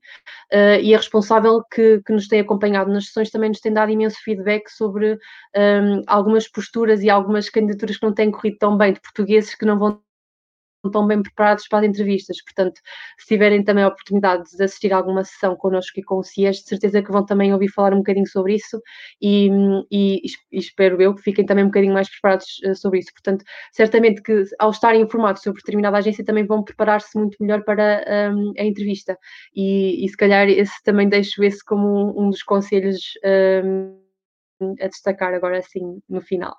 Uh, 0.53 0.81
e 0.83 0.95
a 0.95 0.99
responsável 0.99 1.63
que, 1.73 2.01
que, 2.05 2.13
nos 2.13 2.29
tem 2.29 2.41
acompanhado 2.41 2.93
nas 2.93 3.07
sessões 3.07 3.31
também 3.31 3.51
nos 3.51 3.61
tem 3.61 3.73
dado 3.73 3.91
imenso 3.91 4.19
feedback 4.23 4.69
sobre 4.69 5.15
um, 5.57 6.03
algumas 6.07 6.49
posturas 6.49 7.03
e 7.03 7.11
algumas 7.11 7.49
candidaturas 7.49 7.97
que 7.97 8.07
não 8.07 8.15
têm 8.15 8.31
corrido 8.31 8.59
tão 8.59 8.77
bem, 8.77 8.93
de 8.93 9.01
portugueses 9.01 9.55
que 9.55 9.65
não 9.65 9.79
vão 9.79 10.01
tão 10.91 11.07
bem 11.07 11.22
preparados 11.22 11.66
para 11.68 11.80
as 11.80 11.84
entrevistas. 11.86 12.43
Portanto, 12.43 12.80
se 13.18 13.26
tiverem 13.26 13.62
também 13.62 13.84
a 13.84 13.89
oportunidade 13.89 14.45
de 14.57 14.62
assistir 14.62 14.93
a 14.93 14.97
alguma 14.97 15.24
sessão 15.24 15.57
connosco 15.57 15.99
e 15.99 16.03
com 16.03 16.18
o 16.18 16.24
CIES, 16.24 16.59
de 16.59 16.68
certeza 16.68 17.03
que 17.03 17.12
vão 17.12 17.24
também 17.24 17.53
ouvir 17.53 17.68
falar 17.68 17.93
um 17.93 17.99
bocadinho 17.99 18.26
sobre 18.26 18.55
isso 18.55 18.80
e, 19.20 19.51
e, 19.91 20.22
e 20.53 20.59
espero 20.59 21.01
eu 21.01 21.14
que 21.14 21.22
fiquem 21.22 21.45
também 21.45 21.64
um 21.64 21.68
bocadinho 21.68 21.95
mais 21.95 22.09
preparados 22.09 22.47
uh, 22.66 22.74
sobre 22.74 23.01
isso. 23.01 23.12
Portanto, 23.12 23.45
certamente 23.72 24.22
que 24.22 24.45
ao 24.59 24.70
estarem 24.70 25.03
informados 25.03 25.43
sobre 25.43 25.61
determinada 25.61 25.99
agência 25.99 26.24
também 26.24 26.47
vão 26.47 26.62
preparar-se 26.62 27.18
muito 27.18 27.36
melhor 27.41 27.62
para 27.64 28.05
um, 28.32 28.53
a 28.59 28.64
entrevista 28.64 29.18
e, 29.55 30.05
e, 30.05 30.09
se 30.09 30.16
calhar 30.16 30.49
esse 30.49 30.82
também 30.82 31.09
deixo 31.09 31.43
esse 31.43 31.64
como 31.64 31.86
um, 31.86 32.26
um 32.26 32.30
dos 32.30 32.43
conselhos 32.43 32.99
um, 33.24 33.99
a 34.80 34.89
destacar 34.89 35.34
agora 35.34 35.59
assim 35.59 36.01
no 36.09 36.20
final. 36.20 36.57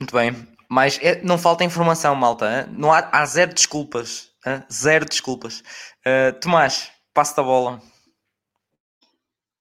Muito 0.00 0.14
bem. 0.14 0.32
Mas 0.72 0.98
é, 1.02 1.20
não 1.22 1.36
falta 1.36 1.64
informação, 1.64 2.14
malta. 2.14 2.66
Não 2.68 2.90
há, 2.90 3.06
há 3.12 3.26
zero 3.26 3.52
desculpas. 3.52 4.30
Hein? 4.46 4.62
Zero 4.72 5.04
desculpas. 5.04 5.60
Uh, 6.00 6.32
Tomás, 6.40 6.90
passo 7.12 7.36
da 7.36 7.42
bola. 7.42 7.78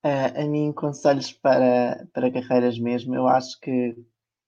Uh, 0.05 0.39
a 0.41 0.45
mim, 0.45 0.71
conselhos 0.71 1.33
para, 1.33 2.07
para 2.13 2.31
carreiras 2.31 2.79
mesmo, 2.79 3.13
eu 3.13 3.27
acho 3.27 3.59
que, 3.59 3.93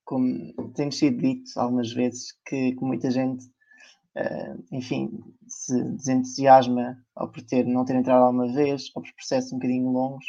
como 0.05 0.53
tem 0.73 0.89
sido 0.89 1.17
dito 1.17 1.51
algumas 1.57 1.91
vezes, 1.91 2.31
que, 2.45 2.71
que 2.71 2.81
muita 2.81 3.11
gente, 3.11 3.45
uh, 4.15 4.63
enfim, 4.71 5.11
se 5.45 5.83
desentusiasma 5.83 6.97
ao 7.13 7.29
por 7.29 7.43
ter, 7.43 7.65
não 7.65 7.83
ter 7.83 7.97
entrado 7.97 8.23
alguma 8.23 8.47
vez, 8.53 8.89
ou 8.95 9.03
por 9.03 9.13
processos 9.15 9.51
um 9.51 9.57
bocadinho 9.57 9.91
longos, 9.91 10.25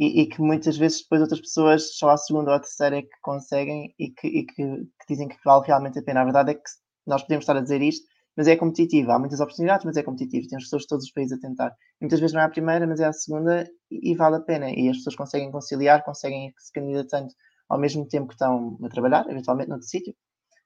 e, 0.00 0.22
e, 0.22 0.26
que 0.26 0.40
muitas 0.40 0.78
vezes 0.78 1.02
depois 1.02 1.20
outras 1.20 1.40
pessoas 1.42 1.98
só 1.98 2.08
à 2.08 2.16
segunda 2.16 2.50
ou 2.50 2.56
à 2.56 2.60
terceira 2.60 2.96
é 2.96 3.02
que 3.02 3.20
conseguem 3.20 3.94
e 3.98 4.08
que, 4.10 4.26
e 4.26 4.46
que, 4.46 4.54
que, 4.54 5.06
dizem 5.06 5.28
que 5.28 5.36
vale 5.44 5.66
realmente 5.66 5.98
a 5.98 6.02
pena. 6.02 6.22
A 6.22 6.24
verdade 6.24 6.52
é 6.52 6.54
que 6.54 6.62
nós 7.06 7.22
podemos 7.22 7.42
estar 7.42 7.54
a 7.54 7.60
dizer 7.60 7.82
isto, 7.82 8.06
mas 8.34 8.48
é 8.48 8.56
competitivo. 8.56 9.12
Há 9.12 9.18
muitas 9.18 9.40
oportunidades, 9.40 9.84
mas 9.84 9.98
é 9.98 10.02
competitivo. 10.02 10.48
Tem 10.48 10.56
as 10.56 10.64
pessoas 10.64 10.82
de 10.82 10.88
todos 10.88 11.04
os 11.04 11.12
países 11.12 11.36
a 11.36 11.40
tentar. 11.40 11.76
Muitas 12.00 12.18
vezes 12.18 12.32
não 12.32 12.40
é 12.40 12.44
a 12.44 12.48
primeira, 12.48 12.86
mas 12.86 12.98
é 12.98 13.04
a 13.04 13.12
segunda 13.12 13.70
e, 13.90 14.12
e 14.12 14.16
vale 14.16 14.36
a 14.36 14.40
pena. 14.40 14.70
E 14.70 14.88
as 14.88 14.96
pessoas 14.96 15.16
conseguem 15.16 15.50
conciliar, 15.50 16.02
conseguem 16.02 16.50
se 16.56 16.72
candidatando 16.72 17.28
ao 17.68 17.78
mesmo 17.78 18.08
tempo 18.08 18.28
que 18.28 18.34
estão 18.34 18.78
a 18.82 18.88
trabalhar, 18.88 19.28
eventualmente 19.28 19.68
noutro 19.68 19.86
sítio, 19.86 20.14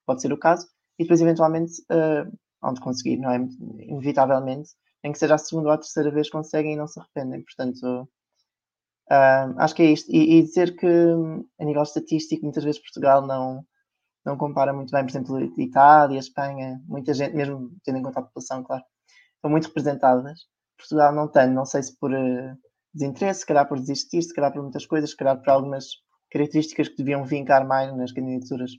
pode 0.07 0.23
ser 0.23 0.33
o 0.33 0.39
caso, 0.39 0.67
e 0.99 1.03
depois 1.03 1.21
eventualmente 1.21 1.73
uh, 1.91 2.33
onde 2.63 2.81
conseguir, 2.81 3.17
não 3.19 3.31
é? 3.31 3.37
Inevitavelmente 3.81 4.71
em 5.03 5.13
que 5.13 5.19
seja 5.19 5.35
a 5.35 5.39
segunda 5.39 5.69
ou 5.69 5.75
a 5.75 5.79
terceira 5.79 6.11
vez 6.11 6.31
conseguem 6.31 6.75
e 6.75 6.77
não 6.77 6.87
se 6.87 6.99
arrependem. 6.99 7.43
Portanto, 7.43 8.09
uh, 9.11 9.59
acho 9.59 9.75
que 9.75 9.83
é 9.83 9.87
isto. 9.93 10.11
E, 10.11 10.39
e, 10.39 10.43
dizer 10.43 10.77
que, 10.77 10.87
a 10.87 11.65
nível 11.65 11.83
estatístico, 11.83 12.45
muitas 12.45 12.65
vezes 12.65 12.81
Portugal 12.81 13.27
não, 13.27 13.65
não 14.25 14.37
compara 14.37 14.73
muito 14.73 14.91
bem, 14.91 15.05
por 15.05 15.11
exemplo, 15.11 15.61
Itália, 15.61 16.19
Espanha, 16.19 16.81
muita 16.87 17.15
gente, 17.15 17.35
mesmo 17.35 17.71
tendo 17.85 17.99
em 17.99 18.03
conta 18.03 18.21
a 18.21 18.23
população, 18.23 18.63
claro, 18.63 18.85
estão 19.37 19.51
muito 19.51 19.69
representadas. 19.69 20.41
Portugal 20.77 21.15
não 21.15 21.29
tem, 21.29 21.49
não 21.51 21.65
sei 21.65 21.83
se 21.83 21.97
por 21.99 22.13
uh, 22.13 22.57
desinteresse, 22.93 23.41
se 23.41 23.47
calhar 23.47 23.69
por 23.69 23.79
desistir, 23.79 24.23
se 24.23 24.35
calhar 24.35 24.53
por 24.53 24.63
muitas 24.63 24.87
coisas, 24.87 25.11
se 25.11 25.17
calhar 25.17 25.41
por 25.41 25.51
algumas 25.51 25.87
características 26.31 26.89
que 26.89 26.97
deviam 26.97 27.25
vincar 27.25 27.67
mais 27.67 27.95
nas 27.97 28.13
candidaturas, 28.13 28.73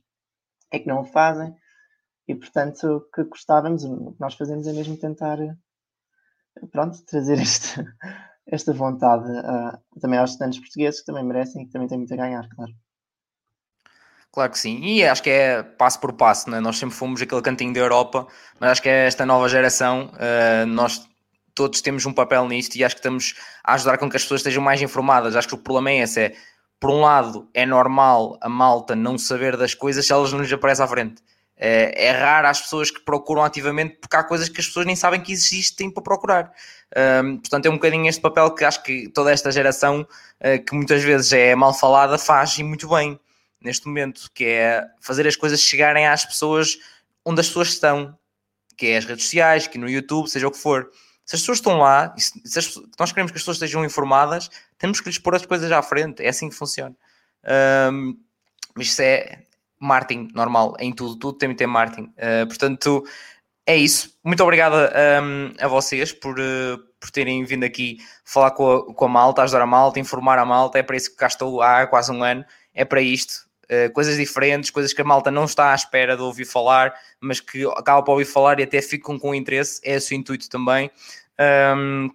é 0.72 0.80
que 0.80 0.88
não 0.88 1.02
o 1.02 1.06
fazem. 1.06 1.54
E, 2.28 2.36
portanto, 2.36 2.84
o 2.84 3.02
que 3.02 3.24
gostávamos, 3.24 3.84
o 3.84 4.14
que 4.14 4.20
nós 4.20 4.34
fazemos 4.34 4.68
é 4.68 4.74
mesmo 4.74 4.98
tentar 4.98 5.38
pronto, 6.72 7.04
trazer 7.06 7.40
este, 7.40 7.84
esta 8.48 8.74
vontade 8.74 9.30
uh, 9.30 10.00
também 10.00 10.20
aos 10.20 10.32
estudantes 10.32 10.60
portugueses 10.60 11.00
que 11.00 11.06
também 11.06 11.24
merecem 11.24 11.64
e 11.64 11.66
que 11.66 11.72
também 11.72 11.88
têm 11.88 11.98
muito 11.98 12.14
a 12.14 12.18
ganhar, 12.18 12.48
claro. 12.56 12.72
Claro 14.32 14.52
que 14.52 14.60
sim, 14.60 14.82
e 14.82 15.06
acho 15.06 15.24
que 15.24 15.30
é 15.30 15.64
passo 15.64 16.00
por 16.00 16.12
passo, 16.14 16.50
né? 16.50 16.60
nós 16.60 16.78
sempre 16.78 16.96
fomos 16.96 17.22
aquele 17.22 17.42
cantinho 17.42 17.74
da 17.74 17.80
Europa, 17.80 18.28
mas 18.60 18.72
acho 18.72 18.82
que 18.82 18.90
é 18.90 19.08
esta 19.08 19.26
nova 19.26 19.48
geração, 19.48 20.12
uh, 20.14 20.66
nós 20.66 21.08
todos 21.56 21.82
temos 21.82 22.06
um 22.06 22.14
papel 22.14 22.46
nisto 22.48 22.76
e 22.76 22.84
acho 22.84 22.96
que 22.96 23.00
estamos 23.00 23.34
a 23.64 23.74
ajudar 23.76 23.98
com 23.98 24.10
que 24.10 24.18
as 24.18 24.24
pessoas 24.24 24.42
estejam 24.42 24.62
mais 24.62 24.82
informadas. 24.82 25.36
Acho 25.36 25.48
que 25.48 25.56
o 25.56 25.58
problema 25.58 25.90
é 25.92 26.00
esse: 26.00 26.20
é 26.20 26.36
por 26.80 26.90
um 26.92 27.00
lado, 27.00 27.50
é 27.54 27.66
normal 27.66 28.38
a 28.42 28.50
malta 28.50 28.96
não 28.96 29.18
saber 29.18 29.56
das 29.56 29.74
coisas 29.74 30.06
se 30.06 30.12
elas 30.12 30.32
não 30.34 30.42
lhes 30.42 30.52
aparecem 30.52 30.84
à 30.84 30.88
frente. 30.88 31.24
É, 31.58 32.08
é 32.08 32.12
raro 32.12 32.48
as 32.48 32.62
pessoas 32.62 32.92
que 32.92 33.00
procuram 33.00 33.44
ativamente 33.44 33.98
porque 34.02 34.16
há 34.16 34.24
coisas 34.24 34.50
que 34.50 34.60
as 34.60 34.68
pessoas 34.68 34.86
nem 34.86 34.96
sabem 34.96 35.22
que 35.22 35.32
existem 35.32 35.90
para 35.90 36.04
procurar. 36.04 36.52
Um, 37.24 37.38
portanto, 37.38 37.66
é 37.66 37.70
um 37.70 37.76
bocadinho 37.76 38.08
este 38.08 38.22
papel 38.22 38.52
que 38.54 38.66
acho 38.66 38.84
que 38.84 39.08
toda 39.10 39.32
esta 39.32 39.52
geração, 39.52 40.02
uh, 40.02 40.66
que 40.66 40.76
muitas 40.76 41.02
vezes 41.04 41.32
é 41.32 41.56
mal 41.56 41.74
falada, 41.74 42.18
faz 42.18 42.58
e 42.58 42.64
muito 42.64 42.90
bem 42.90 43.20
neste 43.62 43.88
momento, 43.88 44.30
que 44.34 44.46
é 44.46 44.86
fazer 45.02 45.26
as 45.28 45.36
coisas 45.36 45.62
chegarem 45.62 46.06
às 46.08 46.26
pessoas 46.26 46.78
onde 47.26 47.42
as 47.42 47.48
pessoas 47.48 47.70
estão, 47.70 48.18
que 48.78 48.88
é 48.88 48.98
as 48.98 49.06
redes 49.06 49.24
sociais, 49.24 49.68
que 49.68 49.78
no 49.78 49.90
YouTube, 49.90 50.30
seja 50.30 50.48
o 50.48 50.52
que 50.52 50.58
for. 50.58 50.92
Se 51.26 51.36
as 51.36 51.42
pessoas 51.42 51.58
estão 51.58 51.78
lá, 51.80 52.14
se 52.18 52.60
as, 52.60 52.76
nós 53.00 53.12
queremos 53.12 53.32
que 53.32 53.38
as 53.38 53.42
pessoas 53.42 53.58
estejam 53.58 53.84
informadas, 53.84 54.50
temos 54.78 55.02
que 55.02 55.10
lhes 55.10 55.18
pôr 55.18 55.34
as 55.36 55.46
coisas 55.46 55.72
à 55.72 55.82
frente. 55.82 56.24
É 56.24 56.30
assim 56.30 56.50
que 56.50 56.56
funciona. 56.56 56.96
Um, 57.92 58.16
mas 58.76 58.88
isso 58.88 59.02
é, 59.02 59.44
marketing 59.86 60.30
normal 60.34 60.76
em 60.80 60.92
tudo, 60.94 61.16
tudo 61.18 61.38
tem 61.38 61.50
que 61.50 61.56
ter 61.56 61.68
marketing. 61.68 62.12
Uh, 62.18 62.48
portanto, 62.48 63.04
é 63.66 63.76
isso. 63.76 64.14
Muito 64.24 64.44
obrigado 64.44 64.76
um, 64.76 65.54
a 65.60 65.68
vocês 65.68 66.12
por, 66.12 66.40
uh, 66.40 66.78
por 67.00 67.10
terem 67.12 67.44
vindo 67.46 67.64
aqui 67.64 67.98
falar 68.24 68.52
com 68.52 68.72
a, 68.72 68.94
com 68.94 69.06
a 69.06 69.10
malta, 69.10 69.42
ajudar 69.42 69.62
a 69.62 69.66
malta, 69.66 70.00
informar 70.00 70.38
a 70.38 70.46
malta. 70.46 70.78
É 70.78 70.84
para 70.84 70.96
isso 70.96 71.12
que 71.12 71.18
cá 71.18 71.28
estou 71.28 71.62
há 71.62 71.88
quase 71.88 72.12
um 72.12 72.24
ano. 72.24 72.46
É 72.74 72.86
para 72.86 73.02
isto. 73.02 73.46
Uh, 73.66 73.92
coisas 73.94 74.18
diferentes, 74.18 74.70
coisas 74.70 74.94
que 74.94 75.02
a 75.02 75.06
malta 75.06 75.32
não 75.32 75.46
está 75.46 75.72
à 75.72 75.76
espera 75.76 76.16
de 76.16 76.22
ouvir 76.22 76.46
falar, 76.46 76.94
mas 77.20 77.40
que 77.40 77.66
acaba 77.66 78.04
por 78.04 78.12
ouvir 78.12 78.26
falar 78.26 78.60
e 78.60 78.64
até 78.64 78.82
ficam 78.82 79.18
com 79.18 79.34
interesse. 79.34 79.82
É 79.84 79.96
esse 79.96 80.14
o 80.14 80.18
intuito 80.18 80.48
também. 80.48 80.92
Um, 81.76 82.10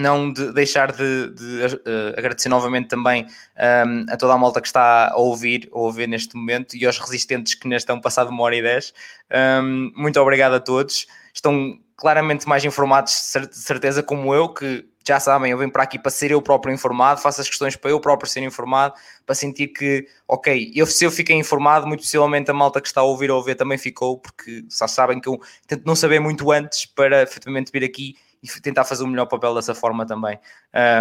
não 0.00 0.32
de 0.32 0.52
deixar 0.52 0.92
de, 0.92 1.30
de 1.30 1.76
uh, 1.76 2.18
agradecer 2.18 2.48
novamente 2.48 2.88
também 2.88 3.24
um, 3.24 3.28
ehm, 3.56 4.06
a 4.10 4.16
toda 4.16 4.34
a 4.34 4.38
malta 4.38 4.60
que 4.60 4.66
está 4.66 5.10
a 5.10 5.16
ouvir 5.16 5.68
ou 5.72 5.88
a 5.88 5.92
ver 5.92 6.06
neste 6.06 6.36
momento 6.36 6.76
e 6.76 6.84
aos 6.86 6.98
resistentes 6.98 7.54
que 7.54 7.66
neste 7.66 7.84
estão 7.84 8.00
passado 8.00 8.30
uma 8.30 8.42
hora 8.42 8.56
e 8.56 8.62
dez. 8.62 8.92
Um, 9.30 9.36
ehm, 9.36 9.92
muito 9.96 10.20
obrigado 10.20 10.54
a 10.54 10.60
todos. 10.60 11.06
Estão 11.32 11.78
claramente 11.96 12.46
mais 12.46 12.64
informados, 12.64 13.32
de 13.50 13.56
certeza, 13.56 14.02
como 14.02 14.34
eu, 14.34 14.50
que 14.50 14.84
já 15.06 15.20
sabem, 15.20 15.52
eu 15.52 15.58
venho 15.58 15.70
para 15.70 15.84
aqui 15.84 15.98
para 15.98 16.10
ser 16.10 16.32
eu 16.32 16.42
próprio 16.42 16.74
informado, 16.74 17.20
faço 17.20 17.40
as 17.40 17.48
questões 17.48 17.76
para 17.76 17.90
eu 17.92 18.00
próprio 18.00 18.28
ser 18.28 18.42
informado, 18.42 18.94
para 19.24 19.34
sentir 19.36 19.68
que, 19.68 20.06
ok, 20.26 20.72
eu, 20.74 20.84
se 20.84 21.04
eu 21.04 21.10
fiquei 21.12 21.36
informado, 21.36 21.86
muito 21.86 22.00
possivelmente 22.00 22.50
a 22.50 22.54
malta 22.54 22.80
que 22.80 22.88
está 22.88 23.02
a 23.02 23.04
ouvir 23.04 23.30
ou 23.30 23.40
a 23.40 23.44
ver 23.44 23.54
também 23.54 23.78
ficou, 23.78 24.18
porque 24.18 24.64
só 24.68 24.88
sabem 24.88 25.20
que 25.20 25.28
eu 25.28 25.40
tento 25.66 25.84
não 25.86 25.94
saber 25.94 26.18
muito 26.18 26.50
antes 26.50 26.86
para 26.86 27.22
efetivamente 27.22 27.70
vir 27.72 27.84
aqui 27.84 28.16
e 28.42 28.60
tentar 28.60 28.84
fazer 28.84 29.04
o 29.04 29.06
melhor 29.06 29.26
papel 29.26 29.54
dessa 29.54 29.74
forma 29.74 30.06
também. 30.06 30.38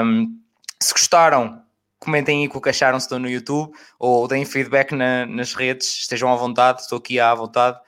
Um, 0.03 0.39
se 0.81 0.93
gostaram, 0.93 1.61
comentem 1.99 2.41
aí 2.43 2.51
o 2.53 2.61
que 2.61 2.69
acharam 2.69 2.99
se 2.99 3.05
estão 3.05 3.19
no 3.19 3.29
YouTube 3.29 3.73
ou 3.97 4.27
deem 4.27 4.45
feedback 4.45 4.93
na, 4.93 5.25
nas 5.25 5.53
redes, 5.53 5.87
estejam 6.01 6.31
à 6.31 6.35
vontade, 6.35 6.81
estou 6.81 6.97
aqui 6.97 7.19
à 7.19 7.33
vontade. 7.33 7.79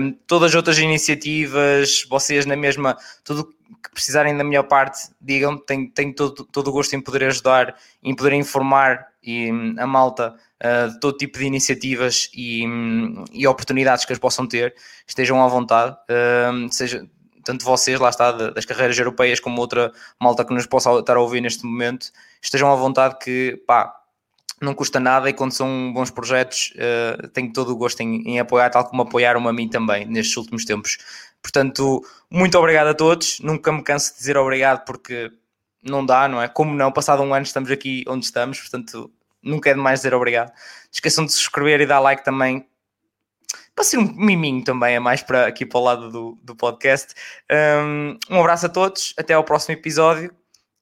Um, 0.00 0.12
todas 0.26 0.50
as 0.50 0.54
outras 0.54 0.78
iniciativas, 0.78 2.06
vocês 2.08 2.46
na 2.46 2.56
mesma, 2.56 2.96
tudo 3.22 3.44
que 3.82 3.90
precisarem 3.92 4.36
da 4.36 4.42
minha 4.42 4.62
parte, 4.62 5.10
digam, 5.20 5.58
tenho, 5.58 5.90
tenho 5.90 6.14
todo, 6.14 6.44
todo 6.44 6.68
o 6.68 6.72
gosto 6.72 6.94
em 6.94 7.00
poder 7.00 7.24
ajudar, 7.24 7.76
em 8.02 8.14
poder 8.14 8.32
informar 8.32 9.06
e, 9.22 9.52
hum, 9.52 9.74
a 9.78 9.86
malta 9.86 10.34
uh, 10.62 10.90
de 10.90 11.00
todo 11.00 11.18
tipo 11.18 11.38
de 11.38 11.44
iniciativas 11.44 12.30
e, 12.34 12.66
um, 12.66 13.24
e 13.30 13.46
oportunidades 13.46 14.04
que 14.04 14.12
eles 14.12 14.20
possam 14.20 14.46
ter, 14.46 14.74
estejam 15.06 15.42
à 15.42 15.48
vontade, 15.48 15.94
uh, 15.94 16.72
seja, 16.72 17.06
tanto 17.48 17.64
vocês, 17.64 17.98
lá 17.98 18.10
está, 18.10 18.30
das 18.30 18.66
carreiras 18.66 18.98
europeias, 18.98 19.40
como 19.40 19.58
outra 19.58 19.90
malta 20.20 20.44
que 20.44 20.52
nos 20.52 20.66
possa 20.66 20.92
estar 20.98 21.16
a 21.16 21.20
ouvir 21.20 21.40
neste 21.40 21.64
momento, 21.64 22.12
estejam 22.42 22.70
à 22.70 22.76
vontade 22.76 23.16
que, 23.18 23.62
pá, 23.66 23.94
não 24.60 24.74
custa 24.74 25.00
nada 25.00 25.30
e 25.30 25.32
quando 25.32 25.52
são 25.52 25.90
bons 25.94 26.10
projetos 26.10 26.74
uh, 26.74 27.26
tenho 27.28 27.50
todo 27.50 27.72
o 27.72 27.76
gosto 27.76 28.02
em, 28.02 28.20
em, 28.28 28.38
apoiar, 28.38 28.68
tal 28.68 28.84
como 28.84 29.00
apoiaram 29.00 29.48
a 29.48 29.52
mim 29.52 29.66
também 29.66 30.04
nestes 30.04 30.36
últimos 30.36 30.66
tempos. 30.66 30.98
Portanto, 31.40 32.04
muito 32.30 32.58
obrigado 32.58 32.88
a 32.88 32.94
todos. 32.94 33.40
Nunca 33.40 33.72
me 33.72 33.82
canso 33.82 34.12
de 34.12 34.18
dizer 34.18 34.36
obrigado 34.36 34.84
porque 34.84 35.32
não 35.82 36.04
dá, 36.04 36.28
não 36.28 36.42
é? 36.42 36.48
Como 36.48 36.74
não, 36.74 36.92
passado 36.92 37.22
um 37.22 37.32
ano 37.32 37.46
estamos 37.46 37.70
aqui 37.70 38.04
onde 38.06 38.26
estamos, 38.26 38.60
portanto, 38.60 39.10
nunca 39.42 39.70
é 39.70 39.74
demais 39.74 40.00
dizer 40.00 40.12
obrigado. 40.12 40.52
Esqueçam 40.92 41.24
de 41.24 41.32
se 41.32 41.40
inscrever 41.40 41.80
e 41.80 41.86
dar 41.86 42.00
like 42.00 42.22
também 42.22 42.66
para 43.78 43.84
ser 43.84 43.98
um 43.98 44.12
miminho 44.12 44.64
também, 44.64 44.96
é 44.96 44.98
mais 44.98 45.22
para 45.22 45.46
aqui 45.46 45.64
para 45.64 45.78
o 45.78 45.84
lado 45.84 46.10
do, 46.10 46.38
do 46.42 46.56
podcast. 46.56 47.14
Um, 47.48 48.18
um 48.28 48.40
abraço 48.40 48.66
a 48.66 48.68
todos, 48.68 49.14
até 49.16 49.34
ao 49.34 49.44
próximo 49.44 49.74
episódio 49.74 50.34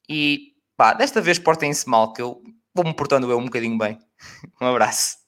e 0.09 0.55
pá, 0.79 0.95
desta 0.95 1.21
vez 1.21 1.39
portem-se 1.39 1.87
mal, 1.87 2.15
que 2.15 2.23
eu 2.23 2.43
vou-me 2.75 2.95
portando 2.95 3.31
eu 3.31 3.37
um 3.37 3.45
bocadinho 3.45 3.77
bem. 3.77 3.99
Um 4.59 4.69
abraço. 4.69 5.19